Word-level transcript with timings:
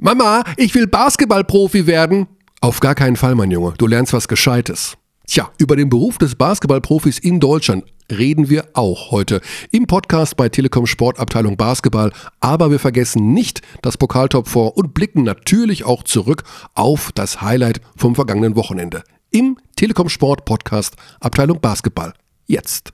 Mama, 0.00 0.44
ich 0.56 0.74
will 0.76 0.86
Basketballprofi 0.86 1.88
werden. 1.88 2.28
Auf 2.60 2.78
gar 2.78 2.94
keinen 2.94 3.16
Fall, 3.16 3.34
mein 3.34 3.50
Junge. 3.50 3.74
Du 3.78 3.88
lernst 3.88 4.12
was 4.12 4.28
Gescheites. 4.28 4.96
Tja, 5.26 5.50
über 5.58 5.74
den 5.74 5.88
Beruf 5.88 6.18
des 6.18 6.36
Basketballprofis 6.36 7.18
in 7.18 7.40
Deutschland 7.40 7.84
reden 8.10 8.48
wir 8.48 8.64
auch 8.74 9.10
heute 9.10 9.40
im 9.72 9.86
Podcast 9.86 10.36
bei 10.36 10.48
Telekom 10.48 10.86
Sportabteilung 10.86 11.56
Basketball. 11.56 12.12
Aber 12.38 12.70
wir 12.70 12.78
vergessen 12.78 13.34
nicht 13.34 13.60
das 13.82 13.96
Pokaltop 13.96 14.46
vor 14.46 14.76
und 14.76 14.94
blicken 14.94 15.24
natürlich 15.24 15.84
auch 15.84 16.04
zurück 16.04 16.44
auf 16.74 17.10
das 17.12 17.42
Highlight 17.42 17.80
vom 17.96 18.14
vergangenen 18.14 18.54
Wochenende. 18.54 19.02
Im 19.32 19.58
Telekom 19.74 20.08
Sport 20.08 20.44
Podcast 20.44 20.94
Abteilung 21.18 21.60
Basketball. 21.60 22.14
Jetzt. 22.46 22.92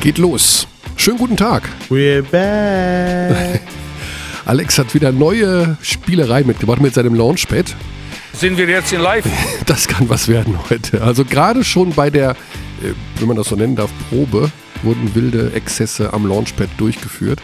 Geht 0.00 0.16
los. 0.16 0.66
Schönen 0.96 1.18
guten 1.18 1.36
Tag. 1.36 1.62
We're 1.90 2.22
back. 2.22 3.60
Alex 4.46 4.78
hat 4.78 4.94
wieder 4.94 5.12
neue 5.12 5.76
Spielerei 5.82 6.42
mitgebracht 6.42 6.80
mit 6.80 6.94
seinem 6.94 7.14
Launchpad. 7.14 7.76
Sind 8.32 8.56
wir 8.56 8.66
jetzt 8.66 8.94
in 8.94 9.02
Live? 9.02 9.26
Das 9.66 9.86
kann 9.88 10.08
was 10.08 10.26
werden 10.26 10.58
heute. 10.70 11.02
Also 11.02 11.26
gerade 11.26 11.64
schon 11.64 11.92
bei 11.92 12.08
der, 12.08 12.30
äh, 12.30 12.94
wenn 13.18 13.28
man 13.28 13.36
das 13.36 13.48
so 13.48 13.56
nennen 13.56 13.76
darf, 13.76 13.90
Probe 14.08 14.50
wurden 14.82 15.14
wilde 15.14 15.52
Exzesse 15.52 16.14
am 16.14 16.26
Launchpad 16.26 16.70
durchgeführt. 16.78 17.42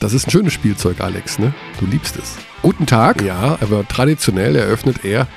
Das 0.00 0.14
ist 0.14 0.26
ein 0.26 0.32
schönes 0.32 0.52
Spielzeug, 0.52 1.00
Alex, 1.00 1.38
ne? 1.38 1.54
Du 1.78 1.86
liebst 1.86 2.16
es. 2.16 2.34
Guten 2.62 2.86
Tag. 2.86 3.22
Ja, 3.22 3.56
aber 3.60 3.86
traditionell 3.86 4.56
eröffnet 4.56 5.04
er. 5.04 5.28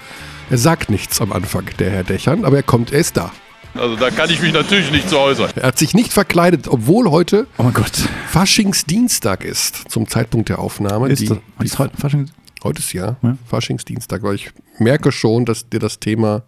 Er 0.50 0.58
sagt 0.58 0.90
nichts 0.90 1.22
am 1.22 1.32
Anfang, 1.32 1.66
der 1.78 1.92
Herr 1.92 2.04
Dächern, 2.04 2.46
aber 2.46 2.58
er 2.58 2.64
kommt, 2.64 2.92
er 2.92 3.00
ist 3.00 3.16
da. 3.16 3.32
Also 3.78 3.96
da 3.98 4.10
kann 4.10 4.30
ich 4.30 4.42
mich 4.42 4.54
natürlich 4.54 4.90
nicht 4.92 5.10
zu 5.10 5.20
äußern. 5.20 5.50
Er 5.56 5.68
hat 5.68 5.78
sich 5.78 5.94
nicht 5.94 6.14
verkleidet, 6.14 6.68
obwohl 6.68 7.10
heute 7.12 7.46
Oh 7.58 7.64
mein 7.64 7.74
Gott. 7.74 7.92
Faschingsdienstag 8.30 9.44
ist, 9.44 9.92
zum 9.92 10.08
Zeitpunkt 10.08 10.50
der 10.50 10.60
Aufnahme. 10.60 11.10
Ist, 11.10 11.22
Die- 11.22 11.28
das, 11.28 11.38
ist 11.60 11.80
heute 11.80 11.96
Fasching? 11.98 12.30
Heute 12.64 12.80
ist 12.80 12.94
ja, 12.94 13.18
Ja. 13.22 13.38
Faschingsdienstag, 13.48 14.24
weil 14.24 14.36
ich 14.36 14.50
merke 14.80 15.12
schon, 15.12 15.46
dass 15.46 15.70
dir 15.70 15.80
das 15.80 16.00
Thema 16.00 16.44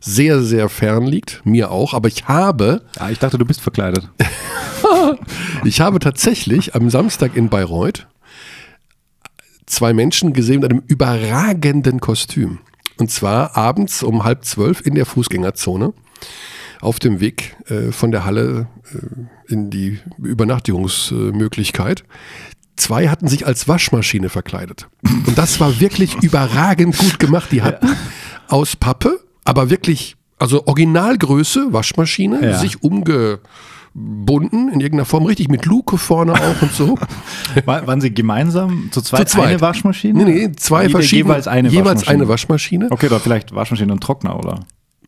sehr, 0.00 0.42
sehr 0.42 0.68
fern 0.68 1.06
liegt. 1.06 1.40
Mir 1.44 1.70
auch. 1.70 1.94
Aber 1.94 2.08
ich 2.08 2.26
habe, 2.28 2.82
Ah, 2.98 3.10
ich 3.10 3.18
dachte, 3.18 3.38
du 3.38 3.44
bist 3.44 3.60
verkleidet. 3.60 4.08
ich 5.64 5.80
habe 5.80 5.98
tatsächlich 6.00 6.74
am 6.74 6.90
Samstag 6.90 7.36
in 7.36 7.48
Bayreuth 7.48 8.06
zwei 9.66 9.92
Menschen 9.94 10.32
gesehen 10.32 10.60
mit 10.60 10.70
einem 10.70 10.82
überragenden 10.86 12.00
Kostüm. 12.00 12.58
Und 12.98 13.10
zwar 13.10 13.56
abends 13.56 14.02
um 14.02 14.22
halb 14.24 14.44
zwölf 14.44 14.84
in 14.84 14.94
der 14.94 15.06
Fußgängerzone 15.06 15.92
auf 16.80 16.98
dem 16.98 17.20
Weg 17.20 17.56
äh, 17.68 17.92
von 17.92 18.10
der 18.10 18.24
Halle 18.24 18.66
äh, 18.92 19.52
in 19.52 19.70
die 19.70 20.00
Übernachtungsmöglichkeit. 20.18 22.04
Zwei 22.76 23.08
hatten 23.08 23.28
sich 23.28 23.46
als 23.46 23.68
Waschmaschine 23.68 24.28
verkleidet. 24.28 24.88
Und 25.26 25.36
das 25.36 25.60
war 25.60 25.78
wirklich 25.80 26.16
überragend 26.22 26.96
gut 26.96 27.18
gemacht. 27.18 27.52
Die 27.52 27.62
hatten 27.62 27.88
aus 28.48 28.76
Pappe, 28.76 29.20
aber 29.44 29.70
wirklich, 29.70 30.16
also 30.38 30.66
Originalgröße, 30.66 31.72
Waschmaschine, 31.72 32.40
Ja. 32.42 32.58
sich 32.58 32.82
umgebunden 32.82 34.68
in 34.72 34.80
irgendeiner 34.80 35.04
Form, 35.04 35.26
richtig 35.26 35.48
mit 35.48 35.66
Luke 35.66 35.98
vorne 35.98 36.32
auch 36.34 36.62
und 36.62 36.72
so. 36.72 36.98
War, 37.66 37.86
waren 37.86 38.00
sie 38.00 38.12
gemeinsam 38.12 38.88
zu 38.90 39.02
zweit, 39.02 39.28
Zu 39.28 39.36
zweit. 39.36 39.48
eine 39.48 39.60
Waschmaschine? 39.60 40.24
Nee, 40.24 40.46
nee, 40.48 40.52
zwei 40.56 40.88
verschiedene. 40.88 41.28
Jeweils 41.34 41.46
eine 41.48 41.68
jeweils 41.68 41.86
Waschmaschine. 42.00 42.14
eine 42.22 42.28
Waschmaschine. 42.28 42.86
Okay, 42.90 43.06
oder 43.06 43.20
vielleicht 43.20 43.54
Waschmaschine 43.54 43.92
und 43.92 44.00
Trockner, 44.02 44.38
oder? 44.38 44.60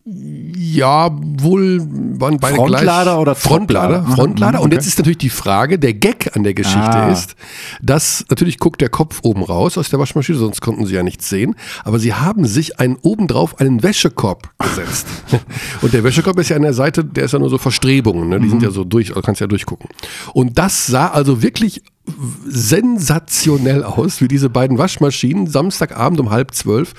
Ja, 0.06 1.10
wohl 1.40 1.80
waren 2.20 2.38
beide 2.38 2.56
Frontlader 2.56 3.04
gleich. 3.12 3.16
oder 3.18 3.34
Frontlader? 3.34 4.04
Frontlader. 4.04 4.58
Mhm, 4.58 4.64
Und 4.64 4.66
okay. 4.68 4.74
jetzt 4.74 4.86
ist 4.86 4.98
natürlich 4.98 5.16
die 5.18 5.30
Frage, 5.30 5.78
der 5.78 5.94
Gag 5.94 6.36
an 6.36 6.42
der 6.44 6.52
Geschichte 6.52 6.80
Ah. 6.94 7.10
ist, 7.10 7.36
dass 7.80 8.22
natürlich 8.28 8.58
guckt 8.58 8.82
der 8.82 8.90
Kopf 8.90 9.20
oben 9.22 9.42
raus 9.42 9.78
aus 9.78 9.88
der 9.88 9.98
Waschmaschine, 9.98 10.36
sonst 10.36 10.60
konnten 10.60 10.84
sie 10.84 10.94
ja 10.94 11.02
nichts 11.02 11.30
sehen. 11.30 11.54
Aber 11.84 11.98
sie 11.98 12.12
haben 12.12 12.44
sich 12.44 12.78
einen 12.80 12.96
obendrauf 13.00 13.58
einen 13.60 13.82
Wäschekorb 13.82 14.50
gesetzt. 14.58 15.06
Und 15.80 15.94
der 15.94 16.04
Wäschekorb 16.04 16.38
ist 16.38 16.50
ja 16.50 16.56
an 16.56 16.62
der 16.62 16.74
Seite, 16.74 17.02
der 17.02 17.24
ist 17.24 17.32
ja 17.32 17.38
nur 17.38 17.48
so 17.48 17.56
Verstrebungen, 17.56 18.28
ne? 18.28 18.40
die 18.40 18.46
Mhm. 18.46 18.50
sind 18.50 18.62
ja 18.62 18.70
so 18.70 18.84
durch, 18.84 19.08
du 19.08 19.22
kannst 19.22 19.40
ja 19.40 19.46
durchgucken. 19.46 19.88
Und 20.34 20.58
das 20.58 20.86
sah 20.86 21.08
also 21.08 21.42
wirklich 21.42 21.82
sensationell 22.46 23.82
aus, 23.82 24.20
wie 24.20 24.28
diese 24.28 24.50
beiden 24.50 24.78
Waschmaschinen 24.78 25.46
Samstagabend 25.46 26.20
um 26.20 26.30
halb 26.30 26.54
zwölf 26.54 26.92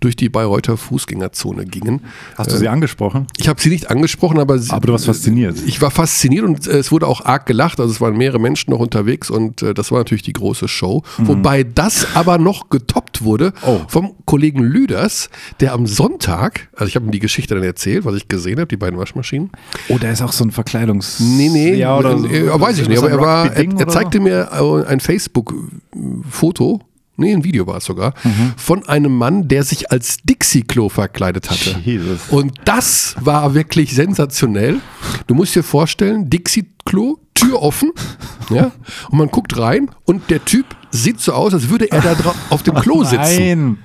durch 0.00 0.16
die 0.16 0.28
Bayreuther 0.28 0.76
Fußgängerzone 0.76 1.66
gingen. 1.66 2.00
Hast 2.36 2.52
du 2.52 2.56
sie 2.56 2.68
angesprochen? 2.68 3.26
Ich 3.36 3.48
habe 3.48 3.60
sie 3.60 3.68
nicht 3.68 3.90
angesprochen, 3.90 4.38
aber, 4.38 4.58
sie, 4.58 4.70
Aber 4.72 4.86
du 4.86 4.92
warst 4.92 5.06
fasziniert. 5.06 5.58
Ich 5.66 5.80
war 5.80 5.90
fasziniert 5.90 6.44
und 6.44 6.66
äh, 6.66 6.78
es 6.78 6.90
wurde 6.90 7.06
auch 7.06 7.24
arg 7.24 7.46
gelacht. 7.46 7.80
Also 7.80 7.92
es 7.92 8.00
waren 8.00 8.16
mehrere 8.16 8.38
Menschen 8.40 8.70
noch 8.70 8.80
unterwegs 8.80 9.30
und 9.30 9.62
äh, 9.62 9.74
das 9.74 9.90
war 9.90 9.98
natürlich 9.98 10.22
die 10.22 10.32
große 10.32 10.68
Show. 10.68 11.02
Wobei 11.18 11.62
das 11.64 12.08
aber 12.14 12.38
noch 12.38 12.68
getoppt 12.70 13.22
wurde 13.22 13.36
Mhm. 13.46 13.52
Oh. 13.68 13.80
vom 13.88 14.14
Kollegen 14.24 14.62
Lüders, 14.62 15.28
der 15.60 15.72
am 15.72 15.86
Sonntag, 15.86 16.68
also 16.74 16.86
ich 16.86 16.96
habe 16.96 17.06
ihm 17.06 17.10
die 17.12 17.18
Geschichte 17.20 17.54
dann 17.54 17.62
erzählt, 17.64 18.04
was 18.04 18.14
ich 18.16 18.28
gesehen 18.28 18.56
habe, 18.58 18.66
die 18.66 18.76
beiden 18.76 18.98
Waschmaschinen. 18.98 19.50
Oh, 19.88 19.98
da 19.98 20.10
ist 20.10 20.22
auch 20.22 20.32
so 20.32 20.44
ein 20.44 20.50
Verkleidungs... 20.50 21.20
Nee, 21.20 21.48
nee, 21.48 21.74
Ja, 21.74 21.96
oder 21.98 22.18
so, 22.18 22.26
äh, 22.26 22.48
weiß 22.60 22.78
ich 22.78 22.88
nicht, 22.88 22.98
aber 22.98 23.10
er, 23.10 23.20
war, 23.20 23.46
er, 23.52 23.64
er 23.64 23.74
oder 23.74 23.88
zeigte 23.88 24.20
mir 24.20 24.45
äh, 24.45 24.45
ein 24.50 25.00
Facebook-Foto, 25.00 26.80
nee, 27.16 27.32
ein 27.32 27.44
Video 27.44 27.66
war 27.66 27.78
es 27.78 27.84
sogar, 27.84 28.14
Mhm. 28.24 28.54
von 28.56 28.86
einem 28.88 29.16
Mann, 29.16 29.48
der 29.48 29.62
sich 29.64 29.90
als 29.90 30.18
Dixie-Klo 30.24 30.88
verkleidet 30.88 31.50
hatte. 31.50 31.76
Jesus. 31.84 32.20
Und 32.30 32.52
das 32.64 33.14
war 33.20 33.54
wirklich 33.54 33.94
sensationell. 33.94 34.80
Du 35.26 35.34
musst 35.34 35.54
dir 35.54 35.62
vorstellen, 35.62 36.28
Dixie-Klo, 36.30 37.18
Tür 37.34 37.62
offen, 37.62 37.92
ja, 38.50 38.70
und 39.10 39.18
man 39.18 39.28
guckt 39.28 39.58
rein 39.58 39.90
und 40.06 40.30
der 40.30 40.42
Typ 40.44 40.64
sieht 40.90 41.20
so 41.20 41.32
aus, 41.34 41.52
als 41.52 41.68
würde 41.68 41.90
er 41.90 42.00
da 42.00 42.14
drauf 42.14 42.34
auf 42.48 42.62
dem 42.62 42.74
Klo 42.76 43.04
sitzen. 43.04 43.18
Nein. 43.18 43.78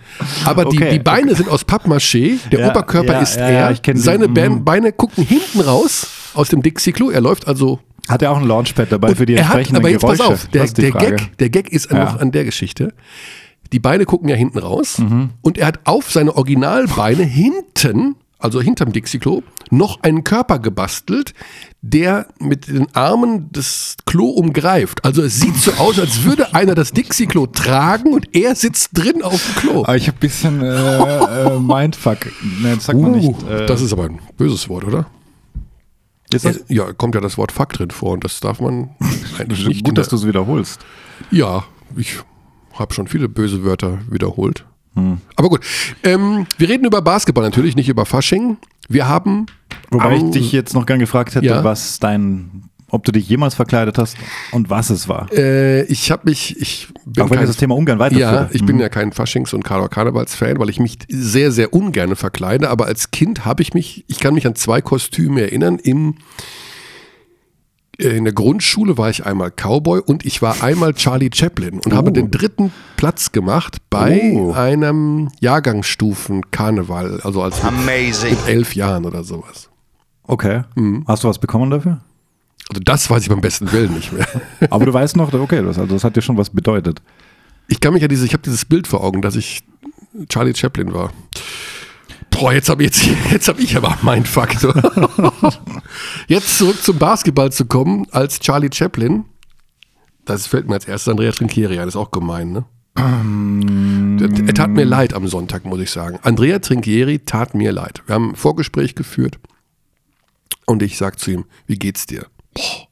Aber 0.46 0.64
die, 0.66 0.78
Okay, 0.78 0.92
die 0.94 1.00
Beine 1.00 1.36
sind 1.36 1.50
aus 1.50 1.66
Pappmaché, 1.68 2.38
der 2.50 2.60
Ja, 2.62 2.70
Oberkörper 2.70 3.14
ja, 3.14 3.20
ist 3.20 3.36
ja, 3.36 3.50
er, 3.50 3.78
seine 3.96 4.30
Mhm. 4.30 4.64
Beine 4.64 4.94
gucken 4.94 5.26
hinten 5.26 5.60
raus 5.60 6.08
aus 6.34 6.48
dem 6.48 6.62
Dixie-Klo, 6.62 7.10
er 7.10 7.20
läuft 7.20 7.46
also 7.48 7.80
Hat 8.10 8.22
er 8.22 8.32
auch 8.32 8.38
ein 8.38 8.46
Launchpad 8.48 8.92
dabei 8.92 9.16
für 9.16 9.26
die 9.26 9.36
er 9.36 9.48
hat, 9.48 9.56
entsprechenden 9.58 9.78
aber 9.82 9.90
jetzt 9.90 10.02
Geräusche? 10.02 10.24
pass 10.24 10.32
auf, 10.32 10.48
der, 10.48 10.66
der. 10.68 10.92
Gag, 10.92 11.38
der 11.38 11.50
Gag 11.50 11.70
ist 11.72 11.92
Ja. 11.92 12.04
noch 12.06 12.20
an 12.20 12.32
der 12.32 12.44
Geschichte. 12.46 12.94
Die 13.72 13.80
Beine 13.80 14.06
gucken 14.06 14.28
ja 14.28 14.36
hinten 14.36 14.60
raus 14.60 14.98
Mhm. 15.00 15.30
und 15.42 15.58
er 15.58 15.68
hat 15.68 15.80
auf 15.86 16.12
seine 16.12 16.36
Originalbeine 16.36 17.24
hinten, 17.24 18.16
also 18.38 18.60
hinterm 18.62 18.92
Dixie-Klo, 18.92 19.44
noch 19.70 20.02
einen 20.04 20.26
Körper 20.26 20.60
gebastelt, 20.60 21.34
der 21.82 22.28
mit 22.40 22.68
den 22.68 22.88
Armen 22.94 23.48
das 23.54 23.96
Klo 24.06 24.26
umgreift. 24.32 25.06
Also 25.06 25.22
es 25.22 25.40
sieht 25.40 25.56
so 25.56 25.72
aus, 25.74 25.98
als 25.98 26.24
würde 26.24 26.54
einer 26.54 26.76
das 26.76 26.92
Dixie-Klo 26.92 27.46
tragen 27.48 28.12
und 28.14 28.36
er 28.36 28.56
sitzt 28.56 28.90
drin 28.94 29.22
auf 29.22 29.42
dem 29.42 29.56
Klo. 29.56 29.84
Aber 29.84 29.96
ich 29.96 30.08
habe 30.08 30.18
ein 30.18 30.20
bisschen 30.20 30.62
äh, 30.62 30.66
äh, 31.56 31.60
Mindfuck. 31.60 32.26
Ne, 32.62 32.76
das 32.76 32.86
sagt 32.88 33.00
man 33.00 33.14
Uh, 33.14 33.16
nicht. 33.16 33.44
Äh, 33.50 33.66
das 33.68 33.80
ist 33.82 33.94
aber 33.94 34.06
ein 34.06 34.20
böses 34.36 34.68
Wort, 34.68 34.84
oder? 34.84 35.06
Ist 36.34 36.46
das 36.46 36.64
Ja, 36.68 36.94
kommt 36.94 37.16
ja 37.16 37.22
das 37.22 37.38
Wort 37.38 37.52
Fuck 37.52 37.74
drin 37.74 37.92
vor 37.92 38.12
und 38.14 38.24
das 38.24 38.40
darf 38.40 38.60
man 38.60 38.90
eigentlich 39.40 39.68
nicht. 39.68 39.86
gut, 39.86 39.98
dass 39.98 40.08
der- 40.10 40.18
du 40.18 40.24
es 40.24 40.28
wiederholst. 40.28 40.80
Ja, 41.32 41.64
ich 41.96 42.18
habe 42.74 42.94
schon 42.94 43.08
viele 43.08 43.28
böse 43.30 43.64
Wörter 43.64 44.00
wiederholt. 44.10 44.66
Hm. 44.96 45.20
Aber 45.38 45.50
gut, 45.50 45.62
ähm, 46.04 46.46
wir 46.58 46.68
reden 46.70 46.86
über 46.86 47.02
Basketball 47.02 47.44
natürlich, 47.44 47.76
nicht 47.76 47.88
über 47.90 48.06
Fasching. 48.06 48.58
Wir 48.90 49.08
haben, 49.08 49.46
Wobei 49.90 50.18
ich 50.18 50.32
dich 50.32 50.52
jetzt 50.52 50.74
noch 50.74 50.86
gern 50.86 51.00
gefragt 51.00 51.36
hätte, 51.36 51.46
Ja. 51.46 51.64
was 51.64 52.00
dein, 52.00 52.64
ob 52.92 53.04
du 53.06 53.12
dich 53.12 53.28
jemals 53.28 53.56
verkleidet 53.56 53.98
hast 53.98 54.18
und 54.52 54.70
was 54.70 54.90
es 54.90 55.08
war. 55.08 55.32
äh, 55.32 55.84
ich 55.84 56.12
habe 56.12 56.30
mich, 56.30 56.60
ich 56.60 56.90
bin 57.06 57.24
Auch 57.24 57.30
wenn 57.30 57.38
kein, 57.40 57.48
das 57.48 57.58
Thema 57.58 57.76
ungern 57.76 58.00
weiterführen. 58.00 58.34
ja, 58.34 58.50
ich 58.52 58.66
bin 58.66 58.80
ja 58.80 58.90
kein 58.90 59.12
Faschings- 59.14 59.54
und 59.54 59.64
Karnevalsfan, 59.64 60.60
weil 60.60 60.70
ich 60.70 60.80
mich 60.80 60.98
sehr, 61.10 61.52
sehr 61.52 61.74
ungern 61.74 62.16
verkleide. 62.16 62.70
Aber 62.70 62.86
als 62.86 63.12
Kind 63.12 63.46
habe 63.46 63.62
ich 63.64 63.74
mich, 63.74 64.04
ich 64.08 64.20
kann 64.20 64.34
mich 64.34 64.46
an 64.46 64.56
zwei 64.56 64.82
Kostüme 64.82 65.42
erinnern. 65.42 65.80
Im, 65.82 66.16
äh, 68.00 68.10
in 68.18 68.26
der 68.26 68.34
Grundschule 68.34 68.98
war 68.98 69.10
ich 69.10 69.26
einmal 69.26 69.52
Cowboy 69.52 70.02
und 70.06 70.26
ich 70.26 70.42
war 70.42 70.62
einmal 70.64 70.94
Charlie 70.94 71.30
Chaplin 71.34 71.80
und 71.86 71.94
habe 71.94 72.12
den 72.12 72.30
dritten 72.30 72.72
Platz 72.98 73.32
gemacht 73.32 73.78
bei 73.90 74.34
Oh. 74.36 74.52
einem 74.54 75.30
Jahrgangsstufen-Karneval, 75.40 77.22
also 77.24 77.42
als 77.42 77.64
Amazing. 77.64 78.32
mit 78.32 78.48
elf 78.48 78.76
Jahren 78.76 79.06
oder 79.06 79.24
sowas. 79.24 79.70
Okay. 80.24 80.62
Mhm. 80.76 81.04
Hast 81.08 81.24
du 81.24 81.30
was 81.30 81.40
bekommen 81.40 81.72
dafür? 81.72 82.02
Also 82.72 82.84
das 82.86 83.10
weiß 83.10 83.24
ich 83.24 83.30
beim 83.30 83.42
besten 83.42 83.70
Willen 83.74 83.94
nicht 83.94 84.14
mehr. 84.14 84.26
Aber 84.70 84.86
du 84.86 84.94
weißt 84.94 85.18
noch, 85.18 85.34
okay, 85.34 85.62
das, 85.62 85.78
also 85.78 85.94
das 85.94 86.06
hat 86.06 86.16
dir 86.16 86.22
schon 86.22 86.38
was 86.38 86.50
bedeutet. 86.50 87.02
Ich 87.68 87.82
kann 87.82 87.94
mich 87.94 88.02
ja 88.02 88.08
diese, 88.08 88.26
ich 88.26 88.32
habe 88.32 88.44
dieses 88.44 88.64
Bild 88.64 88.88
vor 88.88 89.04
Augen, 89.04 89.22
dass 89.22 89.36
ich 89.36 89.62
Charlie 90.30 90.56
Chaplin 90.56 90.94
war. 90.94 91.12
Boah, 92.30 92.54
jetzt 92.54 92.70
habe 92.70 92.82
jetzt, 92.84 93.06
jetzt 93.30 93.50
hab 93.50 93.60
ich 93.60 93.76
aber 93.76 93.98
meinen 94.04 94.26
Faktor. 94.26 94.74
jetzt 96.28 96.58
zurück 96.58 96.82
zum 96.82 96.98
Basketball 96.98 97.52
zu 97.52 97.66
kommen 97.66 98.08
als 98.12 98.40
Charlie 98.40 98.70
Chaplin. 98.74 99.26
Das 100.24 100.48
fällt 100.48 100.70
mir 100.70 100.76
als 100.76 100.86
erstes 100.86 101.12
Andrea 101.12 101.32
Trinkieri 101.32 101.78
ein, 101.78 101.90
ist 101.90 101.98
auch 101.98 102.12
gemein, 102.12 102.54
ne? 102.54 102.64
Er, 102.96 104.48
er 104.48 104.54
tat 104.54 104.70
mir 104.70 104.86
leid 104.86 105.14
am 105.14 105.28
Sonntag, 105.28 105.66
muss 105.66 105.82
ich 105.82 105.92
sagen. 105.92 106.20
Andrea 106.22 106.60
Trinkieri 106.60 107.20
tat 107.20 107.54
mir 107.54 107.74
leid. 107.74 108.02
Wir 108.06 108.16
haben 108.16 108.30
ein 108.30 108.36
Vorgespräch 108.36 108.96
geführt 108.96 109.40
und 110.66 110.82
ich 110.82 110.98
sag 110.98 111.20
zu 111.20 111.32
ihm, 111.32 111.46
wie 111.68 111.78
geht's 111.78 112.06
dir? 112.06 112.28
Boah, 112.54 112.88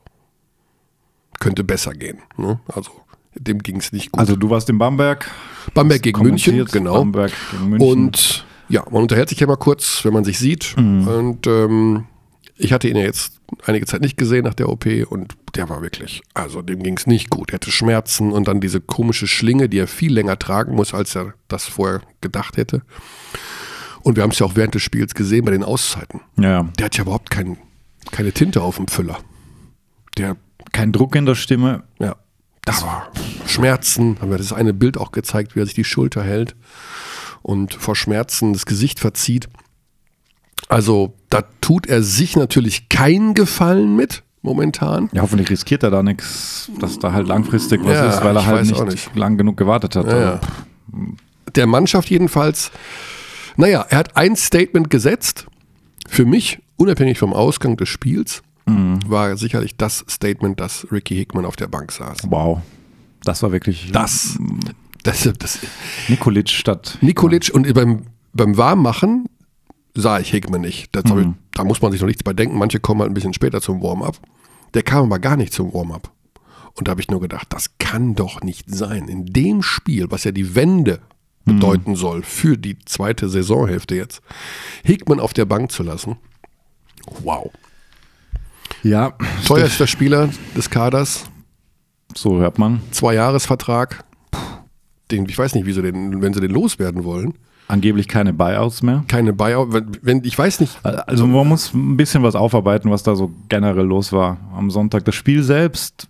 könnte 1.40 1.64
besser 1.64 1.94
gehen. 1.94 2.20
Ne? 2.38 2.60
Also 2.68 2.92
dem 3.36 3.60
ging 3.60 3.78
es 3.78 3.92
nicht 3.92 4.12
gut. 4.12 4.20
Also 4.20 4.36
du 4.36 4.50
warst 4.50 4.70
in 4.70 4.78
Bamberg. 4.78 5.30
Bamberg 5.74 6.02
gegen 6.02 6.22
München, 6.22 6.66
genau. 6.66 6.96
Bamberg 7.00 7.32
gegen 7.52 7.70
München. 7.70 7.90
Und 7.90 8.46
ja, 8.68 8.84
man 8.92 9.04
unterhält 9.04 9.30
sich 9.30 9.40
ja 9.40 9.48
mal 9.48 9.56
kurz, 9.56 10.04
wenn 10.04 10.14
man 10.14 10.24
sich 10.26 10.38
sieht. 10.38 10.76
Und 10.78 11.48
ähm, 11.48 12.06
ich 12.58 12.74
hatte 12.74 12.90
ihn 12.90 12.98
ja 12.98 13.04
jetzt 13.04 13.40
einige 13.66 13.86
Zeit 13.86 14.02
nicht 14.02 14.18
gesehen 14.18 14.44
nach 14.44 14.54
der 14.54 14.70
OP 14.70 14.86
und 15.10 15.36
der 15.56 15.70
war 15.70 15.82
wirklich, 15.82 16.22
also 16.34 16.62
dem 16.62 16.84
ging 16.84 16.98
es 16.98 17.08
nicht 17.08 17.30
gut. 17.30 17.52
Er 17.52 17.56
hatte 17.56 17.72
Schmerzen 17.72 18.32
und 18.32 18.48
dann 18.48 18.60
diese 18.60 18.82
komische 18.82 19.28
Schlinge, 19.28 19.70
die 19.70 19.80
er 19.80 19.88
viel 19.88 20.14
länger 20.14 20.38
tragen 20.38 20.76
muss, 20.76 20.94
als 20.94 21.16
er 21.16 21.34
das 21.48 21.66
vorher 21.66 22.02
gedacht 22.22 22.58
hätte. 22.58 22.82
Und 24.02 24.18
wir 24.18 24.24
haben 24.24 24.32
es 24.32 24.40
ja 24.40 24.46
auch 24.46 24.56
während 24.56 24.76
des 24.76 24.82
Spiels 24.82 25.14
gesehen 25.16 25.46
bei 25.46 25.52
den 25.52 25.64
Auszeiten. 25.64 26.22
ja. 26.38 26.64
Der 26.78 26.86
hat 26.86 26.98
ja 26.98 27.04
überhaupt 27.04 27.30
kein, 27.30 27.58
keine 28.12 28.32
Tinte 28.32 28.62
auf 28.62 28.76
dem 28.76 28.88
Füller. 28.88 29.18
Der 30.20 30.36
kein 30.72 30.92
Druck 30.92 31.16
in 31.16 31.26
der 31.26 31.36
Stimme. 31.36 31.84
ja, 32.00 32.16
das 32.66 32.84
war 32.84 33.12
Schmerzen. 33.48 34.18
Haben 34.22 34.30
wir 34.30 34.38
das 34.38 34.54
eine 34.54 34.74
Bild 34.74 34.98
auch 34.98 35.12
gezeigt, 35.12 35.56
wie 35.56 35.62
er 35.62 35.66
sich 35.66 35.74
die 35.76 35.84
Schulter 35.84 36.22
hält 36.24 36.56
und 37.42 37.74
vor 37.74 37.96
Schmerzen 37.96 38.54
das 38.54 38.66
Gesicht 38.66 39.00
verzieht. 39.00 39.50
Also 40.68 41.14
da 41.30 41.44
tut 41.62 41.88
er 41.88 42.04
sich 42.04 42.36
natürlich 42.36 42.90
keinen 42.90 43.34
Gefallen 43.34 43.96
mit 43.96 44.24
momentan. 44.42 45.10
Ja, 45.14 45.22
hoffentlich 45.24 45.50
riskiert 45.50 45.82
er 45.84 45.90
da 45.90 46.04
nichts, 46.04 46.70
dass 46.80 47.00
da 47.00 47.12
halt 47.14 47.28
langfristig 47.28 47.82
was 47.84 47.94
Ja, 47.94 48.10
ist, 48.10 48.24
weil 48.24 48.36
er 48.36 48.46
halt 48.46 48.66
nicht, 48.68 48.84
nicht. 48.86 49.16
lang 49.16 49.38
genug 49.38 49.58
gewartet 49.58 49.96
hat. 49.96 50.06
Ja, 50.08 50.20
ja. 50.20 50.40
Der 51.56 51.66
Mannschaft 51.66 52.10
jedenfalls. 52.10 52.72
Naja, 53.58 53.86
er 53.90 53.98
hat 53.98 54.16
ein 54.16 54.36
Statement 54.36 54.90
gesetzt. 54.90 55.48
Für 56.08 56.26
mich, 56.26 56.60
unabhängig 56.78 57.18
vom 57.18 57.34
Ausgang 57.34 57.78
des 57.78 57.90
Spiels, 57.90 58.42
war 59.08 59.36
sicherlich 59.38 59.76
das 59.78 60.06
Statement, 60.10 60.60
dass 60.60 60.88
Ricky 60.92 61.16
Hickman 61.16 61.46
auf 61.46 61.56
der 61.56 61.68
Bank 61.68 61.92
saß. 61.92 62.20
Wow. 62.30 62.62
Das 63.24 63.44
war 63.44 63.52
wirklich 63.52 63.92
Das, 63.92 64.38
das, 65.04 65.30
das 65.38 65.60
Nikolic 66.08 66.50
statt. 66.50 66.98
Nikolic 67.02 67.52
und 67.54 67.72
beim, 67.74 68.04
beim 68.34 68.58
Warmmachen 68.58 69.28
sah 69.94 70.20
ich 70.20 70.30
Hickman 70.30 70.62
nicht. 70.62 70.96
Das 70.96 71.06
hab 71.06 71.18
ich, 71.18 71.28
da 71.52 71.64
muss 71.64 71.82
man 71.82 71.92
sich 71.92 72.02
noch 72.02 72.08
nichts 72.08 72.24
bei 72.24 72.34
denken. 72.34 72.58
Manche 72.58 72.80
kommen 72.80 73.02
halt 73.02 73.12
ein 73.12 73.14
bisschen 73.14 73.34
später 73.34 73.62
zum 73.62 73.82
Warm-up. 73.82 74.20
Der 74.74 74.84
kam 74.84 75.06
aber 75.06 75.20
gar 75.20 75.36
nicht 75.36 75.54
zum 75.54 75.74
Warm-up. 75.74 76.12
Und 76.76 76.88
da 76.88 76.92
habe 76.92 77.02
ich 77.02 77.10
nur 77.10 77.20
gedacht, 77.20 77.48
das 77.50 77.78
kann 77.78 78.16
doch 78.16 78.42
nicht 78.42 78.74
sein. 78.74 79.08
In 79.08 79.26
dem 79.26 79.62
Spiel, 79.62 80.12
was 80.12 80.24
ja 80.24 80.32
die 80.32 80.56
Wende 80.56 81.02
bedeuten 81.44 81.96
soll 81.96 82.22
für 82.22 82.58
die 82.58 82.78
zweite 82.86 83.28
Saisonhälfte 83.28 83.96
jetzt, 83.96 84.22
Hickman 84.84 85.20
auf 85.20 85.34
der 85.34 85.46
Bank 85.46 85.72
zu 85.72 85.84
lassen. 85.84 86.18
Wow. 87.24 87.52
Ja, 88.84 89.14
Teuerster 89.46 89.88
Spieler 89.88 90.30
des 90.56 90.70
Kaders, 90.70 91.26
so 92.16 92.40
hört 92.40 92.58
man. 92.60 92.82
Zwei-Jahres-Vertrag. 92.92 94.04
Den, 95.12 95.26
ich 95.28 95.38
weiß 95.38 95.56
nicht, 95.56 95.66
wieso 95.66 95.82
den, 95.82 96.22
wenn 96.22 96.34
sie 96.34 96.40
den 96.42 96.52
loswerden 96.52 97.04
wollen. 97.04 97.34
Angeblich 97.68 98.08
keine 98.08 98.34
Buyouts 98.34 98.82
mehr. 98.82 99.04
Keine 99.08 99.32
Buyout, 99.34 99.72
wenn, 99.74 99.86
wenn 100.02 100.24
ich 100.24 100.38
weiß 100.38 100.60
nicht, 100.60 100.80
Also 100.84 101.28
man 101.28 101.48
muss 101.48 101.74
ein 101.74 101.98
bisschen 101.98 102.24
was 102.24 102.36
aufarbeiten, 102.36 102.90
was 102.90 103.04
da 103.04 103.16
so 103.16 103.32
generell 103.48 103.86
los 103.86 104.12
war 104.12 104.38
am 104.56 104.72
Sonntag. 104.72 105.06
Das 105.06 105.14
Spiel 105.16 105.44
selbst 105.44 106.08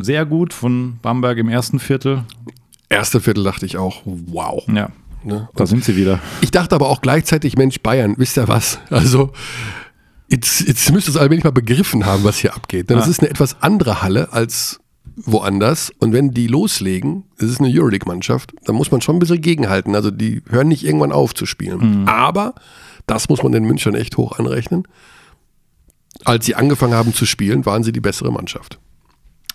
sehr 0.00 0.26
gut 0.26 0.52
von 0.52 0.98
Bamberg 1.02 1.38
im 1.38 1.48
ersten 1.48 1.78
Viertel. 1.78 2.24
erste 2.88 3.20
Viertel 3.20 3.44
dachte 3.44 3.64
ich 3.66 3.76
auch, 3.76 4.02
wow. 4.04 4.64
Ja, 4.68 4.88
Ne? 5.24 5.48
da 5.56 5.66
sind 5.66 5.82
sie 5.84 5.96
wieder. 5.96 6.20
Ich 6.42 6.52
dachte 6.52 6.74
aber 6.76 6.88
auch 6.88 7.00
gleichzeitig, 7.00 7.56
Mensch, 7.56 7.80
Bayern, 7.80 8.14
wisst 8.18 8.36
ihr 8.38 8.46
was? 8.46 8.78
Also, 8.90 9.32
jetzt, 10.28 10.60
jetzt 10.60 10.92
müsst 10.92 11.08
ihr 11.08 11.10
es 11.10 11.16
allmählich 11.16 11.44
mal 11.44 11.50
begriffen 11.50 12.06
haben, 12.06 12.24
was 12.24 12.38
hier 12.38 12.54
abgeht. 12.54 12.90
Denn 12.90 12.96
das 12.96 13.06
Ja. 13.06 13.10
ist 13.10 13.20
eine 13.20 13.30
etwas 13.30 13.56
andere 13.62 14.02
Halle 14.02 14.32
als 14.32 14.80
woanders. 15.16 15.90
Und 15.98 16.12
wenn 16.12 16.30
die 16.32 16.46
loslegen, 16.46 17.24
das 17.38 17.50
ist 17.50 17.60
eine 17.60 17.68
Euroleague-Mannschaft, 17.72 18.52
dann 18.64 18.76
muss 18.76 18.90
man 18.90 19.00
schon 19.00 19.16
ein 19.16 19.18
bisschen 19.18 19.40
gegenhalten. 19.40 19.94
Also, 19.94 20.10
die 20.10 20.42
hören 20.48 20.68
nicht 20.68 20.84
irgendwann 20.84 21.12
auf 21.12 21.34
zu 21.34 21.44
spielen. 21.46 22.06
Aber, 22.08 22.54
das 23.06 23.28
muss 23.28 23.42
man 23.42 23.52
den 23.52 23.64
Münchnern 23.64 23.94
echt 23.94 24.16
hoch 24.16 24.38
anrechnen. 24.38 24.84
Als 26.24 26.46
sie 26.46 26.54
angefangen 26.54 26.94
haben 26.94 27.14
zu 27.14 27.26
spielen, 27.26 27.64
waren 27.66 27.82
sie 27.82 27.92
die 27.92 28.00
bessere 28.00 28.32
Mannschaft. 28.32 28.78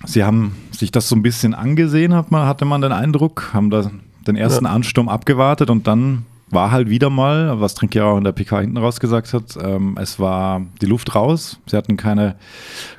Sie 0.05 0.23
haben 0.23 0.55
sich 0.71 0.91
das 0.91 1.07
so 1.07 1.15
ein 1.15 1.21
bisschen 1.21 1.53
angesehen, 1.53 2.13
hat 2.13 2.29
man, 2.31 2.45
hatte 2.47 2.65
man 2.65 2.81
den 2.81 2.91
Eindruck, 2.91 3.51
haben 3.53 3.69
da 3.69 3.89
den 4.27 4.35
ersten 4.35 4.65
Ansturm 4.65 5.07
abgewartet 5.09 5.69
und 5.69 5.87
dann 5.87 6.25
war 6.53 6.71
halt 6.71 6.89
wieder 6.89 7.09
mal, 7.09 7.59
was 7.59 7.75
Trinkier 7.75 8.05
auch 8.05 8.17
in 8.17 8.23
der 8.23 8.31
PK 8.31 8.61
hinten 8.61 8.77
raus 8.77 8.99
gesagt 8.99 9.33
hat, 9.33 9.57
ähm, 9.61 9.97
es 9.99 10.19
war 10.19 10.61
die 10.81 10.85
Luft 10.85 11.15
raus. 11.15 11.59
Sie 11.65 11.75
hatten 11.77 11.97
keine 11.97 12.35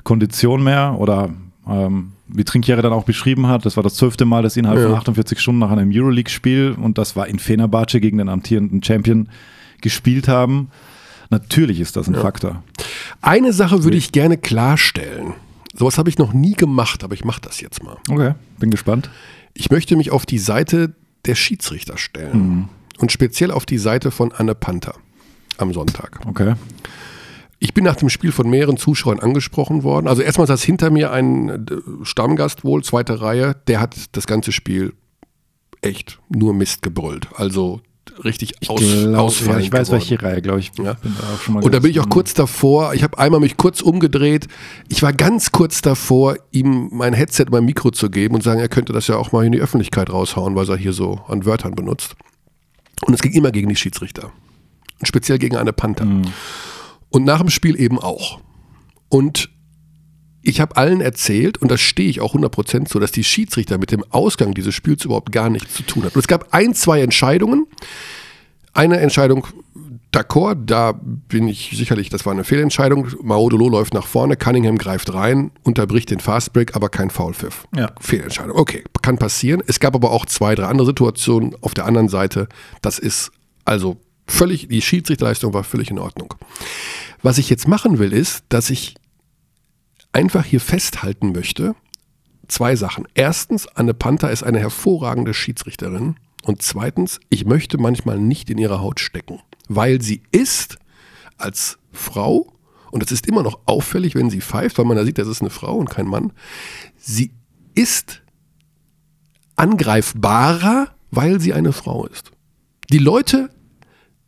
Kondition 0.03 0.63
mehr 0.63 0.95
oder 0.97 1.29
ähm, 1.67 2.11
wie 2.27 2.43
Trinkiere 2.43 2.81
dann 2.81 2.93
auch 2.93 3.03
beschrieben 3.03 3.47
hat, 3.47 3.65
das 3.65 3.75
war 3.77 3.83
das 3.83 3.95
zwölfte 3.95 4.25
Mal, 4.25 4.41
dass 4.43 4.55
sie 4.55 4.59
innerhalb 4.61 4.79
Ja. 4.79 4.87
von 4.87 4.95
48 4.97 5.39
Stunden 5.39 5.59
nach 5.59 5.69
einem 5.71 5.91
Euroleague-Spiel 5.93 6.75
und 6.81 6.97
das 6.97 7.15
war 7.15 7.27
in 7.27 7.39
Fenerbahce 7.39 7.99
gegen 7.99 8.17
den 8.17 8.29
amtierenden 8.29 8.81
Champion 8.83 9.29
gespielt 9.81 10.27
haben. 10.27 10.69
Natürlich 11.29 11.79
ist 11.79 11.95
das 11.95 12.07
ein 12.07 12.15
Faktor. 12.15 12.63
Eine 13.21 13.51
Sache 13.53 13.83
würde 13.83 13.97
ich 13.97 14.11
gerne 14.11 14.37
klarstellen. 14.37 15.33
Sowas 15.73 15.97
habe 15.97 16.09
ich 16.09 16.17
noch 16.17 16.33
nie 16.33 16.53
gemacht, 16.53 17.03
aber 17.03 17.13
ich 17.13 17.25
mache 17.25 17.41
das 17.41 17.61
jetzt 17.61 17.83
mal. 17.83 17.97
Okay, 18.09 18.33
bin 18.59 18.69
gespannt. 18.71 19.09
Ich 19.53 19.69
möchte 19.71 19.95
mich 19.95 20.11
auf 20.11 20.25
die 20.25 20.37
Seite 20.39 20.93
der 21.25 21.35
Schiedsrichter 21.35 21.97
stellen. 21.97 22.69
Und 22.99 23.11
speziell 23.11 23.51
auf 23.51 23.65
die 23.65 23.77
Seite 23.77 24.11
von 24.11 24.31
Anne 24.31 24.55
Panther 24.55 24.95
am 25.57 25.73
Sonntag. 25.73 26.19
Okay. 26.27 26.55
Ich 27.59 27.73
bin 27.73 27.83
nach 27.83 27.95
dem 27.95 28.09
Spiel 28.09 28.31
von 28.31 28.49
mehreren 28.49 28.77
Zuschauern 28.77 29.19
angesprochen 29.19 29.83
worden. 29.83 30.07
Also 30.07 30.21
erstmal 30.21 30.47
saß 30.47 30.61
hinter 30.63 30.89
mir 30.89 31.11
ein 31.11 31.49
äh, 31.49 32.03
Stammgast 32.03 32.63
wohl, 32.63 32.83
zweite 32.83 33.21
Reihe, 33.21 33.55
der 33.67 33.79
hat 33.79 33.95
das 34.11 34.27
ganze 34.27 34.51
Spiel 34.51 34.93
echt 35.81 36.19
nur 36.29 36.53
Mist 36.53 36.81
gebrüllt. 36.81 37.27
Also 37.35 37.81
richtig 38.23 38.69
aus, 38.69 38.81
Glaub, 38.81 39.15
ausfallend 39.15 39.61
ja, 39.61 39.65
ich 39.65 39.71
weiß, 39.71 39.87
geworden. 39.87 40.01
welche 40.01 40.21
Reihe, 40.21 40.41
glaube 40.41 40.59
ich. 40.59 40.71
Ja. 40.77 40.93
Bin 40.93 41.15
da 41.17 41.33
auch 41.33 41.39
schon 41.39 41.53
mal 41.55 41.63
Und 41.63 41.73
da 41.73 41.79
bin 41.79 41.91
ich 41.91 41.99
auch 41.99 42.09
kurz 42.09 42.33
davor, 42.33 42.93
ich 42.93 43.03
habe 43.03 43.17
einmal 43.17 43.39
mich 43.39 43.57
kurz 43.57 43.81
umgedreht, 43.81 44.47
ich 44.89 45.01
war 45.01 45.13
ganz 45.13 45.51
kurz 45.51 45.81
davor, 45.81 46.35
ihm 46.51 46.89
mein 46.91 47.13
Headset, 47.13 47.45
mein 47.51 47.65
Mikro 47.65 47.91
zu 47.91 48.09
geben 48.09 48.35
und 48.35 48.43
sagen, 48.43 48.59
er 48.59 48.69
könnte 48.69 48.93
das 48.93 49.07
ja 49.07 49.15
auch 49.15 49.31
mal 49.31 49.45
in 49.45 49.51
die 49.51 49.59
Öffentlichkeit 49.59 50.09
raushauen, 50.09 50.55
was 50.55 50.69
er 50.69 50.77
hier 50.77 50.93
so 50.93 51.21
an 51.27 51.45
Wörtern 51.45 51.75
benutzt. 51.75 52.15
Und 53.03 53.13
es 53.13 53.21
ging 53.21 53.33
immer 53.33 53.51
gegen 53.51 53.69
die 53.69 53.75
Schiedsrichter. 53.75 54.31
Und 54.99 55.07
speziell 55.07 55.37
gegen 55.37 55.57
eine 55.57 55.73
Panther. 55.73 56.05
Und 57.09 57.23
nach 57.23 57.39
dem 57.39 57.49
Spiel 57.49 57.79
eben 57.79 57.99
auch. 57.99 58.39
Und 59.09 59.49
ich 60.41 60.61
habe 60.61 60.77
allen 60.77 61.01
erzählt, 61.01 61.57
und 61.57 61.71
das 61.71 61.81
stehe 61.81 62.09
ich 62.09 62.21
auch 62.21 62.35
100% 62.35 62.87
so, 62.87 62.99
dass 62.99 63.11
die 63.11 63.23
Schiedsrichter 63.23 63.77
mit 63.77 63.91
dem 63.91 64.03
Ausgang 64.11 64.53
dieses 64.53 64.75
Spiels 64.75 65.03
überhaupt 65.03 65.31
gar 65.31 65.49
nichts 65.49 65.73
zu 65.73 65.83
tun 65.83 66.03
hatten. 66.03 66.15
Und 66.15 66.21
es 66.21 66.27
gab 66.27 66.53
ein, 66.53 66.73
zwei 66.73 67.01
Entscheidungen. 67.01 67.65
Eine 68.73 68.99
Entscheidung, 68.99 69.47
d'accord, 70.15 70.55
da 70.65 70.93
bin 70.93 71.47
ich 71.47 71.71
sicherlich, 71.73 72.09
das 72.09 72.25
war 72.25 72.33
eine 72.33 72.43
Fehlentscheidung. 72.43 73.07
Maodolo 73.21 73.69
läuft 73.69 73.93
nach 73.93 74.07
vorne, 74.07 74.37
Cunningham 74.37 74.77
greift 74.77 75.13
rein, 75.13 75.51
unterbricht 75.63 76.09
den 76.11 76.19
Fastbreak, 76.19 76.75
aber 76.75 76.89
kein 76.89 77.09
Foulpfiff. 77.09 77.67
Ja. 77.75 77.91
Fehlentscheidung. 77.99 78.57
Okay, 78.57 78.83
kann 79.01 79.17
passieren. 79.17 79.61
Es 79.67 79.79
gab 79.79 79.95
aber 79.95 80.11
auch 80.11 80.25
zwei, 80.25 80.55
drei 80.55 80.65
andere 80.65 80.87
Situationen 80.87 81.55
auf 81.61 81.73
der 81.73 81.85
anderen 81.85 82.09
Seite. 82.09 82.47
Das 82.81 82.99
ist 82.99 83.31
also 83.65 83.97
völlig, 84.27 84.67
die 84.69 84.81
Schiedsrichterleistung 84.81 85.53
war 85.53 85.63
völlig 85.63 85.91
in 85.91 85.99
Ordnung. 85.99 86.33
Was 87.21 87.37
ich 87.37 87.49
jetzt 87.49 87.67
machen 87.67 87.99
will, 87.99 88.13
ist, 88.13 88.43
dass 88.49 88.69
ich 88.69 88.95
einfach 90.13 90.45
hier 90.45 90.61
festhalten 90.61 91.33
möchte, 91.33 91.75
zwei 92.47 92.75
Sachen. 92.75 93.05
Erstens, 93.15 93.67
Anne 93.67 93.93
Panther 93.93 94.31
ist 94.31 94.43
eine 94.43 94.59
hervorragende 94.59 95.33
Schiedsrichterin. 95.33 96.15
Und 96.43 96.61
zweitens, 96.61 97.19
ich 97.29 97.45
möchte 97.45 97.79
manchmal 97.79 98.19
nicht 98.19 98.49
in 98.49 98.59
ihrer 98.59 98.79
Haut 98.79 98.99
stecken, 98.99 99.39
weil 99.67 100.01
sie 100.01 100.21
ist 100.31 100.77
als 101.37 101.77
Frau, 101.91 102.53
und 102.91 103.03
das 103.03 103.11
ist 103.11 103.27
immer 103.27 103.43
noch 103.43 103.59
auffällig, 103.65 104.15
wenn 104.15 104.29
sie 104.29 104.41
pfeift, 104.41 104.77
weil 104.77 104.85
man 104.85 104.97
da 104.97 105.03
sieht, 105.03 105.17
das 105.17 105.27
ist 105.27 105.41
eine 105.41 105.49
Frau 105.49 105.75
und 105.75 105.89
kein 105.89 106.07
Mann, 106.07 106.31
sie 106.97 107.31
ist 107.73 108.21
angreifbarer, 109.55 110.89
weil 111.11 111.39
sie 111.39 111.53
eine 111.53 111.73
Frau 111.73 112.05
ist. 112.05 112.31
Die 112.91 112.99
Leute 112.99 113.49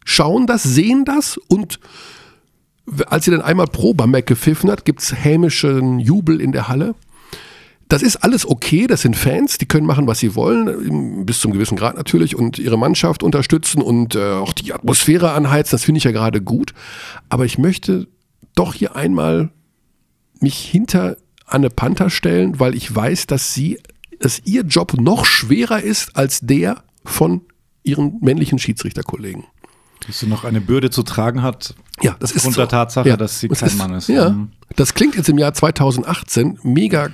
schauen 0.04 0.48
das, 0.48 0.64
sehen 0.64 1.06
das 1.06 1.38
und 1.38 1.80
als 3.08 3.26
sie 3.26 3.32
dann 3.32 3.42
einmal 3.42 3.68
pro 3.68 3.94
Bamberg 3.94 4.26
gepfiffen 4.26 4.72
hat, 4.72 4.86
gibt 4.86 5.02
es 5.02 5.14
hämischen 5.14 6.00
Jubel 6.00 6.40
in 6.40 6.54
der 6.54 6.68
Halle. 6.70 6.96
Das 7.90 8.02
ist 8.02 8.18
alles 8.18 8.46
okay, 8.46 8.86
das 8.88 9.02
sind 9.02 9.16
Fans, 9.16 9.58
die 9.58 9.66
können 9.66 9.86
machen, 9.86 10.08
was 10.08 10.20
sie 10.20 10.36
wollen, 10.36 11.26
bis 11.26 11.40
zum 11.40 11.54
gewissen 11.54 11.78
Grad 11.78 11.96
natürlich, 11.96 12.36
und 12.36 12.60
ihre 12.60 12.78
Mannschaft 12.78 13.24
unterstützen 13.24 13.82
und 13.82 14.16
äh, 14.16 14.34
auch 14.34 14.54
die 14.54 14.74
Atmosphäre 14.74 15.32
anheizen, 15.32 15.72
das 15.72 15.86
finde 15.86 16.00
ich 16.00 16.04
ja 16.04 16.12
gerade 16.12 16.42
gut. 16.42 16.74
Aber 17.30 17.46
ich 17.46 17.58
möchte 17.58 18.08
doch 18.56 18.74
hier 18.74 18.96
einmal 18.96 19.52
mich 20.42 20.58
hinter 20.58 21.18
Anne 21.46 21.70
Panther 21.70 22.10
stellen, 22.10 22.60
weil 22.60 22.76
ich 22.76 22.94
weiß, 22.94 23.28
dass 23.28 23.54
sie 23.54 23.80
dass 24.20 24.42
ihr 24.46 24.64
Job 24.64 24.94
noch 25.00 25.26
schwerer 25.26 25.82
ist 25.82 26.16
als 26.16 26.40
der 26.42 26.84
von 27.06 27.42
ihren 27.84 28.18
männlichen 28.22 28.60
Schiedsrichterkollegen. 28.60 29.46
Dass 30.06 30.20
sie 30.20 30.28
noch 30.28 30.44
eine 30.44 30.62
Bürde 30.62 30.90
zu 30.90 31.04
tragen 31.04 31.42
hat, 31.42 31.74
Ja, 32.02 32.16
das 32.20 32.32
ist 32.32 32.38
aufgrund 32.38 32.56
so. 32.56 32.62
der 32.62 32.70
Tatsache, 32.70 33.10
Ja, 33.10 33.18
dass 33.18 33.40
sie 33.40 33.48
das 33.48 33.60
kein 33.62 33.78
Mann 33.78 33.94
ist. 33.94 34.08
Ja, 34.10 34.30
Mhm. 34.30 34.52
das 34.76 34.94
klingt 34.94 35.16
jetzt 35.16 35.30
im 35.30 35.38
Jahr 35.38 35.54
2018 35.54 36.60
mega 36.64 37.10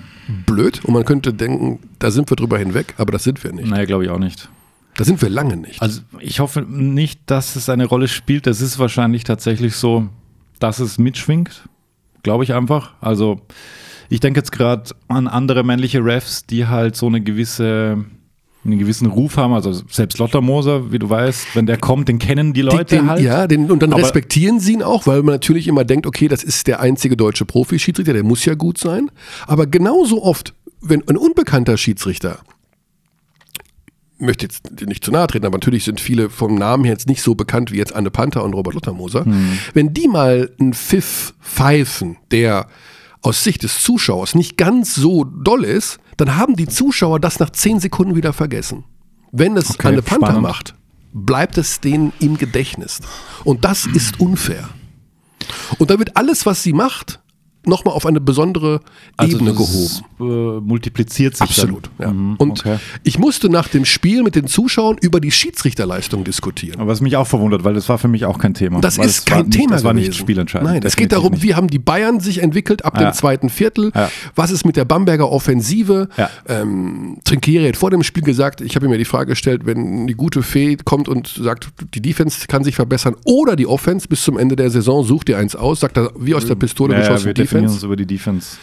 blöd 0.45 0.83
und 0.85 0.93
man 0.93 1.05
könnte 1.05 1.33
denken, 1.33 1.79
da 1.99 2.11
sind 2.11 2.29
wir 2.29 2.35
drüber 2.35 2.57
hinweg, 2.57 2.93
aber 2.97 3.11
das 3.11 3.23
sind 3.23 3.43
wir 3.43 3.51
nicht. 3.53 3.67
Naja, 3.69 3.85
glaube 3.85 4.03
ich 4.05 4.09
auch 4.09 4.19
nicht. 4.19 4.49
Da 4.95 5.03
sind 5.05 5.21
wir 5.21 5.29
lange 5.29 5.57
nicht. 5.57 5.81
Also 5.81 6.01
ich 6.19 6.39
hoffe 6.39 6.61
nicht, 6.61 7.21
dass 7.25 7.55
es 7.55 7.67
eine 7.69 7.85
Rolle 7.85 8.07
spielt. 8.07 8.45
Es 8.47 8.61
ist 8.61 8.77
wahrscheinlich 8.77 9.23
tatsächlich 9.23 9.75
so, 9.75 10.07
dass 10.59 10.79
es 10.79 10.97
mitschwingt. 10.99 11.67
Glaube 12.21 12.43
ich 12.43 12.53
einfach. 12.53 12.93
Also 13.01 13.41
ich 14.09 14.19
denke 14.19 14.39
jetzt 14.39 14.51
gerade 14.51 14.91
an 15.07 15.27
andere 15.27 15.63
männliche 15.63 16.05
Refs, 16.05 16.45
die 16.45 16.67
halt 16.67 16.95
so 16.95 17.07
eine 17.07 17.21
gewisse 17.21 18.05
einen 18.65 18.79
gewissen 18.79 19.07
Ruf 19.07 19.35
haben, 19.37 19.53
also 19.53 19.73
selbst 19.89 20.17
Lotta 20.19 20.39
Moser, 20.39 20.91
wie 20.91 20.99
du 20.99 21.09
weißt, 21.09 21.55
wenn 21.55 21.65
der 21.65 21.77
kommt, 21.77 22.07
den 22.07 22.17
kennen 22.19 22.53
die 22.53 22.61
Leute 22.61 22.95
den, 22.97 23.09
halt. 23.09 23.21
Ja, 23.21 23.45
den, 23.47 23.69
und 23.69 23.83
dann 23.83 23.91
Aber- 23.93 24.01
respektieren 24.01 24.59
sie 24.59 24.73
ihn 24.73 24.83
auch, 24.83 25.05
weil 25.05 25.21
man 25.23 25.33
natürlich 25.35 25.67
immer 25.67 25.83
denkt, 25.83 26.05
okay, 26.05 26.27
das 26.27 26.43
ist 26.43 26.67
der 26.67 26.79
einzige 26.79 27.17
deutsche 27.17 27.45
Profi-Schiedsrichter, 27.45 28.13
der 28.13 28.23
muss 28.23 28.45
ja 28.45 28.53
gut 28.53 28.77
sein. 28.77 29.11
Aber 29.47 29.67
genauso 29.67 30.23
oft, 30.23 30.53
wenn 30.81 31.07
ein 31.09 31.17
unbekannter 31.17 31.77
Schiedsrichter, 31.77 32.39
möchte 34.19 34.45
jetzt 34.45 34.69
nicht 34.87 35.03
zu 35.03 35.11
nahe 35.11 35.27
treten, 35.27 35.45
aber 35.45 35.57
natürlich 35.57 35.83
sind 35.83 35.99
viele 35.99 36.29
vom 36.29 36.55
Namen 36.55 36.85
her 36.85 36.93
jetzt 36.93 37.09
nicht 37.09 37.21
so 37.21 37.35
bekannt 37.35 37.71
wie 37.71 37.77
jetzt 37.77 37.93
Anne 37.93 38.11
Panther 38.11 38.43
und 38.43 38.53
Robert 38.53 38.73
Lottermoser, 38.75 39.25
wenn 39.73 39.93
die 39.93 40.07
mal 40.07 40.51
einen 40.59 40.73
Pfiff 40.73 41.33
pfeifen, 41.41 42.17
der 42.31 42.67
aus 43.23 43.43
Sicht 43.43 43.63
des 43.63 43.81
Zuschauers 43.81 44.35
nicht 44.35 44.57
ganz 44.57 44.93
so 44.93 45.23
doll 45.23 45.63
ist, 45.63 45.97
dann 46.17 46.35
haben 46.35 46.55
die 46.55 46.67
Zuschauer 46.67 47.19
das 47.19 47.39
nach 47.39 47.49
zehn 47.49 47.79
Sekunden 47.79 48.15
wieder 48.15 48.33
vergessen. 48.33 48.83
Wenn 49.31 49.57
es 49.57 49.71
Okay, 49.71 49.87
Anne 49.87 50.01
Panther 50.01 50.27
spannend. 50.27 50.43
macht, 50.43 50.75
bleibt 51.13 51.57
es 51.57 51.79
denen 51.79 52.13
im 52.19 52.37
Gedächtnis. 52.37 52.99
Und 53.43 53.65
das 53.65 53.85
ist 53.87 54.19
unfair. 54.19 54.69
Und 55.79 55.89
da 55.89 55.97
wird 55.97 56.15
alles, 56.17 56.45
was 56.45 56.61
sie 56.61 56.73
macht, 56.73 57.21
nochmal 57.65 57.93
auf 57.93 58.05
eine 58.05 58.19
besondere 58.21 58.81
Ebene 59.21 59.51
Also 59.51 59.63
das, 59.63 60.03
gehoben. 60.19 60.57
Äh, 60.57 60.61
multipliziert 60.61 61.35
sich 61.37 61.41
Absolut. 61.41 61.89
Ja. 61.99 62.11
Mhm, 62.11 62.35
Und 62.37 62.59
okay. 62.59 62.77
ich 63.03 63.19
musste 63.19 63.49
nach 63.49 63.67
dem 63.67 63.85
Spiel 63.85 64.23
mit 64.23 64.35
den 64.35 64.47
Zuschauern 64.47 64.97
über 65.01 65.19
die 65.19 65.31
Schiedsrichterleistung 65.31 66.23
diskutieren. 66.23 66.79
Aber 66.79 66.91
was 66.91 67.01
mich 67.01 67.15
auch 67.15 67.27
verwundert, 67.27 67.63
weil 67.63 67.73
das 67.73 67.87
war 67.89 67.97
für 67.97 68.07
mich 68.07 68.25
auch 68.25 68.37
kein 68.37 68.53
Thema. 68.53 68.81
Das 68.81 68.97
ist 68.97 69.25
kein 69.25 69.47
nicht, 69.47 69.59
Thema 69.59 69.71
Das 69.73 69.83
war 69.83 69.93
nicht 69.93 70.15
spielentscheidend. 70.15 70.69
Nein, 70.71 70.81
es 70.83 70.95
geht 70.95 71.11
darum, 71.11 71.33
nicht. 71.33 71.43
wie 71.43 71.55
haben 71.55 71.67
die 71.67 71.79
Bayern 71.79 72.19
sich 72.19 72.39
entwickelt 72.41 72.85
ab 72.85 72.99
Ja. 72.99 73.09
dem 73.09 73.13
zweiten 73.13 73.49
Viertel? 73.49 73.91
Ja. 73.95 74.09
Was 74.35 74.51
ist 74.51 74.65
mit 74.65 74.75
der 74.75 74.85
Bamberger 74.85 75.29
Offensive? 75.31 76.09
Ja. 76.17 76.29
Ähm, 76.47 77.17
Trinkieri 77.23 77.67
hat 77.67 77.77
vor 77.77 77.89
dem 77.91 78.03
Spiel 78.03 78.23
gesagt, 78.23 78.61
ich 78.61 78.75
habe 78.75 78.85
ihm 78.85 78.91
ja 78.91 78.97
die 78.97 79.05
Frage 79.05 79.31
gestellt, 79.31 79.65
wenn 79.65 80.07
die 80.07 80.13
gute 80.15 80.43
Fee 80.43 80.77
kommt 80.83 81.07
und 81.07 81.27
sagt, 81.27 81.69
die 81.93 82.01
Defense 82.01 82.47
kann 82.47 82.63
sich 82.63 82.75
verbessern 82.75 83.15
oder 83.25 83.55
die 83.55 83.67
Offense 83.67 84.07
bis 84.07 84.23
zum 84.23 84.37
Ende 84.37 84.55
der 84.55 84.69
Saison, 84.69 85.03
sucht 85.03 85.29
ihr 85.29 85.37
eins 85.37 85.55
aus, 85.55 85.79
sagt 85.79 85.97
er 85.97 86.11
wie 86.17 86.35
aus 86.35 86.45
der 86.45 86.55
Pistole 86.55 86.93
ja, 86.93 86.99
ja, 87.01 87.17
geschossen 87.61 87.61
wir 87.61 87.61
Defense. 87.61 87.73
uns 87.75 87.83
über 87.83 87.95
die 87.95 88.05
Defense. 88.05 88.57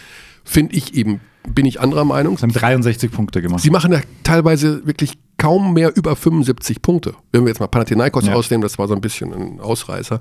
Finde 0.45 0.75
ich 0.75 0.95
eben, 0.95 1.21
bin 1.49 1.67
ich 1.67 1.81
anderer 1.81 2.05
Meinung. 2.05 2.37
Sie 2.37 2.43
haben 2.43 2.53
63 2.53 3.11
Punkte 3.11 3.43
gemacht. 3.43 3.61
Sie 3.63 3.71
machen 3.71 3.93
ja 3.93 4.01
teilweise 4.25 4.87
wirklich 4.87 5.13
kaum 5.37 5.73
mehr 5.75 5.97
über 5.97 6.17
75 6.17 6.83
Punkte. 6.83 7.15
Wenn 7.33 7.43
wir 7.45 7.49
jetzt 7.49 7.61
mal 7.61 7.67
Panathinaikos 7.67 8.27
Ja. 8.27 8.35
ausnehmen, 8.35 8.63
das 8.63 8.79
war 8.79 8.89
so 8.89 8.95
ein 8.95 9.01
bisschen 9.01 9.33
ein 9.33 9.61
Ausreißer. 9.61 10.21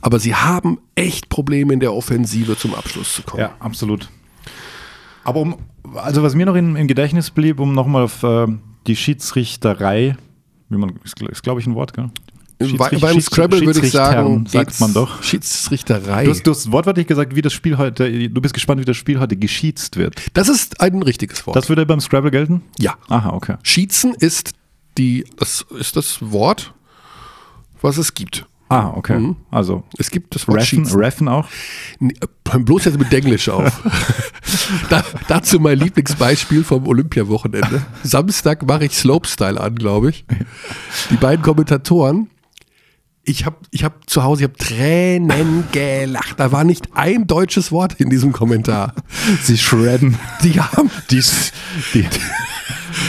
Aber 0.00 0.18
sie 0.18 0.34
haben 0.34 0.78
echt 0.94 1.28
Probleme 1.28 1.72
in 1.74 1.80
der 1.80 1.92
Offensive 1.92 2.56
zum 2.56 2.74
Abschluss 2.74 3.14
zu 3.14 3.22
kommen. 3.22 3.40
Ja, 3.40 3.54
absolut. 3.60 4.08
Aber 5.24 5.40
um, 5.40 5.56
also 5.96 6.22
was 6.22 6.34
mir 6.34 6.46
noch 6.46 6.54
in, 6.54 6.76
im 6.76 6.86
Gedächtnis 6.86 7.30
blieb, 7.30 7.58
um 7.60 7.72
nochmal 7.74 8.04
auf 8.04 8.22
äh, 8.22 8.46
die 8.86 8.96
Schiedsrichterei, 8.96 10.16
wie 10.68 10.76
man, 10.76 10.90
ist, 11.04 11.20
ist 11.20 11.42
glaube 11.42 11.60
ich 11.60 11.66
ein 11.66 11.74
Wort, 11.74 11.92
gell? 11.94 12.10
Bei, 12.58 12.64
Schiedsricht- 12.66 13.00
beim 13.02 13.20
Scrabble 13.20 13.60
würde 13.66 13.80
ich 13.84 13.92
sagen, 13.92 14.46
sagt 14.46 14.80
man 14.80 14.94
doch. 14.94 15.22
Schiedsrichterei. 15.22 16.24
Du 16.24 16.30
hast, 16.30 16.42
du 16.46 16.50
hast 16.52 16.72
wortwörtlich 16.72 17.06
gesagt, 17.06 17.34
wie 17.36 17.42
das 17.42 17.52
Spiel 17.52 17.76
heute, 17.76 18.30
du 18.30 18.40
bist 18.40 18.54
gespannt, 18.54 18.80
wie 18.80 18.84
das 18.86 18.96
Spiel 18.96 19.20
heute 19.20 19.36
geschiezt 19.36 19.96
wird. 19.98 20.14
das 20.32 20.48
ist 20.48 20.80
ein 20.80 21.02
richtiges 21.02 21.46
Wort. 21.46 21.54
Das 21.56 21.68
würde 21.68 21.84
beim 21.84 22.00
Scrabble 22.00 22.30
gelten? 22.30 22.62
ja. 22.78 22.94
Aha, 23.08 23.30
okay. 23.30 23.56
Schießen 23.62 24.14
ist 24.14 24.52
die, 24.96 25.26
das 25.38 25.66
ist 25.78 25.96
das 25.96 26.18
Wort, 26.32 26.72
was 27.82 27.98
es 27.98 28.14
gibt. 28.14 28.46
Ah, 28.68 28.90
okay. 28.96 29.34
Also 29.52 29.84
Es 29.98 30.10
gibt 30.10 30.34
das 30.34 30.48
Wort 30.48 30.58
Reffen. 30.58 30.86
Reffen 30.86 31.28
auch. 31.28 31.46
Nee, 32.00 32.14
bloß 32.58 32.86
jetzt 32.86 32.98
mit 32.98 33.12
Englisch 33.12 33.48
auf. 33.48 33.70
da, 34.90 35.04
dazu 35.28 35.60
mein 35.60 35.78
Lieblingsbeispiel 35.78 36.64
vom 36.64 36.86
Olympiawochenende. 36.88 37.82
Samstag 38.02 38.66
mache 38.66 38.86
ich 38.86 38.96
Slopestyle 38.96 39.60
an, 39.60 39.76
glaube 39.76 40.10
ich. 40.10 40.24
Die 41.10 41.16
beiden 41.16 41.42
Kommentatoren. 41.44 42.28
Ich 43.28 43.44
habe 43.44 43.56
ich 43.72 43.82
hab 43.82 44.08
zu 44.08 44.22
Hause, 44.22 44.44
ich 44.44 44.48
habe 44.48 44.56
Tränen 44.56 45.64
gelacht. 45.72 46.38
Da 46.38 46.52
war 46.52 46.62
nicht 46.62 46.90
ein 46.94 47.26
deutsches 47.26 47.72
Wort 47.72 47.94
in 47.94 48.08
diesem 48.08 48.30
Kommentar. 48.32 48.94
Sie 49.42 49.58
shredden. 49.58 50.16
Die 50.44 50.60
haben 50.60 50.90
Die, 51.10 51.20
die, 51.92 52.06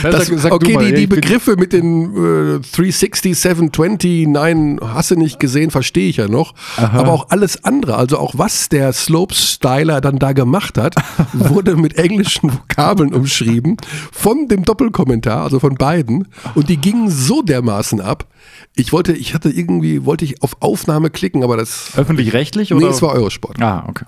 das, 0.02 0.30
okay, 0.30 0.76
die, 0.78 0.94
die 0.94 1.06
Begriffe 1.06 1.56
mit 1.56 1.72
den 1.72 2.56
äh, 2.56 2.60
360, 2.60 3.38
720, 3.38 4.26
nein, 4.28 4.78
hast 4.82 5.10
du 5.10 5.16
nicht 5.16 5.40
gesehen, 5.40 5.70
verstehe 5.70 6.08
ich 6.08 6.16
ja 6.16 6.28
noch. 6.28 6.54
Aber 6.76 7.12
auch 7.12 7.30
alles 7.30 7.64
andere, 7.64 7.96
also 7.96 8.18
auch 8.18 8.34
was 8.36 8.68
der 8.68 8.92
Slopestyler 8.92 10.00
dann 10.00 10.18
da 10.18 10.32
gemacht 10.32 10.78
hat, 10.78 10.94
wurde 11.32 11.76
mit 11.76 11.96
englischen 11.98 12.52
Vokabeln 12.52 13.14
umschrieben 13.14 13.76
von 14.12 14.48
dem 14.48 14.64
Doppelkommentar, 14.64 15.42
also 15.42 15.60
von 15.60 15.74
beiden. 15.74 16.28
Und 16.54 16.68
die 16.68 16.76
gingen 16.76 17.10
so 17.10 17.42
dermaßen 17.42 18.00
ab. 18.00 18.26
Ich 18.74 18.92
wollte, 18.92 19.12
ich 19.12 19.34
hatte 19.34 19.50
irgendwie, 19.50 20.04
wollte 20.04 20.24
ich 20.24 20.42
auf 20.42 20.56
Aufnahme 20.60 21.10
klicken, 21.10 21.42
aber 21.42 21.56
das. 21.56 21.92
Öffentlich-rechtlich? 21.96 22.70
Nee, 22.70 22.76
oder? 22.76 22.90
es 22.90 23.02
war 23.02 23.12
Eurosport. 23.12 23.60
Ah, 23.60 23.84
okay. 23.88 24.04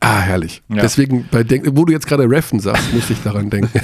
Ah, 0.00 0.20
herrlich. 0.20 0.62
Ja. 0.68 0.82
Deswegen, 0.82 1.26
bei 1.30 1.42
Denk 1.42 1.66
wo 1.72 1.84
du 1.84 1.92
jetzt 1.92 2.06
gerade 2.06 2.28
Reffen 2.28 2.60
sagst, 2.60 2.92
musste 2.94 3.12
ich 3.14 3.22
daran 3.22 3.50
denken. 3.50 3.80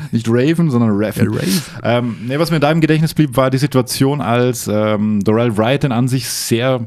Nicht 0.12 0.26
Raven, 0.28 0.70
sondern 0.70 0.90
Raven. 0.92 1.32
Ja, 1.32 1.38
Raven. 1.40 1.62
Ähm, 1.82 2.16
nee, 2.26 2.38
was 2.38 2.50
mir 2.50 2.60
da 2.60 2.70
im 2.70 2.80
Gedächtnis 2.80 3.14
blieb, 3.14 3.36
war 3.36 3.50
die 3.50 3.58
Situation, 3.58 4.20
als 4.20 4.66
ähm, 4.66 5.22
Dorel 5.22 5.56
Wright 5.56 5.82
den 5.84 5.92
an 5.92 6.08
sich 6.08 6.28
sehr 6.28 6.86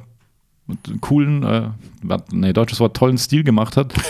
coolen, 1.01 1.43
äh, 1.43 1.69
nee, 2.31 2.53
deutsches 2.53 2.79
Wort, 2.79 2.97
tollen 2.97 3.17
Stil 3.17 3.43
gemacht 3.43 3.77
hat. 3.77 3.93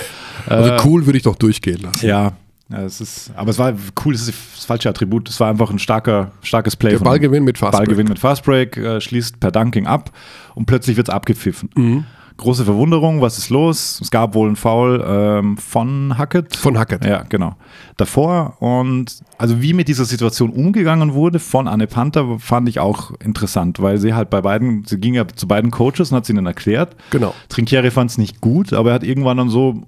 Also 0.48 0.74
Äh, 0.74 0.78
cool 0.86 1.06
würde 1.08 1.18
ich 1.18 1.24
doch 1.24 1.38
durchgehen 1.38 1.82
lassen. 1.82 2.06
Ja. 2.06 2.34
Ja, 2.70 2.84
es 2.84 3.02
ist, 3.02 3.32
aber 3.36 3.50
es 3.50 3.58
war 3.58 3.74
cool, 4.04 4.14
es 4.14 4.28
ist 4.28 4.36
das 4.56 4.66
falsche 4.66 4.90
Attribut. 4.90 5.28
Es 5.30 5.40
war 5.40 5.50
einfach 5.50 5.72
ein 5.72 5.80
starker, 5.80 6.32
starkes 6.44 6.76
Play. 6.76 6.92
Der 6.92 7.00
Ballgewinn 7.00 7.44
mit 7.44 7.58
Fastbreak. 7.58 7.88
Ballgewinn 7.88 8.08
mit 8.08 8.20
Fastbreak, 8.20 8.78
äh, 8.78 9.02
schließt 9.02 9.40
per 9.40 9.52
Dunking 9.52 9.88
ab 9.88 10.12
und 10.54 10.66
plötzlich 10.68 10.98
wird 10.98 11.08
es 11.08 11.14
abgepfiffen. 11.14 11.70
Mhm. 11.76 12.06
Große 12.38 12.66
Verwunderung, 12.66 13.22
was 13.22 13.38
ist 13.38 13.50
los? 13.50 14.00
Es 14.02 14.12
gab 14.12 14.36
wohl 14.36 14.48
einen 14.48 14.58
Foul 14.58 15.04
ähm, 15.08 15.58
von 15.58 16.18
Hackett. 16.18 16.56
Von 16.56 16.78
Hackett. 16.78 17.06
Ja, 17.06 17.24
genau. 17.24 17.56
Davor 17.96 18.58
und 18.62 19.24
also 19.38 19.62
wie 19.62 19.72
mit 19.74 19.88
dieser 19.88 20.04
Situation 20.04 20.50
umgegangen 20.50 21.14
wurde 21.14 21.40
von 21.40 21.68
Anne 21.68 21.88
Panther, 21.88 22.38
fand 22.40 22.68
ich 22.68 22.80
auch 22.80 23.12
interessant, 23.24 23.82
weil 23.82 23.98
sie 24.00 24.14
halt 24.14 24.30
bei 24.30 24.42
beiden, 24.42 24.84
sie 24.84 25.00
ging 25.00 25.14
ja 25.14 25.26
zu 25.28 25.48
beiden 25.48 25.72
Coaches 25.72 26.12
und 26.12 26.18
hat 26.18 26.26
sie 26.26 26.34
ihnen 26.34 26.46
erklärt. 26.46 26.96
Genau. 27.12 27.34
Trinkieri 27.48 27.90
fand 27.90 28.12
es 28.12 28.18
nicht 28.18 28.42
gut, 28.42 28.74
aber 28.74 28.90
er 28.90 28.96
hat 28.96 29.04
irgendwann 29.04 29.38
dann 29.38 29.50
so, 29.50 29.84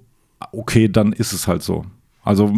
okay, 0.53 0.87
dann 0.87 1.11
ist 1.11 1.33
es 1.33 1.47
halt 1.47 1.63
so. 1.63 1.85
Also 2.23 2.53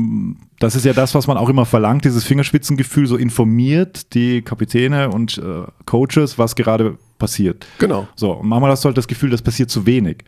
das 0.60 0.76
ist 0.76 0.86
ja 0.86 0.94
das, 0.94 1.14
was 1.14 1.28
man 1.28 1.38
auch 1.38 1.48
immer 1.48 1.66
verlangt, 1.66 2.04
dieses 2.04 2.24
Fingerspitzengefühl, 2.24 3.06
so 3.06 3.18
informiert 3.18 4.14
die 4.16 4.42
Kapitäne 4.42 5.10
und 5.10 5.38
äh, 5.38 5.64
Coaches, 5.86 6.38
was 6.38 6.56
gerade 6.56 6.98
passiert. 7.20 7.68
Genau. 7.78 8.08
So, 8.16 8.32
und 8.32 8.48
manchmal 8.48 8.72
hast 8.72 8.84
du 8.84 8.88
halt 8.88 8.98
das 8.98 9.08
Gefühl, 9.08 9.30
das 9.30 9.42
passiert 9.44 9.70
zu 9.70 9.86
wenig. 9.86 10.24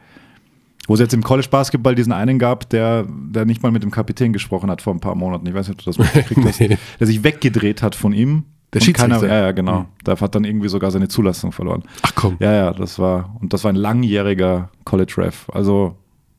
Wo 0.87 0.95
es 0.95 0.99
jetzt 0.99 1.13
im 1.13 1.23
College 1.23 1.47
Basketball 1.49 1.95
diesen 1.95 2.11
einen 2.11 2.37
gab, 2.39 2.69
der, 2.69 3.05
der 3.07 3.45
nicht 3.45 3.61
mal 3.63 3.71
mit 3.71 3.83
dem 3.83 3.91
Kapitän 3.91 4.33
gesprochen 4.33 4.69
hat 4.69 4.81
vor 4.81 4.93
ein 4.93 4.99
paar 4.99 5.15
Monaten. 5.15 5.45
Ich 5.47 5.53
weiß 5.53 5.67
nicht, 5.69 5.79
ob 5.79 5.83
du 5.85 5.89
das 5.91 5.97
mitgekriegt 5.97 6.45
hast. 6.45 6.59
Der 6.99 7.07
sich 7.07 7.23
weggedreht 7.23 7.81
hat 7.81 7.95
von 7.95 8.13
ihm. 8.13 8.43
Der 8.73 8.79
Schiedsrichter. 8.79 9.19
keiner- 9.19 9.33
Ja, 9.33 9.41
ja, 9.45 9.51
genau. 9.51 9.85
Der 10.05 10.19
hat 10.19 10.33
dann 10.35 10.43
irgendwie 10.43 10.69
sogar 10.69 10.91
seine 10.91 11.07
Zulassung 11.07 11.51
verloren. 11.51 11.83
Ach 12.03 12.13
komm. 12.15 12.37
Ja, 12.39 12.53
ja, 12.53 12.73
das 12.73 12.97
war, 12.99 13.35
und 13.41 13.53
das 13.53 13.63
war 13.63 13.71
ein 13.71 13.75
langjähriger 13.75 14.69
College-Ref. 14.85 15.49
Also, 15.51 15.97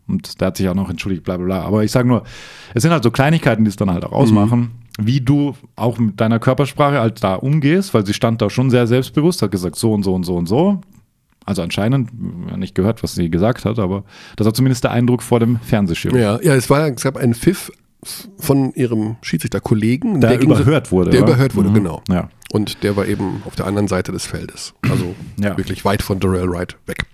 und 0.08 0.40
der 0.40 0.48
hat 0.48 0.56
sich 0.56 0.68
auch 0.68 0.74
noch 0.74 0.90
entschuldigt, 0.90 1.24
bla 1.24 1.36
bla 1.36 1.46
bla. 1.46 1.60
Aber 1.62 1.84
ich 1.84 1.90
sage 1.90 2.08
nur, 2.08 2.24
es 2.74 2.82
sind 2.82 2.92
halt 2.92 3.02
so 3.02 3.10
Kleinigkeiten, 3.10 3.64
die 3.64 3.68
es 3.68 3.76
dann 3.76 3.90
halt 3.90 4.04
auch 4.04 4.12
ausmachen, 4.12 4.72
wie 5.00 5.20
du 5.20 5.54
auch 5.76 5.98
mit 5.98 6.20
deiner 6.20 6.38
Körpersprache 6.38 7.00
halt 7.00 7.22
da 7.24 7.34
umgehst, 7.36 7.94
weil 7.94 8.04
sie 8.04 8.14
stand 8.14 8.42
da 8.42 8.50
schon 8.50 8.70
sehr 8.70 8.86
selbstbewusst, 8.86 9.40
hat 9.42 9.50
gesagt, 9.50 9.76
so 9.76 9.92
und 9.92 10.02
so 10.02 10.14
und 10.14 10.24
so 10.24 10.36
und 10.36 10.46
so. 10.46 10.80
Also 11.44 11.62
anscheinend, 11.62 12.10
nicht 12.56 12.74
gehört, 12.74 13.02
was 13.02 13.14
sie 13.14 13.28
gesagt 13.30 13.64
hat, 13.64 13.78
aber 13.80 14.04
das 14.36 14.44
war 14.44 14.54
zumindest 14.54 14.84
der 14.84 14.92
Eindruck 14.92 15.22
vor 15.22 15.40
dem 15.40 15.58
Fernsehschirm. 15.60 16.14
Ja, 16.16 16.40
ja, 16.40 16.54
es 16.54 16.70
war, 16.70 16.86
es 16.86 17.02
gab 17.02 17.16
einen 17.16 17.34
Pfiff 17.34 17.72
von 18.38 18.72
ihrem 18.74 19.16
Schiedsrichterkollegen, 19.22 20.20
Der 20.20 20.34
so- 20.34 20.40
überhört 20.40 20.92
wurde, 20.92 21.10
Der 21.10 21.22
oder? 21.22 21.32
überhört 21.32 21.54
wurde, 21.56 21.70
Mhm. 21.70 21.74
genau. 21.74 22.02
Ja. 22.08 22.28
Und 22.52 22.82
der 22.82 22.96
war 22.96 23.06
eben 23.06 23.42
auf 23.46 23.56
der 23.56 23.66
anderen 23.66 23.88
Seite 23.88 24.12
des 24.12 24.26
Feldes. 24.26 24.74
Also 24.88 25.14
Ja. 25.40 25.56
wirklich 25.56 25.84
weit 25.84 26.02
von 26.02 26.20
Darrell 26.20 26.48
Wright 26.50 26.76
weg. 26.86 27.06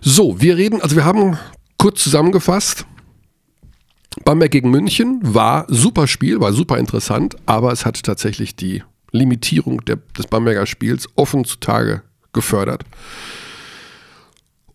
So, 0.00 0.40
wir 0.40 0.56
reden, 0.56 0.80
also 0.82 0.96
wir 0.96 1.04
haben 1.04 1.36
kurz 1.82 2.04
zusammengefasst. 2.04 2.86
Bamberg 4.24 4.52
gegen 4.52 4.70
München 4.70 5.18
war 5.22 5.66
super 5.66 6.06
Spiel, 6.06 6.38
war 6.38 6.52
super 6.52 6.78
interessant, 6.78 7.34
aber 7.44 7.72
es 7.72 7.84
hat 7.84 8.00
tatsächlich 8.04 8.54
die 8.54 8.84
Limitierung 9.10 9.84
der, 9.84 9.96
des 10.16 10.28
Bamberger 10.28 10.66
Spiels 10.66 11.08
offen 11.16 11.44
zutage 11.44 12.02
gefördert. 12.32 12.84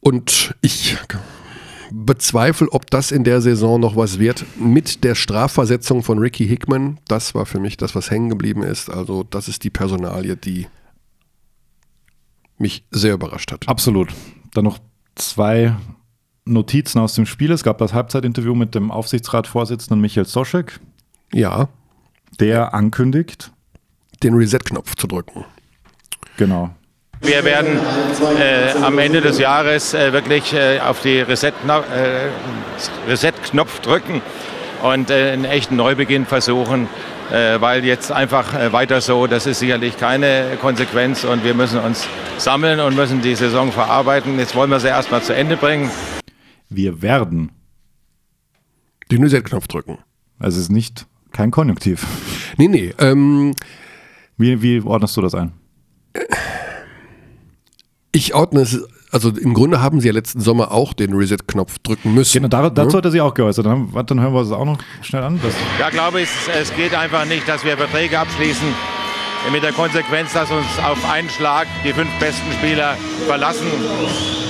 Und 0.02 0.54
ich 0.60 0.98
bezweifle, 1.94 2.68
ob 2.74 2.92
das 2.92 3.12
in 3.12 3.24
der 3.24 3.40
Saison 3.40 3.80
noch 3.80 3.96
was 3.96 4.20
wird. 4.20 4.44
Mit 4.60 5.06
der 5.06 5.16
Strafversetzung 5.16 6.04
von 6.04 6.20
Ricky 6.20 6.46
Hickman, 6.46 7.00
das 7.08 7.34
war 7.34 7.46
für 7.46 7.62
mich 7.62 7.78
das, 7.78 7.96
was 7.96 8.12
hängen 8.12 8.28
geblieben 8.28 8.64
ist. 8.64 8.90
Also, 8.90 9.24
das 9.24 9.48
ist 9.48 9.64
die 9.64 9.70
Personalie, 9.70 10.36
die 10.36 10.68
mich 12.58 12.84
sehr 12.92 13.14
überrascht 13.14 13.54
hat. 13.54 13.70
Absolut. 13.70 14.10
Dann 14.54 14.66
noch 14.66 14.80
zwei 15.16 15.74
Notizen 16.48 17.00
aus 17.00 17.14
dem 17.14 17.26
Spiel. 17.26 17.52
Es 17.52 17.64
gab 17.64 17.78
das 17.78 17.94
Halbzeitinterview 17.94 18.56
mit 18.56 18.76
dem 18.76 18.92
Aufsichtsratsvorsitzenden 18.92 20.00
Michael 20.02 20.26
Soschek, 20.26 20.80
Ja, 21.34 21.68
der 22.40 22.74
ankündigt, 22.74 23.52
den 24.24 24.34
Reset-Knopf 24.34 24.96
zu 24.96 25.08
drücken. 25.08 25.46
genau, 26.38 26.70
Wir 27.22 27.44
werden 27.44 27.80
äh, 28.40 28.72
am 28.84 28.98
Ende 29.00 29.22
des 29.22 29.40
Jahres 29.40 29.94
äh, 29.94 30.14
wirklich 30.14 30.54
äh, 30.54 30.80
auf 30.80 31.02
die 31.02 31.20
Reset-Knopf 31.22 31.86
äh, 31.92 33.10
Reset 33.10 33.34
drücken 33.84 34.22
und 34.84 35.10
äh, 35.10 35.32
einen 35.32 35.46
echten 35.46 35.76
Neubeginn 35.76 36.26
versuchen, 36.26 36.88
äh, 37.32 37.60
weil 37.60 37.84
jetzt 37.84 38.12
einfach 38.12 38.54
äh, 38.54 38.72
weiter 38.72 39.02
so, 39.02 39.26
das 39.28 39.48
ist 39.48 39.60
sicherlich 39.60 39.98
keine 39.98 40.58
Konsequenz 40.62 41.24
und 41.24 41.44
wir 41.44 41.54
müssen 41.56 41.80
uns 41.80 42.08
sammeln 42.38 42.80
und 42.80 42.96
müssen 42.96 43.22
die 43.22 43.34
Saison 43.36 43.72
verarbeiten. 43.72 44.38
Jetzt 44.38 44.56
wollen 44.56 44.70
wir 44.70 44.80
sie 44.80 44.88
erstmal 44.88 45.22
zu 45.24 45.34
Ende 45.36 45.58
bringen. 45.58 45.90
Wir 46.70 47.02
werden. 47.02 47.52
Den 49.12 49.24
Reset-Knopf 49.24 49.68
drücken. 49.68 50.00
Also 50.40 50.58
es 50.58 50.64
ist 50.66 50.70
nicht 50.72 51.08
kein 51.32 51.52
Konjunktiv. 51.52 52.06
Nee, 52.58 52.68
nee. 52.68 52.94
Ähm, 53.00 53.54
Wie, 54.38 54.62
wie 54.62 54.82
ordnest 54.82 55.16
du 55.18 55.22
das 55.22 55.34
ein? 55.36 55.54
ich 58.12 58.34
ordne 58.34 58.62
es, 58.62 58.82
also 59.12 59.30
im 59.30 59.54
Grunde 59.54 59.82
haben 59.82 60.02
sie 60.02 60.08
ja 60.08 60.14
letzten 60.14 60.42
Sommer 60.42 60.72
auch 60.72 60.94
den 60.94 61.14
Reset-Knopf 61.14 61.80
drücken 61.80 62.14
müssen. 62.14 62.34
Genau, 62.42 62.48
da, 62.48 62.70
dazu 62.70 62.92
Ne? 62.92 62.98
hat 62.98 63.06
er 63.06 63.12
sich 63.12 63.22
auch 63.22 63.34
geäußert. 63.34 63.66
Dann, 63.66 63.92
dann 64.06 64.20
hören 64.20 64.34
wir 64.34 64.42
es 64.42 64.52
auch 64.52 64.66
noch 64.66 64.80
schnell 65.02 65.24
an. 65.24 65.40
Ja, 65.80 65.90
glaube 65.90 66.22
ich, 66.22 66.30
es 66.60 66.74
geht 66.76 66.94
einfach 66.96 67.26
nicht, 67.26 67.48
dass 67.48 67.64
wir 67.64 67.78
Verträge 67.78 68.18
abschließen 68.20 68.68
mit 69.52 69.64
der 69.64 69.74
Konsequenz, 69.74 70.34
dass 70.34 70.52
uns 70.52 70.66
auf 70.84 71.10
einen 71.10 71.30
Schlag 71.30 71.68
die 71.84 71.94
fünf 71.94 72.10
besten 72.20 72.52
Spieler 72.54 72.98
verlassen. 73.26 73.68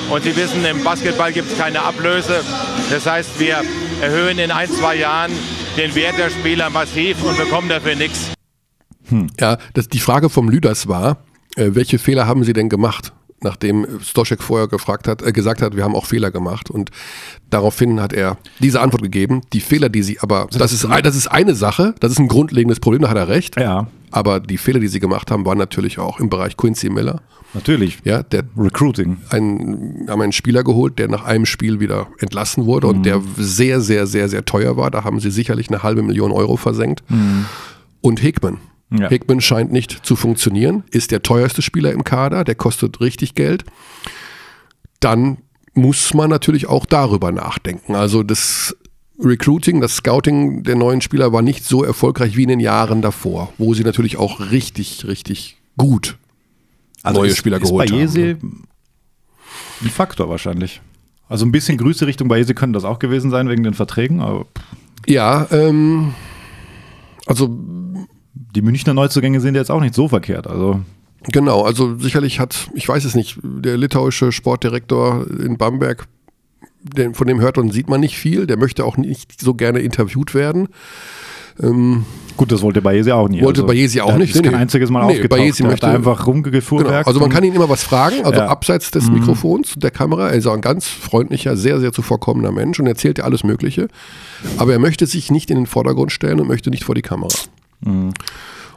Und 0.10 0.24
Sie 0.24 0.36
wissen, 0.36 0.64
im 0.66 0.84
Basketball 0.84 1.32
gibt 1.34 1.52
es 1.52 1.58
keine 1.58 1.82
Ablöse. 1.82 2.44
Das 2.90 3.06
heißt, 3.06 3.40
wir 3.40 3.62
erhöhen 4.02 4.40
in 4.40 4.52
ein, 4.52 4.70
zwei 4.70 4.96
Jahren 4.96 5.32
den 5.76 5.94
Wert 5.96 6.18
der 6.18 6.30
Spieler 6.30 6.70
massiv 6.70 7.24
und 7.24 7.38
bekommen 7.38 7.70
dafür 7.70 7.96
nichts. 7.96 8.32
Ja, 9.40 9.58
das, 9.74 9.88
die 9.88 10.00
Frage 10.00 10.30
vom 10.30 10.50
Lüders 10.50 10.88
war, 10.88 11.24
äh, 11.56 11.70
welche 11.74 12.00
Fehler 12.00 12.28
haben 12.28 12.44
sie 12.44 12.54
denn 12.54 12.70
gemacht? 12.70 13.14
Nachdem 13.42 13.86
Stoschek 14.02 14.42
vorher 14.42 14.68
gefragt 14.68 15.08
hat, 15.08 15.22
äh, 15.22 15.32
gesagt 15.32 15.62
hat, 15.62 15.76
wir 15.76 15.84
haben 15.84 15.96
auch 15.96 16.06
Fehler 16.08 16.32
gemacht. 16.32 16.72
Und 16.72 16.90
daraufhin 17.52 18.02
hat 18.02 18.12
er 18.14 18.38
diese 18.60 18.82
Antwort 18.82 19.04
gegeben. 19.04 19.42
Die 19.54 19.60
Fehler, 19.60 19.90
die 19.90 20.02
sie, 20.02 20.20
aber 20.20 20.48
das 20.52 20.74
ist, 20.74 20.86
ein- 20.86 21.04
das 21.04 21.16
ist 21.16 21.28
eine 21.28 21.54
Sache, 21.54 21.94
das 22.00 22.12
ist 22.12 22.20
ein 22.20 22.28
grundlegendes 22.28 22.80
Problem, 22.80 23.04
da 23.04 23.10
hat 23.10 23.18
er 23.18 23.28
recht. 23.28 23.56
ja, 23.60 23.88
Aber 24.10 24.40
die 24.40 24.58
Fehler, 24.58 24.80
die 24.80 24.88
sie 24.88 25.00
gemacht 25.00 25.30
haben, 25.32 25.46
waren 25.46 25.58
natürlich 25.58 26.00
auch 26.00 26.20
im 26.20 26.30
Bereich 26.30 26.58
Quincy 26.58 26.90
Miller. 26.90 27.22
natürlich. 27.54 28.00
Ja, 28.04 28.24
der 28.24 28.44
Recruiting. 28.58 29.18
einen, 29.30 30.08
haben 30.10 30.22
einen 30.22 30.32
Spieler 30.34 30.64
geholt, 30.64 30.98
der 31.00 31.08
nach 31.08 31.24
einem 31.24 31.46
Spiel 31.46 31.80
wieder 31.80 32.08
entlassen 32.20 32.66
wurde 32.66 32.88
und 32.88 33.04
der 33.06 33.22
sehr, 33.38 33.82
sehr, 33.82 34.06
sehr, 34.08 34.30
sehr 34.30 34.46
teuer 34.46 34.78
war. 34.78 34.90
Da 34.92 35.04
haben 35.04 35.20
sie 35.20 35.30
sicherlich 35.32 35.70
eine 35.70 35.82
halbe 35.84 36.02
Million 36.04 36.32
Euro 36.32 36.58
versenkt. 36.58 37.04
Und 38.02 38.20
Hickman. 38.20 38.58
Ja. 38.90 39.10
Hickman 39.10 39.42
scheint 39.42 39.72
nicht 39.72 40.06
zu 40.06 40.16
funktionieren, 40.16 40.84
ist 40.92 41.12
der 41.12 41.22
teuerste 41.22 41.62
Spieler 41.62 41.92
im 41.92 42.04
Kader, 42.04 42.44
der 42.44 42.56
kostet 42.56 43.02
richtig 43.02 43.36
Geld. 43.36 43.66
Dann 45.00 45.38
muss 45.74 46.14
man 46.14 46.30
natürlich 46.30 46.68
auch 46.68 46.86
darüber 46.86 47.32
nachdenken. 47.32 47.96
Also 47.96 48.24
das 48.24 48.76
Recruiting, 49.20 49.82
das 49.82 49.96
Scouting 49.96 50.64
der 50.64 50.76
neuen 50.76 51.02
Spieler 51.02 51.34
war 51.34 51.42
nicht 51.42 51.66
so 51.66 51.84
erfolgreich 51.84 52.38
wie 52.38 52.44
in 52.44 52.50
den 52.50 52.60
Jahren 52.60 53.02
davor, 53.02 53.52
wo 53.58 53.74
sie 53.74 53.84
natürlich 53.84 54.18
auch 54.18 54.52
richtig, 54.52 55.06
richtig 55.08 55.58
gut 55.76 56.18
neue 57.04 57.14
Also 57.14 57.24
ist, 57.24 57.38
Spieler 57.38 57.58
ist 57.58 57.64
geholt 57.64 57.90
Bayese 57.90 58.30
haben. 58.36 58.68
ein 59.82 59.90
Faktor 59.90 60.30
wahrscheinlich. 60.30 60.82
Also 61.30 61.46
ein 61.46 61.52
bisschen 61.52 61.78
Grüße 61.78 62.08
Richtung 62.08 62.28
Bayese 62.28 62.54
können 62.54 62.74
das 62.74 62.86
auch 62.86 63.00
gewesen 63.00 63.32
sein 63.32 63.50
wegen 63.50 63.64
den 63.64 63.74
Verträgen, 63.74 64.22
aber 64.22 64.46
Ja, 65.06 65.48
ähm, 65.52 66.14
also 67.26 67.58
die 68.58 68.64
Münchner 68.64 68.96
Neuzugänge 68.96 69.40
sind 69.40 69.54
jetzt 69.54 69.70
auch 69.70 69.82
nicht 69.82 69.94
so 69.94 70.08
verkehrt. 70.08 70.48
Also 70.48 70.80
genau, 71.22 71.62
also 71.62 71.96
sicherlich 72.00 72.40
hat, 72.40 72.72
ich 72.74 72.90
weiß 72.90 73.06
es 73.06 73.14
nicht, 73.14 73.38
der 73.44 73.78
litauische 73.78 74.32
Sportdirektor 74.32 75.28
in 75.30 75.58
Bamberg, 75.58 76.08
den, 76.82 77.14
von 77.14 77.28
dem 77.28 77.40
hört 77.40 77.60
und 77.60 77.72
sieht 77.72 77.88
man 77.88 78.00
nicht 78.00 78.18
viel, 78.18 78.48
der 78.48 78.58
möchte 78.58 78.84
auch 78.84 78.98
nicht 78.98 79.40
so 79.40 79.54
gerne 79.54 79.80
interviewt 79.82 80.34
werden. 80.34 80.70
gut, 82.36 82.52
das 82.52 82.64
wollte 82.64 82.82
Bayese 82.82 83.14
auch 83.14 83.30
nie. 83.30 83.42
Wollte 83.44 83.62
also, 83.62 83.68
Bayesi 83.68 84.02
auch 84.02 84.18
nicht, 84.18 84.34
Ist 84.36 84.42
nee, 84.42 84.50
kein 84.50 84.60
einziges 84.60 84.90
Mal 84.90 85.06
Nee, 85.06 85.14
aufgetaucht. 85.14 85.30
Bayesi 85.40 85.64
möchte- 85.64 85.88
einfach 85.88 86.26
rumgefuhrwerkt. 86.26 86.90
Genau, 86.92 87.08
also 87.08 87.20
man 87.20 87.30
kann 87.30 87.44
ihn 87.44 87.54
immer 87.54 87.70
was 87.70 87.84
fragen, 87.84 88.26
also 88.26 88.40
Ja. 88.40 88.46
Mhm. 88.46 88.52
abseits 88.52 88.90
des 88.90 89.10
Mikrofons, 89.12 89.74
der 89.78 89.92
Kamera. 89.92 90.30
Er 90.30 90.36
ist 90.36 90.48
auch 90.48 90.54
ein 90.54 90.62
ganz 90.62 90.88
freundlicher, 90.88 91.56
sehr, 91.58 91.80
sehr 91.80 91.92
zuvorkommender 91.94 92.52
Mensch 92.52 92.80
und 92.80 92.88
erzählt 92.88 93.18
dir 93.20 93.26
alles 93.26 93.44
Mögliche. 93.44 93.88
Aber 94.58 94.72
er 94.74 94.80
möchte 94.80 95.06
sich 95.06 95.30
nicht 95.30 95.52
in 95.52 95.58
den 95.58 95.68
Vordergrund 95.68 96.12
stellen 96.12 96.40
und 96.40 96.48
möchte 96.48 96.72
nicht 96.72 96.84
vor 96.84 96.96
die 96.96 97.02
Kamera. 97.04 97.34
Mhm. 97.82 98.14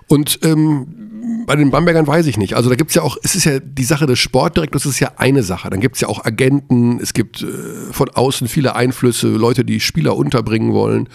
Und 0.08 0.40
ähm, 0.42 1.44
bei 1.46 1.56
den 1.56 1.70
Bambergern 1.70 2.06
weiß 2.06 2.26
ich 2.26 2.36
nicht. 2.36 2.54
Also 2.54 2.68
da 2.68 2.74
gibt 2.74 2.90
es 2.90 2.94
ja 2.96 3.02
auch, 3.02 3.16
es 3.22 3.34
ist 3.34 3.44
ja 3.44 3.60
die 3.60 3.84
Sache 3.84 4.06
des 4.06 4.18
Sportdirektors, 4.18 4.86
ist 4.86 5.00
ja 5.00 5.12
eine 5.16 5.42
Sache. 5.42 5.70
Dann 5.70 5.80
gibt 5.80 5.96
es 5.96 6.00
ja 6.00 6.08
auch 6.08 6.24
Agenten, 6.24 6.98
es 7.00 7.14
gibt 7.14 7.42
äh, 7.42 7.46
von 7.92 8.08
außen 8.10 8.48
viele 8.48 8.74
Einflüsse, 8.74 9.28
Leute, 9.28 9.64
die 9.64 9.80
Spieler 9.80 10.16
unterbringen 10.16 10.72
wollen. 10.72 11.08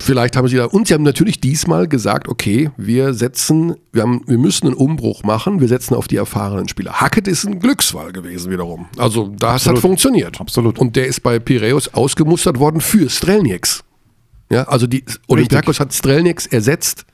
Vielleicht 0.00 0.36
haben 0.36 0.46
sie 0.46 0.56
da, 0.56 0.66
und 0.66 0.86
sie 0.86 0.94
haben 0.94 1.02
natürlich 1.02 1.40
diesmal 1.40 1.88
gesagt, 1.88 2.28
okay, 2.28 2.70
wir 2.76 3.14
setzen, 3.14 3.74
wir, 3.92 4.02
haben, 4.02 4.22
wir 4.26 4.38
müssen 4.38 4.68
einen 4.68 4.76
Umbruch 4.76 5.24
machen, 5.24 5.60
wir 5.60 5.66
setzen 5.66 5.94
auf 5.94 6.06
die 6.06 6.16
erfahrenen 6.16 6.68
Spieler. 6.68 7.00
Hackett 7.00 7.26
ist 7.26 7.44
ein 7.44 7.58
Glücksfall 7.58 8.12
gewesen 8.12 8.52
wiederum. 8.52 8.86
Also 8.96 9.28
da 9.36 9.48
hat 9.48 9.54
Absolut. 9.56 9.80
funktioniert. 9.80 10.40
Absolut. 10.40 10.78
Und 10.78 10.94
der 10.94 11.06
ist 11.06 11.22
bei 11.22 11.38
Piraeus 11.40 11.94
ausgemustert 11.94 12.60
worden 12.60 12.80
für 12.80 13.10
Strelnieks. 13.10 13.82
Ja, 14.50 14.64
also 14.64 14.86
die 14.86 15.04
Olympiakos 15.26 15.78
hat 15.80 15.92
Strelnieks 15.92 16.46
ersetzt, 16.46 17.04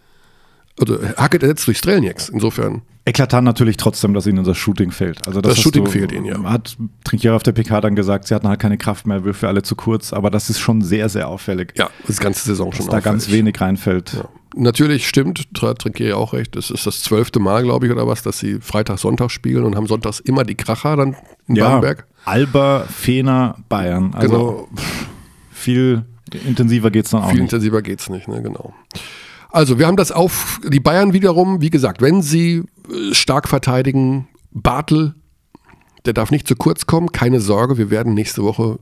also 0.79 0.99
Hackett 1.16 1.42
ersetzt 1.42 1.66
durch 1.66 1.79
Strelnieks. 1.79 2.29
Insofern, 2.29 2.83
Eklatant 3.07 3.44
natürlich 3.44 3.77
trotzdem, 3.77 4.14
dass 4.14 4.27
ihnen 4.27 4.44
das 4.44 4.57
Shooting 4.57 4.90
fehlt. 4.90 5.27
Also 5.27 5.40
Das 5.42 5.57
hast 5.57 5.62
Shooting 5.62 5.85
du- 5.85 5.90
fehlt 5.90 6.11
ihnen, 6.12 6.25
ja. 6.25 6.42
Hat 6.44 6.77
Trinkier 7.05 7.35
auf 7.35 7.42
der 7.42 7.53
PK 7.53 7.81
dann 7.83 7.94
gesagt, 7.97 8.27
sie 8.29 8.35
hatten 8.35 8.49
halt 8.49 8.61
keine 8.61 8.79
Kraft 8.79 9.07
mehr, 9.07 9.25
Würfe 9.25 9.47
alle 9.47 9.62
zu 9.62 9.77
kurz, 9.77 10.12
aber 10.14 10.31
das 10.31 10.49
ist 10.49 10.59
schon 10.61 10.81
sehr, 10.81 11.09
sehr 11.11 11.29
auffällig, 11.29 11.75
ja, 11.77 11.90
das 12.07 12.18
ganze 12.18 12.44
Saison 12.47 12.70
dass 12.70 12.79
schon 12.79 12.87
da 12.88 13.01
ganz 13.01 13.25
auffällig. 13.25 13.40
wenig 13.40 13.61
reinfällt. 13.61 14.14
Ja. 14.14 14.29
Natürlich 14.57 15.07
stimmt, 15.09 15.49
hat 15.61 15.81
Trinkier 15.81 16.16
auch 16.16 16.33
recht. 16.33 16.55
Das 16.57 16.70
ist 16.70 16.87
das 16.87 17.01
zwölfte 17.03 17.40
Mal, 17.40 17.64
glaube 17.64 17.87
ich, 17.87 17.92
oder 17.92 18.07
was, 18.07 18.23
dass 18.23 18.38
sie 18.38 18.61
Freitag, 18.61 18.99
Sonntag 19.01 19.31
spielen 19.33 19.64
und 19.64 19.75
haben 19.75 19.88
sonntags 19.88 20.20
immer 20.20 20.44
die 20.44 20.55
Kracher 20.55 20.97
dann 20.97 21.16
in 21.49 21.57
Ja, 21.57 21.70
Bamberg. 21.70 22.07
Alba, 22.25 22.85
Fener, 22.88 23.57
Bayern. 23.68 24.14
Also 24.14 24.31
Genau. 24.31 24.68
viel 25.51 26.05
intensiver 26.46 26.90
geht 26.90 27.04
es 27.06 27.10
dann 27.10 27.22
auch 27.22 27.26
Viel 27.30 27.40
nicht. 27.40 27.52
intensiver 27.52 27.82
geht's 27.82 28.08
nicht, 28.08 28.28
ne, 28.28 28.42
genau. 28.42 28.72
Also, 29.50 29.78
wir 29.78 29.87
haben 29.87 29.96
das 29.96 30.10
auf, 30.10 30.60
die 30.68 30.80
Bayern 30.80 31.12
wiederum, 31.12 31.60
wie 31.60 31.70
gesagt, 31.70 32.02
wenn 32.02 32.22
sie 32.22 32.64
äh, 32.90 33.14
stark 33.14 33.48
verteidigen, 33.48 34.26
Bartel, 34.50 35.14
der 36.06 36.12
darf 36.12 36.30
nicht 36.30 36.48
zu 36.48 36.56
kurz 36.56 36.87
kommen, 36.87 37.12
keine 37.12 37.40
Sorge, 37.40 37.78
wir 37.78 37.90
werden 37.90 38.14
nächste 38.14 38.42
Woche 38.42 38.78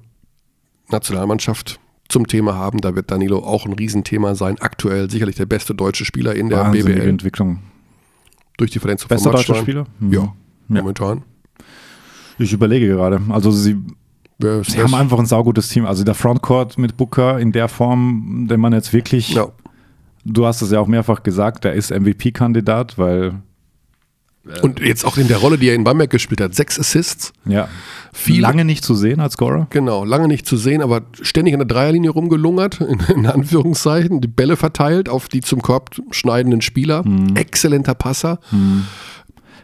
Nationalmannschaft 0.90 1.78
zum 2.08 2.26
Thema 2.26 2.54
haben. 2.54 2.80
Da 2.80 2.94
wird 2.94 3.10
Danilo 3.10 3.38
auch 3.38 3.64
ein 3.66 3.72
Riesenthema 3.72 4.34
sein. 4.34 4.56
Aktuell 4.60 5.10
sicherlich 5.10 5.36
der 5.36 5.46
beste 5.46 5.74
deutsche 5.74 6.04
Spieler 6.04 6.34
in 6.34 6.48
der 6.48 6.58
Wahnsinnige 6.60 6.94
BBL 7.00 7.08
Entwicklung. 7.08 7.60
durch 8.58 8.70
die 8.70 8.78
Verletzung 8.80 9.08
Bester 9.08 9.30
von 9.30 9.36
deutscher. 9.38 9.54
Spieler? 9.56 9.86
Ja, 10.10 10.20
Ja. 10.22 10.34
momentan. 10.68 11.22
Ich 12.38 12.52
überlege 12.52 12.86
gerade. 12.88 13.20
Also 13.30 13.50
sie, 13.50 13.76
Wer- 14.38 14.64
sie 14.64 14.82
haben 14.82 14.94
einfach 14.94 15.18
ein 15.18 15.26
saugutes 15.26 15.68
Team. 15.68 15.86
Also 15.86 16.04
der 16.04 16.14
Frontcourt 16.14 16.78
mit 16.78 16.96
Booker 16.96 17.38
in 17.38 17.52
der 17.52 17.68
Form, 17.68 18.46
den 18.48 18.60
man 18.60 18.72
jetzt 18.72 18.92
wirklich, 18.92 19.30
ja. 19.34 19.46
du 20.24 20.46
hast 20.46 20.62
es 20.62 20.70
ja 20.70 20.80
auch 20.80 20.86
mehrfach 20.88 21.22
gesagt, 21.22 21.64
der 21.64 21.74
ist 21.74 21.90
MVP-Kandidat, 21.90 22.98
weil 22.98 23.34
Und 24.62 24.80
jetzt 24.80 25.04
auch 25.04 25.16
in 25.18 25.28
der 25.28 25.36
Rolle, 25.38 25.58
die 25.58 25.68
er 25.68 25.74
in 25.76 25.84
Bamberg 25.84 26.10
gespielt 26.10 26.40
hat, 26.40 26.54
sechs 26.54 26.78
Assists. 26.78 27.32
ja, 27.44 27.68
Viel- 28.12 28.40
lange 28.40 28.64
nicht 28.64 28.84
zu 28.84 28.94
sehen 28.96 29.20
als 29.20 29.34
Scorer. 29.34 29.68
Genau, 29.70 30.04
lange 30.04 30.26
nicht 30.28 30.46
zu 30.46 30.56
sehen, 30.56 30.82
aber 30.82 31.02
ständig 31.20 31.54
an 31.54 31.60
der 31.60 31.66
Dreierlinie 31.68 32.10
rumgelungert, 32.10 32.80
in, 32.80 32.98
in 33.14 33.26
Anführungszeichen, 33.26 34.20
die 34.20 34.28
Bälle 34.28 34.56
verteilt 34.56 35.08
auf 35.08 35.28
die 35.28 35.40
zum 35.42 35.62
Korb 35.62 35.90
schneidenden 36.10 36.60
Spieler. 36.60 37.06
Mhm. 37.06 37.36
Exzellenter 37.36 37.94
Passer. 37.94 38.40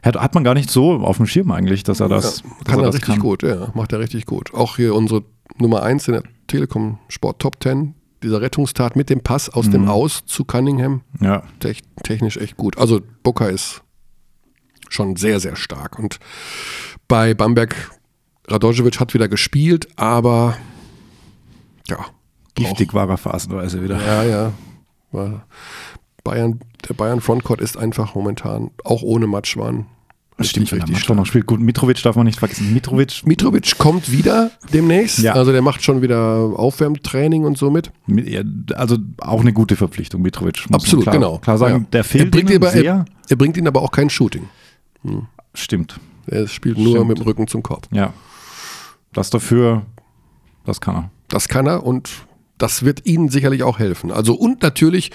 Hat, 0.03 0.17
hat 0.17 0.35
man 0.35 0.45
gar 0.45 0.55
nicht 0.55 0.71
so 0.71 0.93
auf 0.95 1.17
dem 1.17 1.27
Schirm 1.27 1.51
eigentlich, 1.51 1.83
dass 1.83 2.01
er 2.01 2.09
das, 2.09 2.43
Ja, 2.43 2.51
kann 2.65 2.81
er 2.81 2.87
das 2.87 2.97
richtig 2.97 3.15
kann. 3.15 3.21
gut, 3.21 3.43
ja, 3.43 3.71
macht 3.75 3.93
er 3.93 3.99
richtig 4.01 4.27
gut. 4.27 4.55
Auch 4.55 4.77
hier 4.77 4.95
unsere 4.95 5.25
Nummer 5.59 5.83
1 5.83 6.09
in 6.09 6.15
der 6.15 6.23
Telekom 6.47 6.99
Sport 7.09 7.41
Top 7.41 7.63
10. 7.63 7.95
Dieser 8.23 8.41
Rettungstat 8.41 8.97
mit 8.97 9.11
dem 9.11 9.21
Pass 9.21 9.49
aus 9.49 9.71
dem 9.71 9.89
Aus 9.89 10.25
zu 10.27 10.45
Cunningham. 10.45 11.03
Ja. 11.21 11.45
Tech, 11.61 11.83
technisch 12.03 12.37
echt 12.37 12.57
gut. 12.57 12.77
Also 12.77 13.01
Booker 13.23 13.49
ist 13.49 13.83
schon 14.89 15.15
sehr, 15.17 15.39
sehr 15.39 15.55
stark. 15.55 15.99
Und 15.99 16.19
bei 17.07 17.35
Bamberg, 17.35 17.93
Radojevic 18.49 18.99
hat 18.99 19.15
wieder 19.15 19.29
gespielt, 19.29 19.89
aber 19.97 20.57
ja. 21.89 21.99
Giftig 22.55 22.93
war 22.93 23.09
er 23.09 23.19
phasenweise 23.19 23.83
wieder. 23.85 24.05
Ja, 24.05 24.25
ja. 24.25 24.53
War 25.13 25.47
Bayern, 26.31 26.61
der 26.89 26.95
Bayern 26.95 27.21
Frontcourt 27.21 27.61
ist 27.61 27.77
einfach 27.77 28.15
momentan, 28.15 28.71
auch 28.85 29.03
ohne 29.03 29.27
Match 29.27 29.57
waren. 29.57 29.87
Stimmt, 30.41 30.71
wenn 30.71 30.79
er 30.79 30.89
richtig 30.89 31.09
Matsch 31.09 31.17
noch 31.17 31.27
spielt. 31.27 31.47
Gut, 31.47 31.59
Mitrovic 31.59 32.01
darf 32.03 32.15
man 32.15 32.25
nicht 32.27 32.39
vergessen. 32.39 32.73
Mitrovic, 32.73 33.27
Mitrovic 33.27 33.77
kommt 33.79 34.13
wieder 34.13 34.53
demnächst. 34.73 35.19
Ja. 35.19 35.33
Also 35.33 35.51
der 35.51 35.63
macht 35.63 35.83
schon 35.83 36.01
wieder 36.01 36.53
Aufwärmtraining 36.55 37.45
und 37.45 37.59
so 37.59 37.71
mit. 37.71 37.91
also 38.77 38.99
auch 39.21 39.41
eine 39.41 39.53
gute 39.53 39.75
Verpflichtung, 39.75 40.23
Mitrovic. 40.23 40.65
Absolut, 40.71 41.05
klar, 41.07 41.17
genau. 41.17 41.39
Klar 41.39 41.59
sagen, 41.59 41.75
Ja. 41.83 41.87
der 41.93 42.01
Er 42.01 42.05
fehlt 42.05 42.31
bringt, 42.31 42.51
ihnen 42.51 42.63
aber, 42.63 42.71
sehr. 42.71 42.85
er, 42.85 43.05
er 43.29 43.37
bringt 43.37 43.57
ihnen 43.57 43.67
aber 43.67 43.83
auch 43.83 43.91
kein 43.91 44.11
Shooting. 44.11 44.45
Stimmt, 45.55 45.99
Er 46.27 46.47
spielt 46.47 46.79
nur 46.79 46.93
Stimmt. 46.97 47.09
mit 47.09 47.19
dem 47.19 47.25
Rücken 47.25 47.47
zum 47.49 47.63
Korb. 47.63 47.89
ja. 47.91 48.13
Das 49.15 49.31
dafür, 49.31 49.87
das 50.67 50.81
kann 50.81 50.95
er. 50.95 51.11
Das 51.29 51.49
kann 51.49 51.67
er 51.67 51.83
und 51.85 52.11
das 52.59 52.85
wird 52.85 53.07
ihnen 53.07 53.29
sicherlich 53.29 53.63
auch 53.63 53.79
helfen. 53.79 54.11
Also 54.11 54.35
und 54.35 54.63
natürlich, 54.63 55.11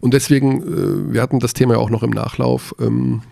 und 0.00 0.12
deswegen, 0.14 0.62
äh, 0.62 1.12
wir 1.14 1.22
hatten 1.22 1.38
das 1.40 1.54
Thema 1.54 1.74
ja 1.74 1.80
auch 1.80 1.90
noch 1.90 2.02
im 2.02 2.10
Nachlauf, 2.10 2.74
ähm, 2.80 3.22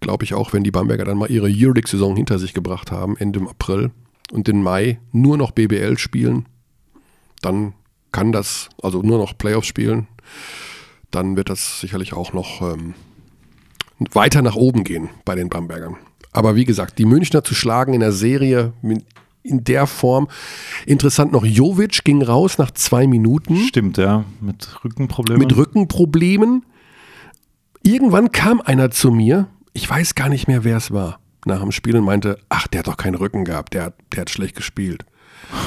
glaube 0.00 0.24
ich 0.24 0.34
auch, 0.34 0.52
wenn 0.52 0.64
die 0.64 0.70
Bamberger 0.70 1.04
dann 1.04 1.18
mal 1.18 1.30
ihre 1.30 1.46
Euroleague-Saison 1.46 2.16
hinter 2.16 2.38
sich 2.38 2.54
gebracht 2.54 2.92
haben, 2.92 3.16
Ende 3.16 3.40
April 3.40 3.90
und 4.30 4.48
im 4.48 4.62
Mai 4.62 4.98
nur 5.12 5.36
noch 5.36 5.52
BBL 5.52 5.98
spielen, 5.98 6.46
dann 7.40 7.72
kann 8.12 8.32
das, 8.32 8.68
also 8.82 9.02
nur 9.02 9.18
noch 9.18 9.36
Playoffs 9.36 9.66
spielen, 9.66 10.06
dann 11.10 11.36
wird 11.36 11.48
das 11.50 11.80
sicherlich 11.80 12.12
auch 12.12 12.32
noch 12.32 12.62
ähm, 12.62 12.94
weiter 14.12 14.42
nach 14.42 14.56
oben 14.56 14.84
gehen 14.84 15.08
bei 15.24 15.34
den 15.34 15.48
Bambergern. 15.48 15.96
Aber 16.32 16.56
wie 16.56 16.64
gesagt, 16.64 16.98
die 16.98 17.06
Münchner 17.06 17.42
zu 17.44 17.54
schlagen 17.54 17.94
in 17.94 18.00
der 18.00 18.12
Serie 18.12 18.72
min- 18.82 19.04
in 19.46 19.64
der 19.64 19.86
Form. 19.86 20.28
Interessant 20.86 21.32
noch, 21.32 21.44
Jovic 21.44 22.04
ging 22.04 22.22
raus 22.22 22.58
nach 22.58 22.70
zwei 22.72 23.06
Minuten 23.06 23.56
Stimmt, 23.56 23.96
ja. 23.98 24.24
Mit 24.40 24.84
Rückenproblemen. 24.84 25.38
mit 25.46 25.56
Rückenproblemen. 25.56 26.64
Irgendwann 27.82 28.32
kam 28.32 28.60
einer 28.60 28.90
zu 28.90 29.10
mir, 29.10 29.46
ich 29.72 29.88
weiß 29.88 30.14
gar 30.14 30.28
nicht 30.28 30.48
mehr, 30.48 30.64
wer 30.64 30.76
es 30.76 30.90
war, 30.90 31.20
nach 31.44 31.60
dem 31.60 31.70
Spiel 31.72 31.96
und 31.96 32.04
meinte, 32.04 32.38
ach, 32.48 32.66
der 32.66 32.80
hat 32.80 32.88
doch 32.88 32.96
keinen 32.96 33.14
Rücken 33.14 33.44
gehabt, 33.44 33.74
der, 33.74 33.84
hat- 33.84 33.94
der 34.12 34.22
hat 34.22 34.30
schlecht 34.30 34.56
gespielt. 34.56 35.04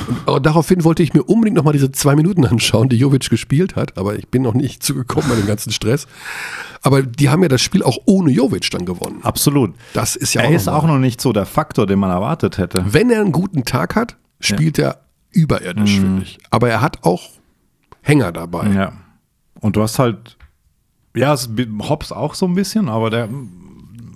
Und 0.08 0.28
aber 0.28 0.40
daraufhin 0.40 0.84
wollte 0.84 1.04
ich 1.04 1.14
mir 1.14 1.24
unbedingt 1.24 1.58
nochmal 1.58 1.74
diese 1.74 1.92
zwei 1.92 2.16
Minuten 2.16 2.46
anschauen, 2.46 2.90
die 2.90 2.98
Jovic 2.98 3.30
gespielt 3.30 3.76
hat, 3.76 3.98
aber 3.98 4.18
ich 4.18 4.28
bin 4.28 4.42
noch 4.42 4.54
nicht 4.54 4.84
zugekommen 4.84 5.30
bei 5.30 5.36
dem 5.36 5.48
ganzen 5.48 5.72
Stress. 5.72 6.08
Aber 6.82 7.04
die 7.04 7.30
haben 7.30 7.42
ja 7.42 7.50
das 7.50 7.62
Spiel 7.62 7.84
auch 7.84 7.98
ohne 8.06 8.32
Jovic 8.32 8.70
dann 8.72 8.86
gewonnen. 8.86 9.20
Absolut. 9.24 9.74
Das 9.94 10.16
ist 10.16 10.34
ja 10.34 10.42
er 10.42 10.50
auch, 10.50 10.54
ist 10.54 10.66
noch 10.68 10.74
auch 10.76 10.88
noch 10.88 11.00
nicht 11.00 11.22
so 11.22 11.34
der 11.34 11.46
Faktor, 11.46 11.88
den 11.88 12.00
man 12.00 12.10
erwartet 12.10 12.58
hätte. 12.58 12.84
Wenn 12.88 13.10
er 13.10 13.22
einen 13.22 13.32
guten 13.32 13.66
Tag 13.66 13.96
hat, 13.96 14.18
spielt 14.40 14.80
er 14.80 15.02
überirdisch, 15.32 16.00
finde 16.00 16.24
ich. 16.24 16.40
Aber 16.50 16.70
er 16.70 16.82
hat 16.82 17.04
auch 17.04 17.30
Hänger 18.02 18.32
dabei. 18.32 18.68
Ja. 18.70 18.94
Und 19.60 19.76
du 19.76 19.82
hast 19.82 20.00
halt, 20.00 20.38
ja, 21.16 21.34
es, 21.34 21.50
Hobbs 21.82 22.12
auch 22.12 22.34
so 22.34 22.46
ein 22.46 22.56
bisschen, 22.56 22.90
aber 22.90 23.10
der, 23.10 23.30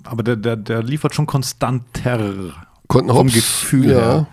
aber 0.04 0.22
der, 0.22 0.36
der, 0.36 0.56
der 0.56 0.82
liefert 0.82 1.14
schon 1.14 1.26
konstanter. 1.26 2.52
Konnten 2.88 3.08
Vom 3.08 3.18
Hobbs, 3.18 3.34
Gefühl 3.34 3.90
ja. 3.90 3.98
her. 3.98 4.26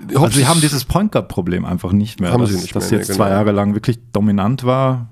Hobbs 0.00 0.16
Also 0.16 0.38
sie 0.38 0.46
haben 0.46 0.60
dieses 0.60 0.84
Point 0.84 1.12
Guard 1.12 1.28
Problem 1.28 1.64
einfach 1.64 1.92
nicht 1.92 2.20
mehr. 2.20 2.32
Haben 2.32 2.40
dass, 2.40 2.50
sie 2.50 2.56
nicht 2.56 2.74
dass 2.74 2.90
mehr, 2.90 3.00
jetzt 3.00 3.08
nee, 3.08 3.14
zwei 3.14 3.26
genau. 3.26 3.36
Jahre 3.36 3.52
lang 3.52 3.74
wirklich 3.74 3.98
dominant 4.12 4.64
war. 4.64 5.08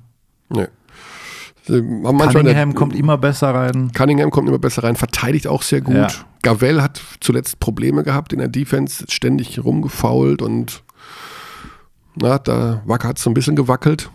Nee. 0.49 0.67
Cunningham 1.67 2.75
kommt 2.75 2.95
immer 2.95 3.17
besser 3.19 3.55
rein. 3.55 3.93
Cunningham 3.93 4.31
kommt 4.31 4.49
immer 4.49 4.59
besser 4.59 4.83
rein, 4.83 4.97
verteidigt 4.97 5.47
auch 5.47 5.63
sehr 5.63 5.81
gut. 5.81 5.95
Ja. 5.95 6.09
Gavel 6.43 6.83
hat 6.83 7.01
zuletzt 7.21 7.61
Probleme 7.61 8.03
gehabt 8.03 8.33
in 8.33 8.41
der 8.41 8.49
Defense, 8.49 9.05
ständig 9.09 9.63
rumgefault 9.63 10.43
und 10.43 10.83
na, 12.17 12.39
da 12.39 12.83
hat 12.89 13.19
es 13.19 13.23
so 13.23 13.31
ein 13.31 13.35
bisschen 13.35 13.57
gewackelt. 13.57 14.11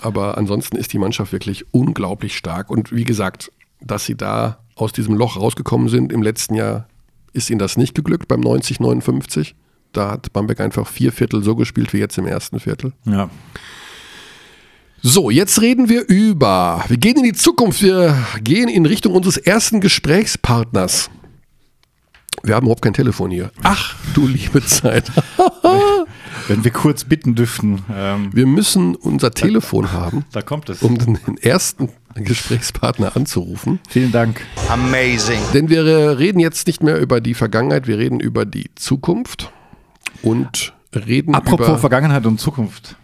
Aber 0.00 0.36
ansonsten 0.36 0.76
ist 0.76 0.92
die 0.92 0.98
Mannschaft 0.98 1.32
wirklich 1.32 1.64
unglaublich 1.72 2.36
stark. 2.36 2.70
Und 2.70 2.92
wie 2.92 3.04
gesagt, 3.04 3.50
dass 3.80 4.04
sie 4.04 4.14
da 4.14 4.58
aus 4.74 4.92
diesem 4.92 5.14
Loch 5.14 5.36
rausgekommen 5.38 5.88
sind 5.88 6.12
im 6.12 6.22
letzten 6.22 6.54
Jahr, 6.54 6.86
ist 7.32 7.48
ihnen 7.48 7.58
das 7.58 7.78
nicht 7.78 7.94
geglückt 7.94 8.28
beim 8.28 8.42
90-59. 8.42 9.54
Da 9.96 10.10
hat 10.10 10.32
Bamberg 10.32 10.60
einfach 10.60 10.86
vier 10.86 11.10
Viertel 11.10 11.42
so 11.42 11.56
gespielt 11.56 11.92
wie 11.94 11.98
jetzt 11.98 12.18
im 12.18 12.26
ersten 12.26 12.60
Viertel. 12.60 12.92
Ja. 13.06 13.30
So, 15.02 15.30
jetzt 15.30 15.62
reden 15.62 15.88
wir 15.88 16.06
über. 16.08 16.84
Wir 16.88 16.96
gehen 16.98 17.16
in 17.16 17.22
die 17.22 17.32
Zukunft. 17.32 17.80
Wir 17.82 18.14
gehen 18.42 18.68
in 18.68 18.84
Richtung 18.84 19.14
unseres 19.14 19.36
ersten 19.38 19.80
Gesprächspartners. 19.80 21.10
Wir 22.42 22.54
haben 22.54 22.64
überhaupt 22.64 22.82
kein 22.82 22.92
Telefon 22.92 23.30
hier. 23.30 23.50
Ach, 23.62 23.94
du 24.14 24.26
liebe 24.26 24.62
Zeit. 24.64 25.10
Wenn 26.48 26.62
wir 26.62 26.70
kurz 26.70 27.04
bitten 27.04 27.34
dürften, 27.34 27.82
ähm, 27.92 28.30
Wir 28.34 28.46
müssen 28.46 28.94
unser 28.94 29.30
Telefon 29.30 29.92
haben, 29.92 30.24
da 30.32 30.42
kommt 30.42 30.68
es. 30.68 30.82
um 30.82 30.98
den 30.98 31.18
ersten 31.38 31.88
Gesprächspartner 32.14 33.16
anzurufen. 33.16 33.80
Vielen 33.88 34.12
Dank. 34.12 34.42
Amazing. 34.68 35.40
Denn 35.54 35.70
wir 35.70 36.18
reden 36.18 36.38
jetzt 36.38 36.66
nicht 36.66 36.82
mehr 36.82 37.00
über 37.00 37.20
die 37.20 37.34
Vergangenheit, 37.34 37.86
wir 37.86 37.98
reden 37.98 38.20
über 38.20 38.44
die 38.44 38.70
Zukunft 38.74 39.50
und 40.26 40.74
reden 40.94 41.34
Apropos 41.34 41.68
über. 41.68 41.78
Vergangenheit 41.78 42.26
und 42.26 42.40
Zukunft. 42.40 42.96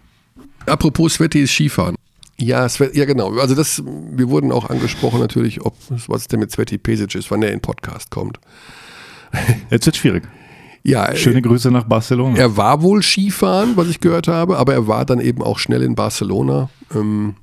Apropos 0.67 1.15
Sveti 1.15 1.41
ist 1.41 1.53
Skifahren. 1.53 1.97
Ja, 2.39 2.69
Svet, 2.69 2.97
ja 2.97 3.05
genau. 3.05 3.37
Also 3.39 3.55
das, 3.55 3.83
wir 3.85 4.29
wurden 4.29 4.51
auch 4.53 4.69
angesprochen 4.69 5.21
natürlich, 5.21 5.61
ob 5.65 5.77
was 6.09 6.27
denn 6.29 6.41
mit 6.41 6.51
Sveti 6.51 6.79
Pesic 6.79 7.15
ist, 7.15 7.31
wann 7.31 7.43
er 7.43 7.49
in 7.51 7.57
den 7.57 7.61
Podcast 7.63 8.11
kommt. 8.11 8.39
Jetzt 9.71 9.87
wird 9.87 9.97
schwierig. 9.97 10.25
Ja, 10.85 11.15
Schöne 11.15 11.41
Grüße 11.43 11.71
nach 11.71 11.85
Barcelona. 11.85 12.37
er 12.37 12.57
war 12.57 12.83
wohl 12.83 13.03
Skifahren, 13.03 13.77
was 13.77 13.89
ich 13.89 14.01
gehört 14.01 14.27
habe, 14.27 14.59
aber 14.59 14.73
er 14.75 14.89
war 14.89 15.05
dann 15.05 15.21
eben 15.21 15.41
auch 15.41 15.61
schnell 15.61 15.83
in 15.83 15.95
Barcelona. 15.95 16.71
Ähm, 16.93 17.37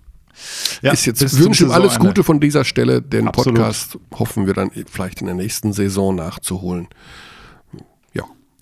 Ja, 0.82 0.92
ist 0.92 1.06
jetzt 1.06 1.40
wünsche 1.40 1.64
ihm 1.66 1.72
alles. 1.72 2.00
Gute 2.00 2.24
von 2.24 2.40
dieser 2.42 2.66
Stelle. 2.66 3.02
Den 3.02 3.30
Absolut. 3.30 3.56
Podcast 3.60 3.98
hoffen 4.18 4.46
wir 4.46 4.54
dann 4.54 4.72
vielleicht 4.92 5.22
in 5.22 5.28
der 5.28 5.36
nächsten 5.36 5.72
Saison 5.72 6.16
nachzuholen. 6.16 6.88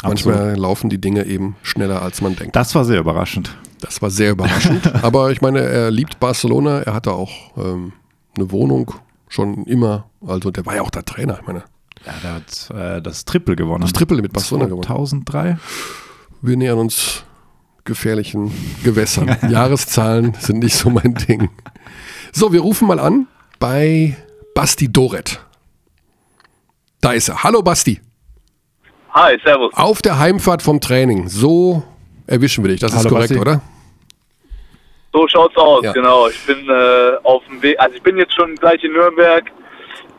Ja, 0.04 0.10
Absolut. 0.12 0.38
manchmal 0.38 0.58
laufen 0.60 0.90
die 0.90 1.00
Dinge 1.02 1.26
eben 1.26 1.56
schneller 1.64 2.02
als 2.04 2.22
man 2.22 2.36
denkt. 2.36 2.56
Das 2.56 2.76
war 2.76 2.86
sehr 2.86 3.00
überraschend. 3.00 3.58
Das 3.82 4.02
war 4.02 4.10
sehr 4.12 4.32
überraschend. 4.32 4.94
aber 5.04 5.32
ich 5.32 5.42
meine, 5.42 5.60
er 5.62 5.90
liebt 5.92 6.20
Barcelona. 6.20 6.82
Er 6.82 6.94
hatte 6.94 7.14
auch 7.14 7.58
ähm, 7.58 7.94
eine 8.38 8.52
Wohnung 8.52 8.94
schon 9.28 9.66
immer. 9.66 10.06
Also 10.26 10.52
der 10.52 10.66
war 10.66 10.76
ja 10.76 10.82
auch 10.84 10.92
der 10.92 11.04
Trainer. 11.04 11.38
Ich 11.42 11.48
meine, 11.48 11.64
Ja, 12.06 12.14
der 12.24 12.34
hat 12.36 12.70
äh, 12.98 13.02
das 13.02 13.26
Triple 13.26 13.56
gewonnen. 13.56 13.82
das 13.82 13.94
Triple 13.94 14.22
mit 14.22 14.34
Barcelona 14.34 14.66
gewonnen. 14.68 14.84
2003. 14.84 15.58
Wir 16.44 16.58
nähern 16.58 16.78
uns 16.78 17.24
gefährlichen 17.84 18.52
Gewässern. 18.84 19.36
Jahreszahlen 19.50 20.36
sind 20.40 20.60
nicht 20.60 20.76
so 20.76 20.90
mein 20.92 21.16
Ding. 21.16 21.50
So, 22.34 22.54
wir 22.54 22.62
rufen 22.62 22.88
mal 22.88 23.00
an 23.00 23.28
bei 23.60 24.16
Basti 24.54 24.92
Doret. 24.92 25.40
Da 27.02 27.14
ist 27.14 27.30
er. 27.30 27.44
Hallo 27.44 27.62
Basti. 27.64 28.00
Hi, 29.20 29.36
servus. 29.44 29.74
Auf 29.74 30.04
der 30.04 30.20
Heimfahrt 30.20 30.62
vom 30.62 30.80
Training. 30.80 31.28
So 31.28 31.82
erwischen 32.28 32.64
wir 32.64 32.70
dich. 32.70 32.80
Das 32.80 32.92
ist 32.92 33.00
Hallo, 33.00 33.10
korrekt, 33.10 33.30
Basti. 33.30 33.42
oder? 33.42 33.62
So 35.12 35.28
schaut's 35.28 35.58
aus, 35.58 35.84
Ja. 35.84 35.92
genau. 35.92 36.28
Ich 36.28 36.40
bin 36.46 36.70
äh, 36.70 37.14
auf 37.24 37.42
dem 37.50 37.60
Weg, 37.64 37.80
also 37.80 37.96
ich 37.96 38.04
bin 38.04 38.16
jetzt 38.20 38.36
schon 38.36 38.54
gleich 38.58 38.84
in 38.84 38.92
Nürnberg. 38.94 39.46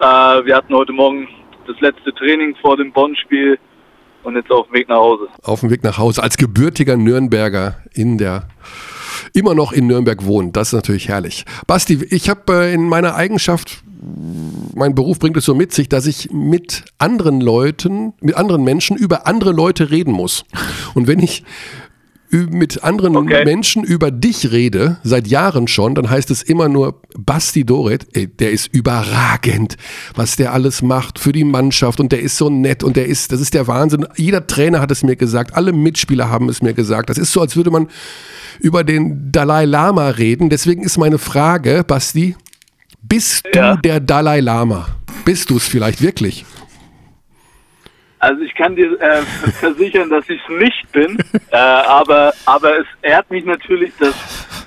Äh, 0.00 0.04
wir 0.46 0.56
hatten 0.56 0.74
heute 0.74 0.90
Morgen 0.92 1.28
das 1.68 1.78
letzte 1.80 2.12
Training 2.14 2.56
vor 2.61 2.76
dem 2.76 2.90
Bonn-Spiel 2.90 3.56
und 4.24 4.34
jetzt 4.34 4.50
auf 4.50 4.66
dem 4.66 4.74
Weg 4.74 4.88
nach 4.88 4.96
Hause. 4.96 5.28
Auf 5.44 5.61
dem 5.61 5.70
Weg 5.70 5.84
nach 5.84 5.96
Hause. 5.98 6.20
Als 6.20 6.37
gebürtiger 6.37 6.96
Nürnberger 6.96 7.76
in 7.94 8.18
der 8.18 8.48
immer 9.33 9.54
noch 9.54 9.72
in 9.72 9.87
Nürnberg 9.87 10.24
wohnt. 10.24 10.57
Das 10.57 10.68
ist 10.68 10.74
natürlich 10.74 11.09
herrlich. 11.09 11.44
Basti, 11.66 12.07
ich 12.11 12.28
habe 12.28 12.52
äh, 12.52 12.74
in 12.74 12.88
meiner 12.88 13.14
Eigenschaft, 13.14 13.83
mein 14.74 14.94
Beruf 14.94 15.18
bringt 15.18 15.37
es 15.37 15.44
so 15.44 15.54
mit 15.54 15.72
sich, 15.72 15.88
dass 15.88 16.07
ich 16.07 16.31
mit 16.33 16.85
anderen 16.98 17.40
Leuten, 17.40 18.12
mit 18.20 18.37
anderen 18.37 18.62
Menschen 18.62 18.96
über 18.96 19.26
andere 19.26 19.52
Leute 19.52 19.90
reden 19.90 20.12
muss. 20.12 20.44
Und 20.94 21.07
wenn 21.07 21.18
ich 21.18 21.42
mit 22.30 22.84
anderen 22.84 23.16
Okay. 23.16 23.44
Menschen 23.44 23.84
über 23.84 24.10
dich 24.10 24.50
rede, 24.52 24.98
seit 25.02 25.26
Jahren 25.28 25.66
schon, 25.68 25.94
dann 25.94 26.10
heißt 26.10 26.30
es 26.30 26.42
immer 26.42 26.68
nur 26.68 27.00
Basti 27.18 27.64
Doret, 27.64 28.06
ey, 28.12 28.26
der 28.26 28.50
ist 28.52 28.68
überragend, 28.72 29.76
was 30.14 30.36
der 30.36 30.52
alles 30.52 30.82
macht 30.82 31.18
für 31.18 31.32
die 31.32 31.44
Mannschaft 31.44 32.00
und 32.00 32.12
der 32.12 32.20
ist 32.20 32.36
so 32.36 32.50
nett 32.50 32.84
und 32.84 32.96
der 32.96 33.06
ist, 33.06 33.32
das 33.32 33.40
ist 33.40 33.54
der 33.54 33.66
Wahnsinn. 33.66 34.06
Jeder 34.16 34.46
Trainer 34.46 34.80
hat 34.80 34.90
es 34.90 35.02
mir 35.02 35.16
gesagt, 35.16 35.54
alle 35.54 35.72
Mitspieler 35.72 36.28
haben 36.28 36.48
es 36.48 36.60
mir 36.62 36.74
gesagt. 36.74 37.08
Das 37.10 37.18
ist 37.18 37.32
so, 37.32 37.40
als 37.40 37.56
würde 37.56 37.70
man 37.70 37.88
über 38.60 38.84
den 38.84 39.32
Dalai 39.32 39.64
Lama 39.64 40.08
reden. 40.10 40.50
Deswegen 40.50 40.82
ist 40.82 40.98
meine 40.98 41.18
Frage, 41.18 41.84
Basti, 41.86 42.36
bist 43.02 43.46
du 43.52 43.58
Ja. 43.58 43.76
der 43.76 44.00
Dalai 44.00 44.40
Lama? 44.40 44.88
Bist 45.24 45.50
du 45.50 45.56
es 45.56 45.64
vielleicht 45.66 46.02
wirklich? 46.02 46.44
Also 48.18 48.42
ich 48.42 48.54
kann 48.54 48.74
dir 48.74 49.00
äh, 49.00 49.22
versichern, 49.61 50.11
dass 50.11 50.28
ich 50.28 50.40
es 50.42 50.59
nicht 50.59 50.92
bin, 50.92 51.18
äh, 51.50 51.57
aber, 51.57 52.33
aber 52.46 52.81
es 52.81 52.87
ehrt 53.02 53.31
mich 53.31 53.44
natürlich, 53.44 53.92
dass 53.98 54.14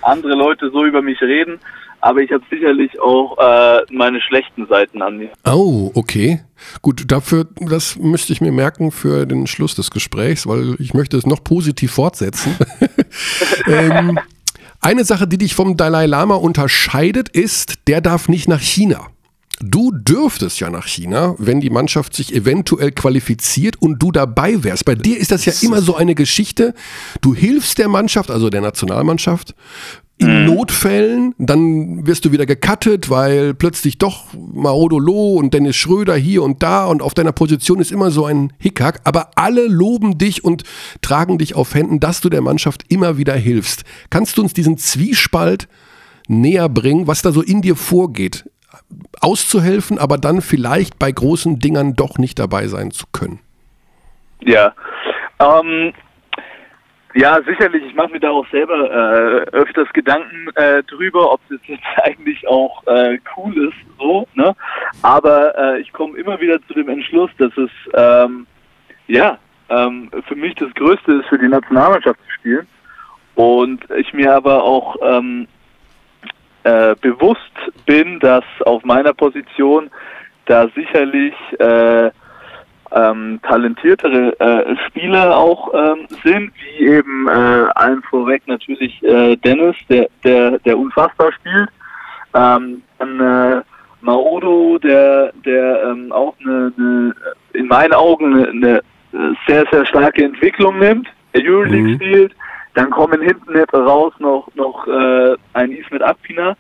andere 0.01 0.33
Leute 0.33 0.69
so 0.71 0.85
über 0.85 1.01
mich 1.01 1.21
reden, 1.21 1.59
aber 1.99 2.21
ich 2.21 2.31
habe 2.31 2.43
sicherlich 2.49 2.99
auch 2.99 3.37
äh, 3.37 3.81
meine 3.91 4.21
schlechten 4.21 4.67
Seiten 4.67 5.01
an 5.01 5.17
mir. 5.17 5.29
Oh, 5.45 5.91
okay. 5.93 6.41
Gut, 6.81 7.11
dafür, 7.11 7.47
das 7.59 7.97
müsste 7.97 8.33
ich 8.33 8.41
mir 8.41 8.51
merken 8.51 8.91
für 8.91 9.25
den 9.25 9.47
Schluss 9.47 9.75
des 9.75 9.91
Gesprächs, 9.91 10.47
weil 10.47 10.75
ich 10.79 10.93
möchte 10.93 11.17
es 11.17 11.25
noch 11.25 11.43
positiv 11.43 11.91
fortsetzen. 11.91 12.55
ähm, 13.67 14.19
eine 14.79 15.03
Sache, 15.03 15.27
die 15.27 15.37
dich 15.37 15.53
vom 15.53 15.77
Dalai 15.77 16.07
Lama 16.07 16.35
unterscheidet, 16.35 17.29
ist, 17.29 17.87
der 17.87 18.01
darf 18.01 18.29
nicht 18.29 18.47
nach 18.47 18.61
China. 18.61 19.07
Du 19.63 19.91
dürftest 19.91 20.59
ja 20.59 20.69
nach 20.69 20.87
China, 20.87 21.35
wenn 21.37 21.61
die 21.61 21.69
Mannschaft 21.69 22.15
sich 22.15 22.33
eventuell 22.33 22.91
qualifiziert 22.91 23.79
und 23.79 24.01
du 24.01 24.11
dabei 24.11 24.63
wärst. 24.63 24.85
Bei 24.85 24.95
dir 24.95 25.17
ist 25.17 25.31
das 25.31 25.45
ja 25.45 25.53
immer 25.61 25.81
so 25.81 25.95
eine 25.95 26.15
Geschichte. 26.15 26.73
Du 27.21 27.35
hilfst 27.35 27.77
der 27.77 27.87
Mannschaft, 27.87 28.31
also 28.31 28.49
der 28.49 28.61
Nationalmannschaft, 28.61 29.53
in 30.17 30.41
mhm. 30.41 30.45
Notfällen, 30.45 31.35
dann 31.39 32.05
wirst 32.05 32.25
du 32.25 32.31
wieder 32.31 32.45
gecuttet, 32.45 33.09
weil 33.09 33.55
plötzlich 33.55 33.97
doch 33.97 34.25
Maodo 34.33 34.99
Loh 34.99 35.35
und 35.35 35.53
Dennis 35.53 35.75
Schröder 35.75 36.15
hier 36.15 36.43
und 36.43 36.61
da 36.61 36.85
und 36.85 37.01
auf 37.01 37.15
deiner 37.15 37.31
Position 37.31 37.79
ist 37.79 37.91
immer 37.91 38.11
so 38.11 38.25
ein 38.25 38.53
Hickhack, 38.59 39.01
aber 39.03 39.31
alle 39.35 39.65
loben 39.65 40.19
dich 40.19 40.43
und 40.43 40.63
tragen 41.01 41.39
dich 41.39 41.55
auf 41.55 41.73
Händen, 41.73 41.99
dass 41.99 42.21
du 42.21 42.29
der 42.29 42.41
Mannschaft 42.41 42.85
immer 42.89 43.17
wieder 43.17 43.33
hilfst. 43.33 43.83
Kannst 44.11 44.37
du 44.37 44.43
uns 44.43 44.53
diesen 44.53 44.77
Zwiespalt 44.77 45.67
näher 46.27 46.69
bringen, 46.69 47.07
was 47.07 47.23
da 47.23 47.31
so 47.31 47.41
in 47.41 47.63
dir 47.63 47.75
vorgeht? 47.75 48.45
Auszuhelfen, 49.19 49.97
aber 49.97 50.17
dann 50.17 50.41
vielleicht 50.41 50.99
bei 50.99 51.11
großen 51.11 51.59
Dingern 51.59 51.93
doch 51.95 52.17
nicht 52.17 52.39
dabei 52.39 52.67
sein 52.67 52.91
zu 52.91 53.05
können. 53.11 53.39
Ja, 54.41 54.73
ähm, 55.39 55.93
ja, 57.13 57.41
sicherlich. 57.43 57.83
Ich 57.85 57.95
mache 57.95 58.11
mir 58.11 58.19
da 58.19 58.29
auch 58.29 58.47
selber 58.51 58.89
äh, 58.89 59.49
öfters 59.51 59.91
Gedanken 59.93 60.47
äh, 60.55 60.81
drüber, 60.83 61.33
ob 61.33 61.41
das 61.49 61.59
jetzt 61.65 61.83
eigentlich 62.03 62.47
auch 62.47 62.85
äh, 62.87 63.19
cool 63.35 63.67
ist, 63.67 63.77
so. 63.99 64.27
Ne? 64.33 64.55
Aber 65.01 65.57
äh, 65.57 65.81
ich 65.81 65.91
komme 65.91 66.17
immer 66.17 66.39
wieder 66.39 66.59
zu 66.67 66.73
dem 66.73 66.89
Entschluss, 66.89 67.29
dass 67.37 67.51
es 67.57 67.69
ähm, 67.93 68.47
ja 69.07 69.37
ähm, 69.69 70.09
für 70.27 70.35
mich 70.35 70.55
das 70.55 70.73
Größte 70.73 71.13
ist, 71.13 71.27
für 71.27 71.37
die 71.37 71.47
Nationalmannschaft 71.47 72.19
zu 72.25 72.31
spielen. 72.31 72.67
Und 73.35 73.89
ich 73.91 74.13
mir 74.13 74.33
aber 74.33 74.63
auch 74.63 74.95
ähm, 75.01 75.47
äh, 76.63 76.95
bewusst 77.01 77.39
bin, 77.85 78.19
dass 78.19 78.43
auf 78.65 78.83
meiner 78.83 79.13
Position 79.13 79.89
da 80.45 80.67
sicherlich 80.75 81.33
äh, 81.59 82.11
ähm, 82.93 83.39
talentiertere 83.43 84.39
äh, 84.39 84.75
Spieler 84.87 85.37
auch 85.37 85.73
ähm, 85.73 86.07
sind, 86.23 86.51
wie 86.55 86.85
eben 86.87 87.27
äh, 87.27 87.65
allen 87.75 88.01
vorweg 88.03 88.43
natürlich 88.47 89.01
äh, 89.03 89.37
Dennis, 89.37 89.75
der, 89.89 90.09
der, 90.23 90.59
der 90.59 90.77
unfassbar 90.77 91.31
spielt. 91.31 91.69
Ähm, 92.33 92.81
dann 92.99 93.19
äh, 93.19 93.61
Maodo, 94.01 94.77
der, 94.79 95.31
der 95.45 95.83
ähm, 95.83 96.11
auch 96.11 96.35
eine, 96.43 96.73
eine, 96.77 97.15
in 97.53 97.67
meinen 97.67 97.93
Augen 97.93 98.33
eine, 98.33 98.49
eine 98.49 98.81
sehr, 99.47 99.65
sehr 99.71 99.85
starke 99.85 100.23
Entwicklung 100.23 100.79
nimmt, 100.79 101.07
der 101.33 101.43
Euroleague 101.43 101.91
mhm. 101.91 101.95
spielt. 101.95 102.35
Dann 102.73 102.89
kommen 102.89 103.21
hinten 103.21 103.57
raus 103.73 104.13
noch, 104.19 104.47
noch 104.55 104.87
äh, 104.87 105.35
ein 105.53 105.71
Ismet 105.71 106.03
Akpina. 106.03 106.55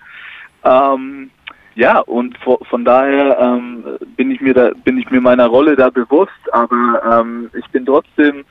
Ähm, 0.63 1.31
ja, 1.75 1.99
und 1.99 2.37
von 2.37 2.83
daher 2.83 3.39
ähm, 3.39 3.83
bin 4.17 4.29
ich 4.29 4.41
mir 4.41 4.53
da, 4.53 4.71
bin 4.83 4.97
ich 4.97 5.09
mir 5.09 5.21
meiner 5.21 5.47
Rolle 5.47 5.75
da 5.75 5.89
bewusst, 5.89 6.31
aber 6.51 7.21
ähm, 7.21 7.49
ich 7.53 7.65
bin 7.69 7.85
trotzdem 7.85 8.43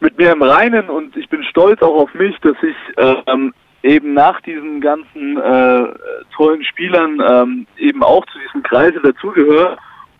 mit 0.00 0.18
mir 0.18 0.32
im 0.32 0.42
Reinen 0.42 0.90
und 0.90 1.16
ich 1.16 1.28
bin 1.30 1.42
stolz 1.44 1.80
auch 1.80 2.02
auf 2.02 2.14
mich, 2.14 2.36
dass 2.40 2.56
ich 2.62 2.76
ähm, 2.98 3.54
eben 3.82 4.12
nach 4.12 4.40
diesen 4.42 4.80
ganzen 4.80 5.38
äh, 5.38 5.86
tollen 6.34 6.62
Spielern 6.64 7.22
ähm, 7.26 7.66
eben 7.78 8.02
auch 8.02 8.26
zu 8.26 8.38
diesem 8.40 8.62
Kreise 8.62 9.00
dazugehöre 9.00 9.78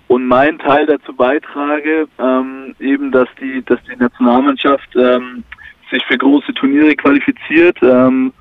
und 0.08 0.26
meinen 0.26 0.58
Teil 0.58 0.86
dazu 0.86 1.12
beitrage, 1.12 2.08
ähm, 2.18 2.74
eben 2.78 3.10
dass 3.10 3.28
die, 3.40 3.62
dass 3.64 3.80
die 3.84 3.96
Nationalmannschaft 3.96 4.94
ähm, 4.96 5.44
sich 5.90 6.04
für 6.06 6.18
große 6.18 6.54
Turniere 6.54 6.94
qualifiziert. 6.94 7.78
Ähm, 7.82 8.32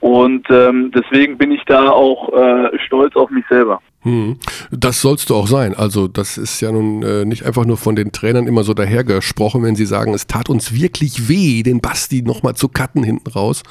und 0.00 0.48
ähm, 0.48 0.90
deswegen 0.94 1.36
bin 1.36 1.52
ich 1.52 1.62
da 1.66 1.90
auch 1.90 2.32
äh, 2.32 2.78
stolz 2.86 3.14
auf 3.16 3.30
mich 3.30 3.44
selber. 3.50 3.82
Hm. 4.02 4.38
Das 4.70 5.02
sollst 5.02 5.28
du 5.28 5.34
auch 5.34 5.46
sein. 5.46 5.74
Also 5.74 6.08
das 6.08 6.38
ist 6.38 6.62
ja 6.62 6.72
nun 6.72 7.02
äh, 7.02 7.26
nicht 7.26 7.44
einfach 7.44 7.66
nur 7.66 7.76
von 7.76 7.96
den 7.96 8.12
Trainern 8.12 8.46
immer 8.46 8.62
so 8.62 8.72
dahergesprochen, 8.72 9.62
wenn 9.62 9.76
sie 9.76 9.84
sagen, 9.84 10.14
es 10.14 10.26
tat 10.26 10.48
uns 10.48 10.72
wirklich 10.72 11.28
weh, 11.28 11.62
den 11.62 11.82
Basti 11.82 12.22
nochmal 12.22 12.54
zu 12.54 12.68
cutten 12.68 13.04
hinten 13.04 13.28
raus, 13.30 13.62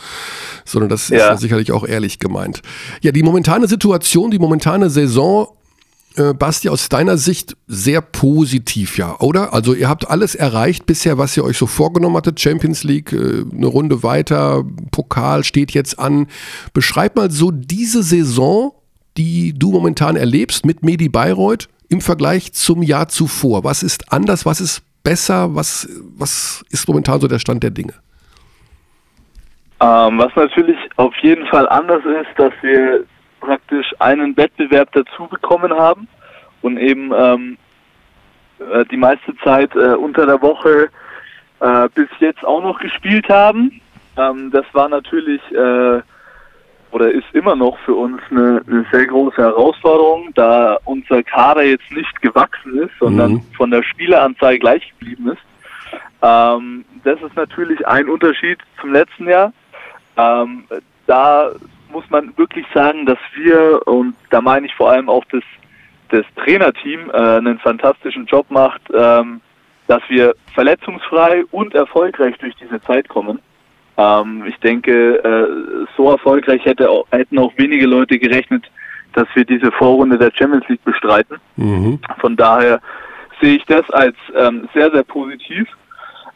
sondern 0.65 0.89
das 0.89 1.09
ja. 1.09 1.17
ist 1.17 1.23
ja 1.23 1.37
sicherlich 1.37 1.71
auch 1.71 1.87
ehrlich 1.87 2.19
gemeint. 2.19 2.61
Ja, 3.01 3.11
die 3.11 3.23
momentane 3.23 3.67
Situation, 3.67 4.29
die 4.29 4.37
momentane 4.37 4.91
Saison 4.91 5.47
äh, 6.19 6.33
Basti, 6.33 6.69
aus 6.69 6.89
deiner 6.89 7.17
Sicht 7.17 7.55
sehr 7.67 8.01
positiv, 8.01 8.97
ja, 8.97 9.15
oder? 9.19 9.53
Also 9.53 9.73
ihr 9.73 9.87
habt 9.87 10.09
alles 10.09 10.35
erreicht 10.35 10.85
bisher, 10.85 11.17
was 11.17 11.35
ihr 11.37 11.43
euch 11.43 11.57
so 11.57 11.65
vorgenommen 11.65 12.17
hattet. 12.17 12.39
Champions 12.39 12.83
League, 12.83 13.13
äh, 13.13 13.45
eine 13.51 13.67
Runde 13.67 14.03
weiter, 14.03 14.63
Pokal 14.91 15.43
steht 15.43 15.71
jetzt 15.71 15.97
an. 15.97 16.27
Beschreib 16.73 17.15
mal 17.15 17.31
so 17.31 17.51
diese 17.51 18.03
Saison, 18.03 18.73
die 19.17 19.53
du 19.57 19.71
momentan 19.71 20.15
erlebst 20.15 20.65
mit 20.65 20.83
Medi 20.83 21.09
Bayreuth 21.09 21.69
im 21.89 22.01
Vergleich 22.01 22.53
zum 22.53 22.83
Jahr 22.83 23.07
zuvor. 23.07 23.63
Was 23.63 23.81
ist 23.81 24.11
anders, 24.11 24.45
was 24.45 24.61
ist 24.61 24.83
besser, 25.03 25.55
was, 25.55 25.89
was 26.17 26.63
ist 26.69 26.87
momentan 26.87 27.19
so 27.19 27.27
der 27.27 27.39
Stand 27.39 27.63
der 27.63 27.71
Dinge? 27.71 27.93
Ähm, 29.81 30.19
was 30.19 30.35
natürlich 30.35 30.77
auf 30.97 31.15
jeden 31.21 31.47
Fall 31.47 31.67
anders 31.69 32.03
ist, 32.03 32.37
dass 32.37 32.51
wir 32.61 33.05
praktisch 33.39 33.93
einen 33.99 34.35
Wettbewerb 34.37 34.91
dazu 34.93 35.27
bekommen 35.27 35.73
haben 35.73 36.07
und 36.61 36.77
eben 36.77 37.11
ähm, 37.15 37.57
äh, 38.59 38.85
die 38.85 38.97
meiste 38.97 39.35
Zeit 39.43 39.75
äh, 39.75 39.95
unter 39.95 40.25
der 40.25 40.41
Woche 40.41 40.89
äh, 41.59 41.89
bis 41.93 42.09
jetzt 42.19 42.43
auch 42.45 42.61
noch 42.61 42.79
gespielt 42.79 43.29
haben. 43.29 43.81
Ähm, 44.17 44.51
das 44.51 44.65
war 44.73 44.89
natürlich 44.89 45.41
äh, 45.51 46.01
oder 46.91 47.11
ist 47.11 47.27
immer 47.33 47.55
noch 47.55 47.77
für 47.79 47.93
uns 47.93 48.19
eine, 48.31 48.63
eine, 48.67 48.85
sehr 48.91 49.05
große 49.05 49.37
Herausforderung, 49.37 50.31
da 50.33 50.77
unser 50.85 51.21
Kader 51.21 51.63
jetzt 51.63 51.91
nicht 51.91 52.21
gewachsen 52.21 52.79
ist, 52.79 52.91
sondern 52.99 53.33
mhm. 53.33 53.41
von 53.55 53.69
der 53.69 53.83
Spieleranzahl 53.83 54.57
gleich 54.57 54.91
geblieben 54.97 55.29
ist. 55.29 55.41
Ähm, 56.21 56.85
das 57.03 57.21
ist 57.21 57.35
natürlich 57.35 57.85
ein 57.87 58.09
Unterschied 58.09 58.59
zum 58.81 58.91
letzten 58.91 59.27
Jahr. 59.27 59.53
Ähm, 60.17 60.63
da 61.05 61.51
muss 61.89 62.09
man 62.09 62.37
wirklich 62.37 62.65
sagen, 62.73 63.05
dass 63.05 63.17
wir, 63.35 63.81
und 63.85 64.15
da 64.29 64.41
meine 64.41 64.67
ich 64.67 64.75
vor 64.75 64.91
allem 64.91 65.09
auch 65.09 65.25
das, 65.31 65.43
das 66.09 66.25
Trainerteam, 66.35 67.09
äh, 67.09 67.13
einen 67.13 67.59
fantastischen 67.59 68.25
Job 68.25 68.45
macht, 68.49 68.81
ähm, 68.93 69.41
dass 69.87 70.01
wir 70.07 70.35
verletzungsfrei 70.53 71.43
und 71.51 71.73
erfolgreich 71.73 72.37
durch 72.37 72.55
diese 72.55 72.81
Zeit 72.83 73.09
kommen. 73.09 73.39
Ähm, 73.97 74.45
ich 74.47 74.57
denke, 74.57 75.17
äh, 75.23 75.85
so 75.97 76.11
erfolgreich 76.11 76.63
hätte 76.63 76.89
auch, 76.89 77.05
hätten 77.11 77.39
auch 77.39 77.51
wenige 77.57 77.85
Leute 77.85 78.17
gerechnet, 78.19 78.69
dass 79.13 79.27
wir 79.33 79.45
diese 79.45 79.71
Vorrunde 79.71 80.17
der 80.17 80.31
Champions 80.33 80.67
League 80.69 80.83
bestreiten. 80.83 81.37
Mhm. 81.55 81.99
Von 82.19 82.35
daher 82.35 82.79
sehe 83.41 83.55
ich 83.55 83.65
das 83.65 83.89
als 83.89 84.15
ähm, 84.35 84.69
sehr, 84.73 84.91
sehr 84.91 85.03
positiv. 85.03 85.67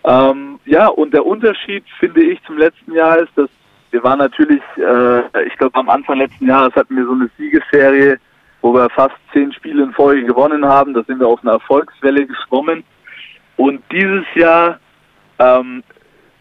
Ähm, 0.04 0.60
ja, 0.66 0.88
und 0.88 1.14
der 1.14 1.26
Unterschied, 1.26 1.86
finde 2.00 2.24
ich, 2.24 2.42
zum 2.44 2.58
letzten 2.58 2.94
Jahr 2.94 3.20
ist, 3.20 3.32
dass 3.36 3.50
wir 3.94 4.04
waren 4.04 4.18
natürlich, 4.18 4.62
äh, 4.78 5.46
ich 5.46 5.56
glaube 5.58 5.78
am 5.78 5.88
Anfang 5.88 6.18
letzten 6.18 6.48
Jahres 6.48 6.74
hatten 6.74 6.98
wir 6.98 7.06
so 7.06 7.12
eine 7.12 7.30
Siegesserie, 7.38 8.18
wo 8.62 8.74
wir 8.74 8.90
fast 8.90 9.14
zehn 9.32 9.54
Spiele 9.54 9.84
in 9.84 9.94
Folge 9.94 10.26
gewonnen 10.26 10.66
haben. 10.66 10.96
Da 10.96 11.04
sind 11.04 11.20
wir 11.20 11.28
auf 11.28 11.42
einer 11.44 11.54
Erfolgswelle 11.54 12.26
geschwommen. 12.26 12.84
Und 13.56 13.84
dieses 13.92 14.26
Jahr 14.34 14.80
ähm, 15.38 15.84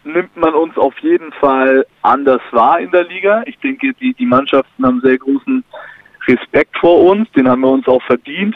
nimmt 0.03 0.35
man 0.35 0.55
uns 0.55 0.75
auf 0.77 0.97
jeden 0.99 1.31
Fall 1.33 1.85
anders 2.01 2.41
wahr 2.49 2.79
in 2.79 2.89
der 2.89 3.03
Liga. 3.03 3.43
Ich 3.45 3.59
denke, 3.59 3.93
die, 3.93 4.15
die 4.15 4.25
Mannschaften 4.25 4.83
haben 4.83 5.01
sehr 5.01 5.19
großen 5.19 5.63
Respekt 6.27 6.75
vor 6.79 7.03
uns, 7.03 7.31
den 7.33 7.47
haben 7.47 7.61
wir 7.61 7.69
uns 7.69 7.87
auch 7.87 8.01
verdient. 8.01 8.55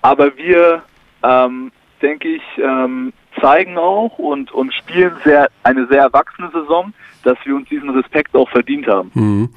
Aber 0.00 0.34
wir, 0.38 0.82
ähm, 1.22 1.70
denke 2.00 2.28
ich, 2.28 2.42
ähm, 2.56 3.12
zeigen 3.42 3.76
auch 3.76 4.18
und, 4.18 4.52
und 4.52 4.72
spielen 4.72 5.12
sehr, 5.22 5.48
eine 5.64 5.86
sehr 5.88 6.00
erwachsene 6.00 6.50
Saison 6.50 6.94
dass 7.28 7.38
wir 7.44 7.54
uns 7.54 7.68
diesen 7.68 7.90
Respekt 7.90 8.34
auch 8.34 8.48
verdient 8.48 8.86
haben. 8.86 9.10
Mhm. 9.14 9.48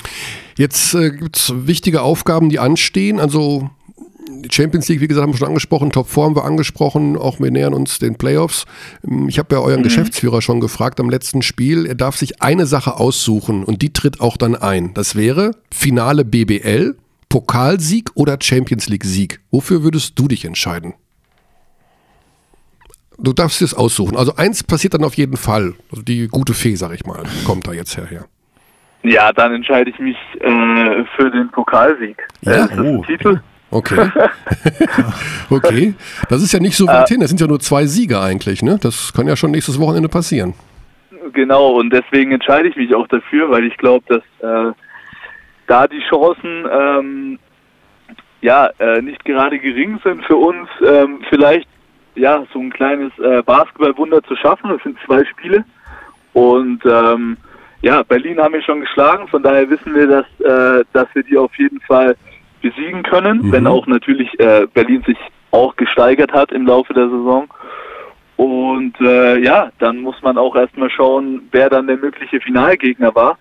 Jetzt 0.57 0.93
äh, 0.93 1.12
gibt 1.12 1.38
es 1.38 1.53
wichtige 1.67 2.01
Aufgaben, 2.01 2.49
die 2.49 2.60
anstehen. 2.60 3.19
Also 3.19 3.69
die 4.29 4.49
Champions 4.51 4.89
League, 4.89 4.99
wie 4.99 5.07
gesagt, 5.07 5.23
haben 5.23 5.34
wir 5.34 5.38
schon 5.38 5.47
angesprochen, 5.47 5.91
Top 5.91 6.10
4 6.10 6.23
haben 6.23 6.36
wir 6.36 6.43
angesprochen, 6.43 7.15
auch 7.17 7.39
wir 7.39 7.51
nähern 7.51 7.73
uns 7.73 7.99
den 7.99 8.15
Playoffs. 8.15 8.65
Ähm, 9.07 9.29
ich 9.29 9.39
habe 9.39 9.55
ja 9.55 9.62
euren 9.62 9.79
mhm. 9.79 9.86
Geschäftsführer 9.86 10.41
schon 10.41 10.60
gefragt 10.60 10.99
am 10.99 11.10
letzten 11.10 11.41
Spiel, 11.41 11.86
er 11.86 11.95
darf 11.95 12.17
sich 12.17 12.41
eine 12.41 12.65
Sache 12.65 12.99
aussuchen 12.99 13.63
und 13.63 13.81
die 13.81 13.93
tritt 13.93 14.19
auch 14.19 14.38
dann 14.38 14.55
ein. 14.55 14.93
Das 14.93 15.15
wäre 15.15 15.51
Finale 15.73 16.25
BBL, 16.25 16.97
Pokalsieg 17.29 18.10
oder 18.15 18.38
Champions 18.41 18.89
League 18.89 19.05
Sieg. 19.05 19.39
Wofür 19.49 19.84
würdest 19.84 20.19
du 20.19 20.27
dich 20.27 20.43
entscheiden? 20.43 20.93
Du 23.21 23.34
darfst 23.34 23.62
es 23.62 23.73
aussuchen. 23.73 24.17
Also 24.17 24.36
eins 24.36 24.63
passiert 24.63 24.93
dann 24.93 25.03
auf 25.03 25.15
jeden 25.15 25.38
Fall. 25.38 25.73
Also 25.91 26.03
die 26.03 26.27
gute 26.27 26.53
Fee, 26.53 26.75
sag 26.75 26.93
ich 26.93 27.05
mal, 27.05 27.23
kommt 27.45 27.67
da 27.67 27.73
jetzt 27.73 27.97
her. 27.97 28.25
Ja, 29.03 29.31
dann 29.34 29.53
entscheide 29.53 29.89
ich 29.89 29.99
mich 29.99 30.17
äh, 30.39 31.03
für 31.15 31.31
den 31.31 31.49
Pokalsieg. 31.49 32.17
Ja, 32.41 32.65
äh, 32.65 32.79
oh. 32.79 33.03
Titel. 33.03 33.39
Okay. 33.71 33.95
okay. 35.49 35.93
Das 36.29 36.43
ist 36.43 36.51
ja 36.51 36.60
nicht 36.60 36.75
so 36.75 36.88
weit 36.88 37.10
äh, 37.10 37.13
hin. 37.13 37.21
Das 37.21 37.29
sind 37.29 37.39
ja 37.39 37.47
nur 37.47 37.60
zwei 37.60 37.86
Sieger 37.86 38.21
eigentlich, 38.21 38.62
ne? 38.62 38.77
Das 38.81 39.13
kann 39.13 39.27
ja 39.27 39.36
schon 39.36 39.51
nächstes 39.51 39.79
Wochenende 39.79 40.10
passieren. 40.10 40.53
Genau, 41.34 41.71
und 41.79 41.91
deswegen 41.91 42.31
entscheide 42.31 42.67
ich 42.67 42.75
mich 42.75 42.93
auch 42.93 43.07
dafür, 43.07 43.49
weil 43.49 43.65
ich 43.65 43.77
glaube, 43.77 44.03
dass 44.07 44.23
äh, 44.41 44.73
da 45.67 45.88
die 45.88 46.01
Chancen 46.10 46.65
ähm, 46.71 47.39
ja 48.41 48.69
äh, 48.79 49.01
nicht 49.01 49.23
gerade 49.23 49.57
gering 49.60 49.99
sind 50.03 50.25
für 50.25 50.36
uns, 50.36 50.67
ähm, 50.86 51.21
vielleicht 51.29 51.67
ja 52.15 52.43
so 52.54 52.60
ein 52.60 52.71
kleines 52.71 53.12
äh, 53.19 53.41
Basketballwunder 53.43 54.24
zu 54.24 54.36
schaffen. 54.36 54.69
Das 54.69 54.84
sind 54.84 54.97
zwei 55.06 55.24
Spiele. 55.26 55.63
Und 56.34 56.84
ähm, 56.86 57.38
ja, 57.82 58.04
Berlin 58.04 58.39
haben 58.39 58.54
wir 58.54 58.62
schon 58.62 58.82
geschlagen, 58.82 59.28
von 59.28 59.43
daher 59.43 59.69
wissen 59.69 59.93
wir, 59.95 60.08
dass, 60.08 60.26
äh, 60.39 60.86
dass 60.93 61.08
wir 61.13 61.24
die 61.24 61.38
auf 61.38 61.54
jeden 61.58 61.82
Fall 61.82 62.15
besiegen 62.62 63.04
können, 63.04 63.47
mhm. 63.47 63.52
wenn 63.52 63.67
auch 63.67 63.88
natürlich 63.88 64.39
äh, 64.39 64.67
Berlin 64.74 65.04
sich 65.06 65.17
auch 65.52 65.76
gesteigert 65.76 66.32
hat 66.32 66.52
im 66.52 66.65
Laufe 66.65 66.93
der 66.93 67.10
Saison. 67.10 67.47
Und 68.38 69.00
äh, 69.02 69.39
ja, 69.39 69.71
dann 69.80 69.97
muss 69.97 70.21
man 70.21 70.38
auch 70.38 70.56
erstmal 70.56 70.89
schauen, 70.89 71.47
wer 71.52 71.69
dann 71.69 71.88
der 71.88 71.97
mögliche 71.97 72.39
Finalgegner 72.39 73.13
war, 73.13 73.38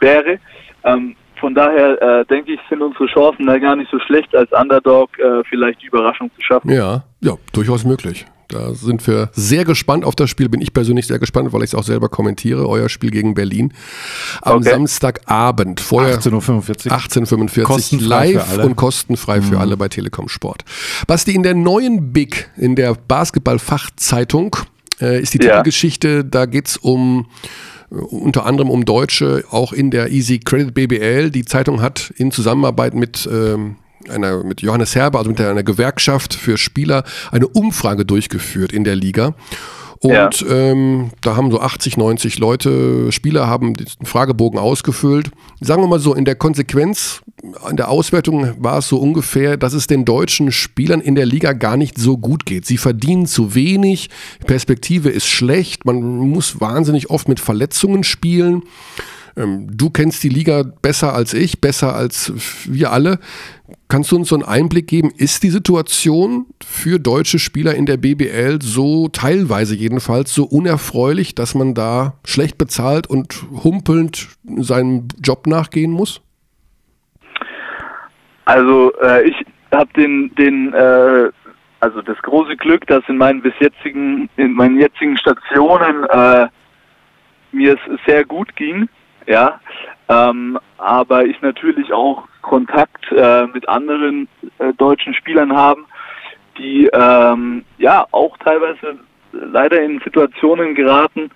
wäre. 0.00 0.38
Ähm, 0.84 1.16
von 1.44 1.54
daher 1.54 2.00
äh, 2.00 2.24
denke 2.24 2.54
ich, 2.54 2.60
sind 2.70 2.80
unsere 2.80 3.04
Chancen 3.04 3.44
da 3.44 3.58
gar 3.58 3.76
nicht 3.76 3.90
so 3.90 3.98
schlecht, 3.98 4.34
als 4.34 4.50
Underdog 4.52 5.10
äh, 5.18 5.44
vielleicht 5.50 5.82
die 5.82 5.88
Überraschung 5.88 6.30
zu 6.34 6.40
schaffen. 6.40 6.70
Ja, 6.70 7.04
ja, 7.20 7.34
durchaus 7.52 7.84
möglich. 7.84 8.24
Da 8.48 8.72
sind 8.72 9.06
wir 9.06 9.28
sehr 9.32 9.66
gespannt 9.66 10.06
auf 10.06 10.16
das 10.16 10.30
Spiel. 10.30 10.48
Bin 10.48 10.62
ich 10.62 10.72
persönlich 10.72 11.06
sehr 11.06 11.18
gespannt, 11.18 11.52
weil 11.52 11.60
ich 11.60 11.70
es 11.70 11.74
auch 11.74 11.82
selber 11.82 12.08
kommentiere. 12.08 12.66
Euer 12.66 12.88
Spiel 12.88 13.10
gegen 13.10 13.34
Berlin 13.34 13.74
am 14.40 14.60
okay. 14.60 14.70
Samstagabend. 14.70 15.80
Vorher 15.80 16.18
18.45 16.18 16.86
Uhr. 16.86 16.96
18.45 16.96 18.08
live 18.08 18.64
und 18.64 18.76
kostenfrei 18.76 19.42
für 19.42 19.56
mhm. 19.56 19.60
alle 19.60 19.76
bei 19.76 19.88
Telekom 19.88 20.30
Sport. 20.30 20.64
Basti, 21.06 21.34
in 21.34 21.42
der 21.42 21.54
neuen 21.54 22.14
Big, 22.14 22.48
in 22.56 22.74
der 22.74 22.94
Basketball-Fachzeitung, 22.94 24.56
äh, 24.98 25.20
ist 25.20 25.34
die 25.34 25.38
ja. 25.38 25.58
Titelgeschichte, 25.58 26.24
da 26.24 26.46
geht 26.46 26.68
es 26.68 26.78
um 26.78 27.26
unter 27.94 28.46
anderem 28.46 28.70
um 28.70 28.84
Deutsche, 28.84 29.44
auch 29.50 29.72
in 29.72 29.90
der 29.90 30.10
Easy 30.10 30.38
Credit 30.38 30.74
BBL. 30.74 31.30
Die 31.30 31.44
Zeitung 31.44 31.82
hat 31.82 32.12
in 32.16 32.30
Zusammenarbeit 32.30 32.94
mit 32.94 33.28
ähm, 33.30 33.76
einer, 34.08 34.44
mit 34.44 34.62
Johannes 34.62 34.94
Herber, 34.94 35.18
also 35.18 35.30
mit 35.30 35.40
einer 35.40 35.62
Gewerkschaft 35.62 36.34
für 36.34 36.58
Spieler, 36.58 37.04
eine 37.30 37.48
Umfrage 37.48 38.04
durchgeführt 38.04 38.72
in 38.72 38.84
der 38.84 38.96
Liga. 38.96 39.34
Und 40.04 40.12
ja. 40.42 40.50
ähm, 40.50 41.12
da 41.22 41.34
haben 41.34 41.50
so 41.50 41.60
80, 41.60 41.96
90 41.96 42.38
Leute, 42.38 43.10
Spieler 43.10 43.46
haben 43.46 43.72
den 43.72 43.86
Fragebogen 44.02 44.58
ausgefüllt. 44.58 45.30
Sagen 45.62 45.82
wir 45.82 45.88
mal 45.88 45.98
so, 45.98 46.14
in 46.14 46.26
der 46.26 46.34
Konsequenz, 46.34 47.22
an 47.62 47.78
der 47.78 47.88
Auswertung 47.88 48.52
war 48.62 48.76
es 48.78 48.88
so 48.88 48.98
ungefähr, 48.98 49.56
dass 49.56 49.72
es 49.72 49.86
den 49.86 50.04
deutschen 50.04 50.52
Spielern 50.52 51.00
in 51.00 51.14
der 51.14 51.24
Liga 51.24 51.54
gar 51.54 51.78
nicht 51.78 51.96
so 51.96 52.18
gut 52.18 52.44
geht. 52.44 52.66
Sie 52.66 52.76
verdienen 52.76 53.24
zu 53.24 53.54
wenig, 53.54 54.10
Perspektive 54.46 55.08
ist 55.08 55.26
schlecht, 55.26 55.86
man 55.86 56.02
muss 56.02 56.60
wahnsinnig 56.60 57.08
oft 57.08 57.26
mit 57.26 57.40
Verletzungen 57.40 58.04
spielen. 58.04 58.64
Ähm, 59.36 59.66
du 59.70 59.90
kennst 59.90 60.22
die 60.22 60.28
Liga 60.28 60.62
besser 60.82 61.12
als 61.14 61.34
ich, 61.34 61.60
besser 61.60 61.94
als 61.94 62.32
wir 62.68 62.92
alle. 62.92 63.18
Kannst 63.88 64.12
du 64.12 64.16
uns 64.16 64.28
so 64.28 64.36
einen 64.36 64.44
Einblick 64.44 64.86
geben? 64.86 65.10
Ist 65.16 65.42
die 65.42 65.50
Situation 65.50 66.46
für 66.64 66.98
deutsche 66.98 67.38
Spieler 67.38 67.74
in 67.74 67.86
der 67.86 67.96
BBL 67.96 68.60
so 68.62 69.08
teilweise 69.08 69.74
jedenfalls 69.74 70.34
so 70.34 70.44
unerfreulich, 70.44 71.34
dass 71.34 71.54
man 71.54 71.74
da 71.74 72.14
schlecht 72.24 72.58
bezahlt 72.58 73.08
und 73.08 73.34
humpelnd 73.64 74.28
seinem 74.44 75.08
Job 75.22 75.46
nachgehen 75.46 75.90
muss? 75.90 76.22
Also 78.44 78.92
äh, 79.02 79.28
ich 79.28 79.36
habe 79.72 79.90
den, 79.94 80.32
den 80.36 80.72
äh, 80.74 81.30
also 81.80 82.02
das 82.02 82.18
große 82.18 82.56
Glück, 82.56 82.86
dass 82.86 83.02
in 83.08 83.16
meinen 83.16 83.42
bis 83.42 83.54
jetzigen, 83.58 84.28
in 84.36 84.52
meinen 84.52 84.78
jetzigen 84.78 85.16
Stationen 85.16 86.04
äh, 86.04 86.46
mir 87.52 87.74
es 87.74 88.00
sehr 88.06 88.24
gut 88.24 88.54
ging 88.54 88.88
ja, 89.26 89.60
ähm, 90.08 90.58
aber 90.78 91.24
ich 91.24 91.40
natürlich 91.40 91.92
auch 91.92 92.24
Kontakt 92.42 93.10
äh, 93.12 93.46
mit 93.46 93.68
anderen 93.68 94.28
äh, 94.58 94.72
deutschen 94.74 95.14
Spielern 95.14 95.52
haben, 95.52 95.86
die 96.58 96.88
ähm, 96.92 97.64
ja 97.78 98.06
auch 98.10 98.36
teilweise 98.38 98.98
leider 99.32 99.82
in 99.82 100.00
Situationen 100.04 100.74
geraten, 100.74 101.30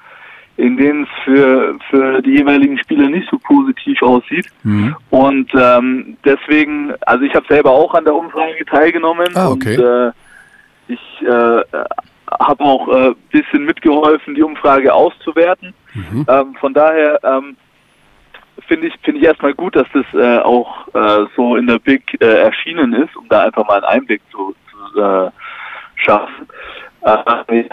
in 0.57 0.77
denen 0.77 1.05
es 1.05 1.09
für, 1.25 1.79
für 1.89 2.21
die 2.21 2.33
jeweiligen 2.33 2.79
Spieler 2.79 3.09
nicht 3.09 3.29
so 3.31 3.39
positiv 3.39 4.03
aussieht. 4.03 4.49
Mhm. 4.65 4.97
Und 5.11 5.51
ähm, 5.55 6.17
deswegen, 6.25 6.93
also 7.03 7.25
ich 7.25 7.35
habe 7.35 7.47
selber 7.49 7.71
auch 7.71 7.95
an 7.95 8.05
der 8.05 8.15
Umfrage 8.15 8.65
teilgenommen 8.67 9.29
ah, 9.35 9.51
okay. 9.51 9.77
und 9.77 9.85
äh, 9.85 10.13
ich 10.89 11.23
äh, 11.23 11.63
habe 12.41 12.65
auch 12.65 12.89
ein 12.89 13.13
äh, 13.13 13.15
bisschen 13.31 13.65
mitgeholfen, 13.65 14.35
die 14.35 14.43
Umfrage 14.43 14.93
auszuwerten. 14.93 15.75
Mhm. 15.95 16.27
Ähm, 16.29 16.55
von 16.61 16.75
daher 16.75 17.21
ähm, 17.23 17.57
finde 18.67 18.89
ich, 18.89 18.95
finde 19.03 19.21
ich 19.21 19.27
erstmal 19.27 19.55
gut, 19.55 19.77
dass 19.77 19.87
das 19.93 20.05
äh, 20.15 20.39
auch 20.39 20.89
äh, 20.95 21.27
so 21.37 21.57
in 21.57 21.67
der 21.67 21.79
Big 21.79 22.21
äh, 22.21 22.27
erschienen 22.27 22.93
ist, 22.93 23.17
um 23.17 23.29
da 23.29 23.45
einfach 23.45 23.67
mal 23.67 23.77
einen 23.77 24.01
Einblick 24.01 24.23
zu, 24.31 24.55
zu 24.71 25.01
äh, 25.01 25.31
schaffen. 25.97 26.49
Äh, 27.03 27.65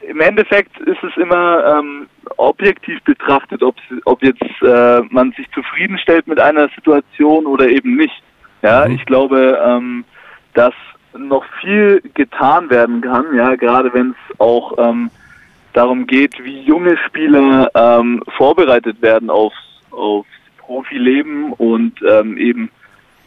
Im 0.00 0.20
Endeffekt 0.20 0.78
ist 0.80 1.02
es 1.02 1.16
immer 1.16 1.78
ähm, 1.78 2.08
objektiv 2.36 3.02
betrachtet, 3.04 3.62
ob, 3.62 3.76
ob 4.04 4.22
jetzt 4.22 4.42
äh, 4.62 5.00
man 5.10 5.32
sich 5.32 5.50
zufriedenstellt 5.52 6.26
mit 6.26 6.40
einer 6.40 6.68
Situation 6.70 7.46
oder 7.46 7.68
eben 7.68 7.96
nicht. 7.96 8.22
Ja, 8.62 8.86
mhm. 8.86 8.94
ich 8.94 9.04
glaube, 9.06 9.58
ähm, 9.64 10.04
dass 10.54 10.74
noch 11.16 11.44
viel 11.60 12.02
getan 12.14 12.70
werden 12.70 13.00
kann, 13.00 13.34
ja, 13.34 13.54
gerade 13.56 13.92
wenn 13.94 14.10
es 14.10 14.40
auch 14.40 14.76
ähm, 14.78 15.10
darum 15.72 16.06
geht, 16.06 16.42
wie 16.44 16.60
junge 16.62 16.96
Spieler 17.06 17.70
ähm, 17.74 18.22
vorbereitet 18.36 19.00
werden 19.00 19.30
aufs 19.30 19.56
aufs 19.90 20.28
Profileben 20.58 21.52
und 21.54 21.94
ähm, 22.02 22.36
eben 22.36 22.70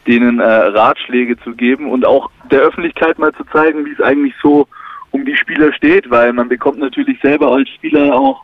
denen 0.08 0.39
äh, 0.39 0.43
Ratschläge 0.43 1.38
zu 1.39 1.54
geben 1.54 1.89
und 1.89 2.06
auch 2.06 2.30
der 2.50 2.62
Öffentlichkeit 2.62 3.19
mal 3.19 3.34
zu 3.34 3.43
zeigen, 3.45 3.86
wie 3.86 3.91
es 3.91 4.02
eigentlich 4.02 4.34
so 4.41 4.67
um 5.12 5.26
die 5.26 5.36
Spieler 5.36 5.74
steht, 5.74 6.10
weil 6.10 6.34
man 6.34 6.50
bekommt 6.50 6.80
natürlich 6.80 7.19
selber 7.21 7.52
als 7.52 7.69
Spieler 7.69 8.15
auch, 8.15 8.43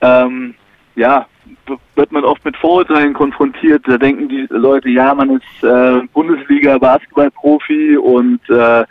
ähm, 0.00 0.54
ja, 0.96 1.26
wird 1.96 2.12
man 2.12 2.24
oft 2.24 2.44
mit 2.44 2.56
Vorurteilen 2.56 3.14
konfrontiert. 3.14 3.82
Da 3.86 3.98
denken 3.98 4.28
die 4.28 4.46
Leute, 4.50 4.88
ja, 4.88 5.14
man 5.14 5.30
ist 5.30 5.64
äh, 5.64 6.02
Bundesliga-Basketballprofi 6.12 7.96
und 7.96 8.40
äh, 8.50 8.84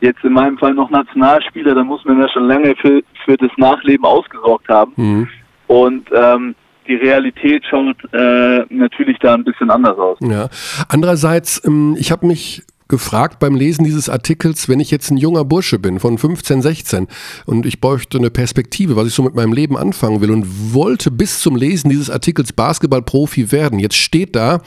jetzt 0.00 0.24
in 0.24 0.32
meinem 0.32 0.58
Fall 0.58 0.74
noch 0.74 0.90
Nationalspieler, 0.90 1.74
da 1.74 1.84
muss 1.84 2.04
man 2.04 2.20
ja 2.20 2.28
schon 2.28 2.48
lange 2.48 2.74
für, 2.76 3.02
für 3.24 3.36
das 3.36 3.50
Nachleben 3.56 4.04
ausgesorgt 4.04 4.68
haben. 4.68 4.92
Mhm. 4.96 5.28
Und 5.66 6.08
ähm, 6.12 6.54
die 6.90 6.96
Realität 6.96 7.64
schaut 7.70 7.96
äh, 8.12 8.64
natürlich 8.68 9.18
da 9.20 9.34
ein 9.34 9.44
bisschen 9.44 9.70
anders 9.70 9.96
aus. 9.96 10.18
Ja. 10.20 10.48
Andererseits, 10.88 11.62
ähm, 11.64 11.96
ich 11.98 12.10
habe 12.10 12.26
mich 12.26 12.62
gefragt 12.88 13.38
beim 13.38 13.54
Lesen 13.54 13.84
dieses 13.84 14.08
Artikels, 14.08 14.68
wenn 14.68 14.80
ich 14.80 14.90
jetzt 14.90 15.12
ein 15.12 15.16
junger 15.16 15.44
Bursche 15.44 15.78
bin 15.78 16.00
von 16.00 16.18
15, 16.18 16.60
16 16.60 17.06
und 17.46 17.64
ich 17.64 17.80
bräuchte 17.80 18.18
eine 18.18 18.30
Perspektive, 18.30 18.96
was 18.96 19.06
ich 19.06 19.14
so 19.14 19.22
mit 19.22 19.36
meinem 19.36 19.52
Leben 19.52 19.78
anfangen 19.78 20.20
will 20.20 20.32
und 20.32 20.74
wollte 20.74 21.12
bis 21.12 21.40
zum 21.40 21.54
Lesen 21.54 21.88
dieses 21.88 22.10
Artikels 22.10 22.52
Basketballprofi 22.52 23.52
werden. 23.52 23.78
Jetzt 23.78 23.96
steht 23.96 24.34
da, 24.34 24.60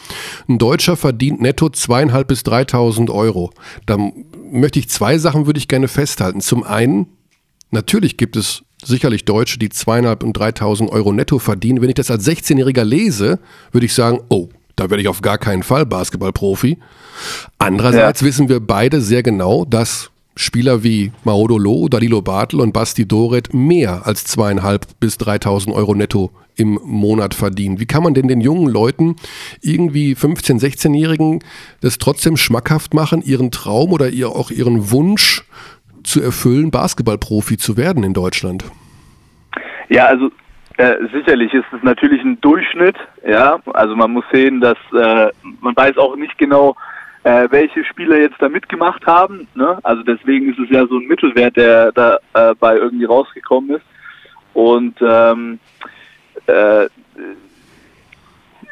ein 0.48 0.58
Deutscher 0.58 0.96
verdient 0.96 1.42
netto 1.42 1.70
zweieinhalb 1.70 2.30
bis 2.30 2.44
3.000 2.44 3.12
Euro. 3.12 3.52
Da 3.86 3.98
möchte 4.50 4.80
ich 4.80 4.88
zwei 4.88 5.18
Sachen 5.18 5.46
würde 5.46 5.58
ich 5.58 5.68
gerne 5.68 5.90
festhalten. 5.90 6.40
Zum 6.40 6.64
einen, 6.64 7.08
natürlich 7.72 8.16
gibt 8.16 8.38
es 8.38 8.63
sicherlich 8.86 9.26
Deutsche, 9.26 9.60
die 9.60 9.70
zweieinhalb 9.70 10.24
und 10.24 10.38
3.000 10.38 10.90
Euro 10.90 11.12
netto 11.12 11.40
verdienen. 11.40 11.82
Wenn 11.82 11.90
ich 11.90 11.96
das 11.96 12.12
als 12.12 12.28
16-Jähriger 12.28 12.84
lese, 12.84 13.40
würde 13.72 13.86
ich 13.86 13.94
sagen, 13.94 14.20
oh, 14.30 14.50
da 14.76 14.90
werde 14.90 15.02
ich 15.02 15.08
auf 15.08 15.22
gar 15.22 15.38
keinen 15.38 15.64
Fall 15.64 15.86
Basketballprofi. 15.86 16.80
Andererseits 17.60 18.22
ja. 18.22 18.28
wissen 18.28 18.50
wir 18.50 18.60
beide 18.60 19.02
sehr 19.02 19.24
genau, 19.24 19.66
dass 19.66 20.10
Spieler 20.36 20.84
wie 20.84 21.12
Maodolo, 21.24 21.88
Danilo 21.90 22.22
Bartel 22.22 22.60
und 22.60 22.74
Basti 22.74 23.08
Doret 23.08 23.54
mehr 23.54 24.08
als 24.08 24.24
zweieinhalb 24.24 25.00
bis 25.00 25.18
3.000 25.18 25.74
Euro 25.74 25.94
netto 25.94 26.32
im 26.56 26.80
Monat 26.84 27.34
verdienen. 27.34 27.80
Wie 27.80 27.86
kann 27.86 28.04
man 28.04 28.14
denn 28.14 28.28
den 28.28 28.42
jungen 28.42 28.68
Leuten, 28.68 29.16
irgendwie 29.62 30.16
15-, 30.16 30.60
16-Jährigen, 30.60 31.44
das 31.82 31.98
trotzdem 31.98 32.38
schmackhaft 32.38 32.94
machen, 32.94 33.24
ihren 33.24 33.52
Traum 33.52 33.92
oder 33.92 34.10
ihr, 34.10 34.30
auch 34.30 34.52
ihren 34.52 34.92
Wunsch 34.92 35.44
zu 36.04 36.22
erfüllen, 36.22 36.72
Basketballprofi 36.72 37.58
zu 37.58 37.78
werden 37.78 38.04
in 38.04 38.14
Deutschland? 38.14 38.66
Ja, 39.90 40.06
also 40.06 40.32
äh, 40.78 40.96
sicherlich 41.14 41.54
ist 41.54 41.66
es 41.72 41.84
natürlich 41.84 42.22
ein 42.24 42.40
Durchschnitt, 42.42 42.96
ja. 43.28 43.60
Also 43.74 43.96
man 43.96 44.12
muss 44.12 44.26
sehen, 44.32 44.60
dass 44.60 44.78
äh, 44.92 45.30
man 45.62 45.76
weiß 45.76 45.98
auch 45.98 46.16
nicht 46.16 46.38
genau, 46.38 46.76
äh, 47.24 47.48
welche 47.52 47.86
Spieler 47.86 48.20
jetzt 48.20 48.42
da 48.42 48.50
mitgemacht 48.50 49.06
haben. 49.06 49.48
Ne? 49.56 49.78
Also 49.84 50.04
deswegen 50.04 50.50
ist 50.50 50.60
es 50.60 50.70
ja 50.70 50.86
so 50.88 50.98
ein 50.98 51.08
Mittelwert, 51.08 51.56
der 51.56 51.92
da 51.92 52.18
äh, 52.34 52.56
bei 52.60 52.76
irgendwie 52.76 53.06
rausgekommen 53.06 53.78
ist. 53.78 53.86
Und 54.54 54.96
ähm, 55.02 55.60
äh, 56.48 56.86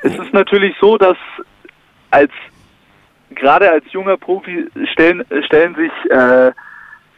es 0.04 0.16
ist 0.18 0.34
natürlich 0.34 0.76
so, 0.82 0.98
dass 0.98 1.18
als 2.10 2.32
gerade 3.36 3.72
als 3.72 3.86
junger 3.92 4.18
Profi 4.18 4.68
stellen, 4.92 5.24
stellen 5.46 5.76
sich 5.76 6.12
äh, 6.12 6.52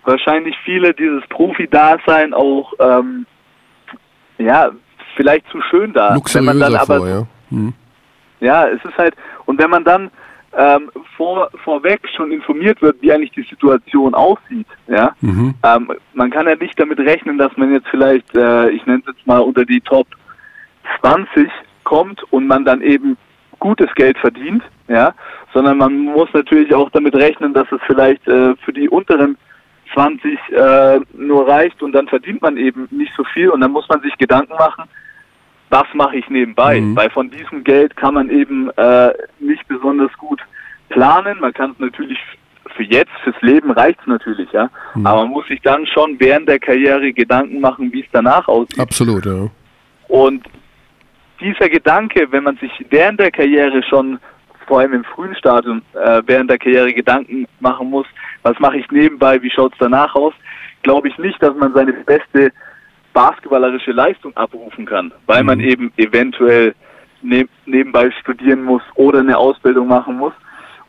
wahrscheinlich 0.03 0.55
viele 0.63 0.93
dieses 0.93 1.25
Profi-Dasein 1.27 2.33
auch 2.33 2.73
ähm, 2.79 3.25
ja 4.37 4.71
vielleicht 5.15 5.47
zu 5.49 5.61
schön 5.69 5.93
dar. 5.93 6.19
Wenn 6.33 6.45
man 6.45 6.59
dann 6.59 6.75
aber 6.75 6.97
vor, 6.97 7.07
ja. 7.07 7.27
Hm. 7.49 7.73
ja, 8.39 8.67
es 8.67 8.83
ist 8.83 8.97
halt 8.97 9.15
und 9.45 9.59
wenn 9.59 9.69
man 9.69 9.83
dann 9.83 10.11
ähm, 10.55 10.91
vor, 11.17 11.49
vorweg 11.63 12.01
schon 12.15 12.31
informiert 12.31 12.81
wird, 12.81 13.01
wie 13.01 13.11
eigentlich 13.11 13.31
die 13.31 13.43
Situation 13.49 14.13
aussieht. 14.13 14.67
Ja? 14.87 15.15
Mhm. 15.21 15.55
Ähm, 15.63 15.91
man 16.13 16.29
kann 16.29 16.47
ja 16.47 16.55
nicht 16.55 16.79
damit 16.79 16.99
rechnen, 16.99 17.37
dass 17.37 17.55
man 17.57 17.73
jetzt 17.73 17.87
vielleicht, 17.89 18.35
äh, 18.35 18.69
ich 18.69 18.85
nenne 18.85 18.99
es 18.99 19.15
jetzt 19.15 19.25
mal 19.25 19.39
unter 19.39 19.65
die 19.65 19.81
Top 19.81 20.07
20 21.01 21.49
kommt 21.83 22.21
und 22.31 22.47
man 22.47 22.65
dann 22.65 22.81
eben 22.81 23.17
gutes 23.59 23.93
Geld 23.95 24.17
verdient, 24.17 24.61
ja, 24.87 25.13
sondern 25.53 25.77
man 25.77 25.97
muss 25.97 26.27
natürlich 26.33 26.73
auch 26.75 26.89
damit 26.91 27.15
rechnen, 27.15 27.53
dass 27.53 27.71
es 27.71 27.79
vielleicht 27.87 28.27
äh, 28.27 28.55
für 28.57 28.73
die 28.73 28.89
unteren 28.89 29.37
20 29.93 30.39
äh, 30.51 30.99
nur 31.13 31.47
reicht 31.47 31.81
und 31.83 31.93
dann 31.93 32.07
verdient 32.07 32.41
man 32.41 32.57
eben 32.57 32.87
nicht 32.91 33.13
so 33.15 33.23
viel 33.23 33.49
und 33.49 33.61
dann 33.61 33.71
muss 33.71 33.87
man 33.89 34.01
sich 34.01 34.17
Gedanken 34.17 34.53
machen, 34.53 34.85
was 35.69 35.87
mache 35.93 36.17
ich 36.17 36.29
nebenbei? 36.29 36.79
Mhm. 36.79 36.95
Weil 36.95 37.09
von 37.09 37.31
diesem 37.31 37.63
Geld 37.63 37.95
kann 37.97 38.13
man 38.13 38.29
eben 38.29 38.69
äh, 38.77 39.11
nicht 39.39 39.67
besonders 39.67 40.11
gut 40.17 40.39
planen. 40.89 41.39
Man 41.39 41.53
kann 41.53 41.71
es 41.71 41.79
natürlich 41.79 42.19
für 42.75 42.83
jetzt, 42.83 43.11
fürs 43.23 43.41
Leben 43.41 43.71
reicht 43.71 43.99
es 44.01 44.07
natürlich, 44.07 44.51
ja. 44.51 44.69
Mhm. 44.93 45.05
Aber 45.05 45.23
man 45.23 45.31
muss 45.31 45.47
sich 45.47 45.61
dann 45.61 45.85
schon 45.87 46.19
während 46.19 46.47
der 46.47 46.59
Karriere 46.59 47.11
Gedanken 47.11 47.59
machen, 47.59 47.91
wie 47.91 48.01
es 48.01 48.07
danach 48.11 48.47
aussieht. 48.47 48.79
Absolut, 48.79 49.25
ja. 49.25 49.47
Und 50.07 50.43
dieser 51.39 51.69
Gedanke, 51.69 52.27
wenn 52.31 52.43
man 52.43 52.57
sich 52.57 52.71
während 52.89 53.19
der 53.19 53.31
Karriere 53.31 53.81
schon, 53.83 54.19
vor 54.67 54.79
allem 54.79 54.93
im 54.93 55.03
frühen 55.03 55.35
Stadium, 55.35 55.81
äh, 55.93 56.21
während 56.25 56.49
der 56.49 56.57
Karriere 56.57 56.93
Gedanken 56.93 57.47
machen 57.59 57.89
muss, 57.89 58.05
was 58.43 58.59
mache 58.59 58.77
ich 58.77 58.91
nebenbei, 58.91 59.41
wie 59.41 59.49
schaut 59.49 59.73
es 59.73 59.79
danach 59.79 60.15
aus, 60.15 60.33
glaube 60.83 61.07
ich 61.07 61.17
nicht, 61.17 61.41
dass 61.41 61.55
man 61.55 61.73
seine 61.73 61.93
beste 61.93 62.51
basketballerische 63.13 63.91
Leistung 63.91 64.35
abrufen 64.35 64.85
kann, 64.85 65.11
weil 65.25 65.41
mhm. 65.41 65.47
man 65.47 65.59
eben 65.59 65.93
eventuell 65.97 66.75
ne 67.21 67.47
nebenbei 67.65 68.11
studieren 68.11 68.63
muss 68.63 68.81
oder 68.95 69.19
eine 69.19 69.37
Ausbildung 69.37 69.87
machen 69.87 70.17
muss. 70.17 70.33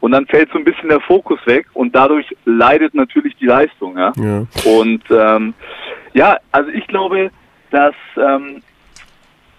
Und 0.00 0.12
dann 0.12 0.26
fällt 0.26 0.50
so 0.52 0.58
ein 0.58 0.64
bisschen 0.64 0.90
der 0.90 1.00
Fokus 1.00 1.38
weg 1.46 1.66
und 1.72 1.94
dadurch 1.94 2.26
leidet 2.44 2.94
natürlich 2.94 3.34
die 3.36 3.46
Leistung. 3.46 3.96
Ja? 3.96 4.12
ja. 4.16 4.44
Und 4.64 5.02
ähm, 5.10 5.54
ja, 6.12 6.36
also 6.52 6.68
ich 6.70 6.86
glaube, 6.88 7.30
dass 7.70 7.94
ähm, 8.16 8.62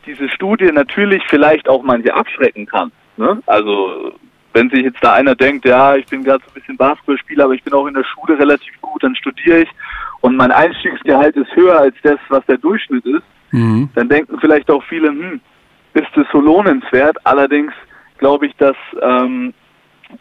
diese 0.06 0.30
Studie 0.30 0.72
natürlich 0.72 1.24
vielleicht 1.28 1.68
auch 1.68 1.82
manche 1.82 2.14
abschrecken 2.14 2.68
kann. 2.68 2.92
Ne? 3.18 3.42
Also 3.48 4.14
wenn 4.56 4.70
sich 4.70 4.84
jetzt 4.84 5.04
da 5.04 5.14
einer 5.14 5.36
denkt, 5.36 5.66
ja, 5.66 5.96
ich 5.96 6.06
bin 6.06 6.24
gerade 6.24 6.42
so 6.46 6.50
ein 6.50 6.54
bisschen 6.54 6.78
Basketballspieler, 6.78 7.44
aber 7.44 7.54
ich 7.54 7.64
bin 7.64 7.74
auch 7.74 7.88
in 7.88 7.94
der 7.94 8.06
Schule 8.06 8.40
relativ 8.40 8.74
gut, 8.82 9.04
dann 9.04 9.16
studiere 9.16 9.64
ich 9.64 9.70
und 10.22 10.38
mein 10.38 10.52
Einstiegsgehalt 10.52 11.36
ist 11.36 11.54
höher 11.56 11.78
als 11.78 11.96
das, 12.04 12.20
was 12.30 12.46
der 12.46 12.58
Durchschnitt 12.58 13.06
ist, 13.06 13.24
mhm. 13.52 13.90
dann 13.96 14.08
denken 14.08 14.40
vielleicht 14.40 14.72
auch 14.72 14.84
viele, 14.86 15.10
hm, 15.10 15.42
ist 15.94 16.08
das 16.16 16.26
so 16.32 16.40
lohnenswert? 16.40 17.18
Allerdings 17.26 17.74
glaube 18.18 18.48
ich, 18.48 18.56
dass 18.56 18.78
ähm, 19.02 19.54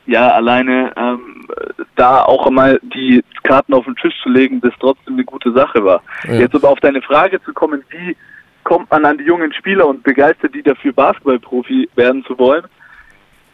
ja 0.07 0.29
alleine 0.29 0.93
ähm, 0.97 1.47
da 1.95 2.25
auch 2.25 2.47
einmal 2.47 2.81
die 2.83 3.23
Karten 3.45 3.73
auf 3.73 3.85
den 3.85 3.97
Tisch 3.97 4.15
zu 4.23 4.31
legen, 4.31 4.61
das 4.61 4.73
trotzdem 4.81 5.15
eine 5.15 5.25
gute 5.25 5.53
Sache 5.53 5.85
war. 5.85 6.03
Ja. 6.25 6.35
Jetzt 6.35 6.55
aber 6.57 6.71
auf 6.71 6.81
deine 6.81 7.03
Frage 7.03 7.41
zu 7.43 7.53
kommen, 7.53 7.85
wie 7.91 8.17
kommt 8.65 8.91
man 8.91 9.05
an 9.05 9.19
die 9.19 9.25
jungen 9.25 9.53
Spieler 9.53 9.87
und 9.87 10.03
begeistert 10.03 10.55
die 10.55 10.63
dafür, 10.63 10.93
Basketballprofi 10.93 11.89
werden 11.95 12.25
zu 12.25 12.37
wollen, 12.39 12.65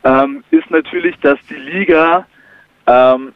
ähm, 0.05 0.45
ist 0.51 0.71
natürlich, 0.71 1.17
dass 1.21 1.39
die 1.49 1.55
Liga 1.55 2.27
ähm, 2.87 3.33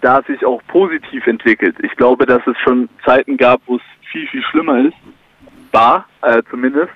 da 0.00 0.22
sich 0.22 0.44
auch 0.44 0.62
positiv 0.68 1.26
entwickelt. 1.26 1.76
Ich 1.82 1.92
glaube, 1.96 2.26
dass 2.26 2.42
es 2.46 2.56
schon 2.62 2.88
Zeiten 3.04 3.36
gab, 3.36 3.60
wo 3.66 3.76
es 3.76 3.82
viel, 4.10 4.26
viel 4.28 4.42
schlimmer 4.44 4.86
ist, 4.86 4.96
war 5.72 6.06
äh, 6.22 6.42
zumindest. 6.50 6.92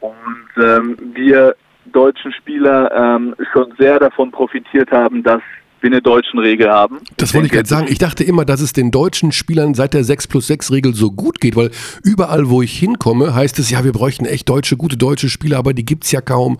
Und 0.00 0.62
ähm, 0.62 0.96
wir 1.14 1.56
deutschen 1.86 2.32
Spieler 2.32 2.90
ähm, 2.92 3.34
schon 3.52 3.72
sehr 3.78 3.98
davon 3.98 4.30
profitiert 4.30 4.90
haben, 4.90 5.22
dass 5.22 5.42
wir 5.80 5.90
eine 5.90 6.00
deutschen 6.00 6.38
Regel 6.38 6.70
haben. 6.70 7.00
Das 7.18 7.34
wollte 7.34 7.46
ich 7.46 7.52
gerade 7.52 7.68
sagen. 7.68 7.86
Ich 7.88 7.98
dachte 7.98 8.24
immer, 8.24 8.44
dass 8.44 8.60
es 8.60 8.72
den 8.72 8.90
deutschen 8.90 9.32
Spielern 9.32 9.74
seit 9.74 9.92
der 9.92 10.02
6 10.02 10.28
plus 10.28 10.46
6 10.46 10.72
Regel 10.72 10.94
so 10.94 11.10
gut 11.10 11.40
geht, 11.40 11.56
weil 11.56 11.70
überall, 12.02 12.48
wo 12.48 12.62
ich 12.62 12.76
hinkomme, 12.78 13.34
heißt 13.34 13.58
es, 13.58 13.70
ja, 13.70 13.84
wir 13.84 13.92
bräuchten 13.92 14.24
echt 14.24 14.48
deutsche, 14.48 14.76
gute 14.76 14.96
deutsche 14.96 15.28
Spieler, 15.28 15.58
aber 15.58 15.74
die 15.74 15.84
gibt 15.84 16.04
es 16.04 16.12
ja 16.12 16.22
kaum. 16.22 16.58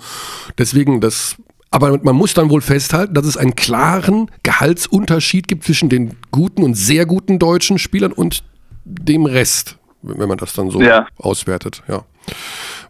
Deswegen, 0.59 1.01
das 1.01 1.37
aber 1.75 1.99
man 2.05 2.15
muss 2.15 2.35
dann 2.35 2.51
wohl 2.51 2.61
festhalten, 2.61 3.15
dass 3.15 3.27
es 3.27 3.37
einen 3.37 3.57
klaren 3.57 4.31
Gehaltsunterschied 4.45 5.49
gibt 5.49 5.65
zwischen 5.65 5.89
den 5.89 6.17
guten 6.31 6.63
und 6.63 6.75
sehr 6.75 7.05
guten 7.05 7.41
deutschen 7.41 7.81
Spielern 7.81 8.13
und 8.13 8.45
dem 8.85 9.27
Rest, 9.27 9.77
wenn 10.03 10.29
man 10.29 10.39
das 10.39 10.55
dann 10.55 10.71
so 10.71 10.81
ja. 10.81 11.09
auswertet, 11.19 11.83
ja. 11.89 12.05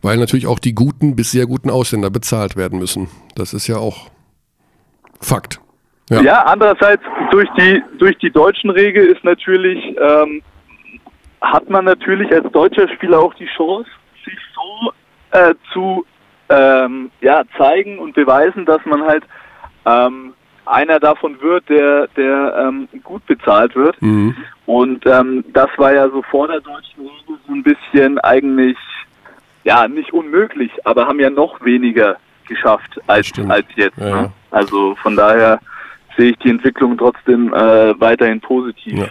Weil 0.03 0.18
natürlich 0.18 0.47
auch 0.47 0.59
die 0.59 0.74
guten 0.74 1.16
bis 1.16 1.30
sehr 1.30 1.47
guten 1.47 1.70
Ausländer 1.70 2.11
bezahlt 2.11 2.57
werden 2.59 2.78
müssen. 2.78 3.09
Das 3.35 3.55
ist 3.55 3.68
ja 3.68 3.78
auch 3.78 4.11
Fakt. 5.18 5.61
Ja, 6.11 6.20
ja 6.20 6.43
andererseits 6.43 7.03
durch 7.30 7.49
die 7.57 7.82
durch 7.99 8.18
die 8.18 8.30
deutschen 8.30 8.68
Regel 8.68 9.07
ist 9.07 9.24
natürlich 9.24 9.82
ähm, 9.99 10.43
hat 11.41 11.70
man 11.70 11.87
natürlich 11.87 12.30
als 12.30 12.53
deutscher 12.53 12.87
Spieler 12.91 13.20
auch 13.20 13.32
die 13.35 13.49
Chance, 13.57 13.89
sich 14.26 14.37
so 14.55 14.93
äh, 15.30 15.55
zu 15.72 16.05
ähm, 16.49 17.11
ja, 17.20 17.42
zeigen 17.57 17.99
und 17.99 18.14
beweisen, 18.14 18.66
dass 18.66 18.84
man 18.84 19.03
halt 19.03 19.24
ähm, 19.86 20.34
einer 20.66 20.99
davon 20.99 21.40
wird, 21.40 21.68
der, 21.68 22.09
der 22.16 22.66
ähm, 22.66 22.88
gut 23.03 23.24
bezahlt 23.26 23.74
wird. 23.74 24.01
Mhm. 24.01 24.36
Und 24.66 25.05
ähm, 25.07 25.45
das 25.53 25.68
war 25.76 25.92
ja 25.92 26.09
so 26.09 26.22
vor 26.22 26.49
der 26.49 26.61
deutschen 26.61 27.01
Regel 27.01 27.38
so 27.47 27.53
ein 27.53 27.62
bisschen 27.62 28.18
eigentlich, 28.20 28.78
ja, 29.64 29.86
nicht 29.88 30.12
unmöglich, 30.12 30.70
aber 30.84 31.07
haben 31.07 31.20
ja 31.20 31.30
noch 31.30 31.62
weniger 31.64 32.16
geschafft 32.49 33.01
als, 33.07 33.30
als 33.49 33.66
jetzt. 33.76 33.99
Ja. 33.99 34.22
Ne? 34.22 34.32
Also 34.51 34.95
von 34.97 35.16
daher 35.16 35.61
sehe 36.16 36.30
ich 36.30 36.38
die 36.38 36.51
Entwicklung 36.51 36.97
trotzdem 36.97 37.53
äh, 37.53 38.01
weiterhin 38.01 38.40
positiv. 38.40 38.99
Ja. 38.99 39.09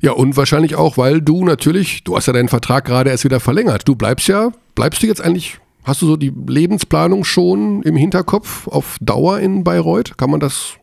ja, 0.00 0.12
und 0.12 0.36
wahrscheinlich 0.36 0.74
auch, 0.74 0.98
weil 0.98 1.20
du 1.20 1.44
natürlich, 1.44 2.04
du 2.04 2.16
hast 2.16 2.26
ja 2.26 2.32
deinen 2.32 2.48
Vertrag 2.48 2.84
gerade 2.84 3.10
erst 3.10 3.24
wieder 3.24 3.40
verlängert. 3.40 3.86
Du 3.86 3.94
bleibst 3.94 4.28
ja, 4.28 4.50
bleibst 4.74 5.02
du 5.02 5.06
jetzt 5.06 5.24
eigentlich 5.24 5.58
Hast 5.84 6.00
du 6.00 6.06
so 6.06 6.16
die 6.16 6.32
Lebensplanung 6.48 7.24
schon 7.24 7.82
im 7.82 7.94
Hinterkopf 7.94 8.66
auf 8.68 8.96
Dauer 9.00 9.38
in 9.40 9.64
Bayreuth? 9.64 10.16
Kann 10.16 10.30
man 10.30 10.40
das 10.40 10.78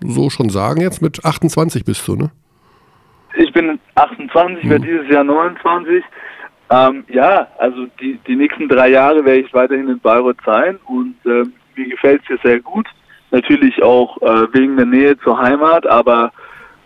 so 0.00 0.30
schon 0.30 0.50
sagen 0.50 0.80
jetzt? 0.80 1.02
Mit 1.02 1.24
28 1.24 1.84
bist 1.84 2.06
du, 2.06 2.14
ne? 2.14 2.30
Ich 3.36 3.52
bin 3.52 3.78
28, 3.96 4.62
hm. 4.62 4.70
werde 4.70 4.86
dieses 4.86 5.08
Jahr 5.08 5.24
29. 5.24 6.04
Ähm, 6.70 7.04
ja, 7.08 7.48
also 7.58 7.86
die, 8.00 8.20
die 8.26 8.36
nächsten 8.36 8.68
drei 8.68 8.90
Jahre 8.90 9.24
werde 9.24 9.40
ich 9.40 9.52
weiterhin 9.52 9.88
in 9.88 9.98
Bayreuth 9.98 10.38
sein 10.46 10.78
und 10.86 11.16
äh, 11.24 11.44
mir 11.74 11.88
gefällt 11.88 12.22
es 12.22 12.28
hier 12.28 12.38
sehr 12.44 12.60
gut. 12.60 12.86
Natürlich 13.32 13.82
auch 13.82 14.16
äh, 14.22 14.46
wegen 14.52 14.76
der 14.76 14.86
Nähe 14.86 15.18
zur 15.18 15.38
Heimat, 15.38 15.86
aber 15.86 16.32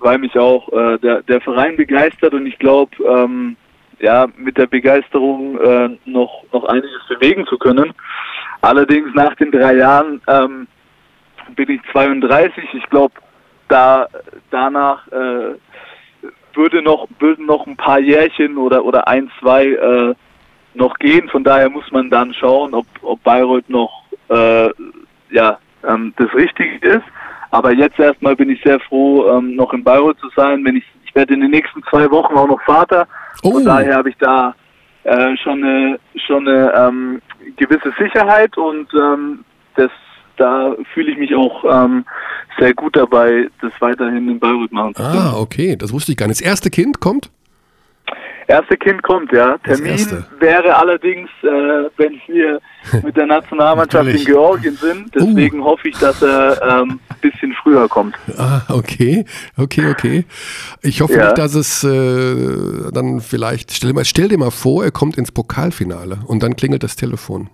weil 0.01 0.19
mich 0.19 0.37
auch 0.39 0.71
äh, 0.73 0.99
der, 0.99 1.23
der 1.23 1.41
Verein 1.43 1.77
begeistert 1.77 2.33
und 2.33 2.47
ich 2.47 2.59
glaube, 2.59 2.93
ähm, 3.07 3.57
ja, 4.01 4.27
mit 4.37 4.57
der 4.57 4.67
Begeisterung 4.67 5.59
äh, 5.61 5.91
noch, 6.05 6.45
noch 6.53 6.65
einiges 6.65 7.07
bewegen 7.09 7.47
zu 7.47 7.59
können. 7.59 7.93
Allerdings 8.61 9.15
nach 9.15 9.35
den 9.37 9.51
drei 9.51 9.77
Jahren 9.77 10.21
ähm, 10.27 10.67
bin 11.55 11.71
ich 11.71 11.81
32. 11.93 12.65
Ich 12.75 12.89
glaube, 12.91 13.15
da 13.69 14.09
danach 14.51 15.07
äh, 15.09 15.55
würde 16.55 16.83
noch 16.83 17.09
würden 17.19 17.47
noch 17.47 17.67
ein 17.67 17.77
paar 17.77 17.99
Jährchen 17.99 18.57
oder 18.57 18.85
oder 18.85 19.09
ein 19.09 19.31
zwei 19.41 19.67
äh, 19.67 20.15
noch 20.75 20.99
gehen. 20.99 21.29
Von 21.29 21.45
daher 21.45 21.69
muss 21.71 21.91
man 21.91 22.11
dann 22.11 22.33
schauen, 22.35 22.75
ob 22.75 22.87
ob 23.03 23.23
Bayreuth 23.23 23.69
noch 23.69 24.05
äh, 24.29 24.69
ja 25.31 25.59
ähm, 25.87 26.15
das 26.17 26.33
Richtige 26.35 26.89
ist. 26.89 27.05
Aber 27.51 27.73
jetzt 27.73 27.99
erstmal 27.99 28.35
bin 28.35 28.51
ich 28.51 28.61
sehr 28.63 28.81
froh, 28.81 29.29
ähm, 29.31 29.55
noch 29.55 29.73
in 29.73 29.85
Bayreuth 29.85 30.19
zu 30.19 30.29
sein. 30.37 30.65
Wenn 30.65 30.77
ich 30.77 30.85
ich 31.15 31.15
werde 31.15 31.35
in 31.35 31.43
den 31.43 31.53
nächsten 31.53 31.81
zwei 31.85 32.11
Wochen 32.11 32.35
auch 32.35 32.49
noch 32.49 32.61
Vater. 32.63 33.07
Oh. 33.43 33.53
Von 33.53 33.65
daher 33.65 33.97
habe 33.97 34.11
ich 34.11 34.17
da 34.19 34.55
äh, 35.05 35.37
schon 35.37 35.63
eine, 35.63 35.99
schon 36.27 36.49
eine 36.49 36.73
ähm, 36.75 37.23
gewisse 37.57 37.93
Sicherheit 37.99 38.57
und 38.57 38.89
ähm, 38.95 39.45
das, 39.77 39.91
da 40.37 40.75
fühle 40.93 41.13
ich 41.13 41.19
mich 41.19 41.35
auch 41.35 41.65
ähm, 41.65 42.05
sehr 42.59 42.75
gut 42.75 42.97
dabei, 42.97 43.49
das 43.61 43.73
weiterhin 43.81 44.29
in 44.29 44.39
Bayreuth 44.39 44.73
machen 44.73 44.95
zu 44.95 45.03
können. 45.03 45.19
Ah, 45.19 45.37
okay, 45.37 45.77
das 45.77 45.93
wusste 45.93 46.13
ich 46.13 46.19
gar 46.19 46.27
nicht. 46.29 46.41
Das 46.41 46.47
erste 46.47 46.71
Kind 46.71 47.01
kommt? 47.01 47.31
Erste 48.47 48.77
Kind 48.77 49.03
kommt, 49.03 49.33
ja. 49.33 49.57
Termin 49.59 50.25
wäre 50.39 50.77
allerdings, 50.77 51.31
äh, 51.43 51.47
wenn 51.97 52.21
wir 52.27 52.61
mit 53.03 53.17
der 53.17 53.27
Nationalmannschaft 53.27 54.09
in 54.09 54.25
Georgien 54.25 54.77
sind. 54.77 55.15
Deswegen 55.15 55.61
uh. 55.61 55.65
hoffe 55.65 55.89
ich, 55.89 55.97
dass 55.99 56.21
er 56.21 56.61
ähm, 56.63 57.01
ein 57.09 57.21
bisschen 57.23 57.55
früher 57.63 57.89
kommt. 57.89 58.15
Ah, 58.37 58.61
okay, 58.69 59.25
okay, 59.57 59.91
okay. 59.91 60.25
Ich 60.83 61.01
hoffe 61.01 61.15
Ja. 61.15 61.27
nicht, 61.27 61.39
dass 61.39 61.55
es 61.55 61.85
äh, 61.85 62.91
dann 62.93 63.21
vielleicht, 63.21 63.73
stell 63.73 63.91
dir, 63.91 63.95
mal, 63.95 64.05
stell 64.05 64.29
dir 64.29 64.39
mal 64.39 64.51
vor, 64.51 64.85
er 64.85 64.91
kommt 64.91 65.17
ins 65.17 65.33
Pokalfinale 65.33 66.19
und 66.27 66.43
dann 66.43 66.55
klingelt 66.55 66.83
das 66.83 66.97
Telefon. 66.97 67.49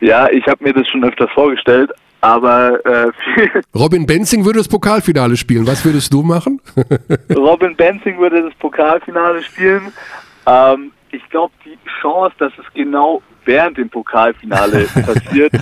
Ja, 0.00 0.28
ich 0.30 0.46
habe 0.46 0.64
mir 0.64 0.72
das 0.72 0.88
schon 0.88 1.04
öfters 1.04 1.30
vorgestellt, 1.32 1.90
aber 2.20 2.84
äh, 2.84 3.10
Robin 3.74 4.06
Benzing 4.06 4.44
würde 4.44 4.58
das 4.58 4.68
Pokalfinale 4.68 5.36
spielen. 5.36 5.66
Was 5.66 5.84
würdest 5.84 6.12
du 6.12 6.22
machen? 6.22 6.60
Robin 7.34 7.74
Benzing 7.76 8.18
würde 8.18 8.42
das 8.42 8.54
Pokalfinale 8.54 9.42
spielen. 9.42 9.92
Ähm, 10.46 10.92
ich 11.12 11.28
glaube, 11.30 11.52
die 11.64 11.76
Chance, 12.00 12.34
dass 12.38 12.52
es 12.58 12.64
genau 12.74 13.22
während 13.44 13.78
dem 13.78 13.88
Pokalfinale 13.88 14.84
passiert, 14.94 15.52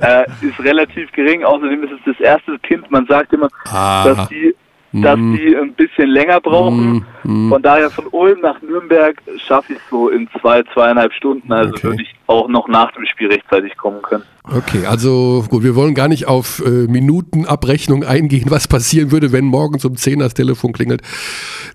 äh, 0.00 0.24
ist 0.42 0.58
relativ 0.60 1.10
gering. 1.12 1.44
Außerdem 1.44 1.84
ist 1.84 1.92
es 1.92 2.00
das 2.06 2.20
erste 2.20 2.58
Kind. 2.60 2.90
Man 2.90 3.06
sagt 3.06 3.32
immer, 3.32 3.48
Ah. 3.66 4.04
dass 4.04 4.28
die, 4.28 4.54
dass 4.92 5.16
Mm. 5.18 5.36
die 5.36 5.56
ein 5.56 5.72
bisschen 5.74 6.08
länger 6.08 6.40
brauchen. 6.40 7.04
Mm. 7.22 7.48
Von 7.48 7.62
daher 7.62 7.90
von 7.90 8.06
Ulm 8.08 8.40
nach 8.40 8.60
Nürnberg 8.60 9.16
schaffe 9.46 9.74
ich 9.74 9.78
es 9.78 9.84
so 9.90 10.08
in 10.08 10.28
zwei, 10.40 10.62
zweieinhalb 10.74 11.12
Stunden. 11.12 11.52
Also 11.52 11.70
Okay. 11.74 11.82
würde 11.84 12.02
ich 12.02 12.14
auch 12.26 12.48
noch 12.48 12.66
nach 12.66 12.90
dem 12.92 13.04
Spiel 13.06 13.28
rechtzeitig 13.28 13.76
kommen 13.76 14.02
können. 14.02 14.24
Okay, 14.52 14.86
also 14.86 15.44
gut, 15.48 15.62
wir 15.62 15.76
wollen 15.76 15.94
gar 15.94 16.08
nicht 16.08 16.26
auf 16.26 16.60
äh, 16.66 16.86
Minutenabrechnung 16.88 18.02
eingehen, 18.04 18.46
was 18.50 18.66
passieren 18.66 19.12
würde, 19.12 19.30
wenn 19.32 19.44
morgens 19.44 19.84
um 19.84 19.96
10 19.96 20.18
das 20.18 20.34
Telefon 20.34 20.72
klingelt. 20.72 21.02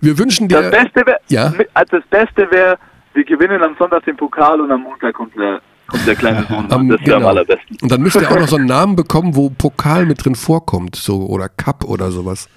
Wir 0.02 0.18
wünschen 0.18 0.48
dir. 0.48 0.60
Das 0.62 0.70
Beste 0.70 1.06
wäre, 1.06 1.18
Ja. 1.28 1.52
also 1.74 1.96
das 1.98 2.06
Beste 2.10 2.50
wäre, 2.50 2.76
wir 3.14 3.24
gewinnen 3.24 3.62
am 3.62 3.74
Sonntag 3.78 4.04
den 4.04 4.16
Pokal 4.16 4.60
und 4.60 4.70
am 4.70 4.82
Montag 4.82 5.14
kommt 5.14 5.34
der, 5.36 5.60
kommt 5.86 6.06
der 6.06 6.16
kleine 6.16 6.44
Sohn. 6.48 6.66
Am- 6.70 6.88
das 6.90 7.00
wäre 7.00 7.14
am 7.14 7.20
genau. 7.20 7.28
allerbesten. 7.28 7.78
Und 7.80 7.90
dann 7.90 8.02
müsst 8.02 8.16
ihr 8.16 8.30
auch 8.30 8.38
noch 8.38 8.48
so 8.48 8.56
einen 8.56 8.66
Namen 8.76 8.94
bekommen, 8.94 9.34
wo 9.36 9.48
Pokal 9.48 10.04
mit 10.04 10.22
drin 10.22 10.34
vorkommt, 10.34 10.96
so 10.96 11.24
oder 11.26 11.48
Cup 11.48 11.84
oder 11.84 12.10
sowas. 12.10 12.48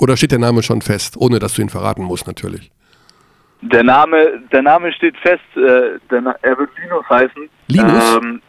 Oder 0.00 0.16
steht 0.16 0.32
der 0.32 0.38
Name 0.38 0.62
schon 0.62 0.82
fest, 0.82 1.16
ohne 1.16 1.38
dass 1.38 1.54
du 1.54 1.62
ihn 1.62 1.68
verraten 1.68 2.02
musst, 2.04 2.26
natürlich. 2.26 2.70
Der 3.60 3.84
Name, 3.84 4.40
der 4.50 4.62
Name 4.62 4.92
steht 4.92 5.16
fest. 5.18 5.42
Äh, 5.54 5.98
der, 6.10 6.36
er 6.42 6.58
wird 6.58 6.70
Linus 6.82 7.08
heißen. 7.08 7.48
Linus? 7.68 8.16
Ähm, 8.16 8.42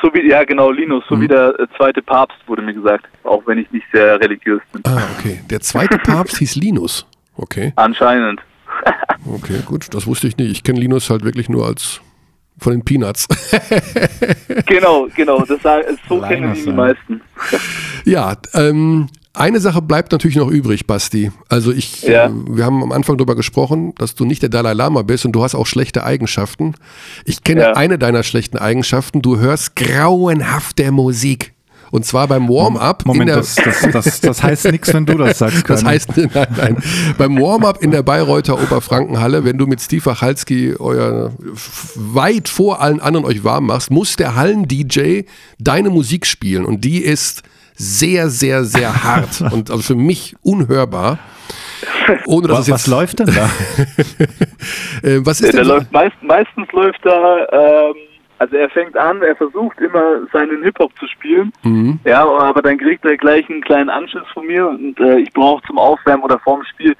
so 0.00 0.12
wie, 0.14 0.28
ja, 0.28 0.44
genau, 0.44 0.70
Linus, 0.70 1.02
so 1.08 1.16
Mhm. 1.16 1.20
wie 1.22 1.28
der 1.28 1.58
äh, 1.58 1.66
zweite 1.76 2.00
Papst, 2.02 2.36
wurde 2.46 2.62
mir 2.62 2.74
gesagt. 2.74 3.06
Auch 3.24 3.42
wenn 3.46 3.58
ich 3.58 3.70
nicht 3.72 3.86
sehr 3.92 4.20
religiös 4.20 4.60
bin. 4.72 4.82
Ah, 4.86 5.02
okay. 5.18 5.40
Der 5.50 5.60
zweite 5.60 5.98
Papst 6.04 6.38
hieß 6.38 6.54
Linus. 6.56 7.06
Okay, 7.36 7.72
Anscheinend. 7.76 8.40
okay, 9.34 9.60
gut. 9.66 9.92
Das 9.92 10.06
wusste 10.06 10.28
ich 10.28 10.36
nicht. 10.36 10.50
Ich 10.52 10.62
kenne 10.62 10.78
Linus 10.78 11.10
halt 11.10 11.24
wirklich 11.24 11.48
nur 11.48 11.66
als 11.66 12.00
von 12.58 12.72
den 12.72 12.84
Peanuts. 12.84 13.26
Genau, 14.66 15.08
genau. 15.16 15.44
Das, 15.44 15.60
so 16.08 16.14
Linus, 16.16 16.28
kennen 16.28 16.54
die 16.54 16.64
ja. 16.66 16.72
meisten. 16.72 17.20
Ja, 18.04 18.36
ähm, 18.54 19.08
eine 19.32 19.60
Sache 19.60 19.80
bleibt 19.80 20.10
natürlich 20.12 20.36
noch 20.36 20.48
übrig, 20.48 20.86
Basti. 20.86 21.30
Also 21.48 21.72
ich, 21.72 22.02
Ja. 22.02 22.26
äh, 22.26 22.30
wir 22.48 22.64
haben 22.64 22.82
am 22.82 22.90
Anfang 22.92 23.16
darüber 23.16 23.36
gesprochen, 23.36 23.94
dass 23.98 24.14
du 24.14 24.24
nicht 24.24 24.42
der 24.42 24.48
Dalai 24.48 24.72
Lama 24.72 25.02
bist 25.02 25.24
und 25.24 25.32
du 25.32 25.42
hast 25.42 25.54
auch 25.54 25.66
schlechte 25.66 26.02
Eigenschaften. 26.04 26.74
Ich 27.24 27.44
kenne 27.44 27.60
Ja. 27.62 27.72
eine 27.74 27.98
deiner 27.98 28.22
schlechten 28.24 28.58
Eigenschaften. 28.58 29.22
Du 29.22 29.38
hörst 29.38 29.76
grauenhafte 29.76 30.90
Musik. 30.90 31.52
Und 31.92 32.06
zwar 32.06 32.28
beim 32.28 32.48
Warm-up. 32.48 33.02
in 33.04 33.08
Moment, 33.08 33.30
der- 33.30 33.36
das, 33.38 33.56
das, 33.56 33.80
das, 33.92 34.20
das 34.20 34.42
heißt 34.44 34.66
nichts, 34.70 34.94
wenn 34.94 35.06
du 35.06 35.14
das 35.18 35.38
sagst. 35.38 35.56
Das 35.68 35.80
Körny. 35.82 35.94
heißt, 35.96 36.16
nein, 36.16 36.46
nein. 36.56 36.76
Beim 37.18 37.36
Warm-up 37.40 37.82
in 37.82 37.90
der 37.90 38.04
Bayreuther 38.04 38.62
Oberfrankenhalle, 38.62 39.44
wenn 39.44 39.58
du 39.58 39.66
mit 39.66 39.80
Steve 39.80 40.04
Wachalski 40.06 40.74
euer 40.78 41.32
weit 41.96 42.48
vor 42.48 42.80
allen 42.80 43.00
anderen 43.00 43.26
euch 43.26 43.42
warm 43.42 43.66
machst, 43.66 43.90
muss 43.90 44.14
der 44.14 44.36
Hallen-DJ 44.36 45.22
deine 45.58 45.90
Musik 45.90 46.26
spielen. 46.26 46.64
Und 46.64 46.84
die 46.84 46.98
ist 46.98 47.42
sehr, 47.80 48.28
sehr, 48.28 48.64
sehr 48.64 49.04
hart 49.04 49.40
und 49.52 49.70
also 49.70 49.82
für 49.82 49.94
mich 49.94 50.36
unhörbar. 50.42 51.18
Ohne 52.26 52.48
dass 52.48 52.58
was, 52.58 52.60
es 52.62 52.66
jetzt, 52.68 52.74
was 52.74 52.86
läuft 52.88 53.18
denn 53.20 53.26
da? 53.26 53.50
Äh, 55.02 55.20
was 55.24 55.40
ist 55.40 55.54
Der 55.54 55.60
denn 55.62 55.68
so? 55.68 55.74
läuft 55.76 55.92
meist, 55.92 56.22
meistens 56.22 56.70
läuft 56.72 57.00
da, 57.06 57.46
ähm, 57.52 57.94
also 58.38 58.56
er 58.56 58.68
fängt 58.68 58.94
an, 58.98 59.22
er 59.22 59.34
versucht 59.34 59.80
immer 59.80 60.26
seinen 60.30 60.62
Hip-Hop 60.62 60.92
zu 60.98 61.06
spielen. 61.06 61.52
Mhm. 61.62 61.98
Ja, 62.04 62.22
aber 62.28 62.60
dann 62.60 62.76
kriegt 62.76 63.02
er 63.06 63.16
gleich 63.16 63.48
einen 63.48 63.62
kleinen 63.62 63.88
Anschiss 63.88 64.26
von 64.34 64.46
mir 64.46 64.68
und 64.68 65.00
äh, 65.00 65.20
ich 65.20 65.32
brauche 65.32 65.66
zum 65.66 65.78
Aufwärmen 65.78 66.22
oder 66.22 66.38
vorm 66.40 66.62
Spiel 66.64 66.94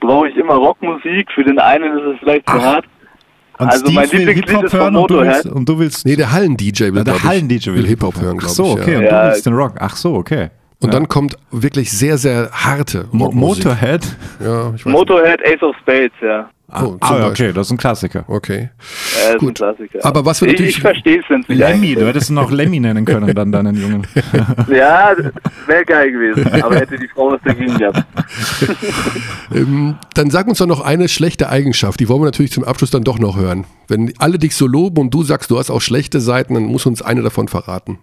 brauche 0.00 0.28
ich 0.28 0.36
immer 0.36 0.54
Rockmusik. 0.54 1.30
Für 1.32 1.44
den 1.44 1.60
einen 1.60 1.96
ist 1.96 2.14
es 2.14 2.18
vielleicht 2.18 2.48
zu 2.48 2.56
Ach. 2.56 2.62
hart. 2.62 2.84
Und 3.60 3.68
Also 3.68 3.84
Steve 3.84 3.94
mein 3.94 4.10
will 4.12 4.18
Lieblingslied 4.20 4.48
Hip-Hop 4.48 4.64
ist 4.64 4.70
von 4.70 4.80
hören 4.80 4.96
und 4.96 5.10
du 5.10 5.14
Motorhead. 5.14 5.44
willst, 5.44 5.56
und 5.56 5.68
du 5.68 5.78
willst 5.78 6.06
Nee, 6.06 6.16
der 6.16 6.32
Hallen-DJ 6.32 6.80
will, 6.84 6.96
Ja, 6.96 7.04
der 7.04 7.22
Hallen-DJ 7.22 7.66
will 7.74 7.86
Hip-Hop 7.86 8.20
hören, 8.20 8.38
Ach 8.42 8.48
so, 8.48 8.64
ich. 8.64 8.70
okay, 8.82 8.92
Ja. 8.92 8.98
und 8.98 9.04
Ja. 9.04 9.22
du 9.22 9.28
willst 9.32 9.46
den 9.46 9.54
Rock. 9.54 9.74
Ach 9.78 9.96
so, 9.96 10.14
okay. 10.14 10.48
Und 10.82 10.88
ja. 10.94 10.98
dann 10.98 11.08
kommt 11.08 11.36
wirklich 11.50 11.90
sehr, 11.92 12.16
sehr 12.16 12.50
harte 12.52 13.06
Mo 13.12 13.26
Rockmusik. 13.26 13.64
Motorhead? 13.66 14.16
Ja, 14.42 14.72
ich 14.74 14.86
weiß 14.86 14.92
Motorhead, 14.92 15.40
Ace 15.46 15.62
of 15.62 15.76
Spades, 15.82 16.12
ja. 16.22 16.48
Ah, 16.72 16.84
Oh, 16.84 16.96
ah, 17.00 17.08
Beispiel. 17.18 17.46
okay, 17.48 17.52
das 17.52 17.66
ist 17.66 17.72
ein 17.72 17.76
Klassiker. 17.78 18.24
Okay. 18.28 18.70
Er 19.24 19.30
ist 19.34 19.38
Gut. 19.38 19.50
ein 19.50 19.54
Klassiker. 19.54 19.98
Aber 20.04 20.24
was 20.24 20.40
wir 20.40 20.48
ich, 20.48 20.52
natürlich- 20.54 20.76
ich 20.76 20.80
verstehe 20.80 21.18
es, 21.20 21.24
wenn 21.28 21.44
Lemmy, 21.48 21.94
du 21.94 22.06
hättest 22.06 22.30
ihn 22.30 22.38
auch 22.38 22.50
Lemmy 22.50 22.78
nennen 22.80 23.04
können, 23.04 23.34
dann 23.34 23.50
deinen 23.52 23.76
Jungen. 23.76 24.06
Ja, 24.70 25.14
wäre 25.66 25.84
geil 25.84 26.12
gewesen. 26.12 26.62
Aber 26.62 26.76
hätte 26.76 26.96
die 26.98 27.08
Frau 27.08 27.32
was 27.32 27.40
dagegen 27.44 27.76
gehabt. 27.76 28.04
Ähm, 29.52 29.96
dann 30.14 30.30
sag 30.30 30.46
uns 30.46 30.58
doch 30.58 30.66
noch 30.66 30.80
eine 30.80 31.08
schlechte 31.08 31.48
Eigenschaft. 31.48 31.98
Die 31.98 32.08
wollen 32.08 32.20
wir 32.20 32.26
natürlich 32.26 32.52
zum 32.52 32.62
Abschluss 32.64 32.90
dann 32.90 33.02
doch 33.02 33.18
noch 33.18 33.36
hören. 33.36 33.64
Wenn 33.88 34.12
alle 34.18 34.38
dich 34.38 34.54
so 34.54 34.66
loben 34.68 34.98
und 35.00 35.12
du 35.12 35.24
sagst, 35.24 35.50
du 35.50 35.58
hast 35.58 35.70
auch 35.70 35.80
schlechte 35.80 36.20
Seiten, 36.20 36.54
dann 36.54 36.64
muss 36.66 36.86
uns 36.86 37.02
eine 37.02 37.22
davon 37.22 37.48
verraten. 37.48 37.98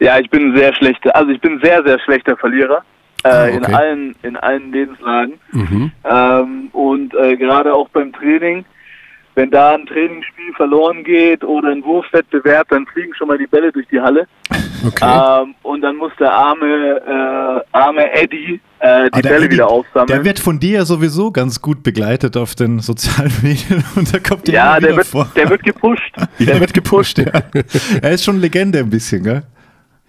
Ja, 0.00 0.18
ich 0.18 0.28
bin 0.30 0.50
ein 0.52 0.56
sehr 0.56 0.74
schlechter, 0.74 1.14
also 1.14 1.30
ich 1.30 1.40
bin 1.40 1.52
ein 1.52 1.60
sehr, 1.62 1.82
sehr 1.84 1.98
schlechter 2.00 2.36
Verlierer. 2.36 2.82
Äh, 3.26 3.34
Ah, 3.34 3.46
in 3.48 3.62
okay. 3.64 3.74
allen, 3.74 4.14
in 4.22 4.36
allen 4.36 4.72
Lebenslagen. 4.72 5.34
Mhm. 5.52 5.92
Ähm, 6.04 6.68
und 6.72 7.14
äh, 7.14 7.36
gerade 7.36 7.74
auch 7.74 7.88
beim 7.90 8.12
Training, 8.12 8.64
wenn 9.34 9.50
da 9.50 9.74
ein 9.74 9.84
Trainingsspiel 9.86 10.54
verloren 10.56 11.04
geht 11.04 11.44
oder 11.44 11.68
ein 11.70 11.84
Wurfwettbewerb, 11.84 12.68
dann 12.70 12.86
fliegen 12.86 13.14
schon 13.14 13.28
mal 13.28 13.36
die 13.36 13.46
Bälle 13.46 13.70
durch 13.72 13.86
die 13.88 14.00
Halle. 14.00 14.26
Okay. 14.86 15.42
Ähm, 15.42 15.54
und 15.62 15.82
dann 15.82 15.96
muss 15.96 16.12
der 16.18 16.32
arme, 16.32 16.64
äh, 17.66 17.76
arme 17.76 18.12
Eddie 18.14 18.60
äh, 18.78 19.10
die 19.10 19.12
Ah, 19.12 19.20
der 19.22 19.28
Bälle 19.30 19.44
Eddie, 19.46 19.54
wieder 19.54 19.68
aufsammeln. 19.68 20.06
Der 20.08 20.24
wird 20.24 20.38
von 20.38 20.58
dir 20.58 20.78
ja 20.78 20.84
sowieso 20.84 21.30
ganz 21.32 21.60
gut 21.60 21.82
begleitet 21.82 22.36
auf 22.36 22.54
den 22.54 22.78
sozialen 22.80 23.32
Medien 23.42 23.84
und 23.96 24.14
da 24.14 24.18
kommt 24.20 24.46
der 24.48 24.54
ja, 24.54 24.80
der 24.80 24.96
wird, 24.96 25.06
vor. 25.06 25.28
der 25.36 25.50
wird 25.50 25.62
gepusht. 25.64 26.12
der 26.38 26.60
wird 26.60 26.72
gepusht, 26.72 27.18
ja. 27.18 27.30
Er 28.00 28.10
ist 28.12 28.24
schon 28.24 28.38
Legende 28.40 28.78
ein 28.78 28.88
bisschen, 28.90 29.22
gell? 29.22 29.42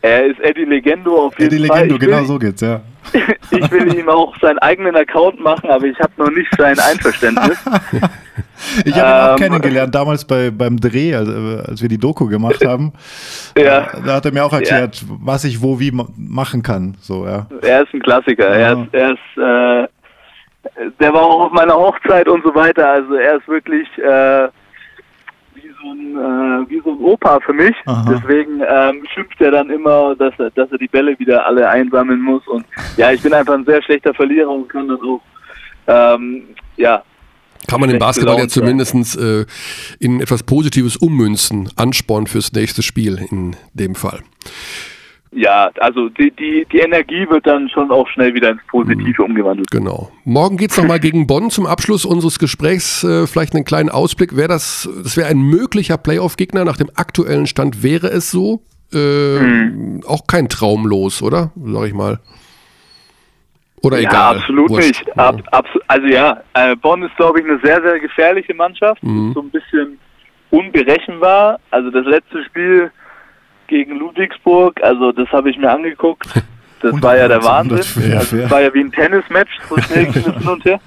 Er 0.02 0.26
ist 0.28 0.40
Eddie 0.42 0.64
Legendo 0.66 1.26
auf 1.26 1.38
jeden 1.40 1.54
Eddie 1.56 1.66
Fall. 1.68 1.78
Legendo, 1.80 1.96
Ich 1.96 2.02
will- 2.02 2.08
genau 2.10 2.24
so 2.24 2.38
geht's, 2.40 2.62
ja. 2.62 2.82
ich 3.52 3.72
will 3.72 3.94
ihm 3.98 4.10
auch 4.10 4.36
seinen 4.40 4.60
eigenen 4.60 4.96
Account 4.96 5.40
machen, 5.40 5.70
aber 5.70 5.86
ich 5.86 5.98
habe 6.00 6.12
noch 6.18 6.30
nicht 6.32 6.50
sein 6.58 6.78
Einverständnis. 6.80 7.58
Ich 8.86 8.96
habe 8.96 9.08
ihn 9.08 9.14
auch 9.14 9.32
Ähm, 9.34 9.38
kennengelernt, 9.38 9.94
damals 9.94 10.26
bei, 10.26 10.50
beim 10.50 10.78
Dreh, 10.80 11.14
als, 11.14 11.30
äh, 11.30 11.62
als 11.70 11.80
wir 11.80 11.90
die 11.90 12.00
Doku 12.00 12.28
gemacht 12.28 12.66
haben. 12.66 12.92
Ja. 13.58 13.88
Da 14.04 14.16
hat 14.16 14.26
er 14.26 14.32
mir 14.32 14.44
auch 14.46 14.54
erklärt, 14.54 15.04
was 15.08 15.44
ich 15.44 15.62
wo 15.62 15.80
wie 15.80 15.92
ma- 15.92 16.08
machen 16.18 16.62
kann. 16.64 16.96
So, 17.02 17.26
ja. 17.28 17.46
Er 17.62 17.84
ist 17.84 17.94
ein 17.94 18.02
Klassiker. 18.02 18.48
Er 18.48 18.60
Ja. 18.60 18.82
ist, 18.84 18.94
er 18.94 19.12
ist, 19.12 19.38
äh, 19.38 20.92
der 21.00 21.14
war 21.14 21.22
auch 21.24 21.46
auf 21.46 21.52
meiner 21.52 21.76
Hochzeit 21.76 22.28
und 22.28 22.44
so 22.44 22.54
weiter. 22.56 22.88
Also 22.90 23.14
er 23.16 23.38
ist 23.38 23.48
wirklich 23.48 23.88
äh, 24.00 24.48
ein 25.92 26.16
äh, 26.16 26.70
wie 26.70 26.82
so 26.84 26.92
ein 26.92 27.00
Opa 27.00 27.40
für 27.40 27.54
mich. 27.54 27.76
Aha. 27.86 28.06
Deswegen 28.10 28.62
ähm, 28.62 29.04
schimpft 29.14 29.40
er 29.42 29.52
dann 29.52 29.70
immer, 29.70 30.16
dass 30.16 30.34
er, 30.38 30.52
dass 30.52 30.72
er 30.72 30.78
die 30.78 30.88
Bälle 30.88 31.18
wieder 31.20 31.46
alle 31.46 31.70
einsammeln 31.70 32.22
muss. 32.22 32.46
Und 32.48 32.66
ja, 32.98 33.12
ich 33.12 33.22
bin 33.22 33.34
einfach 33.34 33.54
ein 33.54 33.66
sehr 33.66 33.82
schlechter 33.82 34.14
Verlierer 34.14 34.50
und 34.50 34.70
kann 34.70 34.88
dann 34.88 35.00
auch 35.02 35.22
ähm, 35.88 36.44
ja 36.76 37.04
Kann 37.68 37.80
man 37.80 37.90
im 37.90 37.96
schlecht 37.96 38.00
Basketball 38.00 38.40
ja 38.40 38.48
zumindest 38.48 39.18
äh, 39.18 39.46
in 40.00 40.22
etwas 40.22 40.44
Positives 40.44 40.98
ummünzen, 40.98 41.70
Ansporn 41.76 42.28
fürs 42.28 42.52
nächste 42.54 42.84
Spiel 42.84 43.26
in 43.30 43.56
dem 43.74 43.96
Fall. 43.96 44.22
Ja, 45.32 45.70
also 45.80 46.10
die, 46.10 46.32
die, 46.32 46.66
die 46.72 46.80
Energie 46.80 47.28
wird 47.30 47.46
dann 47.46 47.70
schon 47.70 47.92
auch 47.92 48.08
schnell 48.10 48.34
wieder 48.34 48.50
ins 48.52 48.62
Positive 48.68 49.24
umgewandelt. 49.24 49.70
Genau. 49.72 50.12
Morgen 50.24 50.58
geht's 50.58 50.78
noch 50.78 50.84
nochmal 50.84 51.00
gegen 51.02 51.28
Bonn 51.28 51.50
zum 51.50 51.66
Abschluss 51.66 52.06
unseres 52.06 52.40
Gesprächs. 52.40 53.04
Äh, 53.04 53.28
vielleicht 53.28 53.54
einen 53.56 53.66
kleinen 53.66 53.90
Ausblick. 53.90 54.36
Wäre 54.36 54.48
das, 54.48 54.90
das 55.04 55.18
wäre 55.18 55.28
ein 55.28 55.40
möglicher 55.42 55.98
Playoff-Gegner. 55.98 56.66
Nach 56.66 56.78
dem 56.78 56.90
aktuellen 56.96 57.48
Stand 57.48 57.84
wäre 57.84 58.08
es 58.08 58.32
so. 58.32 58.62
Äh, 58.94 59.40
Mhm. 59.40 60.04
Auch 60.08 60.28
kein 60.28 60.48
Traumlos, 60.48 61.22
oder? 61.22 61.52
Sag 61.56 61.88
ich 61.88 61.94
mal. 61.94 62.20
Oder 63.84 64.00
ja, 64.00 64.10
egal. 64.10 64.38
absolut 64.38 64.70
Wurscht. 64.70 64.88
nicht. 65.06 65.18
Ab, 65.20 65.42
abso 65.52 65.80
also 65.88 66.08
ja, 66.08 66.42
äh, 66.54 66.76
Bonn 66.76 67.04
ist, 67.04 67.16
glaube 67.18 67.40
ich, 67.42 67.46
eine 67.46 67.60
sehr, 67.64 67.82
sehr 67.82 68.00
gefährliche 68.00 68.54
Mannschaft. 68.54 69.04
Mhm. 69.04 69.34
So 69.34 69.42
ein 69.42 69.50
bisschen 69.50 70.00
unberechenbar. 70.50 71.60
Also 71.72 71.92
das 71.92 72.06
letzte 72.06 72.44
Spiel 72.46 72.92
gegen 73.68 73.98
Ludwigsburg, 73.98 74.82
also 74.82 75.12
das 75.12 75.30
habe 75.30 75.50
ich 75.50 75.58
mir 75.58 75.72
angeguckt. 75.72 76.28
Das 76.80 77.02
war 77.02 77.18
ja 77.18 77.28
der 77.28 77.44
Wahnsinn. 77.44 77.80
Also, 78.16 78.38
das 78.38 78.52
war 78.52 78.62
ja 78.62 78.72
wie 78.72 78.82
ein 78.82 78.92
Tennismatch, 78.92 79.50
so 79.68 79.82
schnell 79.82 80.06
ging 80.06 80.24
es 80.28 80.38
hin 80.38 80.48
und 80.48 80.64
her. 80.64 80.80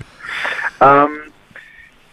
Ähm, 0.81 1.09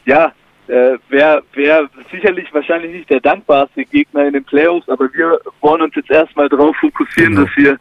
ja, 0.05 0.32
äh, 0.68 0.97
wäre 1.09 1.43
wär 1.53 1.88
sicherlich 2.11 2.51
wahrscheinlich 2.53 2.91
nicht 2.91 3.09
der 3.11 3.20
dankbarste 3.20 3.86
Gegner 3.86 4.26
in 4.26 4.34
den 4.34 4.43
Playoffs, 4.43 4.89
aber 4.89 5.13
wir 5.13 5.39
wollen 5.61 5.84
uns 5.84 5.93
jetzt 5.93 6.09
erstmal 6.09 6.49
darauf 6.49 6.76
fokussieren, 6.78 7.36
Genau. 7.36 7.45
dass 7.45 7.55
wir 7.55 7.78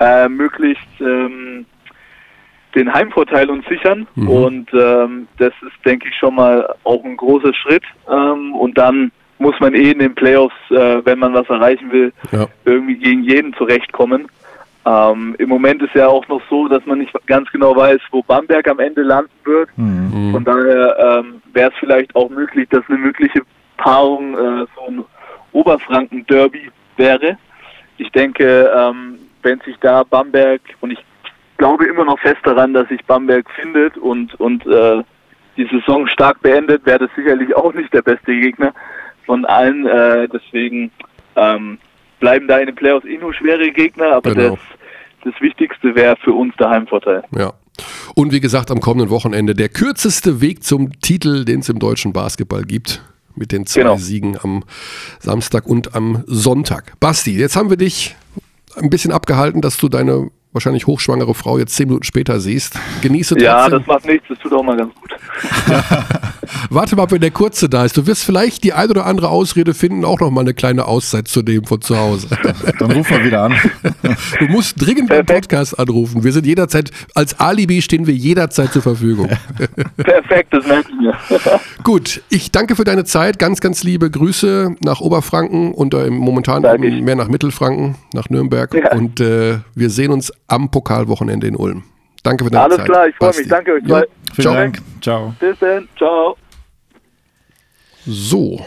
äh, 0.00 0.28
möglichst 0.28 1.00
ähm, 1.00 1.64
den 2.74 2.92
Heimvorteil 2.92 3.48
uns 3.50 3.66
sichern. 3.66 4.06
Mhm. 4.14 4.28
Und 4.28 4.74
ähm, 4.74 5.26
das 5.38 5.52
ist, 5.62 5.86
denke 5.86 6.08
ich, 6.08 6.14
schon 6.16 6.34
mal 6.34 6.74
auch 6.84 7.02
ein 7.04 7.16
großer 7.16 7.54
Schritt. 7.54 7.84
Ähm, 8.10 8.54
und 8.54 8.78
dann 8.78 9.10
muss 9.40 9.58
man 9.58 9.74
eh 9.74 9.90
in 9.90 9.98
den 9.98 10.14
Playoffs, 10.14 10.54
äh, 10.70 11.04
wenn 11.04 11.18
man 11.18 11.32
was 11.32 11.48
erreichen 11.48 11.90
will, 11.90 12.12
Ja. 12.30 12.46
irgendwie 12.66 12.96
gegen 12.96 13.22
jeden 13.24 13.54
zurechtkommen. 13.54 14.28
Ähm, 14.86 15.34
Im 15.38 15.48
Moment 15.48 15.82
ist 15.82 15.94
ja 15.94 16.08
auch 16.08 16.26
noch 16.28 16.42
so, 16.48 16.68
dass 16.68 16.84
man 16.86 16.98
nicht 16.98 17.12
ganz 17.26 17.50
genau 17.50 17.74
weiß, 17.74 18.00
wo 18.10 18.22
Bamberg 18.22 18.68
am 18.68 18.78
Ende 18.78 19.02
landen 19.02 19.30
wird. 19.44 19.70
Mhm. 19.76 20.32
Von 20.32 20.44
daher 20.44 21.22
ähm, 21.24 21.42
wäre 21.52 21.70
es 21.70 21.76
vielleicht 21.78 22.14
auch 22.14 22.28
möglich, 22.30 22.68
dass 22.70 22.82
eine 22.88 22.98
mögliche 22.98 23.42
Paarung 23.78 24.34
äh, 24.34 24.66
so 24.76 24.86
ein 24.88 25.04
Oberfranken-Derby 25.52 26.70
wäre. 26.96 27.38
Ich 27.98 28.10
denke, 28.12 28.70
ähm, 28.76 29.18
wenn 29.42 29.60
sich 29.60 29.76
da 29.80 30.02
Bamberg, 30.02 30.60
und 30.80 30.90
ich 30.92 31.02
glaube 31.56 31.86
immer 31.86 32.04
noch 32.04 32.18
fest 32.18 32.40
daran, 32.44 32.74
dass 32.74 32.88
sich 32.88 33.04
Bamberg 33.06 33.50
findet 33.50 33.96
und, 33.96 34.38
und 34.38 34.66
äh, 34.66 35.02
die 35.56 35.66
Saison 35.66 36.06
stark 36.08 36.40
beendet, 36.42 36.84
wäre 36.86 37.00
das 37.00 37.10
sicherlich 37.16 37.54
auch 37.56 37.72
nicht 37.74 37.92
der 37.92 38.02
beste 38.02 38.32
Gegner 38.34 38.72
von 39.30 39.44
allen. 39.44 39.86
Äh, 39.86 40.28
deswegen 40.28 40.90
ähm, 41.36 41.78
bleiben 42.18 42.48
da 42.48 42.58
in 42.58 42.66
den 42.66 42.74
Playoffs 42.74 43.06
eh 43.06 43.16
nur 43.16 43.32
schwere 43.32 43.70
Gegner, 43.70 44.16
aber 44.16 44.34
Genau. 44.34 44.58
das, 45.22 45.32
das 45.32 45.40
Wichtigste 45.40 45.94
wäre 45.94 46.16
für 46.24 46.32
uns 46.32 46.52
der 46.58 46.70
Heimvorteil. 46.70 47.22
Ja. 47.38 47.52
Und 48.16 48.32
wie 48.32 48.40
gesagt, 48.40 48.72
am 48.72 48.80
kommenden 48.80 49.08
Wochenende 49.10 49.54
der 49.54 49.68
kürzeste 49.68 50.40
Weg 50.40 50.64
zum 50.64 50.98
Titel, 51.00 51.44
den 51.44 51.60
es 51.60 51.68
im 51.68 51.78
deutschen 51.78 52.12
Basketball 52.12 52.64
gibt. 52.64 53.02
Mit 53.36 53.52
den 53.52 53.64
zwei 53.66 53.82
Genau. 53.82 53.96
Siegen 53.96 54.36
am 54.42 54.64
Samstag 55.20 55.64
und 55.66 55.94
am 55.94 56.24
Sonntag. 56.26 56.94
Basti, 56.98 57.38
jetzt 57.38 57.54
haben 57.54 57.70
wir 57.70 57.76
dich 57.76 58.16
ein 58.76 58.90
bisschen 58.90 59.12
abgehalten, 59.12 59.60
dass 59.60 59.76
du 59.78 59.88
deine 59.88 60.28
wahrscheinlich 60.52 60.86
hochschwangere 60.86 61.34
Frau 61.34 61.58
jetzt 61.58 61.74
zehn 61.76 61.86
Minuten 61.86 62.04
später 62.04 62.40
siehst. 62.40 62.78
Genieße 63.02 63.34
trotzdem. 63.34 63.46
Ja, 63.46 63.68
das 63.68 63.86
macht 63.86 64.04
nichts, 64.06 64.26
das 64.28 64.38
tut 64.38 64.52
auch 64.52 64.62
mal 64.62 64.76
ganz 64.76 64.92
gut. 64.94 65.10
Warte 66.70 66.96
mal, 66.96 67.10
wenn 67.10 67.20
der 67.20 67.30
Kurze 67.30 67.68
da 67.68 67.84
ist. 67.84 67.96
Du 67.96 68.06
wirst 68.06 68.24
vielleicht 68.24 68.64
die 68.64 68.72
ein 68.72 68.90
oder 68.90 69.06
andere 69.06 69.28
Ausrede 69.28 69.74
finden, 69.74 70.04
auch 70.04 70.20
noch 70.20 70.30
mal 70.30 70.40
eine 70.40 70.54
kleine 70.54 70.86
Auszeit 70.86 71.28
zu 71.28 71.42
nehmen 71.42 71.66
von 71.66 71.80
zu 71.80 71.96
Hause. 71.96 72.28
Dann 72.78 72.90
ruf 72.90 73.10
mal 73.10 73.24
wieder 73.24 73.42
an. 73.42 73.54
Du 74.38 74.46
musst 74.46 74.80
dringend 74.80 75.08
beim 75.08 75.24
Perfekt. 75.24 75.48
Podcast 75.48 75.78
anrufen. 75.78 76.24
Wir 76.24 76.32
sind 76.32 76.46
jederzeit, 76.46 76.90
als 77.14 77.38
Alibi 77.38 77.82
stehen 77.82 78.06
wir 78.06 78.14
jederzeit 78.14 78.72
zur 78.72 78.82
Verfügung. 78.82 79.28
Perfekt, 79.96 80.52
das 80.52 80.66
merke 80.66 80.90
ich 80.90 81.00
mir. 81.00 81.14
Gut, 81.82 82.22
ich 82.30 82.50
danke 82.50 82.76
für 82.76 82.84
deine 82.84 83.04
Zeit. 83.04 83.38
Ganz, 83.38 83.60
ganz 83.60 83.84
liebe 83.84 84.10
Grüße 84.10 84.74
nach 84.80 85.00
Oberfranken 85.00 85.72
und 85.72 85.94
äh, 85.94 86.10
momentan 86.10 86.62
mehr 86.62 87.16
nach 87.16 87.28
Mittelfranken, 87.28 87.96
nach 88.14 88.30
Nürnberg. 88.30 88.74
Ja. 88.74 88.92
Und 88.92 89.20
äh, 89.20 89.58
wir 89.74 89.90
sehen 89.90 90.10
uns 90.10 90.32
am 90.50 90.70
Pokalwochenende 90.70 91.46
in 91.46 91.56
Ulm. 91.56 91.84
Danke 92.22 92.44
für 92.44 92.50
deine 92.50 92.64
Alles 92.64 92.76
Zeit. 92.78 92.86
klar, 92.86 93.08
ich 93.08 93.16
freue 93.16 93.36
mich. 93.36 93.48
Danke 93.48 93.72
euch 93.72 93.82
Ja. 93.86 93.88
zwei. 94.00 94.06
Vielen 94.34 94.42
Ciao. 94.42 94.54
Dank. 94.54 94.82
Ciao. 95.00 95.34
Bis 95.40 95.58
dann. 95.58 95.88
Ciao. 95.96 96.36
So, 98.06 98.60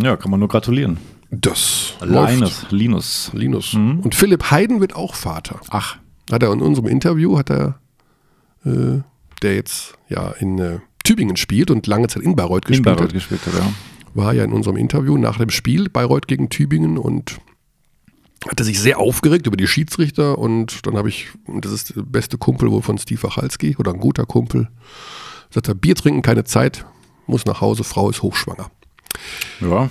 Ja, 0.00 0.16
kann 0.16 0.30
man 0.30 0.40
nur 0.40 0.48
gratulieren. 0.48 0.98
das. 1.30 1.94
Linus. 2.00 2.66
Linus. 2.70 3.30
Linus. 3.34 3.72
Mhm. 3.74 4.00
Und 4.00 4.14
Philipp 4.14 4.50
Heiden 4.50 4.80
wird 4.80 4.94
auch 4.94 5.14
Vater. 5.14 5.60
Ach, 5.70 5.96
Hat 6.30 6.42
er 6.42 6.52
in 6.52 6.60
unserem 6.60 6.88
Interview, 6.88 7.38
hat 7.38 7.50
er, 7.50 7.80
äh, 8.64 9.00
der 9.42 9.54
jetzt 9.54 9.94
ja 10.08 10.30
in 10.38 10.58
äh, 10.58 10.78
Tübingen 11.04 11.36
spielt 11.36 11.70
und 11.70 11.86
lange 11.86 12.06
Zeit 12.08 12.22
in 12.22 12.36
Bayreuth 12.36 12.64
in 12.66 12.68
gespielt 12.68 12.84
Bayreuth 12.84 13.02
hat, 13.04 13.12
gespielt 13.14 13.40
hat, 13.46 13.54
ja. 13.54 13.72
war 14.14 14.34
ja 14.34 14.44
in 14.44 14.52
unserem 14.52 14.76
Interview 14.76 15.16
nach 15.16 15.38
dem 15.38 15.48
Spiel 15.50 15.88
Bayreuth 15.88 16.28
gegen 16.28 16.50
Tübingen 16.50 16.98
und 16.98 17.38
hatte 18.46 18.64
sich 18.64 18.78
sehr 18.80 18.98
aufgeregt 18.98 19.46
über 19.46 19.56
die 19.56 19.66
Schiedsrichter 19.66 20.38
und 20.38 20.86
dann 20.86 20.96
habe 20.96 21.08
ich, 21.08 21.28
und 21.46 21.64
das 21.64 21.72
ist 21.72 21.96
der 21.96 22.02
beste 22.02 22.38
Kumpel 22.38 22.70
wohl 22.70 22.82
von 22.82 22.98
Steve 22.98 23.22
Wachalski 23.22 23.76
oder 23.78 23.92
ein 23.92 24.00
guter 24.00 24.26
Kumpel, 24.26 24.68
sagt 25.50 25.68
er, 25.68 25.74
Bier 25.74 25.94
trinken, 25.94 26.22
keine 26.22 26.44
Zeit, 26.44 26.84
muss 27.26 27.46
nach 27.46 27.60
Hause, 27.60 27.84
Frau 27.84 28.10
ist 28.10 28.22
hochschwanger. 28.22 28.70
Ja, 29.60 29.88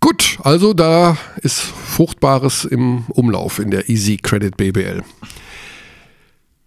Gut, 0.00 0.38
also 0.42 0.72
da 0.72 1.18
ist 1.42 1.60
Fruchtbares 1.60 2.64
im 2.64 3.04
Umlauf 3.08 3.58
in 3.58 3.70
der 3.70 3.90
Easy 3.90 4.16
Credit 4.16 4.56
BBL. 4.56 5.02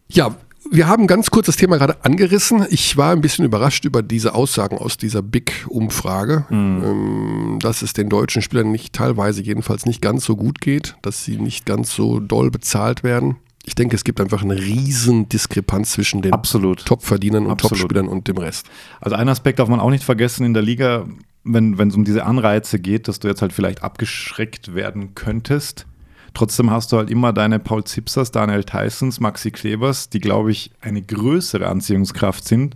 Ja, 0.07 0.35
wir 0.73 0.87
haben 0.87 1.05
ganz 1.05 1.29
kurz 1.29 1.45
das 1.45 1.55
Thema 1.55 1.77
gerade 1.77 2.03
angerissen. 2.03 2.65
Ich 2.71 2.97
war 2.97 3.11
ein 3.11 3.21
bisschen 3.21 3.45
überrascht 3.45 3.85
über 3.85 4.01
diese 4.01 4.33
Aussagen 4.33 4.79
aus 4.79 4.97
dieser 4.97 5.21
Big-Umfrage, 5.21 6.45
ähm, 6.49 7.59
dass 7.61 7.83
es 7.83 7.93
den 7.93 8.09
deutschen 8.09 8.41
Spielern 8.41 8.71
nicht 8.71 8.93
teilweise 8.93 9.43
jedenfalls 9.43 9.85
nicht 9.85 10.01
ganz 10.01 10.25
so 10.25 10.35
gut 10.35 10.61
geht, 10.61 10.95
dass 11.03 11.23
sie 11.23 11.37
nicht 11.37 11.67
ganz 11.67 11.93
so 11.93 12.19
doll 12.19 12.49
bezahlt 12.49 13.03
werden. 13.03 13.35
Ich 13.65 13.75
denke, 13.75 13.95
es 13.95 14.03
gibt 14.03 14.19
einfach 14.19 14.41
eine 14.41 14.57
riesen 14.57 15.29
Diskrepanz 15.29 15.91
zwischen 15.91 16.23
den 16.23 16.33
absolut. 16.33 16.83
Topverdienern 16.85 17.45
und. 17.45 17.61
Topspielern 17.61 18.07
und 18.07 18.27
dem 18.27 18.37
Rest. 18.37 18.65
Also 18.99 19.15
ein 19.15 19.29
Aspekt 19.29 19.59
darf 19.59 19.69
man 19.69 19.79
auch 19.79 19.91
nicht 19.91 20.03
vergessen 20.03 20.43
in 20.43 20.55
der 20.55 20.63
Liga, 20.63 21.05
wenn 21.43 21.79
es 21.79 21.95
um 21.95 22.03
diese 22.03 22.25
Anreize 22.25 22.79
geht, 22.79 23.07
dass 23.07 23.19
du 23.19 23.27
jetzt 23.27 23.43
halt 23.43 23.53
vielleicht 23.53 23.83
abgeschreckt 23.83 24.73
werden 24.73 25.13
könntest. 25.13 25.85
Trotzdem 26.33 26.71
hast 26.71 26.91
du 26.91 26.97
halt 26.97 27.09
immer 27.09 27.31
deine 27.31 27.59
Paul 27.59 27.83
Zipsers, 27.83 28.31
Daniel 28.31 28.63
Tysons, 28.63 29.19
Maxi 29.19 29.51
Klebers, 29.51 30.09
die, 30.09 30.19
glaube 30.19 30.51
ich, 30.51 30.71
eine 30.81 31.01
größere 31.01 31.67
Anziehungskraft 31.67 32.47
sind, 32.47 32.75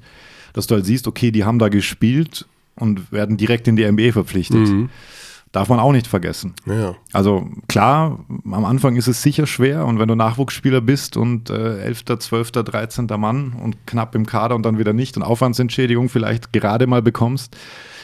dass 0.53 0.67
du 0.67 0.75
halt 0.75 0.85
siehst, 0.85 1.07
okay, 1.07 1.31
die 1.31 1.43
haben 1.43 1.59
da 1.59 1.69
gespielt 1.69 2.45
und 2.75 3.11
werden 3.11 3.37
direkt 3.37 3.67
in 3.67 3.75
die 3.75 3.89
NBA 3.89 4.11
verpflichtet. 4.11 4.67
Darf 5.51 5.69
man 5.69 5.79
auch 5.79 5.93
nicht 5.93 6.07
vergessen. 6.07 6.53
Ja. 6.65 6.95
Also 7.13 7.49
klar, 7.67 8.19
am 8.51 8.65
Anfang 8.65 8.95
ist 8.95 9.07
es 9.07 9.21
sicher 9.21 9.47
schwer 9.47 9.85
und 9.85 9.97
wenn 9.97 10.07
du 10.07 10.13
Nachwuchsspieler 10.13 10.81
bist 10.81 11.15
und 11.15 11.49
äh, 11.49 11.79
11., 11.79 12.05
12., 12.19 12.51
13. 12.51 13.07
Mann 13.17 13.53
und 13.53 13.87
knapp 13.87 14.13
im 14.13 14.25
Kader 14.25 14.55
und 14.55 14.63
dann 14.63 14.77
wieder 14.77 14.93
nicht 14.93 15.15
und 15.15 15.23
Aufwandsentschädigung 15.23 16.09
vielleicht 16.09 16.51
gerade 16.51 16.85
mal 16.85 17.01
bekommst. 17.01 17.55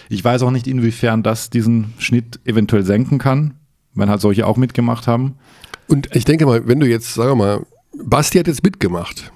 Ich 0.09 0.23
weiß 0.23 0.41
auch 0.43 0.51
nicht, 0.51 0.67
inwiefern 0.67 1.21
das 1.21 1.49
diesen 1.49 1.93
Schnitt 1.97 2.39
eventuell 2.45 2.83
senken 2.83 3.17
kann, 3.19 3.55
wenn 3.95 4.09
halt 4.09 4.21
solche 4.21 4.47
auch 4.47 4.57
mitgemacht 4.57 5.07
haben. 5.07 5.35
Und 5.87 6.15
ich 6.15 6.25
denke 6.25 6.45
mal, 6.45 6.67
wenn 6.67 6.79
du 6.79 6.87
jetzt, 6.87 7.13
sagen 7.13 7.31
wir 7.31 7.35
mal, 7.35 7.65
Basti 7.93 8.37
hat 8.39 8.47
jetzt 8.47 8.63
mitgemacht. 8.63 9.31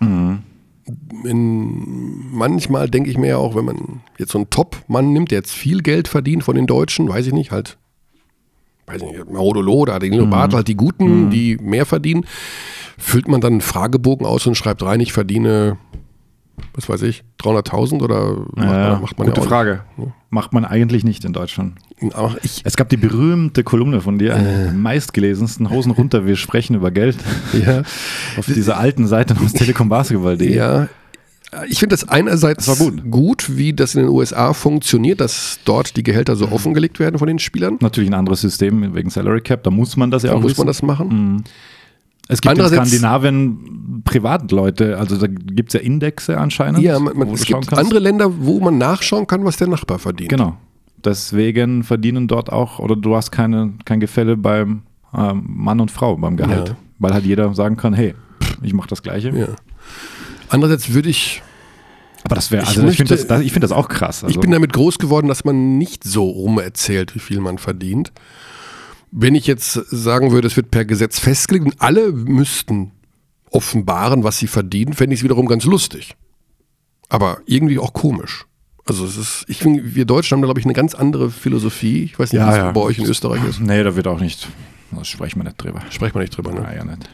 In, 1.24 2.32
manchmal 2.32 2.90
denke 2.90 3.10
ich 3.10 3.18
mir 3.18 3.28
ja 3.28 3.38
auch, 3.38 3.56
wenn 3.56 3.66
man 3.66 4.02
jetzt 4.18 4.32
so 4.32 4.38
einen 4.38 4.50
Top-Mann 4.50 5.12
nimmt, 5.12 5.32
der 5.32 5.40
jetzt 5.40 5.54
viel 5.54 5.82
Geld 5.82 6.08
verdient 6.08 6.44
von 6.44 6.56
den 6.56 6.66
Deutschen, 6.66 7.10
weiß 7.10 7.28
ich 7.28 7.34
nicht, 7.34 7.52
halt, 7.52 7.78
weiß 8.86 9.02
ich 9.02 9.12
nicht, 9.12 9.30
Marodolo 9.30 9.74
oder 9.74 10.00
Danilo 10.00 10.26
Bartel, 10.28 10.58
halt 10.58 10.68
die 10.70 10.78
Guten, 10.78 11.30
die 11.30 11.58
mehr 11.58 11.86
verdienen, 11.86 12.26
füllt 12.98 13.28
man 13.28 13.42
dann 13.42 13.54
einen 13.54 13.62
Fragebogen 13.62 14.26
aus 14.26 14.48
und 14.48 14.56
schreibt 14.56 14.82
rein, 14.82 15.02
ich 15.02 15.12
verdiene, 15.12 15.78
was 16.74 16.90
weiß 16.90 17.02
ich, 17.04 17.24
300.000 17.42 18.02
oder 18.02 18.36
macht, 18.56 18.58
Ja, 18.58 18.90
man- 18.94 19.02
macht 19.02 19.18
man 19.18 19.28
gute 19.28 19.42
ja 19.42 19.48
Frage. 19.48 19.80
Macht 20.30 20.54
man 20.54 20.66
eigentlich 20.66 21.04
nicht 21.04 21.24
in 21.26 21.34
Deutschland. 21.34 21.76
Nicht. 22.00 22.16
Ich, 22.44 22.62
Es 22.64 22.76
gab 22.76 22.90
die 22.90 22.98
berühmte 22.98 23.64
Kolumne 23.64 24.02
von 24.02 24.20
dir, 24.20 24.34
äh. 24.34 24.72
meistgelesensten, 24.72 25.70
Hosen 25.70 25.92
runter, 25.92 26.26
wir 26.26 26.36
sprechen 26.36 26.76
über 26.76 26.92
Geld, 26.92 27.18
ja, 27.54 27.84
auf 28.38 28.46
dieser 28.46 28.78
alten 28.78 29.08
Seite 29.08 29.36
aus 29.44 29.54
telekombasketball.de. 29.54 30.54
Ja, 30.56 30.88
ich 31.70 31.80
finde 31.80 31.94
das 31.94 32.08
einerseits 32.10 32.66
Das 32.66 32.80
war 32.80 32.92
gut. 32.92 33.58
wie 33.58 33.74
das 33.74 33.96
in 33.96 34.02
den 34.02 34.10
USA 34.10 34.52
funktioniert, 34.54 35.22
dass 35.22 35.60
dort 35.64 35.96
die 35.96 36.04
Gehälter 36.04 36.34
Mhm. 36.36 36.40
so 36.40 36.52
offengelegt 36.52 37.00
werden 37.00 37.18
von 37.18 37.28
den 37.28 37.40
Spielern. 37.40 37.78
Natürlich 37.80 38.10
ein 38.10 38.14
anderes 38.16 38.42
System 38.42 38.94
wegen 38.94 39.10
Salary 39.10 39.42
Cap, 39.42 39.64
da 39.64 39.72
muss 39.72 39.96
man 39.96 40.12
das 40.12 40.24
ja 40.24 40.32
Da 40.32 40.36
auch 40.36 40.42
muss 40.42 40.52
wissen. 40.52 40.62
man 40.62 40.68
das 40.68 40.82
machen. 40.84 41.44
Es 42.28 42.42
gibt 42.42 42.58
in 42.58 42.68
Skandinavien 42.68 44.02
Privatleute, 44.04 44.98
also 44.98 45.18
da 45.18 45.28
gibt 45.28 45.70
es 45.70 45.74
ja 45.74 45.80
Indexe 45.80 46.38
anscheinend. 46.38 46.82
Ja, 46.82 47.00
man, 47.00 47.18
man, 47.18 47.30
es 47.30 47.46
gibt 47.46 47.68
kannst. 47.68 47.74
andere 47.74 48.00
Länder, 48.00 48.32
wo 48.40 48.60
man 48.60 48.78
nachschauen 48.78 49.28
kann, 49.28 49.44
was 49.46 49.58
der 49.58 49.68
Nachbar 49.68 50.00
verdient. 50.00 50.30
Genau. 50.30 50.58
Deswegen 51.04 51.84
verdienen 51.84 52.28
dort 52.28 52.52
auch, 52.52 52.80
oder 52.80 52.96
du 52.96 53.16
hast 53.16 53.32
keine, 53.32 53.74
kein 53.86 54.00
Gefälle 54.00 54.36
beim 54.36 54.82
ähm, 55.16 55.44
Mann 55.48 55.80
und 55.80 55.92
Frau 55.92 56.16
beim 56.18 56.38
Gehalt. 56.38 56.70
Ja. 56.70 56.76
Weil 57.00 57.14
halt 57.14 57.26
jeder 57.26 57.54
sagen 57.54 57.78
kann, 57.78 57.94
hey, 57.94 58.14
ich 58.62 58.74
mache 58.74 58.88
das 58.90 59.04
Gleiche. 59.04 59.30
Ja. 59.30 59.48
Andererseits 60.50 60.94
würde 60.94 61.10
ich, 61.10 61.42
Aber 62.24 62.36
das 62.36 62.52
wäre, 62.52 62.64
Ich 62.64 62.70
also 62.70 62.88
ich, 62.88 62.98
finde 62.98 63.14
möchte- 63.14 63.28
das, 63.28 63.38
das, 63.38 63.42
ich 63.46 63.52
find 63.52 63.64
das 63.64 63.72
auch 63.72 63.88
krass. 63.90 64.24
Also, 64.24 64.34
ich 64.34 64.40
bin 64.40 64.52
damit 64.52 64.74
groß 64.74 64.98
geworden, 64.98 65.28
dass 65.28 65.46
man 65.46 65.78
nicht 65.78 66.04
so 66.04 66.24
rum 66.24 66.60
erzählt, 66.60 67.14
wie 67.16 67.20
viel 67.20 67.40
man 67.40 67.58
verdient. 67.58 68.12
Wenn 69.12 69.36
ich 69.36 69.48
jetzt 69.48 69.74
sagen 69.74 70.32
würde, 70.32 70.48
es 70.48 70.56
wird 70.58 70.72
per 70.72 70.86
Gesetz 70.86 71.20
festgelegt 71.20 71.66
und 71.66 71.82
alle 71.82 72.12
müssten 72.12 72.92
offenbaren, 73.52 74.24
was 74.24 74.38
sie 74.38 74.48
verdienen, 74.48 74.94
fände 74.94 75.14
ich 75.14 75.22
es 75.22 75.24
wiederum 75.24 75.46
ganz 75.48 75.64
lustig. 75.64 76.16
Aber 77.10 77.40
irgendwie 77.46 77.80
auch 77.80 77.94
komisch. 77.94 78.46
Also 78.86 79.06
es 79.06 79.18
ist, 79.18 79.46
ich 79.48 79.58
finde, 79.60 79.96
wir 79.96 80.06
Deutschen 80.06 80.36
haben 80.36 80.42
da, 80.42 80.48
glaube 80.48 80.60
ich, 80.60 80.66
eine 80.66 80.74
ganz 80.74 80.94
andere 80.94 81.30
Philosophie. 81.30 82.04
Ich 82.04 82.20
weiß 82.20 82.32
nicht, 82.34 82.40
Ja, 82.40 82.48
wie 82.48 82.52
es 82.52 82.58
ja. 82.58 82.72
bei 82.72 82.82
euch 82.82 83.00
in 83.00 83.06
Österreich 83.06 83.44
ist. 83.46 83.60
nee, 83.60 83.82
da 83.84 83.96
wird 83.96 84.08
auch 84.08 84.20
nicht, 84.20 84.48
da 84.92 85.04
sprechen 85.04 85.40
wir 85.40 85.44
nicht 85.46 85.62
drüber. 85.62 85.82
Sprechen 85.90 86.16
wir 86.16 86.22
nicht 86.22 86.36
drüber, 86.36 86.52
ne? 86.54 86.62
Ja, 86.64 86.74
ja 86.76 86.84
nicht. 86.86 87.10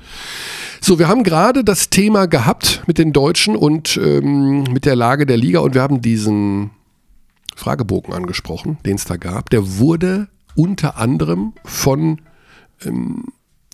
So, 0.82 1.00
wir 1.00 1.08
haben 1.08 1.24
gerade 1.24 1.64
das 1.64 1.90
Thema 1.90 2.26
gehabt 2.28 2.84
mit 2.88 2.98
den 2.98 3.14
Deutschen 3.14 3.56
und 3.56 3.98
ähm, 3.98 4.64
mit 4.64 4.86
der 4.86 4.96
Lage 4.96 5.26
der 5.26 5.38
Liga 5.38 5.60
und 5.60 5.74
wir 5.76 5.82
haben 5.82 6.02
diesen 6.02 6.72
Fragebogen 7.56 8.14
angesprochen, 8.14 8.78
den 8.86 8.96
es 8.96 9.06
da 9.06 9.16
gab. 9.18 9.50
Der 9.50 9.78
wurde 9.78 10.28
unter 10.56 10.98
anderem 10.98 11.54
von 11.64 12.22
ähm, 12.86 13.26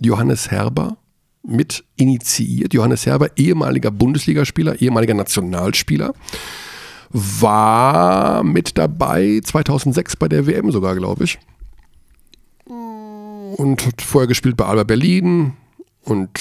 Johannes 0.02 0.52
Herber 0.52 0.98
mit 1.44 1.84
initiiert. 1.96 2.74
Johannes 2.74 3.06
Herber, 3.06 3.30
ehemaliger 3.36 3.92
Bundesligaspieler, 3.92 4.82
ehemaliger 4.82 5.14
Nationalspieler, 5.14 6.14
war 7.12 8.44
mit 8.44 8.78
dabei 8.78 9.42
2006 9.44 10.16
bei 10.16 10.28
der 10.28 10.46
WM 10.46 10.72
sogar, 10.72 10.96
glaube 10.96 11.24
ich. 11.24 11.40
Und 12.66 13.86
hat 13.86 14.02
vorher 14.02 14.28
gespielt 14.28 14.58
bei 14.58 14.66
Alba 14.66 14.84
Berlin 14.84 15.54
und 16.04 16.40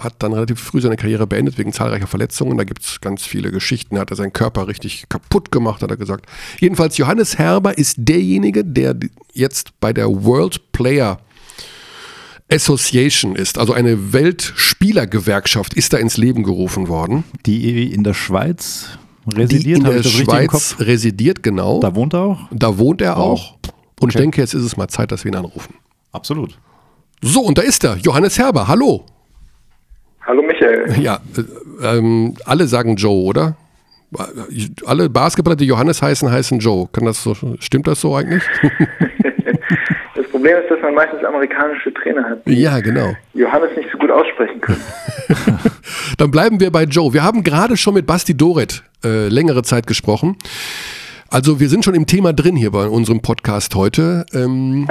hat 0.00 0.14
dann 0.18 0.32
relativ 0.32 0.60
früh 0.60 0.80
seine 0.80 0.96
Karriere 0.96 1.26
beendet 1.26 1.58
wegen 1.58 1.72
zahlreicher 1.72 2.06
Verletzungen. 2.06 2.58
Da 2.58 2.64
gibt 2.64 2.82
es 2.82 3.00
ganz 3.00 3.24
viele 3.24 3.50
Geschichten. 3.50 3.94
Da 3.94 4.02
hat 4.02 4.10
er 4.10 4.16
seinen 4.16 4.32
Körper 4.32 4.68
richtig 4.68 5.08
kaputt 5.08 5.52
gemacht, 5.52 5.82
hat 5.82 5.90
er 5.90 5.96
gesagt. 5.96 6.26
Jedenfalls, 6.58 6.96
Johannes 6.96 7.38
Herber 7.38 7.76
ist 7.78 7.96
derjenige, 7.98 8.64
der 8.64 8.96
jetzt 9.32 9.78
bei 9.80 9.92
der 9.92 10.24
World 10.24 10.72
Player 10.72 11.20
Association 12.52 13.36
ist, 13.36 13.58
also 13.58 13.72
eine 13.72 14.12
Weltspielergewerkschaft, 14.12 15.74
ist 15.74 15.92
da 15.92 15.98
ins 15.98 16.16
Leben 16.16 16.42
gerufen 16.42 16.88
worden. 16.88 17.24
Die 17.46 17.92
in 17.92 18.02
der 18.02 18.14
Schweiz 18.14 18.98
residiert. 19.32 19.64
Die 19.64 19.72
in 19.72 19.84
der 19.84 20.02
Schweiz 20.02 20.76
residiert, 20.78 21.42
genau. 21.42 21.80
Da 21.80 21.94
wohnt 21.94 22.14
er 22.14 22.22
auch? 22.22 22.40
Da 22.50 22.76
wohnt 22.78 23.00
er 23.00 23.16
wow. 23.16 23.18
auch. 23.18 23.54
Und 24.00 24.08
okay. 24.08 24.08
ich 24.08 24.14
denke, 24.16 24.40
jetzt 24.40 24.54
ist 24.54 24.64
es 24.64 24.76
mal 24.76 24.88
Zeit, 24.88 25.12
dass 25.12 25.24
wir 25.24 25.30
ihn 25.30 25.36
anrufen. 25.36 25.74
Absolut. 26.12 26.58
So, 27.22 27.42
und 27.42 27.58
da 27.58 27.62
ist 27.62 27.84
er, 27.84 27.96
Johannes 27.98 28.38
Herber. 28.38 28.66
Hallo. 28.66 29.04
Hallo 30.22 30.42
Michael. 30.42 31.00
Ja, 31.00 31.18
äh, 31.36 31.96
ähm, 31.98 32.34
alle 32.44 32.66
sagen 32.66 32.96
Joe, 32.96 33.24
oder? 33.24 33.56
Alle 34.86 35.08
Basketballer, 35.08 35.56
die 35.56 35.66
Johannes 35.66 36.02
heißen, 36.02 36.30
heißen 36.30 36.58
Joe. 36.58 36.88
Kann 36.92 37.04
das 37.04 37.22
so, 37.22 37.36
stimmt 37.60 37.86
das 37.86 38.00
so 38.00 38.16
eigentlich? 38.16 38.42
das 40.16 40.26
Problem 40.28 40.56
ist, 40.56 40.70
dass 40.70 40.80
man 40.82 40.94
meistens 40.94 41.22
amerikanische 41.24 41.94
Trainer 41.94 42.24
hat. 42.28 42.42
Ja, 42.46 42.80
genau. 42.80 43.14
Johannes 43.34 43.70
nicht 43.76 43.88
so 43.92 43.98
gut 43.98 44.10
aussprechen 44.10 44.60
können. 44.60 44.82
Dann 46.18 46.30
bleiben 46.30 46.58
wir 46.58 46.72
bei 46.72 46.84
Joe. 46.84 47.12
Wir 47.12 47.22
haben 47.22 47.44
gerade 47.44 47.76
schon 47.76 47.94
mit 47.94 48.06
Basti 48.06 48.36
Doret 48.36 48.82
äh, 49.04 49.28
längere 49.28 49.62
Zeit 49.62 49.86
gesprochen. 49.86 50.36
Also 51.28 51.60
wir 51.60 51.68
sind 51.68 51.84
schon 51.84 51.94
im 51.94 52.06
Thema 52.06 52.32
drin 52.32 52.56
hier 52.56 52.72
bei 52.72 52.88
unserem 52.88 53.22
Podcast 53.22 53.76
heute, 53.76 54.26
ähm, 54.34 54.88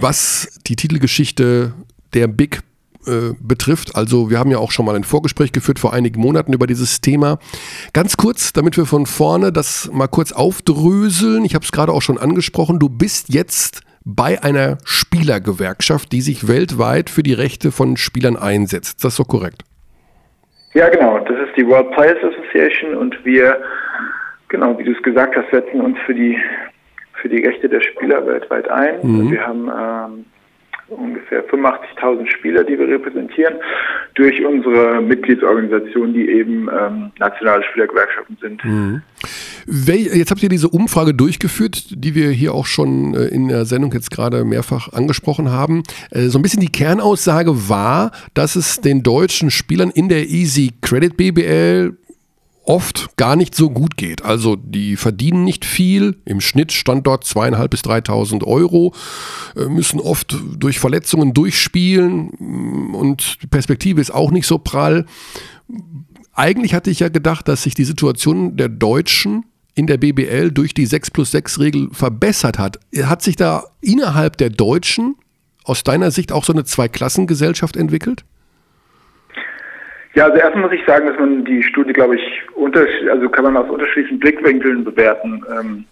was 0.00 0.58
die 0.66 0.76
Titelgeschichte 0.76 1.74
der 2.14 2.26
Big 2.28 2.62
äh, 3.06 3.34
betrifft. 3.40 3.96
Also 3.96 4.30
wir 4.30 4.38
haben 4.38 4.50
ja 4.50 4.58
auch 4.58 4.70
schon 4.70 4.86
mal 4.86 4.94
ein 4.94 5.04
Vorgespräch 5.04 5.52
geführt 5.52 5.78
vor 5.78 5.92
einigen 5.92 6.20
Monaten 6.20 6.52
über 6.52 6.66
dieses 6.66 7.00
Thema. 7.00 7.38
Ganz 7.92 8.16
kurz, 8.16 8.52
damit 8.52 8.76
wir 8.76 8.86
von 8.86 9.06
vorne 9.06 9.52
das 9.52 9.90
mal 9.92 10.08
kurz 10.08 10.32
aufdröseln. 10.32 11.44
Ich 11.44 11.54
habe 11.54 11.64
es 11.64 11.72
gerade 11.72 11.92
auch 11.92 12.02
schon 12.02 12.18
angesprochen. 12.18 12.78
Du 12.78 12.88
bist 12.88 13.28
jetzt 13.28 13.82
bei 14.04 14.42
einer 14.42 14.78
Spielergewerkschaft, 14.84 16.12
die 16.12 16.20
sich 16.20 16.48
weltweit 16.48 17.10
für 17.10 17.22
die 17.22 17.34
Rechte 17.34 17.70
von 17.70 17.96
Spielern 17.96 18.36
einsetzt. 18.36 18.96
Ist 18.96 19.04
das 19.04 19.16
so 19.16 19.24
korrekt? 19.24 19.62
Ja, 20.74 20.88
genau. 20.88 21.18
Das 21.18 21.36
ist 21.48 21.56
die 21.56 21.66
World 21.66 21.90
Players 21.92 22.18
Association 22.24 22.94
und 22.94 23.16
wir, 23.24 23.60
genau, 24.48 24.78
wie 24.78 24.84
du 24.84 24.92
es 24.92 25.02
gesagt 25.02 25.36
hast, 25.36 25.50
setzen 25.50 25.80
uns 25.80 25.98
für 26.06 26.14
die 26.14 26.36
für 27.22 27.28
die 27.28 27.46
Rechte 27.46 27.68
der 27.68 27.80
Spieler 27.80 28.26
weltweit 28.26 28.68
ein. 28.68 28.98
Mhm. 29.02 29.30
Wir 29.30 29.46
haben 29.46 29.68
ähm, 29.68 30.24
ungefähr 30.92 31.44
85.000 31.48 32.26
Spieler, 32.28 32.64
die 32.64 32.78
wir 32.78 32.88
repräsentieren, 32.88 33.54
durch 34.14 34.44
unsere 34.44 35.00
Mitgliedsorganisation, 35.00 36.12
die 36.12 36.28
eben 36.28 36.68
ähm, 36.68 37.12
nationale 37.18 37.64
Spielergewerkschaften 37.64 38.36
sind. 38.40 38.64
Mhm. 38.64 39.02
Jetzt 39.66 40.30
habt 40.30 40.42
ihr 40.42 40.48
diese 40.48 40.68
Umfrage 40.68 41.14
durchgeführt, 41.14 41.84
die 41.90 42.14
wir 42.14 42.30
hier 42.30 42.54
auch 42.54 42.66
schon 42.66 43.14
äh, 43.14 43.26
in 43.26 43.48
der 43.48 43.64
Sendung 43.64 43.92
jetzt 43.92 44.10
gerade 44.10 44.44
mehrfach 44.44 44.92
angesprochen 44.92 45.50
haben. 45.50 45.82
Äh, 46.10 46.24
so 46.28 46.38
ein 46.38 46.42
bisschen 46.42 46.60
die 46.60 46.72
Kernaussage 46.72 47.68
war, 47.68 48.10
dass 48.34 48.56
es 48.56 48.80
den 48.80 49.02
deutschen 49.02 49.50
Spielern 49.50 49.90
in 49.90 50.08
der 50.08 50.28
Easy 50.28 50.72
Credit 50.82 51.16
BBL 51.16 51.96
oft 52.64 53.16
gar 53.16 53.36
nicht 53.36 53.54
so 53.54 53.70
gut 53.70 53.96
geht. 53.96 54.24
Also 54.24 54.56
die 54.56 54.96
verdienen 54.96 55.44
nicht 55.44 55.64
viel, 55.64 56.16
im 56.24 56.40
Schnitt 56.40 56.72
stand 56.72 57.06
dort 57.06 57.24
zweieinhalb 57.24 57.70
bis 57.70 57.82
3.000 57.82 58.44
Euro, 58.44 58.94
äh, 59.56 59.66
müssen 59.66 60.00
oft 60.00 60.36
durch 60.56 60.78
Verletzungen 60.78 61.34
durchspielen 61.34 62.32
mm, 62.38 62.94
und 62.94 63.42
die 63.42 63.46
Perspektive 63.48 64.00
ist 64.00 64.12
auch 64.12 64.30
nicht 64.30 64.46
so 64.46 64.58
prall. 64.58 65.06
Eigentlich 66.34 66.74
hatte 66.74 66.90
ich 66.90 67.00
ja 67.00 67.08
gedacht, 67.08 67.48
dass 67.48 67.64
sich 67.64 67.74
die 67.74 67.84
Situation 67.84 68.56
der 68.56 68.68
Deutschen 68.68 69.44
in 69.74 69.86
der 69.86 69.98
BBL 69.98 70.50
durch 70.50 70.74
die 70.74 70.86
6 70.86 71.10
plus 71.10 71.30
6 71.30 71.58
Regel 71.58 71.88
verbessert 71.92 72.58
hat. 72.58 72.78
Hat 73.02 73.22
sich 73.22 73.36
da 73.36 73.64
innerhalb 73.80 74.36
der 74.36 74.50
Deutschen 74.50 75.16
aus 75.64 75.82
deiner 75.82 76.10
Sicht 76.10 76.32
auch 76.32 76.44
so 76.44 76.52
eine 76.52 76.64
Zweiklassengesellschaft 76.64 77.76
entwickelt? 77.76 78.24
Ja, 80.14 80.24
also 80.24 80.36
erstmal 80.36 80.64
muss 80.64 80.72
ich 80.72 80.84
sagen, 80.86 81.06
dass 81.06 81.18
man 81.18 81.44
die 81.44 81.62
Studie, 81.62 81.92
glaube 81.92 82.16
ich, 82.16 82.42
also 83.10 83.28
kann 83.30 83.44
man 83.44 83.56
aus 83.56 83.70
unterschiedlichen 83.70 84.18
Blickwinkeln 84.18 84.84
bewerten. 84.84 85.42
Ähm, 85.50 85.84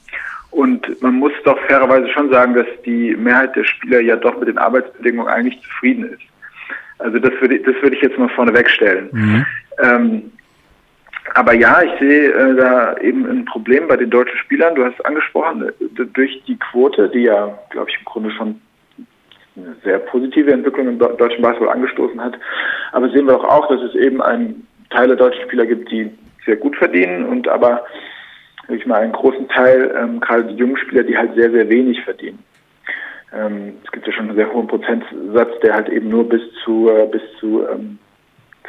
und 0.51 1.01
man 1.01 1.15
muss 1.15 1.33
doch 1.45 1.59
fairerweise 1.69 2.09
schon 2.09 2.31
sagen, 2.31 2.55
dass 2.55 2.67
die 2.85 3.15
Mehrheit 3.17 3.55
der 3.57 3.65
Spieler 3.65 4.01
ja 4.01 4.17
doch 4.17 4.39
mit 4.39 4.49
den 4.49 4.59
Arbeitsbedingungen 4.59 5.33
eigentlich 5.33 5.61
zufrieden 5.63 6.05
ist. 6.05 6.23
Also 6.99 7.19
das 7.19 7.33
würde, 7.41 7.59
das 7.61 7.75
würde 7.81 7.97
ich 7.97 8.03
jetzt 8.03 8.19
mal 8.19 8.29
vorne 8.31 8.53
wegstellen. 8.53 9.09
Mhm. 9.13 9.47
Ähm, 9.83 10.33
aber 11.35 11.55
ja, 11.55 11.83
ich 11.83 11.99
sehe 12.01 12.33
äh, 12.33 12.57
da 12.57 12.97
eben 12.99 13.25
ein 13.27 13.45
Problem 13.45 13.87
bei 13.87 13.97
den 13.97 14.11
deutschen 14.11 14.37
Spielern. 14.39 14.75
Du 14.75 14.85
hast 14.85 15.05
angesprochen, 15.07 15.69
äh, 15.69 16.05
durch 16.13 16.43
die 16.47 16.59
Quote, 16.59 17.09
die 17.09 17.23
ja, 17.23 17.57
glaube 17.71 17.91
ich, 17.91 17.99
im 17.99 18.05
Grunde 18.05 18.31
schon 18.33 18.61
eine 19.57 19.75
sehr 19.85 19.99
positive 19.99 20.53
Entwicklung 20.53 20.89
im 20.89 20.99
deutschen 20.99 21.43
Basketball 21.43 21.75
angestoßen 21.75 22.23
hat. 22.23 22.35
Aber 22.93 23.09
sehen 23.11 23.27
wir 23.27 23.35
doch 23.35 23.45
auch, 23.45 23.69
dass 23.69 23.83
es 23.83 23.95
eben 23.95 24.23
einen 24.23 24.67
Teil 24.91 25.09
der 25.09 25.17
deutschen 25.17 25.43
Spieler 25.43 25.67
gibt, 25.67 25.91
die 25.91 26.11
sehr 26.47 26.57
gut 26.57 26.77
verdienen 26.77 27.27
und 27.27 27.49
aber 27.49 27.85
ich 28.69 28.87
mal 28.87 29.03
einen 29.03 29.13
großen 29.13 29.49
Teil, 29.49 29.95
ähm, 29.99 30.21
gerade 30.21 30.45
die 30.45 30.55
jungen 30.55 30.77
Spieler, 30.77 31.03
die 31.03 31.17
halt 31.17 31.35
sehr, 31.35 31.51
sehr 31.51 31.69
wenig 31.69 32.01
verdienen. 32.03 32.39
Ähm, 33.33 33.75
es 33.85 33.91
gibt 33.91 34.07
ja 34.07 34.13
schon 34.13 34.27
einen 34.27 34.37
sehr 34.37 34.53
hohen 34.53 34.67
Prozentsatz, 34.67 35.61
der 35.63 35.75
halt 35.75 35.89
eben 35.89 36.09
nur 36.09 36.29
bis 36.29 36.43
zu 36.65 36.89
äh, 36.89 37.07
bis 37.07 37.23
zu 37.39 37.67
ähm, 37.69 37.99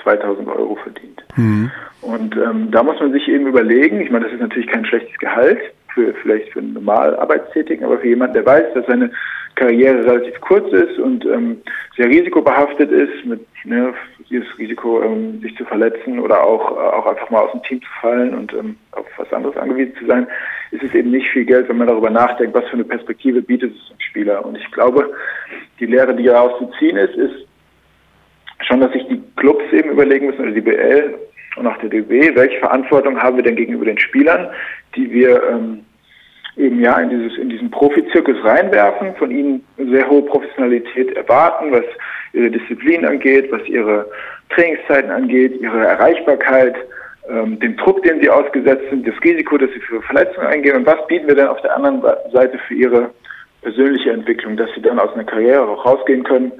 2000 0.03 0.47
Euro 0.47 0.75
verdient. 0.75 1.23
Mhm. 1.36 1.71
Und 2.01 2.36
ähm, 2.36 2.71
da 2.71 2.82
muss 2.82 2.99
man 2.99 3.11
sich 3.11 3.27
eben 3.27 3.47
überlegen, 3.47 4.01
ich 4.01 4.09
meine, 4.09 4.25
das 4.25 4.34
ist 4.34 4.41
natürlich 4.41 4.69
kein 4.69 4.86
schlechtes 4.86 5.17
Gehalt, 5.19 5.59
für 5.93 6.13
vielleicht 6.21 6.51
für 6.51 6.59
einen 6.59 6.73
normal 6.73 7.15
Arbeitstätigen, 7.17 7.86
aber 7.86 7.99
für 7.99 8.07
jemanden, 8.07 8.34
der 8.34 8.45
weiß, 8.45 8.73
dass 8.73 8.86
seine 8.88 9.11
Karriere 9.56 10.04
relativ 10.06 10.39
kurz 10.41 10.72
ist 10.74 10.99
und 10.99 11.26
ähm, 11.26 11.62
sehr 11.97 12.08
risikobehaftet 12.08 12.91
ist, 12.91 13.26
mit 13.26 13.45
ne, 13.64 13.93
dieses 14.30 14.47
Risiko, 14.58 15.04
ähm, 15.04 15.41
sich 15.41 15.56
zu 15.58 15.66
verletzen 15.66 16.20
oder 16.20 16.43
auch, 16.43 16.72
äh, 16.72 16.95
auch 16.95 17.06
einfach 17.06 17.30
mal 17.30 17.41
aus 17.41 17.52
dem 17.52 17.64
Team 17.64 17.82
zu 17.82 17.89
fallen 17.99 18.34
und 18.34 18.54
ähm, 18.54 18.78
auf 18.91 19.06
was 19.18 19.32
anderes 19.34 19.58
angewiesen 19.58 19.95
zu 19.99 20.06
sein, 20.06 20.28
ist 20.72 20.84
es 20.84 20.93
eben 20.93 21.12
nicht 21.12 21.30
viel 21.30 21.45
Geld, 21.45 21.68
wenn 21.70 21.78
man 21.78 21.88
darüber 21.88 22.10
nachdenkt, 22.10 22.54
was 22.54 22.66
für 22.66 22.74
eine 22.74 22.86
Perspektive 22.86 23.41
bietet 23.41 23.74
es 23.76 23.89
dem 23.89 23.99
Spieler. 23.99 24.45
Und 24.45 24.58
ich 24.58 24.72
glaube, 24.72 25.14
die 25.80 25.86
Lehre, 25.86 26.16
die 26.16 26.24
daraus 26.24 26.58
zu 26.60 26.72
ziehen 26.80 26.97
ist, 26.97 27.16
ist 27.16 27.47
schon, 28.62 28.80
dass 28.80 28.91
sich 28.93 29.06
die 29.08 29.22
Clubs 29.36 29.64
eben 29.72 29.91
überlegen 29.91 30.28
müssen, 30.28 30.41
oder 30.41 30.52
die 30.52 30.62
BL 30.62 31.16
und 31.58 31.68
auch 31.68 31.78
der 31.78 31.89
DB, 31.89 32.34
welche 32.36 32.60
Verantwortung 32.60 33.22
haben 33.22 33.36
wir 33.36 33.43
denn 33.43 33.56
gegenüber 33.56 33.86
den 33.86 33.99
Spielern, 33.99 34.49
die 34.95 35.12
wir 35.12 35.41
ähm, 35.49 35.84
eben 36.58 36.80
ja 36.80 36.99
in 36.99 37.10
dieses 37.10 37.38
in 37.38 37.49
diesen 37.49 37.72
Profizirkus 37.72 38.36
reinwerfen, 38.43 39.16
von 39.16 39.32
ihnen 39.32 39.64
sehr 39.78 40.10
hohe 40.10 40.24
Professionalität 40.24 41.16
erwarten, 41.16 41.72
was 41.72 41.86
ihre 42.34 42.52
Disziplin 42.52 43.06
angeht, 43.06 43.52
was 43.52 43.66
ihre 43.68 44.10
Trainingszeiten 44.49 45.12
angeht, 45.12 45.60
ihre 45.62 45.86
Erreichbarkeit, 45.86 46.76
ähm, 47.30 47.60
den 47.60 47.78
Druck, 47.78 48.04
den 48.04 48.22
sie 48.22 48.30
ausgesetzt 48.30 48.89
sind, 48.89 49.08
das 49.08 49.16
Risiko, 49.24 49.58
dass 49.58 49.72
sie 49.72 49.80
für 49.80 50.02
Verletzungen 50.02 50.47
eingehen. 50.47 50.76
Und 50.78 50.86
was 50.86 51.06
bieten 51.08 51.28
wir 51.28 51.36
dann 51.36 51.47
auf 51.47 51.62
der 51.62 51.76
anderen 51.76 52.02
Seite 52.32 52.58
für 52.68 52.74
ihre 52.74 53.10
persönliche 53.62 54.12
Entwicklung, 54.12 54.58
dass 54.58 54.70
sie 54.76 54.82
dann 54.82 54.99
aus 54.99 55.14
einer 55.14 55.24
Karriere 55.24 55.68
auch 55.68 55.86
rausgehen 55.86 56.24
können 56.24 56.52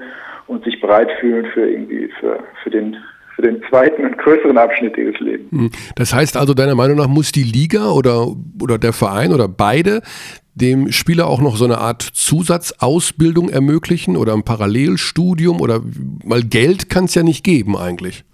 und 0.46 0.64
sich 0.64 0.80
bereit 0.80 1.10
fühlen 1.20 1.46
für 1.46 1.68
irgendwie 1.68 2.08
für, 2.20 2.38
für 2.62 2.70
den 2.70 2.96
für 3.34 3.42
den 3.42 3.62
zweiten 3.68 4.04
und 4.04 4.18
größeren 4.18 4.58
Abschnitt 4.58 4.96
ihres 4.96 5.18
Lebens. 5.20 5.50
Hm. 5.50 5.70
Das 5.96 6.14
heißt 6.14 6.36
also, 6.36 6.54
deiner 6.54 6.74
Meinung 6.74 6.98
nach 6.98 7.08
muss 7.08 7.32
die 7.32 7.42
Liga 7.42 7.90
oder, 7.90 8.26
oder 8.60 8.78
der 8.78 8.92
Verein 8.92 9.32
oder 9.32 9.48
beide 9.48 10.02
dem 10.54 10.92
Spieler 10.92 11.26
auch 11.26 11.40
noch 11.40 11.56
so 11.56 11.64
eine 11.64 11.78
Art 11.78 12.02
Zusatzausbildung 12.02 13.48
ermöglichen 13.48 14.16
oder 14.16 14.34
ein 14.34 14.42
Parallelstudium 14.42 15.60
oder 15.60 15.80
weil 16.24 16.42
Geld 16.42 16.90
kann 16.90 17.04
es 17.04 17.14
ja 17.14 17.22
nicht 17.22 17.42
geben 17.42 17.76
eigentlich. 17.76 18.24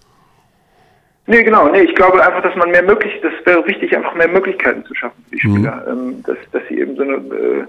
Nee, 1.26 1.44
genau. 1.44 1.68
Nee, 1.68 1.82
ich 1.82 1.94
glaube 1.94 2.24
einfach, 2.24 2.42
dass 2.42 2.56
man 2.56 2.70
mehr 2.70 2.82
möglich, 2.82 3.12
das 3.22 3.32
wäre 3.44 3.64
wichtig, 3.66 3.94
einfach 3.94 4.14
mehr 4.14 4.28
Möglichkeiten 4.28 4.84
zu 4.86 4.94
schaffen 4.94 5.22
für 5.28 5.36
die 5.36 5.46
mhm. 5.46 5.56
Spieler. 5.56 5.94
Mhm. 5.94 6.22
dass, 6.22 6.38
dass 6.52 6.62
sie 6.68 6.80
eben 6.80 6.96
so 6.96 7.02
eine, 7.02 7.14
äh, 7.16 7.66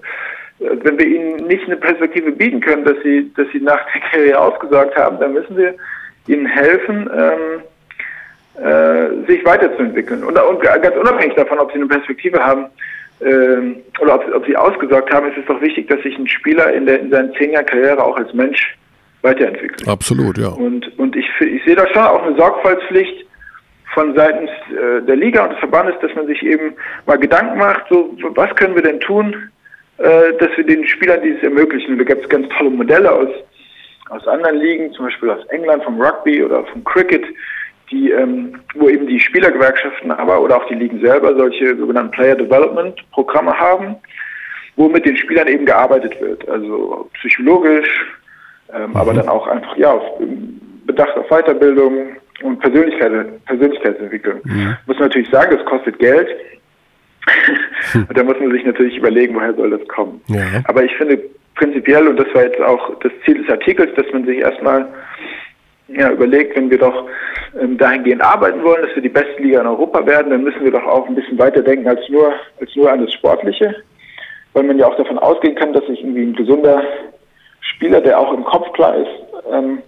wenn 0.60 0.98
wir 0.98 1.06
ihnen 1.06 1.48
nicht 1.48 1.66
eine 1.66 1.76
Perspektive 1.76 2.32
bieten 2.32 2.62
können, 2.62 2.86
dass 2.86 2.96
sie, 3.04 3.32
dass 3.36 3.48
sie 3.52 3.60
nach 3.60 3.80
der 3.94 4.02
Karriere 4.10 4.40
ausgesorgt 4.40 4.96
haben, 4.96 5.20
dann 5.20 5.34
müssen 5.34 5.58
wir 5.58 5.76
ihnen 6.30 6.46
helfen, 6.46 7.10
ähm, 7.14 8.64
äh, 8.64 9.28
sich 9.28 9.44
weiterzuentwickeln. 9.46 10.24
Und, 10.24 10.38
und, 10.38 10.62
ganz 10.62 10.96
unabhängig 10.96 11.36
davon, 11.36 11.60
ob 11.60 11.72
sie 11.72 11.78
eine 11.78 11.88
Perspektive 11.88 12.44
haben 12.44 12.66
ähm, 13.22 13.78
oder 14.00 14.16
ob, 14.16 14.36
ob, 14.36 14.46
sie 14.46 14.56
ausgesorgt 14.56 15.14
haben, 15.14 15.30
ist 15.30 15.38
es 15.38 15.46
doch 15.46 15.62
wichtig, 15.62 15.88
dass 15.88 16.02
sich 16.02 16.18
ein 16.18 16.28
Spieler 16.28 16.74
in, 16.74 16.86
der, 16.86 17.00
in 17.00 17.10
seinen 17.10 17.34
zehn 17.36 17.52
Jahren 17.52 17.66
Karriere 17.66 18.04
auch 18.04 18.18
als 18.18 18.34
Mensch 18.34 18.78
weiterentwickeln. 19.22 19.90
Absolut, 19.90 20.38
ja. 20.38 20.50
Und, 20.50 20.98
und 20.98 21.16
ich, 21.16 21.26
ich 21.42 21.64
sehe 21.66 21.76
da 21.76 21.86
schon 21.88 22.04
auch 22.04 22.24
eine 22.24 22.36
Sorgfaltspflicht 22.38 23.26
von 23.94 24.16
seitens 24.16 24.50
äh, 24.70 25.02
der 25.06 25.16
Liga 25.16 25.44
und 25.44 25.52
des 25.52 25.60
Verbandes, 25.60 25.96
dass 26.02 26.14
man 26.16 26.28
sich 26.28 26.44
eben 26.44 26.74
mal 27.06 27.18
Gedanken 27.18 27.58
macht, 27.58 27.84
so 27.90 28.16
was 28.36 28.56
können 28.56 28.76
wir 28.76 28.84
denn 28.84 29.00
tun, 29.00 29.36
äh, 29.98 30.34
dass 30.40 30.50
wir 30.56 30.66
den 30.66 30.88
Spielern 30.88 31.22
dieses 31.22 31.44
ermöglichen. 31.44 31.94
Und 31.94 31.98
da 32.00 32.04
gibt 32.06 32.24
es 32.24 32.30
ganz 32.30 32.48
tolle 32.58 32.70
Modelle 32.70 33.12
aus, 33.12 33.30
aus 34.10 34.28
anderen 34.28 34.57
Ligen, 34.57 34.91
zum 34.93 35.05
Beispiel 35.05 35.30
aus 35.30 35.45
England 35.47 35.84
vom 35.84 36.01
Rugby 36.01 36.43
oder 36.43 36.66
vom 36.66 36.84
Cricket, 36.84 37.26
die, 37.91 38.12
ähm, 38.12 38.60
wo 38.76 38.89
eben 38.89 39.07
die 39.07 39.20
Spielergewerkschaften 39.20 40.12
aber 40.12 40.41
oder 40.41 40.57
auch 40.57 40.68
die 40.68 40.76
Ligen 40.76 40.99
selber 41.01 41.36
solche 41.36 41.76
sogenannten 41.76 42.12
Player 42.12 42.36
Development 42.36 42.95
Programme 43.12 43.57
haben, 43.57 43.95
wo 44.76 44.88
mit 44.89 45.05
den 45.05 45.18
Spielern 45.18 45.47
eben 45.47 45.66
gearbeitet 45.66 46.20
wird. 46.22 46.47
Also 46.47 47.10
psychologisch, 47.16 47.89
ähm, 48.74 48.91
mhm. 48.91 48.95
aber 48.95 49.14
dann 49.14 49.30
auch 49.30 49.47
einfach 49.47 49.76
ja 49.78 49.91
auf 49.91 50.03
Bedacht 50.86 51.16
auf 51.18 51.28
Weiterbildung 51.30 52.18
und 52.41 52.60
Persönlichkeit, 52.60 53.45
Persönlichkeitsentwicklung. 53.45 54.39
Mhm. 54.43 54.78
Muss 54.86 54.97
man 54.97 55.07
natürlich 55.07 55.30
sagen, 55.30 55.55
das 55.55 55.66
kostet 55.66 55.99
Geld. 55.99 56.30
Und 57.93 58.18
da 58.18 58.24
muss 58.24 58.39
man 58.39 58.51
sich 58.51 58.66
natürlich 58.66 58.97
überlegen, 58.97 59.36
woher 59.36 59.53
soll 59.53 59.70
das 59.72 59.88
kommen. 59.88 60.22
Ja. 60.28 60.41
Aber 60.64 60.84
ich 60.84 60.95
finde 60.95 61.20
prinzipiell, 61.60 62.07
und 62.07 62.18
das 62.18 62.34
war 62.34 62.43
jetzt 62.43 62.62
auch 62.62 62.97
das 63.01 63.12
Ziel 63.26 63.43
des 63.43 63.51
Artikels, 63.51 63.93
dass 63.95 64.12
man 64.14 64.26
sich 64.26 64.38
erstmal 64.38 64.88
ja, 65.89 66.10
überlegt, 66.10 66.55
wenn 66.55 66.70
wir 66.70 66.78
doch 66.78 67.07
ähm, 67.60 67.78
dahingehend 67.78 68.22
arbeiten 68.22 68.64
wollen, 68.64 68.84
dass 68.84 68.95
wir 68.95 69.01
die 69.01 69.10
beste 69.10 69.41
Liga 69.41 69.60
in 69.60 69.68
Europa 69.68 70.05
werden, 70.05 70.30
dann 70.32 70.43
müssen 70.43 70.64
wir 70.64 70.72
doch 70.72 70.86
auch 70.86 71.07
ein 71.07 71.16
bisschen 71.16 71.38
weiter 71.38 71.62
denken 71.62 71.88
als 71.88 72.07
nur, 72.10 72.34
als 72.62 72.76
nur 72.76 72.91
an 72.91 73.03
das 73.03 73.14
Sportliche, 73.14 73.76
weil 74.53 74.64
man 74.64 74.80
ja 74.80 74.88
auch 74.88 74.95
davon 74.95 75.20
ausgehen 75.20 75.55
kann, 75.55 75.74
dass 75.74 75.86
sich 75.88 75.99
irgendwie 76.01 76.24
ein 76.24 76.36
gesunder 76.36 76.82
Spieler, 77.60 77.99
der 77.99 78.18
auch 78.18 78.34
im 78.34 78.43
Kopf 78.45 78.72
klar 78.74 78.95
ist, 78.95 79.12
ähm, 79.51 79.80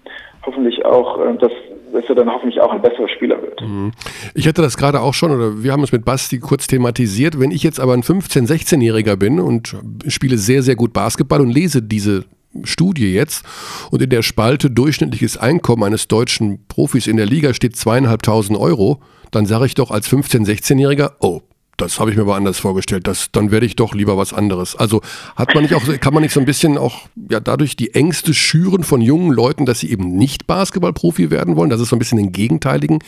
hoffentlich 0.45 0.85
auch, 0.85 1.19
äh, 1.19 1.37
dass, 1.37 1.51
dass 1.93 2.05
er 2.07 2.15
dann 2.15 2.29
hoffentlich 2.29 2.61
auch 2.61 2.71
ein 2.71 2.81
besserer 2.81 3.09
Spieler 3.09 3.41
wird. 3.41 3.61
Mhm. 3.61 3.91
Ich 4.33 4.47
hatte 4.47 4.61
das 4.61 4.77
gerade 4.77 5.01
auch 5.01 5.13
schon, 5.13 5.31
oder 5.31 5.63
wir 5.63 5.71
haben 5.71 5.83
es 5.83 5.91
mit 5.91 6.05
Basti 6.05 6.39
kurz 6.39 6.67
thematisiert. 6.67 7.39
Wenn 7.39 7.51
ich 7.51 7.63
jetzt 7.63 7.79
aber 7.79 7.93
ein 7.93 8.03
15-, 8.03 8.47
16-Jähriger 8.47 9.15
bin 9.15 9.39
und 9.39 9.75
spiele 10.07 10.37
sehr, 10.37 10.63
sehr 10.63 10.75
gut 10.75 10.93
Basketball 10.93 11.41
und 11.41 11.49
lese 11.49 11.81
diese 11.81 12.25
Studie 12.63 13.13
jetzt 13.13 13.45
und 13.91 14.01
in 14.01 14.09
der 14.09 14.23
Spalte 14.23 14.69
durchschnittliches 14.69 15.37
Einkommen 15.37 15.83
eines 15.83 16.07
deutschen 16.07 16.65
Profis 16.67 17.07
in 17.07 17.17
der 17.17 17.25
Liga 17.25 17.53
steht 17.53 17.75
zweieinhalbtausend 17.75 18.59
Euro, 18.59 18.99
dann 19.31 19.45
sage 19.45 19.65
ich 19.65 19.75
doch 19.75 19.91
als 19.91 20.11
15-, 20.11 20.45
16-Jähriger, 20.45 21.11
oh, 21.21 21.41
das 21.81 21.99
habe 21.99 22.11
ich 22.11 22.15
mir 22.15 22.23
aber 22.23 22.35
anders 22.35 22.59
vorgestellt, 22.59 23.07
das, 23.07 23.31
dann 23.31 23.51
werde 23.51 23.65
ich 23.65 23.75
doch 23.75 23.93
lieber 23.93 24.17
was 24.17 24.33
anderes. 24.33 24.75
Also 24.75 25.01
hat 25.35 25.53
man 25.53 25.63
nicht 25.63 25.75
auch, 25.75 25.83
kann 25.99 26.13
man 26.13 26.23
nicht 26.23 26.33
so 26.33 26.39
ein 26.39 26.45
bisschen 26.45 26.77
auch 26.77 27.07
ja, 27.29 27.39
dadurch 27.39 27.75
die 27.75 27.93
Ängste 27.93 28.33
schüren 28.33 28.83
von 28.83 29.01
jungen 29.01 29.31
Leuten, 29.31 29.65
dass 29.65 29.79
sie 29.79 29.91
eben 29.91 30.15
nicht 30.15 30.47
Basketballprofi 30.47 31.31
werden 31.31 31.55
wollen, 31.55 31.69
dass 31.69 31.81
es 31.81 31.89
so 31.89 31.95
ein 31.95 31.99
bisschen 31.99 32.17
den 32.17 32.31
gegenteiligen 32.31 32.99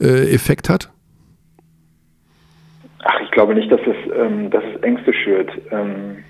äh, 0.00 0.32
Effekt 0.34 0.68
hat? 0.68 0.90
Ach, 3.04 3.20
ich 3.22 3.30
glaube 3.30 3.54
nicht, 3.54 3.70
dass 3.70 3.80
es, 3.80 3.96
ähm, 4.14 4.50
dass 4.50 4.64
es 4.74 4.82
Ängste 4.82 5.12
schürt. 5.12 5.50
Ähm 5.70 6.24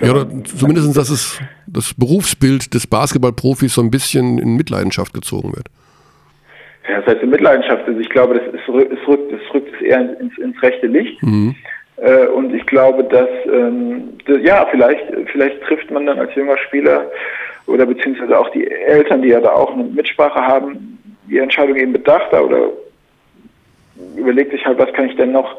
ja, 0.00 0.12
oder 0.12 0.44
zumindest, 0.44 0.96
dass 0.96 1.10
es 1.10 1.40
das 1.66 1.92
Berufsbild 1.94 2.72
des 2.72 2.86
Basketballprofis 2.86 3.74
so 3.74 3.82
ein 3.82 3.90
bisschen 3.90 4.38
in 4.38 4.56
Mitleidenschaft 4.56 5.12
gezogen 5.12 5.52
wird. 5.54 5.66
Ja, 6.90 7.00
das 7.00 7.14
heißt 7.14 7.22
in 7.22 7.30
Mitleidenschaft. 7.30 7.86
Also 7.86 8.00
ich 8.00 8.10
glaube, 8.10 8.34
das, 8.34 8.46
ist, 8.46 8.68
es 8.68 8.68
rückt, 9.08 9.32
es 9.32 9.54
rückt 9.54 9.74
es 9.74 9.80
eher 9.82 10.18
ins, 10.20 10.36
ins 10.38 10.60
rechte 10.62 10.86
Licht. 10.86 11.22
Mhm. 11.22 11.54
Äh, 11.96 12.26
und 12.26 12.54
ich 12.54 12.66
glaube, 12.66 13.04
dass 13.04 13.28
ähm, 13.46 14.18
das, 14.26 14.38
ja, 14.42 14.66
vielleicht, 14.70 15.04
vielleicht 15.32 15.62
trifft 15.62 15.90
man 15.90 16.06
dann 16.06 16.18
als 16.18 16.34
junger 16.34 16.58
Spieler 16.58 17.10
oder 17.66 17.86
beziehungsweise 17.86 18.38
auch 18.38 18.50
die 18.50 18.68
Eltern, 18.68 19.22
die 19.22 19.28
ja 19.28 19.40
da 19.40 19.50
auch 19.50 19.72
eine 19.72 19.84
Mitsprache 19.84 20.40
haben, 20.40 20.98
die 21.28 21.38
Entscheidung 21.38 21.76
eben 21.76 21.92
bedachter 21.92 22.44
oder 22.44 22.70
überlegt 24.16 24.50
sich 24.52 24.64
halt, 24.64 24.78
was 24.78 24.92
kann 24.94 25.08
ich 25.08 25.16
denn 25.16 25.32
noch, 25.32 25.56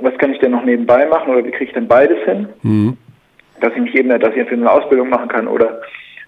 was 0.00 0.16
kann 0.18 0.32
ich 0.32 0.40
denn 0.40 0.50
noch 0.50 0.64
nebenbei 0.64 1.06
machen 1.06 1.32
oder 1.32 1.44
wie 1.44 1.50
kriege 1.50 1.66
ich 1.66 1.72
denn 1.72 1.88
beides 1.88 2.18
hin? 2.24 2.48
Mhm 2.62 2.96
dass 3.60 3.72
ich 3.74 3.80
mich 3.80 3.94
eben, 3.94 4.08
dass 4.08 4.32
ich 4.32 4.38
entweder 4.38 4.62
eine 4.62 4.72
Ausbildung 4.72 5.08
machen 5.08 5.28
kann 5.28 5.46
oder, 5.46 5.80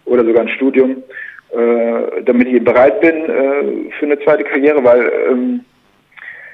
oder 0.05 0.25
sogar 0.25 0.43
ein 0.43 0.49
Studium, 0.49 1.03
äh, 1.53 2.23
damit 2.25 2.49
ich 2.49 2.65
bereit 2.65 3.01
bin 3.01 3.15
äh, 3.15 3.91
für 3.99 4.07
eine 4.07 4.19
zweite 4.21 4.45
Karriere, 4.45 4.83
weil, 4.83 5.13
ähm, 5.31 5.61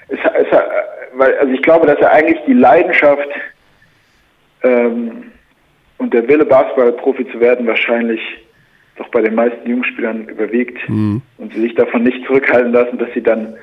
es, 0.09 0.19
es, 0.19 0.47
weil 1.15 1.39
also 1.39 1.53
ich 1.53 1.63
glaube, 1.63 1.87
dass 1.87 1.99
er 1.99 2.13
eigentlich 2.13 2.41
die 2.47 2.55
Leidenschaft 2.55 3.29
ähm, 4.63 5.25
und 5.99 6.13
der 6.15 6.27
Wille, 6.29 6.45
Basketballprofi 6.45 7.29
zu 7.31 7.41
werden, 7.41 7.67
wahrscheinlich 7.67 8.21
doch 8.97 9.09
bei 9.11 9.21
den 9.21 9.35
meisten 9.35 9.69
Jungspielern 9.69 10.29
überwiegt 10.29 10.89
mhm. 10.89 11.23
und 11.39 11.55
sie 11.55 11.61
sich 11.61 11.75
davon 11.75 12.03
nicht 12.03 12.27
zurückhalten 12.27 12.73
lassen, 12.73 12.99
dass 12.99 13.09
sie 13.15 13.23
dann 13.23 13.55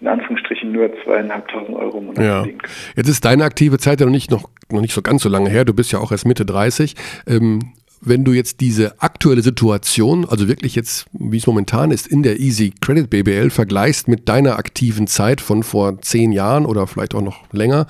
in 0.00 0.08
Anführungsstrichen 0.08 0.70
nur 0.70 0.90
zweieinhalbtausend 1.02 1.76
Euro 1.76 1.98
im 1.98 2.06
Monat 2.06 2.24
ja. 2.24 2.34
verdienen 2.36 2.58
Jetzt 2.94 3.08
ist 3.08 3.24
deine 3.24 3.44
aktive 3.44 3.78
Zeit 3.78 4.00
ja 4.00 4.06
noch 4.06 4.12
nicht, 4.12 4.30
noch, 4.30 4.48
noch 4.70 4.80
nicht 4.80 4.92
so 4.92 5.02
ganz 5.02 5.22
so 5.22 5.28
lange 5.28 5.50
her. 5.50 5.64
Du 5.64 5.74
bist 5.74 5.92
ja 5.92 5.98
auch 5.98 6.12
erst 6.12 6.26
Mitte 6.26 6.44
30. 6.44 6.94
Ähm, 7.26 7.72
wenn 8.04 8.24
du 8.24 8.32
jetzt 8.32 8.60
diese 8.60 9.00
aktuelle 9.00 9.42
Situation, 9.42 10.26
also 10.26 10.48
wirklich 10.48 10.74
jetzt, 10.74 11.06
wie 11.12 11.36
es 11.36 11.46
momentan 11.46 11.90
ist, 11.90 12.06
in 12.06 12.22
der 12.22 12.38
Easy 12.38 12.72
Credit 12.80 13.08
BBL 13.08 13.50
vergleichst 13.50 14.08
mit 14.08 14.28
deiner 14.28 14.58
aktiven 14.58 15.06
Zeit 15.06 15.40
von 15.40 15.62
vor 15.62 16.00
zehn 16.00 16.32
Jahren 16.32 16.66
oder 16.66 16.86
vielleicht 16.86 17.14
auch 17.14 17.22
noch 17.22 17.40
länger, 17.52 17.86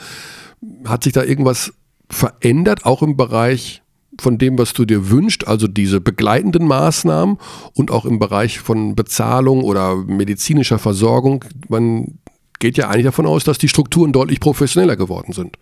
hat 0.86 1.04
sich 1.04 1.12
da 1.12 1.24
irgendwas 1.24 1.72
verändert, 2.08 2.86
auch 2.86 3.02
im 3.02 3.16
Bereich 3.16 3.82
von 4.20 4.38
dem, 4.38 4.58
was 4.58 4.72
du 4.72 4.84
dir 4.84 5.10
wünschst, 5.10 5.48
also 5.48 5.66
diese 5.66 6.00
begleitenden 6.00 6.66
Maßnahmen 6.66 7.38
und 7.74 7.90
auch 7.90 8.04
im 8.04 8.20
Bereich 8.20 8.60
von 8.60 8.94
Bezahlung 8.94 9.64
oder 9.64 9.96
medizinischer 9.96 10.78
Versorgung. 10.78 11.44
Man 11.68 12.18
geht 12.60 12.76
ja 12.76 12.88
eigentlich 12.88 13.06
davon 13.06 13.26
aus, 13.26 13.42
dass 13.42 13.58
die 13.58 13.68
Strukturen 13.68 14.12
deutlich 14.12 14.38
professioneller 14.38 14.96
geworden 14.96 15.32
sind. 15.32 15.58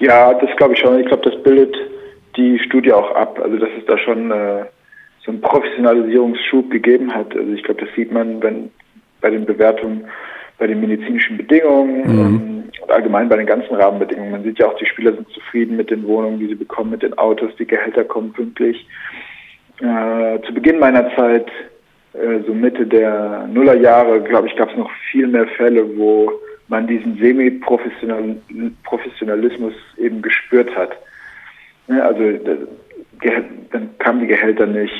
Ja, 0.00 0.34
das 0.34 0.50
glaube 0.56 0.74
ich 0.74 0.80
schon. 0.80 0.98
Ich 0.98 1.06
glaube, 1.06 1.30
das 1.30 1.40
bildet 1.42 1.74
die 2.38 2.58
Studie 2.60 2.92
auch 2.92 3.14
ab. 3.14 3.38
Also 3.42 3.58
dass 3.58 3.68
es 3.78 3.84
da 3.86 3.98
schon 3.98 4.30
äh, 4.30 4.64
so 5.24 5.32
einen 5.32 5.42
Professionalisierungsschub 5.42 6.70
gegeben 6.70 7.14
hat. 7.14 7.36
Also 7.36 7.52
ich 7.52 7.62
glaube, 7.62 7.84
das 7.84 7.94
sieht 7.94 8.10
man, 8.12 8.42
wenn 8.42 8.70
bei 9.20 9.28
den 9.30 9.44
Bewertungen, 9.44 10.06
bei 10.58 10.66
den 10.66 10.80
medizinischen 10.80 11.36
Bedingungen, 11.36 12.00
mhm. 12.00 12.18
ähm, 12.18 12.64
allgemein 12.88 13.28
bei 13.28 13.36
den 13.36 13.46
ganzen 13.46 13.74
Rahmenbedingungen. 13.74 14.30
Man 14.30 14.44
sieht 14.44 14.58
ja 14.58 14.66
auch, 14.66 14.78
die 14.78 14.86
Spieler 14.86 15.12
sind 15.12 15.28
zufrieden 15.30 15.76
mit 15.76 15.90
den 15.90 16.06
Wohnungen, 16.06 16.38
die 16.38 16.46
sie 16.46 16.54
bekommen, 16.54 16.92
mit 16.92 17.02
den 17.02 17.18
Autos, 17.18 17.50
die 17.58 17.66
Gehälter 17.66 18.04
kommen 18.04 18.32
pünktlich. 18.32 18.86
Äh, 19.80 20.38
zu 20.46 20.54
Beginn 20.54 20.78
meiner 20.78 21.14
Zeit, 21.14 21.48
äh, 22.14 22.38
so 22.46 22.54
Mitte 22.54 22.86
der 22.86 23.46
Nullerjahre, 23.52 24.22
glaube 24.22 24.48
ich, 24.48 24.56
gab 24.56 24.70
es 24.70 24.76
noch 24.76 24.90
viel 25.10 25.26
mehr 25.26 25.46
Fälle, 25.48 25.84
wo 25.98 26.32
man 26.68 26.86
diesen 26.86 27.18
Semi-Professionalismus 27.18 29.74
eben 29.98 30.22
gespürt 30.22 30.74
hat. 30.76 30.96
Ja, 31.88 32.00
also 32.00 32.22
dann 33.72 33.98
kamen 33.98 34.20
die 34.20 34.26
Gehälter 34.26 34.66
nicht 34.66 34.94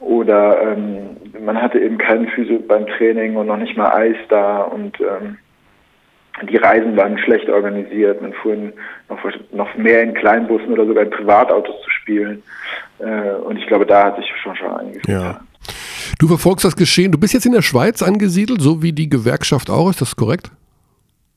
oder 0.00 0.72
ähm, 0.72 1.16
man 1.44 1.60
hatte 1.60 1.78
eben 1.78 1.98
keinen 1.98 2.28
Physio 2.28 2.58
beim 2.60 2.86
Training 2.86 3.36
und 3.36 3.46
noch 3.46 3.56
nicht 3.56 3.76
mal 3.76 3.92
Eis 3.92 4.16
da 4.28 4.62
und 4.62 5.00
ähm, 5.00 5.38
die 6.48 6.56
Reisen 6.56 6.96
waren 6.96 7.18
schlecht 7.18 7.48
organisiert. 7.48 8.22
Man 8.22 8.32
fuhr 8.32 8.56
noch, 9.08 9.18
noch 9.52 9.76
mehr 9.76 10.02
in 10.02 10.14
Kleinbussen 10.14 10.72
oder 10.72 10.86
sogar 10.86 11.04
in 11.04 11.10
Privatautos 11.10 11.82
zu 11.84 11.90
spielen. 11.90 12.42
Äh, 12.98 13.32
und 13.44 13.58
ich 13.58 13.66
glaube, 13.66 13.86
da 13.86 14.04
hat 14.04 14.16
sich 14.16 14.26
schon 14.42 14.56
schon 14.56 14.74
einiges 14.74 15.02
ja. 15.06 15.18
Getan. 15.18 15.46
Du 16.18 16.28
verfolgst 16.28 16.64
das 16.64 16.76
Geschehen. 16.76 17.12
Du 17.12 17.18
bist 17.18 17.34
jetzt 17.34 17.46
in 17.46 17.52
der 17.52 17.62
Schweiz 17.62 18.02
angesiedelt, 18.02 18.60
so 18.60 18.82
wie 18.82 18.92
die 18.92 19.08
Gewerkschaft 19.08 19.70
auch. 19.70 19.90
Ist 19.90 20.00
das 20.00 20.16
korrekt? 20.16 20.50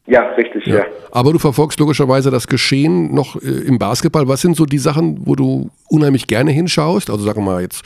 Ja, 0.07 0.21
richtig, 0.33 0.65
ja. 0.67 0.77
ja. 0.77 0.85
Aber 1.11 1.33
du 1.33 1.39
verfolgst 1.39 1.79
logischerweise 1.79 2.29
das 2.29 2.47
Geschehen 2.47 3.13
noch 3.13 3.41
äh, 3.41 3.67
im 3.67 3.79
Basketball. 3.79 4.27
Was 4.27 4.41
sind 4.41 4.55
so 4.55 4.65
die 4.65 4.77
Sachen, 4.77 5.21
wo 5.25 5.35
du 5.35 5.71
unheimlich 5.89 6.27
gerne 6.27 6.51
hinschaust? 6.51 7.09
Also 7.09 7.23
sagen 7.23 7.39
wir 7.43 7.51
mal 7.53 7.61
jetzt 7.61 7.83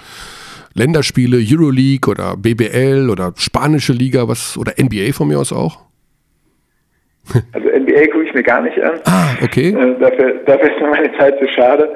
Länderspiele, 0.73 1.37
Euroleague 1.37 2.09
oder 2.09 2.35
BBL 2.35 3.09
oder 3.09 3.33
spanische 3.37 3.93
Liga, 3.93 4.27
was 4.27 4.57
oder 4.57 4.73
NBA 4.77 5.13
von 5.13 5.27
mir 5.27 5.39
aus 5.39 5.53
auch? 5.53 5.79
Also 7.53 7.67
NBA 7.67 8.07
gucke 8.11 8.25
ich 8.25 8.33
mir 8.33 8.43
gar 8.43 8.61
nicht 8.61 8.81
an. 8.81 8.99
Ah, 9.05 9.35
okay. 9.43 9.69
Äh, 9.69 9.99
dafür, 9.99 10.33
dafür 10.45 10.73
ist 10.73 10.81
mir 10.81 10.89
meine 10.89 11.15
Zeit 11.15 11.37
zu 11.39 11.47
schade. 11.55 11.89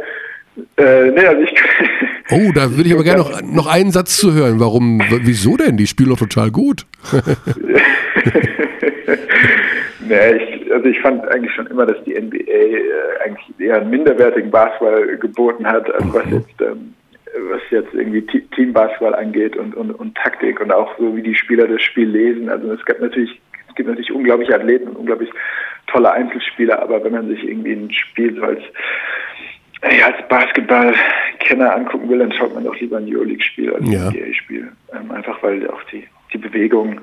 Äh, 0.78 1.10
nee, 1.10 1.26
also 1.26 1.42
ich 1.42 1.52
oh, 2.32 2.52
da 2.54 2.70
würde 2.70 2.84
ich 2.88 2.94
aber 2.94 3.04
gerne 3.04 3.20
noch, 3.20 3.42
noch 3.42 3.68
einen 3.68 3.92
Satz 3.92 4.18
zu 4.18 4.32
hören. 4.34 4.60
Warum, 4.60 5.02
wieso 5.24 5.58
denn? 5.58 5.76
Die 5.78 5.88
spielen 5.88 6.10
doch 6.10 6.20
total 6.20 6.52
gut. 6.52 6.86
nee, 10.08 10.32
ich, 10.36 10.72
also 10.72 10.86
ich 10.86 11.00
fand 11.02 11.28
eigentlich 11.28 11.54
schon 11.54 11.68
immer, 11.68 11.86
dass 11.86 12.04
die 12.04 12.14
NBA 12.20 12.38
äh, 12.38 12.82
eigentlich 13.26 13.60
eher 13.60 13.78
einen 13.82 13.90
minderwertigen 13.90 14.52
Basketball 14.52 15.18
geboten 15.18 15.66
hat, 15.68 15.94
als 15.94 16.14
was 16.14 16.30
jetzt 16.32 16.62
ähm, 16.62 16.94
was 17.50 17.62
jetzt 17.72 17.94
irgendwie 17.94 18.22
Teambasketball 18.56 19.16
angeht 19.16 19.58
und, 19.58 19.76
und, 19.76 19.92
und 19.92 20.16
Taktik 20.16 20.62
und 20.62 20.72
auch 20.72 20.96
so 21.00 21.16
wie 21.16 21.24
die 21.24 21.36
Spieler 21.36 21.68
das 21.68 21.82
Spiel 21.82 22.08
lesen. 22.08 22.48
Also 22.50 22.72
es 22.72 22.86
gab 22.86 23.00
natürlich 23.00 23.40
es 23.70 23.76
gibt 23.76 23.90
natürlich 23.90 24.12
unglaubliche 24.12 24.54
Athleten 24.54 24.90
und 24.90 24.98
unglaublich 24.98 25.32
tolle 25.88 26.12
Einzelspieler, 26.12 26.80
aber 26.80 27.04
wenn 27.04 27.14
man 27.14 27.28
sich 27.28 27.44
irgendwie 27.44 27.74
ein 27.74 27.92
Spiel 27.92 28.36
so 28.36 28.44
als 28.44 28.62
Ja, 29.82 30.08
als 30.08 30.28
Basketballkenner 30.30 31.76
angucken 31.76 32.08
will, 32.08 32.20
dann 32.20 32.32
schaut 32.32 32.54
man 32.54 32.64
doch 32.64 32.80
lieber 32.80 32.98
ein 32.98 33.14
Euroleague-Spiel 33.14 33.74
als 33.74 33.90
Ja. 33.92 34.08
ein 34.08 34.16
NBA-Spiel. 34.16 34.72
Ähm, 34.94 35.12
einfach 35.12 35.42
weil 35.44 35.68
auch 35.70 35.84
die, 35.92 36.08
die 36.32 36.38
Bewegung, 36.38 37.02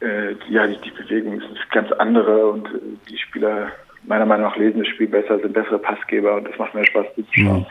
äh, 0.00 0.34
ja, 0.48 0.66
die, 0.66 0.78
die 0.78 0.90
Bewegung 0.90 1.40
ist 1.40 1.70
ganz 1.70 1.90
andere 1.92 2.46
und 2.46 2.66
äh, 2.66 2.78
die 3.08 3.18
Spieler 3.18 3.72
meiner 4.06 4.26
Meinung 4.26 4.46
nach 4.46 4.56
lesen 4.56 4.80
das 4.80 4.88
Spiel 4.88 5.08
besser, 5.08 5.38
sind 5.38 5.54
bessere 5.54 5.78
Passgeber 5.78 6.36
und 6.36 6.48
das 6.48 6.58
macht 6.58 6.74
mehr 6.74 6.86
Spaß 6.86 7.06
zuzuschauen. 7.14 7.66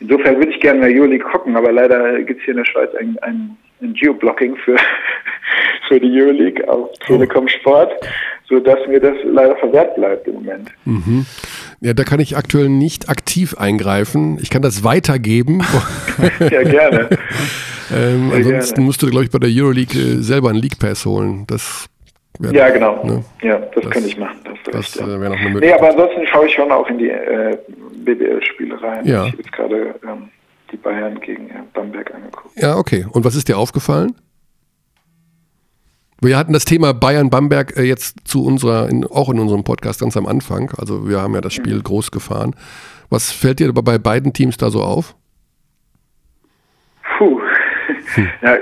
Insofern 0.00 0.36
würde 0.36 0.50
ich 0.50 0.60
gerne 0.60 0.80
in 0.80 0.94
der 0.94 1.00
Euroleague 1.00 1.28
gucken, 1.30 1.56
aber 1.56 1.72
leider 1.72 2.22
gibt 2.22 2.40
es 2.40 2.44
hier 2.44 2.52
in 2.52 2.58
der 2.58 2.64
Schweiz 2.64 2.94
ein, 2.94 3.18
ein, 3.22 3.56
ein 3.80 3.94
Geoblocking 3.94 4.56
für, 4.56 4.76
für 5.88 6.00
die 6.00 6.20
Euroleague 6.20 6.68
auf 6.68 6.90
Telekom 7.06 7.48
Sport, 7.48 7.92
sodass 8.48 8.86
mir 8.86 9.00
das 9.00 9.16
leider 9.24 9.56
verwehrt 9.56 9.94
bleibt 9.96 10.26
im 10.28 10.34
Moment. 10.34 10.70
Ja, 11.84 11.94
da 11.94 12.04
kann 12.04 12.20
ich 12.20 12.36
aktuell 12.36 12.68
nicht 12.68 13.08
aktiv 13.08 13.54
eingreifen. 13.58 14.38
Ich 14.40 14.50
kann 14.50 14.62
das 14.62 14.84
weitergeben. 14.84 15.62
Ja, 16.40 16.62
gerne. 16.62 17.08
ähm, 17.94 18.28
Sehr 18.30 18.36
ansonsten 18.36 18.74
gerne. 18.74 18.86
musst 18.86 19.02
du, 19.02 19.08
glaube 19.10 19.24
ich, 19.24 19.30
bei 19.30 19.38
der 19.38 19.50
Euroleague 19.50 19.98
äh, 20.00 20.22
selber 20.22 20.50
einen 20.50 20.58
League 20.60 20.78
Pass 20.78 21.04
holen. 21.06 21.44
Das 21.48 21.88
wäre 22.38 22.54
Ja, 22.54 22.70
genau. 22.70 23.04
Ne? 23.04 23.24
Ja, 23.42 23.58
das, 23.58 23.82
Das- 23.82 23.90
könnte 23.92 24.08
ich 24.08 24.16
machen. 24.16 24.36
Das, 24.44 24.72
das 24.72 24.94
ja. 24.94 25.06
äh, 25.06 25.20
wäre 25.20 25.30
noch 25.30 25.36
eine 25.38 25.48
Nee, 25.48 25.50
Möglichkeit. 25.54 25.80
aber 25.80 25.90
ansonsten 25.90 26.26
schaue 26.28 26.46
ich 26.46 26.54
schon 26.54 26.70
auch 26.70 26.88
in 26.88 26.98
die 26.98 27.08
äh, 27.10 27.56
BBL-Spiele 28.04 28.80
rein. 28.80 29.04
Ja. 29.06 29.26
Ich 29.26 29.32
habe 29.32 29.42
jetzt 29.42 29.52
gerade 29.52 29.94
ähm, 30.04 30.28
die 30.70 30.76
Bayern 30.76 31.18
gegen 31.20 31.48
äh, 31.50 31.54
Bamberg 31.74 32.14
angeguckt. 32.14 32.56
Ja, 32.56 32.76
okay. 32.76 33.06
Und 33.10 33.24
was 33.24 33.34
ist 33.34 33.48
dir 33.48 33.58
aufgefallen? 33.58 34.14
Wir 36.24 36.38
hatten 36.38 36.52
das 36.52 36.64
Thema 36.64 36.94
Bayern-Bamberg 36.94 37.76
äh, 37.76 37.82
jetzt 37.82 38.28
zu 38.28 38.46
unserer, 38.46 38.88
in, 38.88 39.04
auch 39.04 39.28
in 39.28 39.40
unserem 39.40 39.64
Podcast 39.64 40.00
ganz 40.00 40.16
am 40.16 40.26
Anfang. 40.26 40.70
Also 40.78 41.08
wir 41.08 41.20
haben 41.20 41.34
ja 41.34 41.40
das 41.40 41.52
Spiel 41.52 41.82
groß 41.82 42.12
gefahren. 42.12 42.54
Was 43.10 43.32
fällt 43.32 43.58
dir 43.58 43.72
bei 43.72 43.98
beiden 43.98 44.32
Teams 44.32 44.56
da 44.56 44.70
so 44.70 44.82
auf? 44.82 45.16
Puh. 47.18 47.40
ja, 48.42 48.56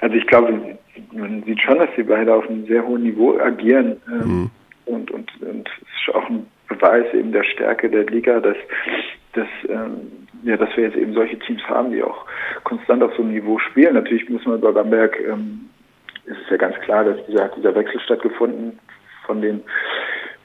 also 0.00 0.14
ich 0.14 0.26
glaube, 0.28 0.78
man 1.12 1.42
sieht 1.42 1.60
schon, 1.60 1.78
dass 1.78 1.88
die 1.96 2.04
beide 2.04 2.32
auf 2.32 2.48
einem 2.48 2.66
sehr 2.66 2.86
hohen 2.86 3.02
Niveau 3.02 3.36
agieren. 3.36 3.96
Ähm, 4.06 4.50
und, 4.86 5.10
und, 5.10 5.28
und 5.42 5.68
es 5.68 6.06
ist 6.06 6.14
auch 6.14 6.28
ein 6.30 6.46
Beweis 6.68 7.12
eben 7.14 7.32
der 7.32 7.42
Stärke 7.42 7.90
der 7.90 8.06
Liga, 8.06 8.38
dass, 8.38 8.56
dass, 9.32 9.48
ähm, 9.68 10.28
ja, 10.44 10.56
dass 10.56 10.68
wir 10.76 10.84
jetzt 10.84 10.96
eben 10.96 11.14
solche 11.14 11.38
Teams 11.40 11.62
haben, 11.68 11.90
die 11.90 12.02
auch 12.04 12.26
konstant 12.62 13.02
auf 13.02 13.12
so 13.16 13.22
einem 13.22 13.32
Niveau 13.32 13.58
spielen. 13.58 13.94
Natürlich 13.94 14.28
muss 14.28 14.46
man 14.46 14.60
bei 14.60 14.70
Bamberg, 14.70 15.18
ähm, 15.20 15.68
ist 16.24 16.38
es 16.44 16.50
ja 16.50 16.56
ganz 16.56 16.76
klar, 16.80 17.04
dass 17.04 17.24
dieser, 17.26 17.48
dieser 17.48 17.74
Wechsel 17.74 18.00
stattgefunden 18.00 18.78
von 19.26 19.40
den 19.40 19.62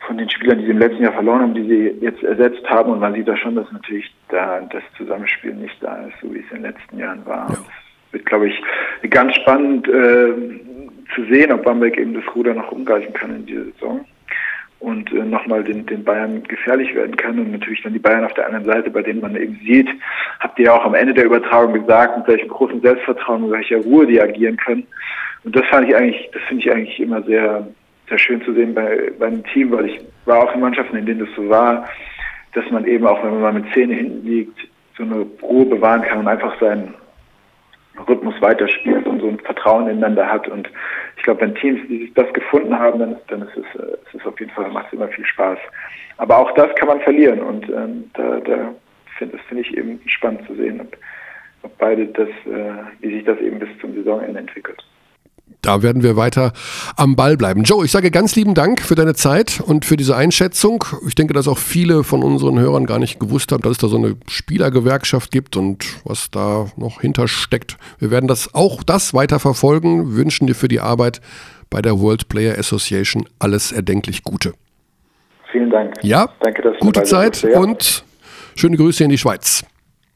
von 0.07 0.17
den 0.17 0.29
Spielern, 0.29 0.59
die 0.59 0.65
sie 0.65 0.71
im 0.71 0.79
letzten 0.79 1.03
Jahr 1.03 1.13
verloren 1.13 1.41
haben, 1.41 1.53
die 1.53 1.67
sie 1.67 1.97
jetzt 1.99 2.23
ersetzt 2.23 2.67
haben. 2.69 2.93
Und 2.93 2.99
man 2.99 3.13
sieht 3.13 3.27
da 3.27 3.35
schon, 3.35 3.55
dass 3.55 3.69
natürlich 3.71 4.09
da 4.29 4.61
das 4.71 4.83
Zusammenspiel 4.95 5.53
nicht 5.53 5.75
da 5.81 6.05
ist, 6.05 6.15
so 6.21 6.33
wie 6.33 6.39
es 6.39 6.51
in 6.51 6.63
den 6.63 6.71
letzten 6.71 6.97
Jahren 6.97 7.25
war. 7.25 7.49
Und 7.49 7.57
Es 8.07 8.13
wird, 8.13 8.25
glaube 8.25 8.47
ich, 8.47 8.61
ganz 9.09 9.35
spannend 9.35 9.87
äh, 9.87 10.33
zu 11.13 11.23
sehen, 11.29 11.51
ob 11.51 11.63
Bamberg 11.63 11.97
eben 11.97 12.13
das 12.13 12.23
Ruder 12.35 12.53
noch 12.53 12.71
umgreifen 12.71 13.13
kann 13.13 13.35
in 13.35 13.45
dieser 13.45 13.65
Saison 13.65 14.05
und 14.79 15.11
äh, 15.11 15.23
nochmal 15.23 15.63
den, 15.63 15.85
den 15.85 16.03
Bayern 16.03 16.43
gefährlich 16.43 16.93
werden 16.95 17.17
kann. 17.17 17.39
Und 17.39 17.51
natürlich 17.51 17.81
dann 17.83 17.93
die 17.93 17.99
Bayern 17.99 18.23
auf 18.23 18.33
der 18.33 18.45
anderen 18.45 18.65
Seite, 18.65 18.89
bei 18.89 19.01
denen 19.01 19.21
man 19.21 19.35
eben 19.35 19.59
sieht, 19.65 19.89
habt 20.39 20.57
ihr 20.59 20.65
ja 20.65 20.73
auch 20.73 20.85
am 20.85 20.95
Ende 20.95 21.13
der 21.13 21.25
Übertragung 21.25 21.73
gesagt, 21.73 22.17
mit 22.17 22.27
welchem 22.27 22.49
großen 22.49 22.81
Selbstvertrauen, 22.81 23.43
mit 23.43 23.51
welcher 23.51 23.77
Ruhe 23.77 24.05
die 24.05 24.21
agieren 24.21 24.57
können. 24.57 24.87
Und 25.43 25.55
das 25.55 25.65
fand 25.67 25.87
ich 25.87 25.95
eigentlich, 25.95 26.29
das 26.33 26.41
finde 26.43 26.63
ich 26.63 26.71
eigentlich 26.71 26.99
immer 26.99 27.21
sehr, 27.23 27.67
sehr 28.09 28.19
schön 28.19 28.41
zu 28.43 28.53
sehen 28.53 28.73
bei, 28.73 29.11
bei 29.19 29.27
einem 29.27 29.43
Team, 29.45 29.71
weil 29.71 29.85
ich 29.87 29.99
war 30.25 30.43
auch 30.43 30.53
in 30.53 30.61
Mannschaften, 30.61 30.97
in 30.97 31.05
denen 31.05 31.19
das 31.19 31.35
so 31.35 31.47
war, 31.49 31.87
dass 32.53 32.69
man 32.71 32.85
eben 32.85 33.05
auch, 33.05 33.23
wenn 33.23 33.31
man 33.31 33.41
mal 33.41 33.53
mit 33.53 33.71
Zähne 33.73 33.95
hinten 33.95 34.25
liegt, 34.25 34.57
so 34.97 35.03
eine 35.03 35.25
Ruhe 35.41 35.65
bewahren 35.65 36.01
kann 36.01 36.19
und 36.19 36.27
einfach 36.27 36.59
seinen 36.59 36.93
Rhythmus 38.07 38.35
weiterspielt 38.41 39.05
und 39.05 39.21
so 39.21 39.27
ein 39.27 39.39
Vertrauen 39.39 39.87
ineinander 39.87 40.27
hat. 40.31 40.47
Und 40.47 40.69
ich 41.17 41.23
glaube, 41.23 41.41
wenn 41.41 41.55
Teams 41.55 41.79
die 41.87 42.11
das 42.15 42.31
gefunden 42.33 42.77
haben, 42.77 42.99
dann, 42.99 43.15
dann 43.27 43.41
ist 43.43 43.57
es, 43.57 43.79
äh, 43.79 43.93
ist 43.93 44.21
es 44.21 44.25
auf 44.25 44.39
jeden 44.39 44.51
Fall, 44.51 44.69
macht 44.69 44.87
es 44.87 44.93
immer 44.93 45.07
viel 45.07 45.25
Spaß. 45.25 45.57
Aber 46.17 46.37
auch 46.37 46.51
das 46.55 46.73
kann 46.75 46.87
man 46.87 47.01
verlieren 47.01 47.41
und 47.41 47.69
ähm, 47.69 48.09
da, 48.13 48.39
da 48.39 48.73
finde 49.17 49.37
das 49.37 49.45
finde 49.47 49.63
ich 49.63 49.77
eben 49.77 49.99
spannend 50.07 50.45
zu 50.47 50.55
sehen, 50.55 50.81
ob, 50.81 50.97
ob 51.63 51.77
beide 51.77 52.07
das, 52.07 52.29
äh, 52.45 52.73
wie 52.99 53.15
sich 53.15 53.23
das 53.23 53.39
eben 53.39 53.59
bis 53.59 53.69
zum 53.79 53.95
Saisonende 53.95 54.39
entwickelt. 54.39 54.83
Da 55.61 55.81
werden 55.81 56.03
wir 56.03 56.15
weiter 56.15 56.53
am 56.95 57.15
Ball 57.15 57.35
bleiben. 57.35 57.63
Joe, 57.63 57.83
ich 57.83 57.91
sage 57.91 58.11
ganz 58.11 58.35
lieben 58.35 58.53
Dank 58.53 58.81
für 58.81 58.95
deine 58.95 59.15
Zeit 59.15 59.59
und 59.59 59.85
für 59.85 59.97
diese 59.97 60.15
Einschätzung. 60.15 60.85
Ich 61.07 61.15
denke, 61.15 61.33
dass 61.33 61.47
auch 61.47 61.57
viele 61.57 62.03
von 62.03 62.23
unseren 62.23 62.59
Hörern 62.59 62.85
gar 62.85 62.99
nicht 62.99 63.19
gewusst 63.19 63.51
haben, 63.51 63.63
dass 63.63 63.73
es 63.73 63.77
da 63.79 63.87
so 63.87 63.97
eine 63.97 64.15
Spielergewerkschaft 64.27 65.31
gibt 65.31 65.57
und 65.57 65.85
was 66.03 66.29
da 66.31 66.67
noch 66.77 67.01
hintersteckt. 67.01 67.77
Wir 67.99 68.11
werden 68.11 68.27
das 68.27 68.53
auch 68.53 68.83
das 68.83 69.13
weiter 69.13 69.39
verfolgen, 69.39 70.15
wünschen 70.15 70.47
dir 70.47 70.55
für 70.55 70.67
die 70.67 70.79
Arbeit 70.79 71.21
bei 71.69 71.81
der 71.81 71.99
World 71.99 72.29
Player 72.29 72.57
Association 72.57 73.27
alles 73.39 73.71
erdenklich 73.71 74.23
Gute. 74.23 74.53
Vielen 75.51 75.69
Dank. 75.69 75.95
Ja, 76.01 76.29
danke, 76.41 76.61
dass 76.61 76.73
du 76.73 76.85
gute 76.85 77.03
Zeit 77.03 77.43
und 77.43 78.03
schöne 78.55 78.77
Grüße 78.77 79.03
in 79.03 79.09
die 79.09 79.17
Schweiz. 79.17 79.65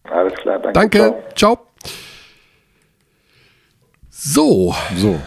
Alles 0.04 0.34
klar, 0.36 0.60
danke. 0.60 0.74
Danke, 0.74 0.98
Ciao. 1.36 1.56
ciao. 1.56 1.71
So, 4.24 4.76
So. 4.98 5.20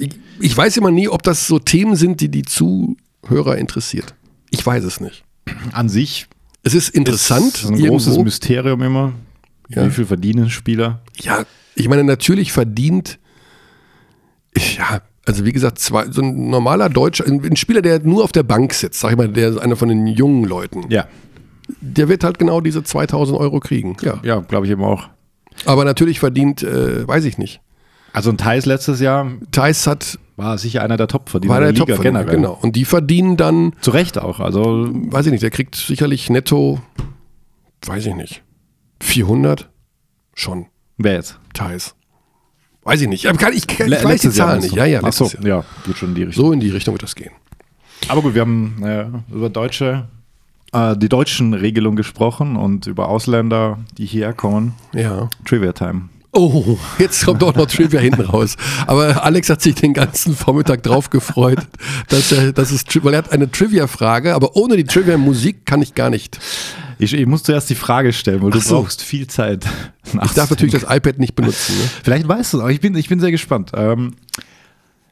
ich, 0.00 0.10
ich 0.40 0.56
weiß 0.56 0.78
immer 0.78 0.90
nie, 0.90 1.08
ob 1.08 1.22
das 1.22 1.46
so 1.46 1.58
Themen 1.58 1.94
sind, 1.94 2.20
die 2.22 2.30
die 2.30 2.42
Zuhörer 2.42 3.58
interessiert. 3.58 4.14
Ich 4.50 4.64
weiß 4.64 4.82
es 4.84 5.00
nicht. 5.00 5.24
An 5.72 5.90
sich 5.90 6.26
Es 6.62 6.74
ist 6.74 6.88
interessant. 6.88 7.54
ist 7.54 7.66
ein 7.66 7.76
großes 7.76 8.08
irgendwo. 8.14 8.24
Mysterium 8.24 8.82
immer. 8.82 9.12
Ja. 9.68 9.84
Wie 9.86 9.90
viel 9.90 10.06
verdienen 10.06 10.48
Spieler? 10.48 11.02
Ja, 11.20 11.44
ich 11.74 11.88
meine, 11.88 12.02
natürlich 12.04 12.50
verdient, 12.52 13.18
ja, 14.78 15.02
also 15.26 15.44
wie 15.44 15.52
gesagt, 15.52 15.78
zwei, 15.80 16.10
so 16.10 16.22
ein 16.22 16.48
normaler 16.48 16.88
Deutscher, 16.88 17.26
ein, 17.26 17.44
ein 17.44 17.56
Spieler, 17.56 17.82
der 17.82 18.00
nur 18.00 18.24
auf 18.24 18.32
der 18.32 18.42
Bank 18.42 18.72
sitzt, 18.72 19.00
sag 19.00 19.10
ich 19.12 19.16
mal, 19.18 19.28
der 19.28 19.50
ist 19.50 19.58
einer 19.58 19.76
von 19.76 19.88
den 19.90 20.06
jungen 20.06 20.44
Leuten, 20.44 20.84
Ja. 20.90 21.08
der 21.80 22.08
wird 22.08 22.24
halt 22.24 22.38
genau 22.38 22.60
diese 22.62 22.82
2000 22.84 23.38
Euro 23.38 23.60
kriegen. 23.60 23.96
Ja. 24.02 24.20
Ja, 24.22 24.40
glaube 24.40 24.64
ich 24.66 24.72
eben 24.72 24.84
auch. 24.84 25.08
Aber 25.66 25.84
natürlich 25.84 26.20
verdient, 26.20 26.62
äh, 26.62 27.06
weiß 27.06 27.24
ich 27.24 27.38
nicht. 27.38 27.60
Also 28.12 28.30
ein 28.30 28.36
Thais 28.38 28.64
letztes 28.66 29.00
Jahr 29.00 29.26
Thais 29.50 29.86
hat, 29.86 30.18
war 30.36 30.56
sicher 30.58 30.82
einer 30.82 30.96
der 30.96 31.08
Top-Verdiener 31.08 31.52
war 31.54 31.60
der 31.60 31.72
der 31.72 31.80
Liga 31.84 31.94
Top 31.96 32.02
generell. 32.04 32.36
genau. 32.36 32.58
Und 32.60 32.76
die 32.76 32.84
verdienen 32.84 33.36
dann, 33.36 33.72
Zu 33.80 33.90
Recht 33.92 34.18
auch. 34.18 34.40
Also 34.40 34.88
weiß 34.92 35.26
ich 35.26 35.32
nicht, 35.32 35.42
der 35.42 35.50
kriegt 35.50 35.74
sicherlich 35.74 36.30
netto, 36.30 36.80
weiß 37.86 38.06
ich 38.06 38.14
nicht, 38.14 38.42
400? 39.00 39.68
Schon, 40.34 40.66
wer 40.96 41.14
jetzt? 41.14 41.38
Thais. 41.52 41.94
Weiß 42.82 43.00
ich 43.00 43.08
nicht. 43.08 43.24
Ich, 43.24 43.36
kann, 43.38 43.52
ich, 43.52 43.64
ich 43.70 43.78
Le- 43.78 44.02
weiß 44.04 44.20
die 44.20 44.30
Zahlen 44.30 44.60
nicht. 44.60 44.74
Ja, 44.74 44.84
ja, 44.84 45.00
Ach 45.02 45.12
so, 45.12 45.26
Jahr. 45.26 45.44
ja, 45.46 45.64
geht 45.86 45.96
schon 45.96 46.10
in 46.10 46.14
die 46.16 46.22
Richtung. 46.24 46.44
So 46.46 46.52
in 46.52 46.60
die 46.60 46.70
Richtung 46.70 46.92
wird 46.94 47.02
das 47.02 47.14
gehen. 47.14 47.30
Aber 48.08 48.20
gut, 48.22 48.34
wir 48.34 48.42
haben 48.42 48.82
äh, 48.82 49.06
über 49.32 49.48
deutsche, 49.48 50.06
äh, 50.74 50.96
die 50.96 51.08
deutschen 51.08 51.54
Regelungen 51.54 51.96
gesprochen 51.96 52.56
und 52.56 52.86
über 52.86 53.08
Ausländer, 53.08 53.78
die 53.96 54.06
hierher 54.06 54.32
kommen. 54.32 54.74
Ja. 54.92 55.30
Trivia 55.44 55.72
Time. 55.72 56.08
Oh, 56.36 56.76
jetzt 56.98 57.24
kommt 57.24 57.44
auch 57.44 57.54
noch 57.54 57.66
Trivia 57.66 58.00
hinten 58.00 58.22
raus. 58.22 58.56
Aber 58.88 59.24
Alex 59.24 59.48
hat 59.50 59.62
sich 59.62 59.76
den 59.76 59.94
ganzen 59.94 60.34
Vormittag 60.34 60.82
drauf 60.82 61.08
gefreut, 61.08 61.60
dass 62.08 62.32
er, 62.32 62.52
dass 62.52 62.72
es, 62.72 62.84
weil 63.04 63.14
er 63.14 63.18
hat 63.18 63.30
eine 63.30 63.48
Trivia-Frage, 63.48 64.34
aber 64.34 64.56
ohne 64.56 64.76
die 64.76 64.82
Trivia-Musik 64.82 65.64
kann 65.64 65.80
ich 65.80 65.94
gar 65.94 66.10
nicht. 66.10 66.40
Ich, 66.98 67.14
ich 67.14 67.26
muss 67.26 67.44
zuerst 67.44 67.70
die 67.70 67.76
Frage 67.76 68.12
stellen, 68.12 68.42
weil 68.42 68.50
du 68.50 68.58
so. 68.58 68.80
brauchst 68.80 69.02
viel 69.02 69.28
Zeit. 69.28 69.64
Ich 70.24 70.32
darf 70.32 70.50
natürlich 70.50 70.74
das 70.74 70.82
iPad 70.82 71.20
nicht 71.20 71.36
benutzen. 71.36 71.76
Ne? 71.76 71.88
Vielleicht 72.02 72.26
weißt 72.26 72.52
du 72.52 72.56
es, 72.58 72.62
aber 72.62 72.72
ich 72.72 72.80
bin, 72.80 72.96
ich 72.96 73.08
bin 73.08 73.20
sehr 73.20 73.30
gespannt. 73.30 73.70
Ähm, 73.74 74.14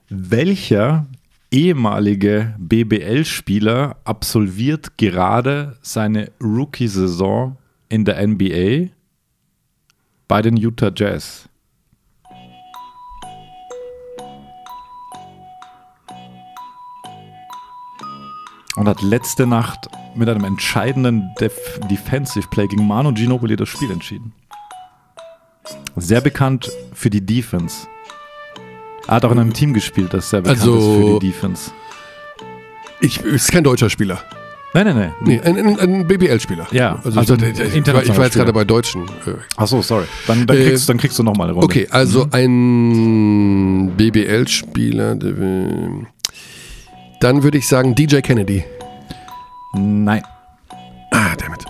welcher 0.08 1.06
ehemalige 1.52 2.54
BBL-Spieler 2.58 3.96
absolviert 4.04 4.96
gerade 4.96 5.76
seine 5.82 6.32
Rookie-Saison 6.42 7.58
in 7.90 8.06
der 8.06 8.26
NBA 8.26 8.90
bei 10.26 10.42
den 10.42 10.56
Utah 10.56 10.90
Jazz? 10.94 11.48
Und 18.74 18.88
hat 18.88 19.02
letzte 19.02 19.46
Nacht 19.46 19.90
mit 20.16 20.30
einem 20.30 20.44
entscheidenden 20.44 21.30
Def 21.38 21.78
Defensive 21.90 22.48
Play 22.48 22.66
gegen 22.66 22.86
Manu 22.86 23.12
Ginobili 23.12 23.54
das 23.54 23.68
Spiel 23.68 23.90
entschieden. 23.90 24.32
Sehr 25.96 26.22
bekannt 26.22 26.70
für 26.94 27.10
die 27.10 27.24
Defense. 27.24 27.86
Er 29.08 29.14
hat 29.16 29.24
auch 29.24 29.32
in 29.32 29.38
einem 29.38 29.52
Team 29.52 29.72
gespielt, 29.74 30.12
das 30.14 30.30
sehr 30.30 30.40
bekannt 30.42 30.60
Also- 30.60 30.76
ist 30.78 30.84
für 31.14 31.18
die 31.20 31.26
Defense. 31.28 31.70
Ich 33.00 33.20
ist 33.20 33.50
kein 33.50 33.64
deutscher 33.64 33.90
Spieler. 33.90 34.22
Nein, 34.74 34.86
nein, 34.86 34.96
nein. 34.96 35.12
Nee, 35.20 35.40
ein, 35.40 35.78
ein, 35.78 36.06
BBL-Spieler. 36.06 36.66
Ja, 36.70 36.98
also, 37.04 37.18
also 37.18 37.34
ich, 37.34 37.42
ich, 37.60 37.74
ich, 37.76 37.86
war- 38.16 38.24
jetzt 38.24 38.34
gerade 38.36 38.52
bei 38.54 38.64
Deutschen. 38.64 39.02
Äh, 39.26 39.34
Ach 39.56 39.66
so, 39.66 39.82
sorry. 39.82 40.06
Dann, 40.26 40.46
dann, 40.46 40.56
Äh, 40.56 40.64
kriegst, 40.64 40.88
dann 40.88 40.96
kriegst 40.96 41.18
du 41.18 41.22
nochmal 41.22 41.48
eine 41.48 41.54
Runde. 41.54 41.66
Okay, 41.66 41.88
also 41.90 42.26
ein 42.30 43.92
BBL-Spieler. 43.96 45.16
Dann 45.16 46.06
würde 47.42 47.58
ich 47.58 47.68
sagen 47.68 47.94
DJ 47.94 48.20
Kennedy. 48.20 48.64
Nein. 49.74 50.22
Ah, 51.10 51.34
damit. 51.36 51.64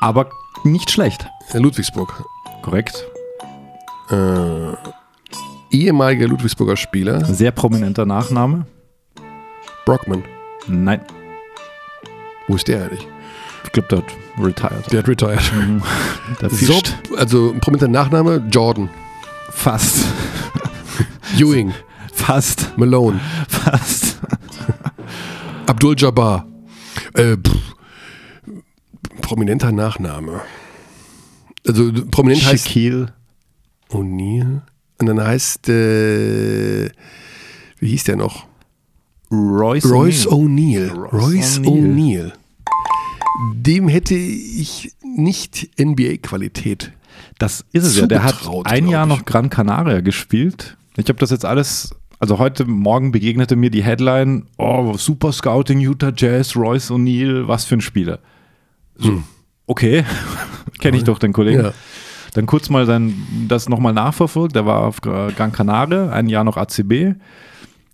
Aber 0.00 0.30
nicht 0.64 0.90
schlecht. 0.90 1.26
Ludwigsburg. 1.52 2.22
Korrekt. 2.62 3.04
Äh, 4.10 4.14
ehemaliger 5.70 6.26
Ludwigsburger 6.28 6.76
Spieler. 6.76 7.24
Sehr 7.24 7.50
prominenter 7.50 8.06
Nachname. 8.06 8.66
Brockman. 9.84 10.24
Nein. 10.66 11.00
Wo 12.46 12.56
ist 12.56 12.68
der 12.68 12.84
eigentlich? 12.84 13.06
Ich 13.64 13.72
glaube, 13.72 13.88
der 13.88 13.98
hat 13.98 14.06
retired. 14.42 14.92
Der 14.92 14.98
hat 15.00 15.08
retired. 15.08 15.52
Der 16.40 16.50
So, 16.50 16.80
also 17.16 17.50
ein 17.52 17.60
prominenter 17.60 17.88
Nachname, 17.88 18.42
Jordan. 18.50 18.88
Fast. 19.50 20.06
Ewing. 21.36 21.74
Fast. 22.12 22.76
Malone. 22.78 23.20
Fast. 23.48 24.18
Abdul 25.66 25.94
Jabbar. 25.98 26.46
Äh, 27.14 27.36
prominenter 29.20 29.72
Nachname. 29.72 30.40
Also 31.66 31.92
prominent 32.10 32.46
heißt 32.46 32.66
Shaquille. 32.66 33.12
O'Neal. 33.90 34.62
Und 34.98 35.06
dann 35.06 35.22
heißt, 35.22 35.68
äh, 35.68 36.90
wie 37.78 37.88
hieß 37.88 38.04
der 38.04 38.16
noch? 38.16 38.46
Royce. 39.30 39.84
O'Neal. 40.26 40.90
Royce 40.90 41.60
O'Neal. 41.60 42.32
Dem 43.54 43.88
hätte 43.88 44.14
ich 44.14 44.92
nicht 45.02 45.70
NBA-Qualität. 45.78 46.92
Das 47.38 47.64
ist 47.72 47.84
es 47.84 47.96
ja. 47.98 48.06
Der 48.06 48.24
hat 48.24 48.36
ein 48.64 48.88
Jahr 48.88 49.06
noch 49.06 49.24
Gran 49.24 49.50
Canaria 49.50 50.00
gespielt. 50.00 50.76
Ich 50.96 51.08
habe 51.08 51.18
das 51.20 51.30
jetzt 51.30 51.44
alles, 51.44 51.94
also 52.18 52.38
heute 52.38 52.64
Morgen 52.64 53.12
begegnete 53.12 53.54
mir 53.54 53.70
die 53.70 53.84
Headline, 53.84 54.46
oh, 54.56 54.96
Super 54.96 55.32
Scouting, 55.32 55.78
Utah 55.78 56.12
Jazz, 56.16 56.56
Royce 56.56 56.90
O'Neal, 56.90 57.46
was 57.46 57.64
für 57.64 57.76
ein 57.76 57.80
Spieler. 57.80 58.18
So, 58.96 59.22
okay, 59.66 60.04
kenne 60.80 60.96
ich 60.96 61.04
doch 61.04 61.20
den 61.20 61.32
Kollegen. 61.32 61.58
Hm. 61.58 61.66
Ja. 61.66 61.72
Dann 62.34 62.46
kurz 62.46 62.70
mal 62.70 62.86
sein, 62.86 63.14
das 63.48 63.68
nochmal 63.68 63.92
nachverfolgt. 63.92 64.54
Der 64.54 64.66
war 64.66 64.84
auf 64.84 65.00
Gran 65.00 65.52
Canaria, 65.52 66.10
ein 66.10 66.28
Jahr 66.28 66.44
noch 66.44 66.56
ACB, 66.56 67.14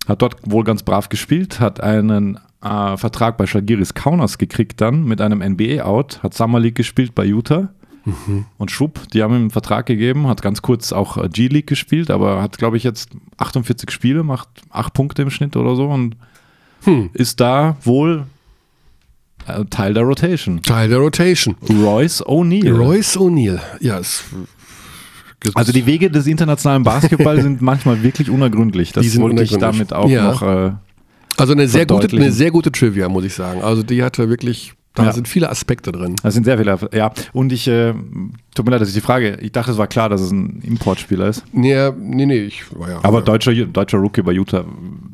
hat 0.07 0.21
dort 0.21 0.37
wohl 0.45 0.63
ganz 0.63 0.83
brav 0.83 1.09
gespielt, 1.09 1.59
hat 1.59 1.81
einen 1.81 2.39
äh, 2.61 2.97
Vertrag 2.97 3.37
bei 3.37 3.47
Schalgiris 3.47 3.93
Kaunas 3.93 4.37
gekriegt 4.37 4.81
dann 4.81 5.03
mit 5.03 5.21
einem 5.21 5.39
NBA-Out, 5.39 6.21
hat 6.23 6.33
Summer 6.33 6.59
League 6.59 6.75
gespielt 6.75 7.15
bei 7.15 7.25
Utah. 7.25 7.69
Und 8.59 8.69
Schub, 8.69 8.99
die 9.13 9.23
haben 9.23 9.33
ihm 9.33 9.41
einen 9.41 9.49
Vertrag 9.49 9.87
gegeben, 9.87 10.27
hat 10.27 10.43
ganz 10.43 10.61
kurz 10.61 10.93
auch 10.93 11.17
äh, 11.17 11.27
G-League 11.27 11.65
gespielt, 11.65 12.11
aber 12.11 12.39
hat, 12.39 12.59
glaube 12.59 12.77
ich, 12.77 12.83
jetzt 12.83 13.09
48 13.37 13.89
Spiele, 13.89 14.21
macht 14.21 14.47
8 14.69 14.93
Punkte 14.93 15.23
im 15.23 15.31
Schnitt 15.31 15.55
oder 15.55 15.75
so 15.75 15.87
und 15.89 16.15
Hm. 16.83 17.09
ist 17.13 17.39
da 17.39 17.77
wohl 17.81 18.25
Teil 19.69 19.93
der 19.93 20.03
Rotation. 20.03 20.61
Teil 20.61 20.89
der 20.89 20.97
Rotation. 20.99 21.55
Royce 21.69 22.23
O'Neal. 22.25 22.71
Royce 22.75 23.17
O'Neal. 23.17 23.59
Ja, 23.79 23.99
es, 23.99 24.23
Also 25.53 25.71
die 25.71 25.85
Wege 25.85 26.09
des 26.09 26.25
internationalen 26.27 26.83
Basketball 26.83 27.39
sind 27.41 27.61
manchmal 27.61 28.01
wirklich 28.01 28.29
unergründlich. 28.29 28.91
Das 28.91 29.03
Die 29.03 29.09
sind 29.09 29.21
wollte 29.21 29.43
ich 29.43 29.55
damit 29.57 29.93
auch 29.93 30.09
Ja. 30.09 30.31
noch. 30.31 30.41
Äh, 30.41 30.71
also 31.37 31.53
eine 31.53 31.67
sehr, 31.67 31.85
gute, 31.85 32.15
eine 32.15 32.31
sehr 32.31 32.49
gute 32.49 32.71
Trivia, 32.71 33.09
muss 33.09 33.25
ich 33.25 33.33
sagen. 33.33 33.61
Also 33.61 33.83
die 33.83 34.01
hatte 34.03 34.29
wirklich, 34.29 34.73
da 34.95 35.03
Ja. 35.05 35.11
sind 35.11 35.27
viele 35.27 35.49
Aspekte 35.49 35.91
drin. 35.91 36.15
das 36.23 36.33
sind 36.33 36.45
sehr 36.45 36.57
viele. 36.57 36.79
Ja, 36.93 37.11
und 37.33 37.51
ich, 37.51 37.67
äh, 37.67 37.93
tut 38.55 38.65
mir 38.65 38.71
leid, 38.71 38.81
dass 38.81 38.87
ich 38.87 38.95
die 38.95 39.01
Frage, 39.01 39.37
ich 39.41 39.51
dachte, 39.51 39.71
es 39.71 39.77
war 39.77 39.87
klar, 39.87 40.07
dass 40.09 40.21
es 40.21 40.31
ein 40.31 40.61
Importspieler 40.63 41.27
ist. 41.27 41.43
Nee, 41.51 41.91
nee, 41.99 42.25
nee, 42.25 42.39
ich 42.39 42.63
war 42.73 42.89
ja. 42.89 42.99
Aber 43.03 43.19
ja. 43.19 43.25
deutscher, 43.25 43.53
deutscher 43.53 43.97
Rookie 43.97 44.21
bei 44.21 44.31
Utah, 44.31 44.63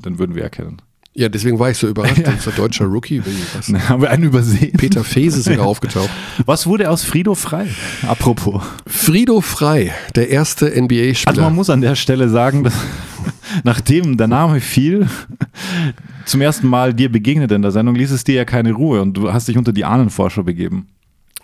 den 0.05 0.19
würden 0.19 0.35
wir 0.35 0.43
erkennen. 0.43 0.77
Ja, 1.13 1.27
deswegen 1.27 1.59
war 1.59 1.69
ich 1.69 1.77
so 1.77 1.89
überrascht. 1.89 2.19
Ist 2.37 2.47
ein 2.47 2.55
deutscher 2.55 2.85
Rookie. 2.85 3.21
Was? 3.53 3.67
Haben 3.89 4.01
wir 4.01 4.09
einen 4.11 4.23
übersehen? 4.23 4.71
Peter 4.77 5.03
Fese 5.03 5.39
ist 5.39 5.45
sogar 5.45 5.65
aufgetaucht. 5.65 6.09
Was 6.45 6.67
wurde 6.67 6.89
aus 6.89 7.03
Frido 7.03 7.35
frei? 7.35 7.67
Apropos. 8.07 8.63
Frido 8.87 9.41
Frei, 9.41 9.91
der 10.15 10.29
erste 10.29 10.67
NBA-Spieler. 10.67 11.27
Also 11.27 11.41
man 11.41 11.53
muss 11.53 11.69
an 11.69 11.81
der 11.81 11.95
Stelle 11.95 12.29
sagen, 12.29 12.63
dass 12.63 12.73
nachdem 13.65 14.15
der 14.15 14.27
Name 14.27 14.61
fiel, 14.61 15.07
zum 16.25 16.39
ersten 16.39 16.67
Mal 16.67 16.93
dir 16.93 17.11
begegnet 17.11 17.51
in 17.51 17.61
der 17.61 17.71
Sendung, 17.71 17.95
ließ 17.95 18.11
es 18.11 18.23
dir 18.23 18.35
ja 18.35 18.45
keine 18.45 18.71
Ruhe 18.71 19.01
und 19.01 19.15
du 19.15 19.33
hast 19.33 19.49
dich 19.49 19.57
unter 19.57 19.73
die 19.73 19.83
Ahnenforscher 19.83 20.43
begeben. 20.43 20.87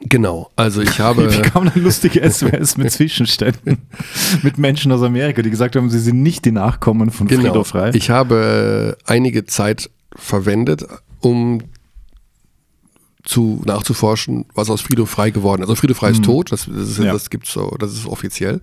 Genau. 0.01 0.49
Also 0.55 0.81
ich 0.81 0.99
habe. 0.99 1.31
Wie 1.37 1.41
kam 1.41 1.65
dann 1.71 1.83
lustige 1.83 2.27
SWS 2.29 2.77
mit 2.77 2.91
Zwischenständen 2.91 3.77
mit 4.43 4.57
Menschen 4.57 4.91
aus 4.91 5.01
Amerika, 5.01 5.41
die 5.41 5.49
gesagt 5.49 5.75
haben, 5.75 5.89
sie 5.89 5.99
sind 5.99 6.21
nicht 6.21 6.45
die 6.45 6.51
Nachkommen 6.51 7.11
von 7.11 7.27
Genau. 7.27 7.41
Frido 7.43 7.63
Frei? 7.63 7.91
Ich 7.93 8.09
habe 8.09 8.97
äh, 9.05 9.11
einige 9.11 9.45
Zeit 9.45 9.89
verwendet, 10.15 10.85
um 11.21 11.61
zu 13.23 13.61
nachzuforschen, 13.65 14.45
was 14.53 14.69
aus 14.69 14.79
Frido 14.79 15.05
Frei 15.05 15.31
geworden 15.31 15.61
ist. 15.61 15.67
Also 15.69 15.79
Frido 15.81 15.93
Frei 15.93 16.11
ist 16.11 16.23
tot, 16.23 16.51
das, 16.53 16.65
das, 16.65 16.89
ist, 16.91 16.99
Mhm. 16.99 17.05
Ja. 17.05 17.13
das 17.13 17.29
gibt's 17.29 17.51
so, 17.51 17.75
das 17.77 17.91
ist 17.91 18.05
offiziell. 18.05 18.61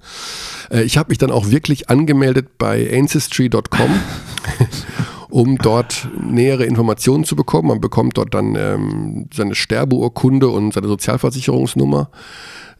Äh, 0.71 0.85
ich 0.85 0.97
habe 0.97 1.11
mich 1.11 1.19
dann 1.19 1.31
auch 1.31 1.51
wirklich 1.51 1.91
angemeldet 1.91 2.57
bei 2.57 2.91
ancestry.com, 2.99 3.91
um 5.35 5.59
dort 5.59 6.09
nähere 6.25 6.65
Informationen 6.65 7.25
zu 7.25 7.35
bekommen. 7.35 7.67
Man 7.67 7.81
bekommt 7.81 8.19
dort 8.19 8.35
dann 8.35 8.55
ähm, 8.55 9.27
seine 9.35 9.57
Sterbeurkunde 9.57 10.47
und 10.49 10.73
seine 10.73 10.87
Sozialversicherungsnummer. 10.87 12.09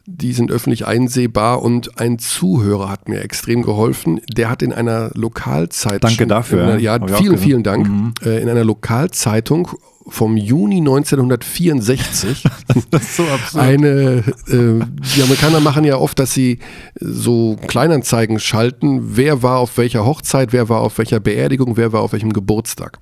Die 0.05 0.31
sind 0.31 0.51
öffentlich 0.51 0.87
einsehbar 0.87 1.61
und 1.61 1.99
ein 1.99 2.17
Zuhörer 2.17 2.89
hat 2.89 3.09
mir 3.09 3.19
extrem 3.19 3.61
geholfen. 3.61 4.21
Der 4.37 4.49
hat 4.49 4.61
in 4.61 4.71
einer 4.71 5.09
Lokalzeitung. 5.15 5.99
Danke 5.99 6.27
dafür, 6.27 6.63
In 6.63 6.69
einer, 6.69 6.79
ja. 6.79 7.01
auch 7.01 7.09
vielen, 7.17 7.37
vielen 7.37 7.63
Dank. 7.63 8.15
Äh, 8.23 8.41
in 8.41 8.47
einer 8.47 8.63
Lokalzeitung 8.63 9.71
vom 10.07 10.37
Juni 10.37 10.77
1964 10.77 12.43
Das 12.91 13.01
ist 13.01 13.15
so 13.15 13.23
absurd. 13.23 13.63
eine, 13.63 14.23
äh, 14.47 14.85
die 15.15 15.23
Amerikaner 15.23 15.59
machen 15.59 15.83
ja 15.83 15.97
oft, 15.97 16.19
dass 16.19 16.33
sie 16.33 16.59
so 16.99 17.57
Kleinanzeigen 17.67 18.39
schalten, 18.39 19.17
wer 19.17 19.41
war 19.41 19.57
auf 19.57 19.77
welcher 19.77 20.05
Hochzeit, 20.05 20.53
wer 20.53 20.69
war 20.69 20.81
auf 20.81 20.97
welcher 20.97 21.19
Beerdigung, 21.19 21.77
wer 21.77 21.91
war 21.91 22.01
auf 22.01 22.13
welchem 22.13 22.33
Geburtstag. 22.33 22.99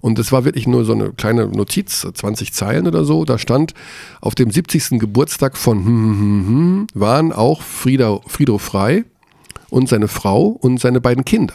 Und 0.00 0.18
das 0.18 0.32
war 0.32 0.44
wirklich 0.44 0.66
nur 0.66 0.84
so 0.84 0.92
eine 0.92 1.12
kleine 1.12 1.46
Notiz, 1.46 2.06
20 2.12 2.52
Zeilen 2.52 2.86
oder 2.86 3.04
so. 3.04 3.24
Da 3.24 3.38
stand, 3.38 3.74
auf 4.20 4.34
dem 4.34 4.50
70. 4.50 4.98
Geburtstag 4.98 5.56
von 5.56 5.78
hm, 5.78 5.86
hm, 5.86 6.18
hm, 6.18 6.46
hm, 6.46 6.86
waren 6.94 7.32
auch 7.32 7.62
Frieda, 7.62 8.20
Frido 8.26 8.58
Frei 8.58 9.04
und 9.68 9.88
seine 9.88 10.08
Frau 10.08 10.46
und 10.46 10.80
seine 10.80 11.00
beiden 11.00 11.24
Kinder. 11.24 11.54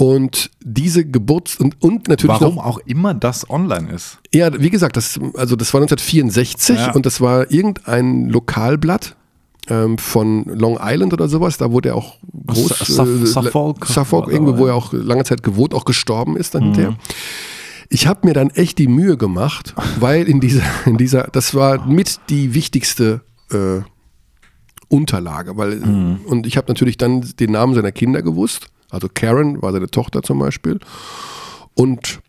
Und 0.00 0.50
diese 0.64 1.04
Geburts- 1.04 1.56
und, 1.60 1.80
und 1.82 2.08
natürlich 2.08 2.40
Warum 2.40 2.54
noch 2.56 2.64
auch 2.64 2.78
immer 2.86 3.12
das 3.12 3.48
online 3.50 3.92
ist. 3.92 4.18
ja, 4.32 4.50
wie 4.58 4.70
gesagt, 4.70 4.96
das, 4.96 5.20
also 5.34 5.56
das 5.56 5.74
war 5.74 5.80
1964 5.82 6.76
Ja. 6.78 6.92
und 6.94 7.04
das 7.04 7.20
war 7.20 7.50
irgendein 7.50 8.28
Lokalblatt 8.30 9.14
ähm, 9.68 9.98
von 9.98 10.44
Long 10.46 10.78
Island 10.80 11.12
oder 11.12 11.28
sowas. 11.28 11.58
Da 11.58 11.70
wurde 11.70 11.90
er 11.90 11.96
auch 11.96 12.16
groß. 12.46 12.78
Su- 12.78 12.94
Suf- 12.94 13.22
äh, 13.22 13.26
Suffolk? 13.26 13.84
Suffolk, 13.86 14.28
irgendwo, 14.32 14.56
wo 14.58 14.66
er 14.68 14.74
auch 14.74 14.92
lange 14.94 15.24
Zeit 15.24 15.42
gewohnt, 15.42 15.74
auch 15.74 15.84
gestorben 15.84 16.36
ist 16.36 16.54
dann 16.54 16.62
Mhm. 16.62 16.66
hinterher. 16.74 16.96
Ich 17.90 18.06
habe 18.06 18.26
mir 18.26 18.32
dann 18.34 18.48
echt 18.50 18.78
die 18.78 18.86
Mühe 18.88 19.16
gemacht, 19.18 19.74
weil 19.98 20.28
in 20.28 20.40
dieser, 20.40 20.62
in 20.86 20.96
dieser, 20.96 21.24
das 21.24 21.54
war 21.54 21.86
mit 21.86 22.20
die 22.30 22.54
wichtigste 22.54 23.20
äh, 23.52 23.80
Unterlage, 24.88 25.56
weil 25.56 25.76
Mhm. 25.76 26.20
und 26.26 26.46
ich 26.46 26.56
habe 26.56 26.68
natürlich 26.68 26.96
dann 26.96 27.20
den 27.38 27.52
Namen 27.52 27.74
seiner 27.74 27.92
Kinder 27.92 28.22
gewusst. 28.22 28.68
Also 28.90 29.08
Karen 29.12 29.62
war 29.62 29.72
seine 29.72 29.88
Tochter 29.88 30.22
zum 30.22 30.38
Beispiel. 30.38 30.78
Und 31.74 32.20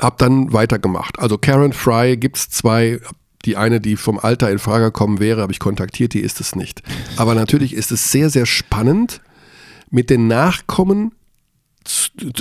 habe 0.00 0.16
dann 0.18 0.52
weitergemacht. 0.52 1.18
Also 1.18 1.38
Karen 1.38 1.72
Fry 1.72 2.16
gibt 2.16 2.36
es 2.36 2.50
zwei. 2.50 3.00
Die 3.44 3.58
eine, 3.58 3.78
die 3.78 3.96
vom 3.96 4.18
Alter 4.18 4.50
in 4.50 4.58
Frage 4.58 4.90
kommen 4.90 5.20
wäre, 5.20 5.42
habe 5.42 5.52
ich 5.52 5.58
kontaktiert, 5.58 6.14
die 6.14 6.20
ist 6.20 6.40
es 6.40 6.56
nicht. 6.56 6.82
Aber 7.18 7.34
natürlich 7.34 7.74
ist 7.74 7.92
es 7.92 8.10
sehr, 8.10 8.30
sehr 8.30 8.46
spannend, 8.46 9.20
mit 9.90 10.08
den 10.08 10.28
Nachkommen 10.28 11.12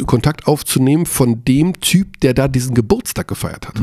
Kontakt 0.05 0.47
aufzunehmen 0.47 1.05
von 1.05 1.43
dem 1.43 1.81
Typ, 1.81 2.21
der 2.21 2.34
da 2.34 2.47
diesen 2.47 2.73
Geburtstag 2.73 3.27
gefeiert 3.27 3.67
hat. 3.67 3.80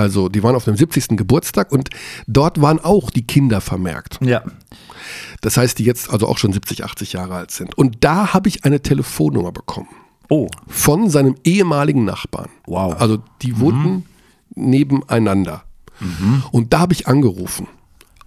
Also 0.00 0.30
die 0.30 0.42
waren 0.42 0.54
auf 0.54 0.64
dem 0.64 0.76
70. 0.76 1.08
Geburtstag 1.18 1.70
und 1.72 1.90
dort 2.26 2.62
waren 2.62 2.80
auch 2.80 3.10
die 3.10 3.26
Kinder 3.26 3.60
vermerkt. 3.60 4.18
Ja. 4.22 4.42
Das 5.42 5.58
heißt, 5.58 5.78
die 5.78 5.84
jetzt 5.84 6.08
also 6.10 6.26
auch 6.26 6.38
schon 6.38 6.54
70, 6.54 6.84
80 6.84 7.12
Jahre 7.12 7.34
alt 7.34 7.50
sind. 7.50 7.76
Und 7.76 7.98
da 8.00 8.32
habe 8.32 8.48
ich 8.48 8.64
eine 8.64 8.80
Telefonnummer 8.80 9.52
bekommen 9.52 9.88
Oh, 10.30 10.48
von 10.68 11.10
seinem 11.10 11.34
ehemaligen 11.44 12.04
Nachbarn. 12.04 12.48
Wow. 12.66 12.94
Also 12.98 13.18
die 13.42 13.58
wohnten 13.58 14.06
nebeneinander. 14.54 15.64
Und 16.50 16.72
da 16.72 16.78
habe 16.78 16.94
ich 16.94 17.08
angerufen. 17.08 17.66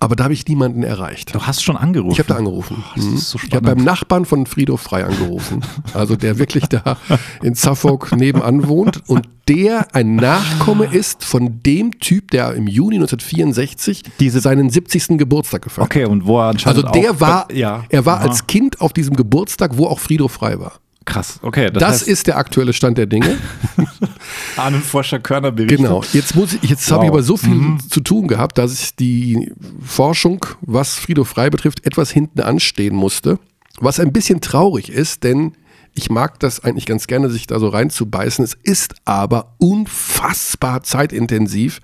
Aber 0.04 0.16
da 0.18 0.26
habe 0.26 0.34
ich 0.34 0.46
niemanden 0.48 0.84
erreicht. 0.84 1.34
du 1.34 1.42
hast 1.42 1.64
schon 1.64 1.78
angerufen. 1.78 2.12
Ich 2.12 2.20
habe 2.20 2.28
da 2.28 2.36
angerufen. 2.36 2.84
das 2.96 3.06
ist 3.06 3.30
so 3.30 3.40
ich 3.42 3.54
habe 3.56 3.74
beim 3.74 3.84
Nachbarn 3.84 4.26
von 4.26 4.46
Friedhof 4.46 4.82
Frei 4.82 5.06
angerufen. 5.06 5.62
Also 5.94 6.16
der 6.16 6.38
wirklich 6.40 6.66
da 6.68 6.98
in 7.42 7.56
Suffolk 7.56 8.12
nebenan 8.16 8.68
wohnt 8.68 9.08
und 9.08 9.28
der 9.48 9.88
ein 9.96 10.16
Nachkomme 10.16 10.86
ist 10.86 11.24
von 11.24 11.62
dem 11.64 12.00
Typ, 12.00 12.32
der 12.32 12.54
im 12.56 12.68
Juni 12.68 12.96
1964 12.96 14.04
Diese- 14.20 14.40
seinen 14.40 14.70
70. 14.70 15.18
Geburtstag 15.18 15.62
gefeiert 15.62 15.90
hat. 15.90 15.96
Okay, 15.96 16.06
und 16.06 16.26
wo 16.26 16.40
er 16.40 16.48
Also 16.48 16.68
anscheinend 16.70 16.96
der 16.96 17.12
auch, 17.12 17.20
war, 17.22 17.52
ja, 17.54 17.84
er 17.90 18.06
war 18.06 18.18
aha. 18.20 18.28
als 18.28 18.48
Kind 18.48 18.82
auf 18.82 18.94
diesem 18.94 19.16
Geburtstag, 19.16 19.78
wo 19.78 19.86
auch 19.88 20.00
Friedhof 20.00 20.32
Frei 20.34 20.60
war. 20.60 20.74
Krass, 21.06 21.40
okay. 21.42 21.70
Das, 21.72 21.82
das 21.82 22.02
ist 22.04 22.28
der 22.28 22.38
aktuelle 22.38 22.74
Stand 22.74 22.98
der 22.98 23.06
Dinge. 23.06 23.38
Ahnenforscher 24.56 25.20
Körner 25.20 25.52
berichtet. 25.52 25.80
Genau. 25.80 26.04
Jetzt 26.14 26.36
muss 26.36 26.54
ich, 26.54 26.70
jetzt 26.70 26.90
wow. 26.90 26.96
habe 26.96 27.06
ich 27.06 27.12
aber 27.12 27.24
so 27.24 27.38
viel 27.38 27.54
mhm. 27.54 27.80
zu 27.90 28.00
tun 28.00 28.28
gehabt, 28.28 28.58
dass 28.58 28.74
ich 28.74 28.96
die 28.96 29.52
Forschung, 29.84 30.46
was 30.62 30.96
Friedhof 30.96 31.30
Frei 31.30 31.50
betrifft, 31.50 31.86
etwas 31.86 32.12
hinten 32.12 32.42
anstehen 32.42 32.96
musste. 32.96 33.40
Was 33.80 34.00
ein 34.00 34.14
bisschen 34.14 34.40
traurig 34.40 34.90
ist, 34.90 35.24
denn 35.24 35.54
ich 35.96 36.10
mag 36.10 36.40
das 36.40 36.64
eigentlich 36.64 36.86
ganz 36.86 37.08
gerne, 37.08 37.30
sich 37.30 37.48
da 37.48 37.60
so 37.60 37.68
reinzubeißen. 37.68 38.44
Es 38.44 38.54
ist 38.54 38.96
aber 39.06 39.56
unfassbar 39.58 40.84
zeitintensiv. 40.84 41.82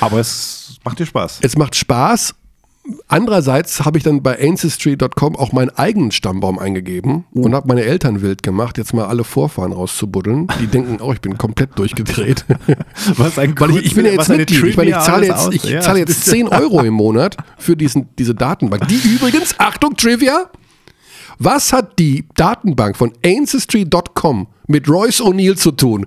Aber 0.00 0.18
es 0.18 0.78
macht 0.84 0.98
dir 0.98 1.06
Spaß. 1.06 1.40
Es 1.42 1.56
macht 1.56 1.76
Spaß 1.76 2.34
Andererseits 3.06 3.84
habe 3.84 3.98
ich 3.98 4.04
dann 4.04 4.22
bei 4.22 4.40
Ancestry.com 4.40 5.36
auch 5.36 5.52
meinen 5.52 5.70
eigenen 5.70 6.10
Stammbaum 6.10 6.58
eingegeben 6.58 7.24
oh. 7.32 7.42
und 7.42 7.54
habe 7.54 7.68
meine 7.68 7.82
Eltern 7.82 8.22
wild 8.22 8.42
gemacht, 8.42 8.76
jetzt 8.76 8.92
mal 8.92 9.04
alle 9.04 9.22
Vorfahren 9.22 9.72
rauszubuddeln. 9.72 10.48
Die 10.60 10.66
denken, 10.66 11.00
oh, 11.00 11.12
ich 11.12 11.20
bin 11.20 11.38
komplett 11.38 11.78
durchgedreht. 11.78 12.44
Was 13.16 13.38
ein 13.38 13.54
Weil 13.58 13.70
ich, 13.70 13.86
ich 13.86 13.94
bin 13.94 14.04
ja 14.04 14.12
jetzt 14.12 14.28
Mitglied. 14.28 14.64
Ich, 14.64 14.76
meine, 14.76 14.90
ich 14.90 14.98
zahle 14.98 15.26
jetzt, 15.26 15.54
ich 15.54 15.62
ja, 15.62 15.80
zahle 15.80 16.00
jetzt 16.00 16.24
10 16.24 16.48
Euro 16.48 16.80
im 16.80 16.94
Monat 16.94 17.36
für 17.56 17.76
diesen, 17.76 18.08
diese 18.18 18.34
Datenbank. 18.34 18.88
Die 18.88 18.96
übrigens, 18.96 19.54
Achtung, 19.58 19.96
Trivia, 19.96 20.50
was 21.38 21.72
hat 21.72 22.00
die 22.00 22.26
Datenbank 22.34 22.96
von 22.96 23.12
Ancestry.com 23.24 24.48
mit 24.66 24.88
Royce 24.88 25.20
O'Neill 25.20 25.56
zu 25.56 25.70
tun? 25.70 26.06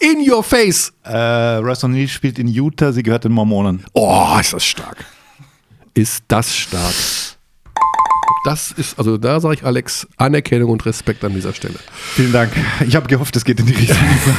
In 0.00 0.30
your 0.30 0.42
face! 0.42 0.92
Äh, 1.04 1.16
Royce 1.56 1.84
O'Neill 1.84 2.08
spielt 2.08 2.38
in 2.38 2.48
Utah, 2.48 2.92
sie 2.92 3.02
gehört 3.02 3.24
den 3.24 3.32
Mormonen. 3.32 3.84
Oh, 3.94 4.36
ist 4.38 4.52
das 4.52 4.66
stark 4.66 5.06
ist 5.98 6.22
das 6.28 6.54
stark. 6.54 6.94
Das 8.44 8.70
ist, 8.70 8.96
also 8.98 9.18
da 9.18 9.40
sage 9.40 9.56
ich 9.56 9.64
Alex, 9.64 10.06
Anerkennung 10.16 10.70
und 10.70 10.86
Respekt 10.86 11.24
an 11.24 11.34
dieser 11.34 11.52
Stelle. 11.52 11.74
Vielen 11.92 12.32
Dank. 12.32 12.52
Ich 12.86 12.94
habe 12.94 13.08
gehofft, 13.08 13.34
es 13.34 13.44
geht 13.44 13.58
in 13.58 13.66
die 13.66 13.72
Richtung. 13.72 13.98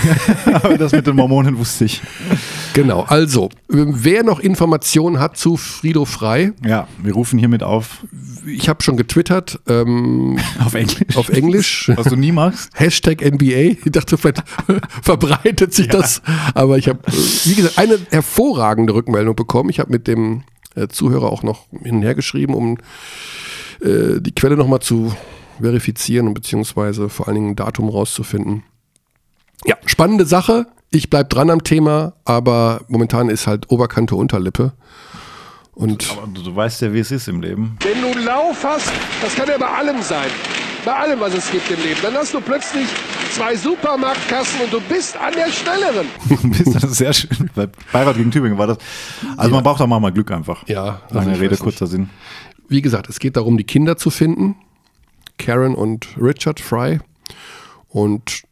Aber 0.53 0.77
das 0.77 0.93
mit 0.93 1.05
den 1.05 1.17
Mormonen 1.17 1.57
wusste 1.57 1.83
ich. 1.83 2.01
Genau, 2.73 3.01
also, 3.01 3.49
wer 3.67 4.23
noch 4.23 4.39
Informationen 4.39 5.19
hat 5.19 5.35
zu 5.35 5.57
Frido 5.57 6.05
Frei. 6.05 6.53
Ja, 6.65 6.87
wir 7.03 7.13
rufen 7.13 7.37
hiermit 7.37 7.61
auf. 7.61 8.05
Ich 8.47 8.69
habe 8.69 8.81
schon 8.81 8.95
getwittert. 8.95 9.59
Ähm, 9.67 10.39
auf 10.63 10.75
Englisch. 10.75 11.17
Auf 11.17 11.27
Englisch. 11.29 11.91
Was 11.93 12.07
du 12.07 12.15
nie 12.15 12.31
machst. 12.31 12.69
Hashtag 12.79 13.21
NBA. 13.21 13.75
Ich 13.83 13.91
dachte, 13.91 14.17
vielleicht 14.17 14.43
verbreitet 15.01 15.73
sich 15.73 15.87
ja. 15.87 15.99
das. 15.99 16.21
Aber 16.53 16.77
ich 16.77 16.87
habe, 16.87 16.99
wie 17.43 17.55
gesagt, 17.55 17.77
eine 17.77 17.99
hervorragende 18.11 18.93
Rückmeldung 18.93 19.35
bekommen. 19.35 19.69
Ich 19.69 19.79
habe 19.79 19.91
mit 19.91 20.07
dem 20.07 20.37
äh, 20.37 20.58
Zuhörer 20.89 21.31
auch 21.31 21.43
noch 21.43 21.67
hinher 21.83 22.15
geschrieben, 22.15 22.53
um 22.53 22.77
äh, 23.81 24.19
die 24.19 24.33
Quelle 24.33 24.57
nochmal 24.57 24.79
zu 24.79 25.13
verifizieren 25.59 26.27
und 26.27 26.33
beziehungsweise 26.33 27.09
vor 27.09 27.27
allen 27.27 27.35
Dingen 27.35 27.49
ein 27.51 27.55
Datum 27.55 27.89
rauszufinden. 27.89 28.63
Ja, 29.65 29.75
spannende 29.85 30.25
Sache. 30.25 30.67
Ich 30.91 31.09
bleibe 31.09 31.29
dran 31.29 31.49
am 31.49 31.63
Thema, 31.63 32.13
aber 32.25 32.81
momentan 32.87 33.29
ist 33.29 33.45
halt 33.45 33.69
Oberkante 33.69 34.15
Unterlippe. 34.15 34.73
Und 35.73 36.11
aber 36.11 36.27
du, 36.27 36.41
du 36.41 36.55
weißt 36.55 36.81
ja, 36.81 36.93
wie 36.93 36.99
es 36.99 37.11
ist 37.11 37.27
im 37.27 37.41
Leben. 37.41 37.77
Wenn 37.81 38.01
du 38.01 38.07
einen 38.07 38.25
Lauf 38.25 38.63
hast, 38.63 38.91
das 39.21 39.35
kann 39.35 39.47
ja 39.47 39.57
bei 39.57 39.67
allem 39.67 40.01
sein. 40.01 40.29
Bei 40.83 40.93
allem, 40.93 41.19
was 41.19 41.33
es 41.33 41.51
gibt 41.51 41.69
im 41.69 41.81
Leben. 41.81 41.99
Dann 42.01 42.15
hast 42.15 42.33
du 42.33 42.41
plötzlich 42.41 42.87
zwei 43.39 43.55
Supermarktkassen 43.55 44.61
und 44.65 44.73
du 44.73 44.81
bist 44.81 45.15
an 45.15 45.33
der 45.33 45.49
schnelleren. 45.49 46.07
das 46.65 46.83
ist 46.83 46.95
sehr 46.95 47.13
schön. 47.13 47.49
Bei 47.55 47.69
Bayreuth 47.93 48.17
gegen 48.17 48.31
Tübingen 48.31 48.57
war 48.57 48.67
das. 48.67 48.77
Also 49.37 49.49
ja. 49.49 49.55
man 49.55 49.63
braucht 49.63 49.79
auch 49.81 49.87
mal 49.87 50.11
Glück 50.11 50.29
einfach. 50.31 50.67
Ja. 50.67 51.01
Lange 51.09 51.29
also 51.29 51.41
Rede, 51.41 51.55
kurzer 51.55 51.87
Sinn. 51.87 52.09
Wie 52.67 52.81
gesagt, 52.81 53.07
es 53.07 53.17
geht 53.17 53.37
darum, 53.37 53.57
die 53.57 53.63
Kinder 53.63 53.95
zu 53.95 54.09
finden. 54.09 54.55
Karen 55.37 55.73
und 55.73 56.09
Richard 56.19 56.59
Fry. 56.59 56.99
Und 57.87 58.43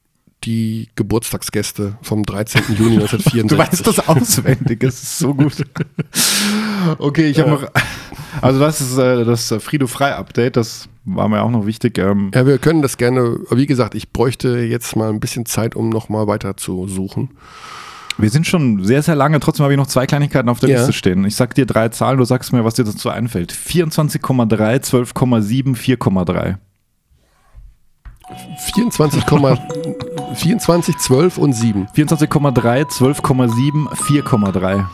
die 0.46 0.88
Geburtstagsgäste 0.96 1.98
vom 2.02 2.24
13. 2.24 2.62
Juni 2.78 2.96
1964. 2.96 3.48
du 3.50 3.58
weißt 3.58 3.88
das 3.88 4.08
auswendig, 4.08 4.80
das 4.80 5.04
ist 5.04 5.20
so 5.20 5.34
gut. 5.34 5.66
okay, 7.00 7.28
ich 7.28 7.40
habe 7.40 7.50
noch. 7.50 7.68
Also, 8.42 8.60
das 8.60 8.80
ist 8.80 8.98
äh, 8.98 9.26
das 9.26 9.54
Frido 9.60 9.88
Frei 9.88 10.16
Update, 10.16 10.56
das 10.56 10.88
war 11.08 11.30
mir 11.30 11.42
auch 11.42 11.50
noch 11.50 11.66
wichtig. 11.66 11.98
Ähm 11.98 12.32
ja, 12.34 12.46
wir 12.46 12.58
können 12.58 12.82
das 12.82 12.98
gerne, 12.98 13.40
wie 13.50 13.66
gesagt, 13.66 13.96
ich 13.96 14.12
bräuchte 14.12 14.60
jetzt 14.60 14.96
mal 14.96 15.10
ein 15.10 15.20
bisschen 15.20 15.46
Zeit, 15.46 15.76
um 15.76 15.90
nochmal 15.90 16.28
weiter 16.28 16.58
zu 16.58 16.88
suchen. 16.88 17.30
Wir 18.18 18.30
sind 18.30 18.48
schon 18.48 18.84
sehr, 18.84 19.04
sehr 19.04 19.16
lange, 19.16 19.40
trotzdem 19.40 19.64
habe 19.64 19.74
ich 19.74 19.78
noch 19.78 19.88
zwei 19.88 20.08
Kleinigkeiten 20.08 20.50
auf 20.50 20.60
der 20.60 20.70
ja. 20.70 20.78
Liste 20.78 20.94
stehen. 20.94 21.24
Ich 21.26 21.36
sag 21.36 21.54
dir 21.54 21.66
drei 21.66 21.90
Zahlen, 21.90 22.18
du 22.18 22.26
sagst 22.26 22.52
mir, 22.52 22.66
was 22.66 22.74
dir 22.74 22.84
dazu 22.84 23.10
einfällt. 23.10 23.54
24,3, 23.54 24.24
12,7, 24.84 25.76
4,3. 25.76 26.56
24, 28.74 29.24
24, 30.34 30.98
12 30.98 31.38
und 31.38 31.54
7. 31.54 31.88
24,3, 31.96 32.86
12,7, 32.90 33.88
4,3. 33.94 34.86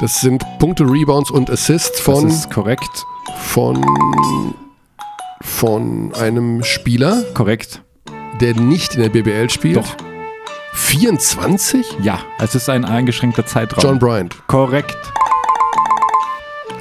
Das 0.00 0.20
sind 0.20 0.44
Punkte, 0.58 0.84
Rebounds 0.84 1.30
und 1.30 1.48
Assists 1.50 2.00
von. 2.00 2.24
Das 2.24 2.34
ist 2.34 2.50
korrekt. 2.50 3.06
Von. 3.38 3.82
Von 5.46 6.12
einem 6.14 6.62
Spieler. 6.64 7.22
Korrekt. 7.32 7.82
Der 8.40 8.54
nicht 8.54 8.96
in 8.96 9.00
der 9.00 9.08
BBL 9.08 9.48
spielt. 9.48 9.76
Doch. 9.78 9.96
24? 10.74 11.98
Ja, 12.02 12.18
es 12.38 12.54
ist 12.54 12.68
ein 12.68 12.84
eingeschränkter 12.84 13.46
Zeitraum. 13.46 13.82
John 13.82 13.98
Bryant. 13.98 14.36
Korrekt. 14.48 14.98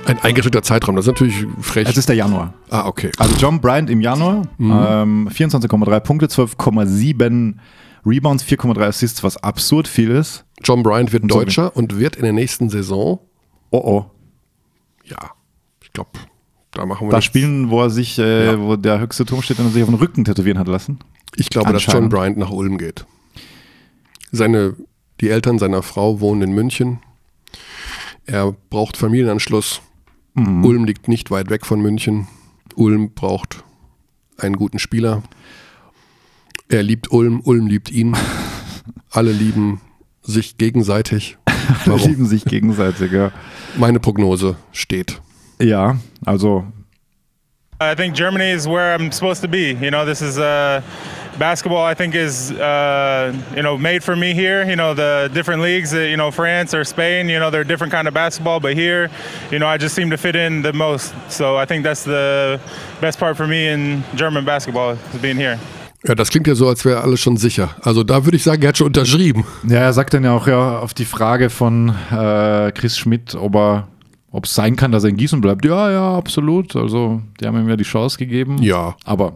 Ein 0.06 0.20
eingeschränkter 0.20 0.62
Zeitraum, 0.62 0.98
das 0.98 1.06
ist 1.06 1.14
natürlich 1.14 1.46
frech. 1.62 1.88
Es 1.88 1.96
ist 1.96 2.10
der 2.10 2.18
Januar. 2.18 2.54
Ah, 2.70 2.86
okay. 2.88 3.12
Also 3.18 3.36
John 3.38 3.62
Bryant 3.62 3.90
im 3.90 4.02
Januar, 4.02 4.42
mhm. 4.58 4.72
ähm, 4.72 5.30
24,3 5.30 6.00
Punkte, 6.02 6.26
12,7 6.26 7.56
Rebounds, 8.06 8.44
4,3 8.44 8.82
Assists, 8.82 9.24
was 9.24 9.38
absurd 9.38 9.88
viel 9.88 10.12
ist. 10.12 10.44
John 10.64 10.84
Bryant 10.84 11.14
wird 11.14 11.24
und 11.24 11.32
Deutscher 11.32 11.72
so 11.74 11.80
und 11.80 11.98
wird 11.98 12.18
in 12.18 12.24
der 12.24 12.34
nächsten 12.34 12.70
Saison. 12.70 13.20
Oh 13.72 13.78
oh. 13.78 14.06
Ja, 15.06 15.32
ich 15.82 15.94
glaube, 15.94 16.10
da 16.76 16.86
machen 16.86 17.08
wir 17.08 17.12
Da 17.12 17.18
nichts. 17.18 17.26
spielen, 17.26 17.70
wo 17.70 17.82
er 17.82 17.90
sich, 17.90 18.20
äh, 18.20 18.46
ja. 18.46 18.60
wo 18.60 18.76
der 18.76 19.00
höchste 19.00 19.26
Turm 19.26 19.42
steht 19.42 19.60
und 19.60 19.66
er 19.66 19.72
sich 19.72 19.82
auf 19.84 19.90
den 19.90 19.98
Rücken 19.98 20.24
tätowieren 20.26 20.60
hat 20.60 20.68
lassen. 20.68 21.00
Ich 21.36 21.50
glaube, 21.50 21.74
dass 21.74 21.86
John 21.86 22.10
Bryant 22.10 22.38
nach 22.38 22.52
Ulm 22.52 22.78
geht. 22.78 23.06
Seine, 24.32 24.76
die 25.22 25.30
Eltern 25.30 25.60
seiner 25.60 25.82
Frau 25.82 26.20
wohnen 26.20 26.42
in 26.44 26.52
München. 26.54 27.00
Er 28.26 28.56
braucht 28.70 28.98
Familienanschluss. 28.98 29.82
Mhm. 30.34 30.64
Ulm 30.66 30.86
liegt 30.86 31.08
nicht 31.08 31.32
weit 31.32 31.50
weg 31.50 31.66
von 31.66 31.82
München. 31.82 32.28
Ulm 32.76 33.12
braucht 33.14 33.64
einen 34.38 34.56
guten 34.58 34.80
Spieler. 34.80 35.24
Er 36.68 36.84
liebt 36.84 37.12
Ulm, 37.12 37.42
Ulm 37.44 37.68
liebt 37.68 37.92
ihn. 37.92 38.16
Alle 39.10 39.32
lieben 39.32 39.80
sich 40.24 40.58
gegenseitig. 40.58 41.38
Alle 41.86 41.96
lieben 41.98 42.26
sich 42.26 42.44
gegenseitig, 42.46 43.12
ja. 43.12 43.32
Meine 43.78 44.00
Prognose 44.00 44.56
steht. 44.72 45.22
Ja, 45.60 45.98
also. 46.26 46.66
I 47.82 47.94
think 47.96 48.16
Germany 48.16 48.52
is 48.52 48.66
where 48.66 48.96
I'm 48.96 49.12
supposed 49.12 49.42
to 49.42 49.48
be. 49.48 49.74
You 49.74 49.92
know, 49.92 50.06
this 50.06 50.22
is 50.22 50.38
uh 50.38 50.82
basketball 51.38 51.84
I 51.84 51.94
think 51.94 52.16
is 52.16 52.52
uh, 52.52 53.34
you 53.56 53.62
know 53.62 53.78
made 53.78 54.04
for 54.04 54.16
me 54.16 54.34
here. 54.34 54.64
You 54.64 54.76
know 54.76 54.94
the 54.94 55.30
different 55.34 55.62
leagues, 55.62 55.94
uh, 55.94 56.00
you 56.00 56.18
know 56.18 56.32
France 56.32 56.74
or 56.74 56.84
Spain, 56.84 57.30
you 57.30 57.40
know 57.40 57.50
they're 57.50 57.68
different 57.68 57.94
kind 57.94 58.08
of 58.08 58.14
basketball, 58.14 58.60
but 58.60 58.74
here, 58.74 59.10
you 59.52 59.60
know 59.60 59.68
I 59.68 59.78
just 59.78 59.96
seem 59.96 60.10
to 60.12 60.18
fit 60.18 60.36
in 60.36 60.62
the 60.62 60.74
most. 60.74 61.14
So 61.30 61.58
I 61.58 61.66
think 61.66 61.84
that's 61.84 62.04
the 62.04 62.60
best 63.02 63.20
part 63.20 63.38
for 63.38 63.48
me 63.48 63.68
in 63.68 64.04
German 64.16 64.46
basketball 64.46 64.98
is 65.14 65.22
being 65.22 65.38
here. 65.38 65.60
Ja, 66.08 66.14
das 66.14 66.30
klingt 66.30 66.46
ja 66.46 66.54
so, 66.54 66.68
als 66.68 66.86
wäre 66.86 67.02
alles 67.02 67.20
schon 67.20 67.36
sicher. 67.36 67.70
Also 67.82 68.04
da 68.04 68.26
würde 68.26 68.38
ich 68.38 68.44
sagen, 68.44 68.62
er 68.62 68.70
hat 68.70 68.78
schon 68.78 68.88
unterschrieben. 68.88 69.44
Ja, 69.68 69.80
er 69.80 69.94
sagt 69.94 70.14
dann 70.14 70.24
ja 70.24 70.34
auch 70.34 70.48
ja 70.48 70.78
auf 70.80 70.94
die 70.94 71.06
Frage 71.06 71.50
von 71.50 71.90
äh, 72.12 72.72
Chris 72.74 72.96
Schmidt, 72.98 73.34
ob 73.34 73.56
er 73.56 73.88
ob 74.36 74.46
es 74.46 74.54
sein 74.54 74.76
kann, 74.76 74.92
dass 74.92 75.04
er 75.04 75.10
in 75.10 75.18
Gießen 75.18 75.40
bleibt. 75.40 75.64
Ja, 75.66 75.90
ja, 75.90 76.18
absolut. 76.18 76.76
Also, 76.76 77.22
die 77.40 77.48
haben 77.48 77.58
ihm 77.58 77.70
ja 77.70 77.78
die 77.78 77.86
Chance 77.86 78.18
gegeben. 78.18 78.62
Ja. 78.62 78.96
Aber 79.06 79.34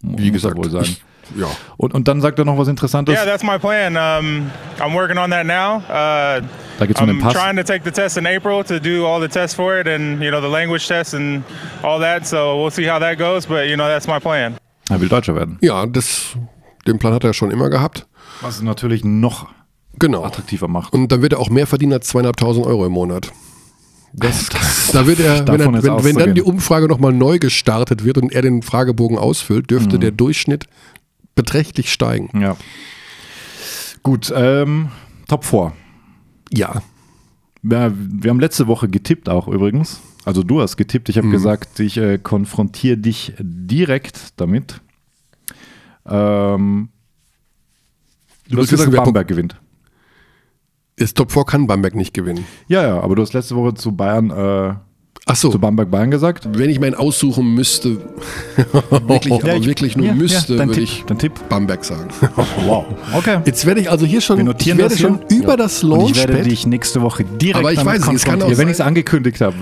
wie 0.00 0.30
gesagt, 0.30 0.56
wohl 0.56 0.70
sein. 0.70 0.84
Ich, 0.84 1.02
ja. 1.36 1.48
Und, 1.76 1.92
und 1.92 2.08
dann 2.08 2.20
sagt 2.22 2.38
er 2.38 2.44
noch 2.44 2.56
was 2.56 2.68
Interessantes. 2.68 3.14
Yeah, 3.14 3.26
that's 3.26 3.42
my 3.42 3.58
plan. 3.58 3.96
Um, 3.96 4.50
I'm 4.80 4.94
working 4.94 5.18
on 5.18 5.30
that 5.30 5.46
now. 5.46 5.82
Uh, 5.88 6.42
da 6.78 6.86
geht's 6.86 7.00
um 7.00 7.08
den 7.08 7.18
Pass. 7.18 7.34
trying 7.34 7.56
to 7.56 7.62
take 7.62 7.84
the 7.84 7.90
test 7.90 8.16
in 8.16 8.26
April 8.26 8.64
to 8.64 8.78
do 8.78 9.06
all 9.06 9.20
the 9.20 9.28
tests 9.28 9.54
for 9.54 9.78
it 9.78 9.86
and 9.86 10.22
you 10.22 10.30
know 10.30 10.40
the 10.40 10.48
language 10.48 10.86
test 10.86 11.14
and 11.14 11.42
all 11.82 12.00
that. 12.00 12.26
So 12.26 12.56
we'll 12.56 12.70
see 12.70 12.88
how 12.88 12.98
that 13.00 13.18
goes. 13.18 13.46
But 13.46 13.66
you 13.66 13.74
know 13.74 13.86
that's 13.86 14.06
my 14.06 14.18
plan. 14.18 14.56
Er 14.88 15.00
will 15.00 15.08
Deutscher 15.08 15.34
werden. 15.34 15.58
Ja, 15.60 15.84
das, 15.84 16.36
den 16.86 16.98
Plan 16.98 17.12
hat 17.12 17.24
er 17.24 17.34
schon 17.34 17.50
immer 17.50 17.68
gehabt. 17.68 18.06
Was 18.40 18.56
es 18.56 18.62
natürlich 18.62 19.04
noch 19.04 19.46
genau. 19.98 20.24
attraktiver 20.24 20.68
macht. 20.68 20.92
Und 20.92 21.10
dann 21.10 21.22
wird 21.22 21.32
er 21.32 21.40
auch 21.40 21.50
mehr 21.50 21.66
verdienen 21.66 21.92
als 21.92 22.06
zweieinhalbtausend 22.06 22.64
Euro 22.66 22.86
im 22.86 22.92
Monat. 22.92 23.32
Das, 24.18 24.48
das, 24.48 24.90
da 24.92 25.06
wird 25.06 25.20
er, 25.20 25.46
wenn, 25.46 25.60
er, 25.60 25.82
wenn, 25.82 26.04
wenn 26.04 26.16
dann 26.16 26.34
die 26.34 26.42
Umfrage 26.42 26.88
nochmal 26.88 27.12
neu 27.12 27.38
gestartet 27.38 28.02
wird 28.02 28.16
und 28.16 28.32
er 28.32 28.40
den 28.40 28.62
Fragebogen 28.62 29.18
ausfüllt, 29.18 29.70
dürfte 29.70 29.96
mhm. 29.96 30.00
der 30.00 30.10
Durchschnitt 30.10 30.64
beträchtlich 31.34 31.92
steigen. 31.92 32.30
Ja. 32.40 32.56
Gut, 34.02 34.32
ähm, 34.34 34.88
Top 35.28 35.44
4. 35.44 35.72
Ja. 36.52 36.82
ja. 37.62 37.92
Wir 37.92 38.30
haben 38.30 38.40
letzte 38.40 38.66
Woche 38.66 38.88
getippt 38.88 39.28
auch 39.28 39.48
übrigens. 39.48 40.00
Also 40.24 40.42
du 40.42 40.60
hast 40.60 40.76
getippt. 40.76 41.08
Ich 41.08 41.18
habe 41.18 41.26
mhm. 41.26 41.32
gesagt, 41.32 41.78
ich 41.78 41.98
äh, 41.98 42.18
konfrontiere 42.18 42.96
dich 42.96 43.34
direkt 43.38 44.40
damit. 44.40 44.80
Ähm, 46.06 46.88
du 48.48 48.52
hast 48.52 48.56
willst 48.56 48.72
wissen, 48.72 48.90
gesagt, 48.90 49.04
Bamberg 49.04 49.28
gewinnt. 49.28 49.56
Das 50.98 51.12
Top 51.12 51.30
4 51.30 51.44
kann 51.44 51.66
Bamberg 51.66 51.94
nicht 51.94 52.14
gewinnen. 52.14 52.46
Ja, 52.68 52.82
ja, 52.82 53.00
aber 53.00 53.14
du 53.16 53.22
hast 53.22 53.34
letzte 53.34 53.54
Woche 53.54 53.74
zu 53.74 53.92
Bayern, 53.92 54.30
äh, 54.30 54.74
Ach 55.28 55.34
so, 55.36 55.50
zu 55.50 55.58
Bamberg 55.58 55.90
Bayern 55.90 56.10
gesagt. 56.10 56.48
wenn 56.52 56.70
ich 56.70 56.80
meinen 56.80 56.94
aussuchen 56.94 57.52
müsste, 57.54 57.98
wirklich, 58.90 59.34
aber 59.34 59.48
Ja, 59.48 59.56
ich- 59.56 59.66
wirklich 59.66 59.94
nur 59.96 60.06
ja, 60.06 60.12
ja, 60.12 60.18
müsste, 60.18 60.56
dein 60.56 60.68
würde 60.68 60.80
Tipp, 60.80 60.88
ich 60.88 61.04
dein 61.06 61.18
Tipp. 61.18 61.32
Bamberg 61.50 61.84
sagen. 61.84 62.08
Wow. 62.66 62.86
Okay. 63.12 63.40
Jetzt 63.44 63.66
werde 63.66 63.80
ich 63.82 63.90
also 63.90 64.06
hier 64.06 64.22
schon, 64.22 64.38
Wir 64.46 64.54
ich 64.58 64.66
werde 64.68 64.82
das 64.84 64.98
schon 64.98 65.20
hier. 65.28 65.38
über 65.40 65.50
Ja. 65.50 65.56
das 65.58 65.84
Und 65.84 65.90
ich 66.10 66.16
werde 66.16 66.32
Launchpad, 66.32 66.50
dich 66.50 66.66
nächste 66.66 67.02
Woche 67.02 67.24
direkt 67.24 67.58
Aber 67.58 67.72
ich 67.72 67.84
weiß 67.84 68.06
nicht, 68.06 68.16
es 68.16 68.24
kann 68.24 68.40
auch 68.40 68.56
wenn 68.56 68.68
ich 68.68 68.74
es 68.74 68.80
angekündigt 68.80 69.40
habe. 69.42 69.56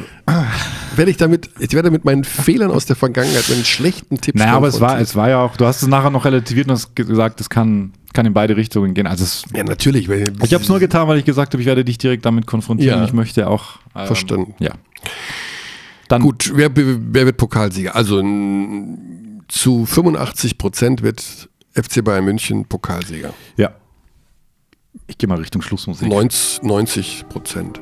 Werde 0.97 1.11
ich 1.11 1.17
damit, 1.17 1.51
ich 1.59 1.73
werde 1.73 1.91
mit 1.91 2.05
meinen 2.05 2.25
Fehlern 2.25 2.71
aus 2.71 2.87
der 2.87 2.97
Vergangenheit, 2.97 3.49
meinen 3.49 3.65
schlechten 3.65 4.21
Tipps 4.21 4.39
Naja, 4.39 4.55
aber 4.55 4.69
es 4.69 4.81
war, 4.81 5.01
es 5.01 5.15
war 5.17 5.29
ja 5.29 5.41
auch, 5.41 5.57
du 5.57 5.67
hast 5.67 5.83
es 5.83 5.89
nachher 5.89 6.11
noch 6.11 6.25
relativiert 6.25 6.69
und 6.69 6.73
hast 6.75 6.95
gesagt, 6.97 7.41
es 7.41 7.49
kann, 7.51 7.93
kann 8.13 8.27
in 8.27 8.35
beide 8.35 8.57
Richtungen 8.57 8.95
gehen. 8.95 9.07
Also 9.07 9.25
es, 9.25 9.45
Ja, 9.55 9.65
natürlich. 9.65 10.09
Ich 10.09 10.55
habe 10.55 10.63
es 10.63 10.69
nur 10.69 10.79
getan, 10.79 11.09
weil 11.09 11.19
ich 11.19 11.25
gesagt 11.25 11.53
habe, 11.55 11.61
ich 11.63 11.67
werde 11.67 11.85
dich 11.85 11.99
direkt 11.99 12.25
damit 12.25 12.47
konfrontieren. 12.47 13.01
Ja. 13.01 13.05
Ich 13.05 13.13
möchte 13.13 13.49
auch. 13.49 13.79
ähm, 13.95 14.07
Verstanden. 14.07 14.55
Ja. 14.59 14.73
Dann 16.09 16.23
Gut, 16.23 16.53
wer, 16.55 16.71
wer 16.75 17.27
wird 17.27 17.37
Pokalsieger? 17.37 17.97
Also 17.97 18.23
zu 19.49 19.87
85 19.87 20.59
Prozent 20.59 21.03
wird 21.03 21.49
FC 21.73 22.05
Bayern 22.05 22.25
München 22.25 22.67
Pokalsieger. 22.67 23.33
Ja. 23.57 23.73
Ich 25.07 25.19
gehe 25.19 25.29
mal 25.29 25.39
Richtung 25.39 25.61
Schlussmusik. 25.63 26.09
90 26.09 26.63
90 26.63 27.25
Prozent. 27.29 27.81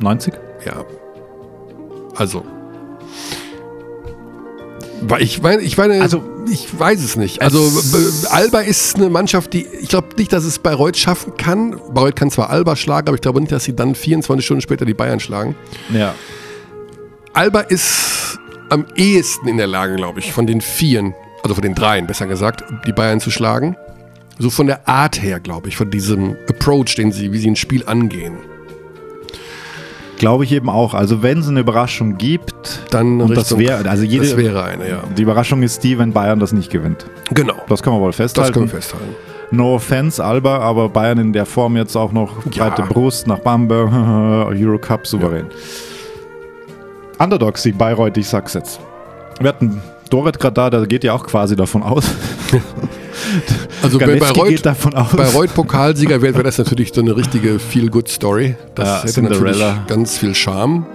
90? 0.00 0.34
Ja. 0.64 0.84
Also. 2.16 2.44
Ich 5.20 5.42
meine, 5.42 5.62
ich 5.62 5.76
meine, 5.76 6.00
Also, 6.00 6.22
ich 6.50 6.66
weiß 6.78 7.02
es 7.02 7.16
nicht. 7.16 7.42
Also 7.42 7.70
Alba 8.30 8.60
ist 8.60 8.96
eine 8.96 9.08
Mannschaft, 9.10 9.52
die 9.52 9.66
ich 9.66 9.88
glaube 9.88 10.08
nicht, 10.16 10.32
dass 10.32 10.44
es 10.44 10.58
Bayreuth 10.58 10.96
schaffen 10.96 11.36
kann. 11.36 11.78
Bayreuth 11.92 12.16
kann 12.16 12.30
zwar 12.30 12.50
Alba 12.50 12.76
schlagen, 12.76 13.08
aber 13.08 13.14
ich 13.14 13.20
glaube 13.20 13.40
nicht, 13.40 13.52
dass 13.52 13.64
sie 13.64 13.76
dann 13.76 13.94
24 13.94 14.44
Stunden 14.44 14.60
später 14.62 14.84
die 14.84 14.94
Bayern 14.94 15.20
schlagen. 15.20 15.54
Ja. 15.92 16.14
Alba 17.34 17.60
ist 17.60 18.38
am 18.70 18.86
ehesten 18.96 19.48
in 19.48 19.58
der 19.58 19.66
Lage, 19.66 19.96
glaube 19.96 20.20
ich, 20.20 20.32
von 20.32 20.46
den 20.46 20.60
Vieren, 20.60 21.14
also 21.42 21.54
von 21.54 21.62
den 21.62 21.74
Dreien, 21.74 22.06
besser 22.06 22.26
gesagt, 22.26 22.64
die 22.86 22.92
Bayern 22.92 23.20
zu 23.20 23.30
schlagen. 23.30 23.76
So 24.38 24.50
von 24.50 24.66
der 24.66 24.88
Art 24.88 25.22
her, 25.22 25.40
glaube 25.40 25.68
ich, 25.68 25.76
von 25.76 25.90
diesem 25.90 26.36
Approach, 26.48 26.94
den 26.96 27.12
sie, 27.12 27.32
wie 27.32 27.38
sie 27.38 27.50
ein 27.50 27.56
Spiel 27.56 27.84
angehen. 27.86 28.36
Glaube 30.18 30.44
ich 30.44 30.52
eben 30.52 30.68
auch. 30.70 30.94
Also 30.94 31.22
wenn 31.22 31.40
es 31.40 31.48
eine 31.48 31.60
Überraschung 31.60 32.16
gibt, 32.16 32.54
Dann 32.90 33.20
und 33.20 33.30
das 33.36 33.52
Richtung- 33.52 33.58
wäre, 33.60 33.88
also 33.88 34.02
jede, 34.02 34.24
das 34.24 34.36
wäre 34.36 34.64
eine, 34.64 34.88
ja. 34.88 35.02
die 35.16 35.22
Überraschung 35.22 35.62
ist 35.62 35.84
die, 35.84 35.98
wenn 35.98 36.12
Bayern 36.12 36.38
das 36.40 36.52
nicht 36.52 36.70
gewinnt. 36.70 37.04
Genau. 37.32 37.54
Das 37.68 37.82
kann 37.82 37.92
man 37.92 38.00
wohl 38.02 38.08
Das 38.08 38.16
festhalten. 38.16 38.52
können 38.54 38.66
wir 38.66 38.76
festhalten. 38.80 39.14
No 39.50 39.74
offense, 39.76 40.24
Alba, 40.24 40.58
aber 40.58 40.88
Bayern 40.88 41.18
in 41.18 41.32
der 41.32 41.46
Form 41.46 41.76
jetzt 41.76 41.94
auch 41.96 42.12
noch 42.12 42.44
Ja. 42.52 42.68
breite 42.68 42.82
Brust 42.82 43.26
nach 43.26 43.38
Bamberg, 43.40 43.90
Eurocup 44.58 45.06
souverän. 45.06 45.46
Underdogs, 47.18 47.62
die 47.62 47.72
Bayreuth, 47.72 48.16
ich 48.16 48.26
sag's 48.28 48.54
jetzt. 48.54 48.80
Wir 49.40 49.48
hatten 49.48 49.80
Doret 50.10 50.38
gerade 50.38 50.54
da, 50.54 50.70
der 50.70 50.86
geht 50.86 51.04
ja 51.04 51.12
auch 51.12 51.26
quasi 51.26 51.56
davon 51.56 51.82
aus. 51.82 52.04
Also 53.82 53.98
bei 53.98 54.06
Galetzky 54.06 54.32
Bayreuth, 54.34 54.48
geht 54.48 54.66
davon 54.66 54.94
aus. 54.94 55.10
Bayreuth 55.12 55.54
Pokalsieger 55.54 56.22
wäre 56.22 56.34
wäre 56.34 56.42
das 56.44 56.58
natürlich 56.58 56.92
so 56.94 57.00
eine 57.00 57.16
richtige 57.16 57.58
Feel-Good-Story. 57.58 58.56
Das 58.74 58.88
Ja, 58.88 59.00
hätte 59.02 59.12
Cinderella. 59.12 59.66
natürlich 59.68 59.86
ganz 59.86 60.18
viel 60.18 60.34
Charme. 60.34 60.86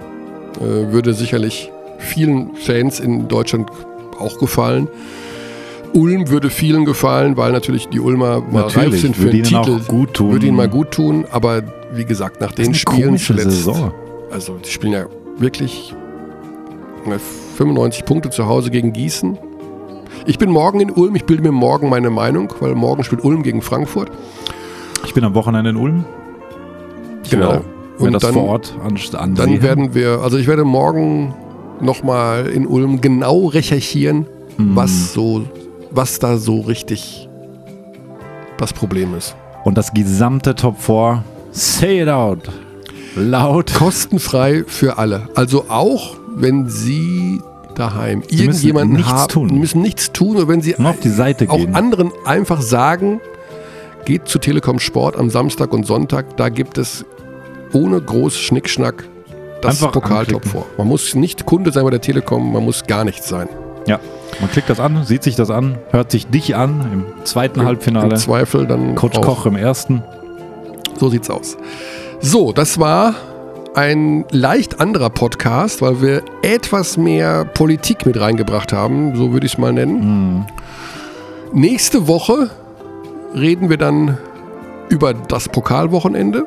Äh, 0.60 0.92
würde 0.92 1.14
sicherlich 1.14 1.70
vielen 1.98 2.54
Fans 2.56 3.00
in 3.00 3.28
Deutschland 3.28 3.70
auch 4.18 4.38
gefallen. 4.38 4.88
Ulm 5.94 6.28
würde 6.30 6.48
vielen 6.50 6.84
gefallen, 6.84 7.36
weil 7.36 7.52
natürlich 7.52 7.88
die 7.88 8.00
Ulmer 8.00 8.40
mal 8.40 8.62
reif 8.62 8.76
Natürlich, 8.76 9.00
sind 9.02 9.16
für 9.16 9.30
ihnen 9.30 9.42
Titel. 9.44 9.80
gut 9.86 10.14
tun. 10.14 10.32
Würde 10.32 10.46
ihnen 10.46 10.56
mal 10.56 10.68
gut 10.68 10.90
tun, 10.90 11.24
aber 11.30 11.62
wie 11.94 12.04
gesagt, 12.04 12.40
nach 12.40 12.52
den 12.52 12.74
Spielen 12.74 13.18
zuletzt, 13.18 13.50
Saison. 13.50 13.92
also 14.30 14.56
die 14.64 14.70
spielen 14.70 14.94
ja 14.94 15.04
wirklich 15.38 15.94
äh, 17.06 17.18
95 17.56 18.04
Punkte 18.06 18.30
zu 18.30 18.46
Hause 18.46 18.70
gegen 18.70 18.92
Gießen. 18.94 19.36
Ich 20.26 20.38
bin 20.38 20.50
morgen 20.50 20.80
in 20.80 20.90
Ulm, 20.90 21.16
ich 21.16 21.24
bilde 21.24 21.42
mir 21.42 21.52
morgen 21.52 21.88
meine 21.88 22.10
Meinung, 22.10 22.52
weil 22.60 22.74
morgen 22.74 23.02
spielt 23.04 23.24
Ulm 23.24 23.42
gegen 23.42 23.60
Frankfurt. 23.62 24.10
Ich 25.04 25.14
bin 25.14 25.24
am 25.24 25.34
Wochenende 25.34 25.70
in 25.70 25.76
Ulm. 25.76 26.04
Ich 27.24 27.30
Genau. 27.30 27.52
mir 27.98 28.06
Und 28.06 28.12
das 28.12 28.22
dann- 28.22 28.34
vor 28.34 28.44
Ort 28.44 28.74
an, 28.80 28.92
ansehen. 28.92 29.34
Dann 29.34 29.62
werden 29.62 29.94
wir, 29.94 30.20
also 30.22 30.38
ich 30.38 30.46
werde 30.46 30.64
morgen 30.64 31.34
nochmal 31.80 32.46
in 32.46 32.66
Ulm 32.66 33.00
genau 33.00 33.46
recherchieren, 33.46 34.26
Mhm. 34.58 34.76
was 34.76 35.12
so, 35.12 35.42
was 35.90 36.18
da 36.18 36.36
so 36.36 36.60
richtig 36.60 37.28
das 38.58 38.72
Problem 38.72 39.14
ist. 39.14 39.34
Und 39.64 39.76
das 39.78 39.92
gesamte 39.92 40.54
Top 40.54 40.80
4, 40.80 41.24
say 41.50 42.02
it 42.02 42.08
out. 42.08 42.48
Laut. 43.16 43.74
Kostenfrei 43.74 44.64
für 44.66 44.98
alle. 44.98 45.28
Also 45.34 45.66
auch 45.68 46.16
wenn 46.34 46.68
Sie 46.68 47.40
daheim 47.72 48.22
Sie 48.28 48.46
müssen 48.46 48.66
irgendjemanden 48.66 48.96
nichts 48.96 49.10
haben, 49.12 49.28
tun. 49.28 49.58
müssen 49.58 49.82
nichts 49.82 50.12
tun, 50.12 50.36
und 50.36 50.48
wenn 50.48 50.60
Sie 50.60 50.76
auf 50.76 51.00
die 51.00 51.08
Seite 51.08 51.48
auch 51.50 51.56
gehen. 51.56 51.74
anderen 51.74 52.12
einfach 52.24 52.60
sagen, 52.60 53.20
geht 54.04 54.28
zu 54.28 54.38
Telekom 54.38 54.78
Sport 54.78 55.16
am 55.16 55.30
Samstag 55.30 55.72
und 55.72 55.86
Sonntag, 55.86 56.36
da 56.36 56.48
gibt 56.48 56.78
es 56.78 57.04
ohne 57.72 58.00
groß 58.00 58.36
Schnickschnack 58.36 59.04
das 59.60 59.82
Einfach 59.82 59.92
Pokaltop 59.92 60.44
vor. 60.44 60.66
Man 60.76 60.88
muss 60.88 61.14
nicht 61.14 61.46
Kunde 61.46 61.72
sein 61.72 61.84
bei 61.84 61.90
der 61.90 62.00
Telekom, 62.00 62.52
man 62.52 62.64
muss 62.64 62.84
gar 62.84 63.04
nichts 63.04 63.28
sein. 63.28 63.48
Ja. 63.86 64.00
Man 64.40 64.50
klickt 64.50 64.68
das 64.68 64.80
an, 64.80 65.04
sieht 65.04 65.22
sich 65.22 65.36
das 65.36 65.50
an, 65.50 65.78
hört 65.90 66.10
sich 66.10 66.26
dich 66.26 66.56
an 66.56 66.90
im 66.92 67.24
zweiten 67.24 67.64
Halbfinale. 67.64 68.10
Im 68.10 68.16
Zweifel 68.16 68.66
dann 68.66 68.94
Coach 68.94 69.18
auch. 69.18 69.22
Koch 69.22 69.46
im 69.46 69.56
ersten. 69.56 70.02
So 70.98 71.08
sieht's 71.08 71.30
aus. 71.30 71.56
So, 72.20 72.52
das 72.52 72.78
war 72.78 73.14
ein 73.74 74.24
leicht 74.30 74.80
anderer 74.80 75.10
Podcast, 75.10 75.80
weil 75.82 76.00
wir 76.02 76.22
etwas 76.42 76.96
mehr 76.96 77.44
Politik 77.44 78.04
mit 78.06 78.20
reingebracht 78.20 78.72
haben, 78.72 79.16
so 79.16 79.32
würde 79.32 79.46
ich 79.46 79.52
es 79.54 79.58
mal 79.58 79.72
nennen. 79.72 80.46
Nächste 81.52 82.06
Woche 82.06 82.50
reden 83.34 83.70
wir 83.70 83.78
dann 83.78 84.18
über 84.88 85.14
das 85.14 85.48
Pokalwochenende 85.48 86.44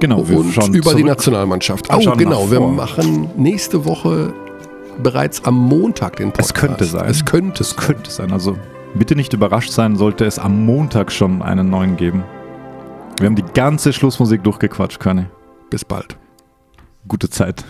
Genau, 0.00 0.28
wir 0.28 0.38
und 0.38 0.52
schauen 0.52 0.74
über 0.74 0.90
die 0.90 0.98
zurück. 0.98 1.06
Nationalmannschaft. 1.06 1.88
Wir 1.88 1.98
Oh, 2.08 2.12
genau, 2.16 2.50
wir 2.50 2.60
machen 2.60 3.30
nächste 3.36 3.84
Woche 3.84 4.32
bereits 5.02 5.44
am 5.44 5.56
Montag 5.56 6.16
den 6.16 6.28
Podcast. 6.30 6.50
Es 6.50 6.54
könnte 6.54 6.84
sein. 6.84 7.10
Es 7.10 7.24
könnte 7.24 7.62
Es 7.62 7.76
könnte 7.76 8.10
sein. 8.10 8.32
Also 8.32 8.56
bitte 8.94 9.16
nicht 9.16 9.32
überrascht 9.32 9.72
sein, 9.72 9.96
sollte 9.96 10.24
es 10.24 10.38
am 10.38 10.64
Montag 10.64 11.10
schon 11.10 11.42
einen 11.42 11.68
neuen 11.70 11.96
geben. 11.96 12.22
Wir 13.18 13.26
haben 13.26 13.34
die 13.34 13.44
ganze 13.54 13.92
Schlussmusik 13.92 14.44
durchgequatscht, 14.44 15.00
Körny. 15.00 15.26
Bis 15.70 15.84
bald. 15.84 16.16
Gute 17.06 17.30
Zeit. 17.30 17.64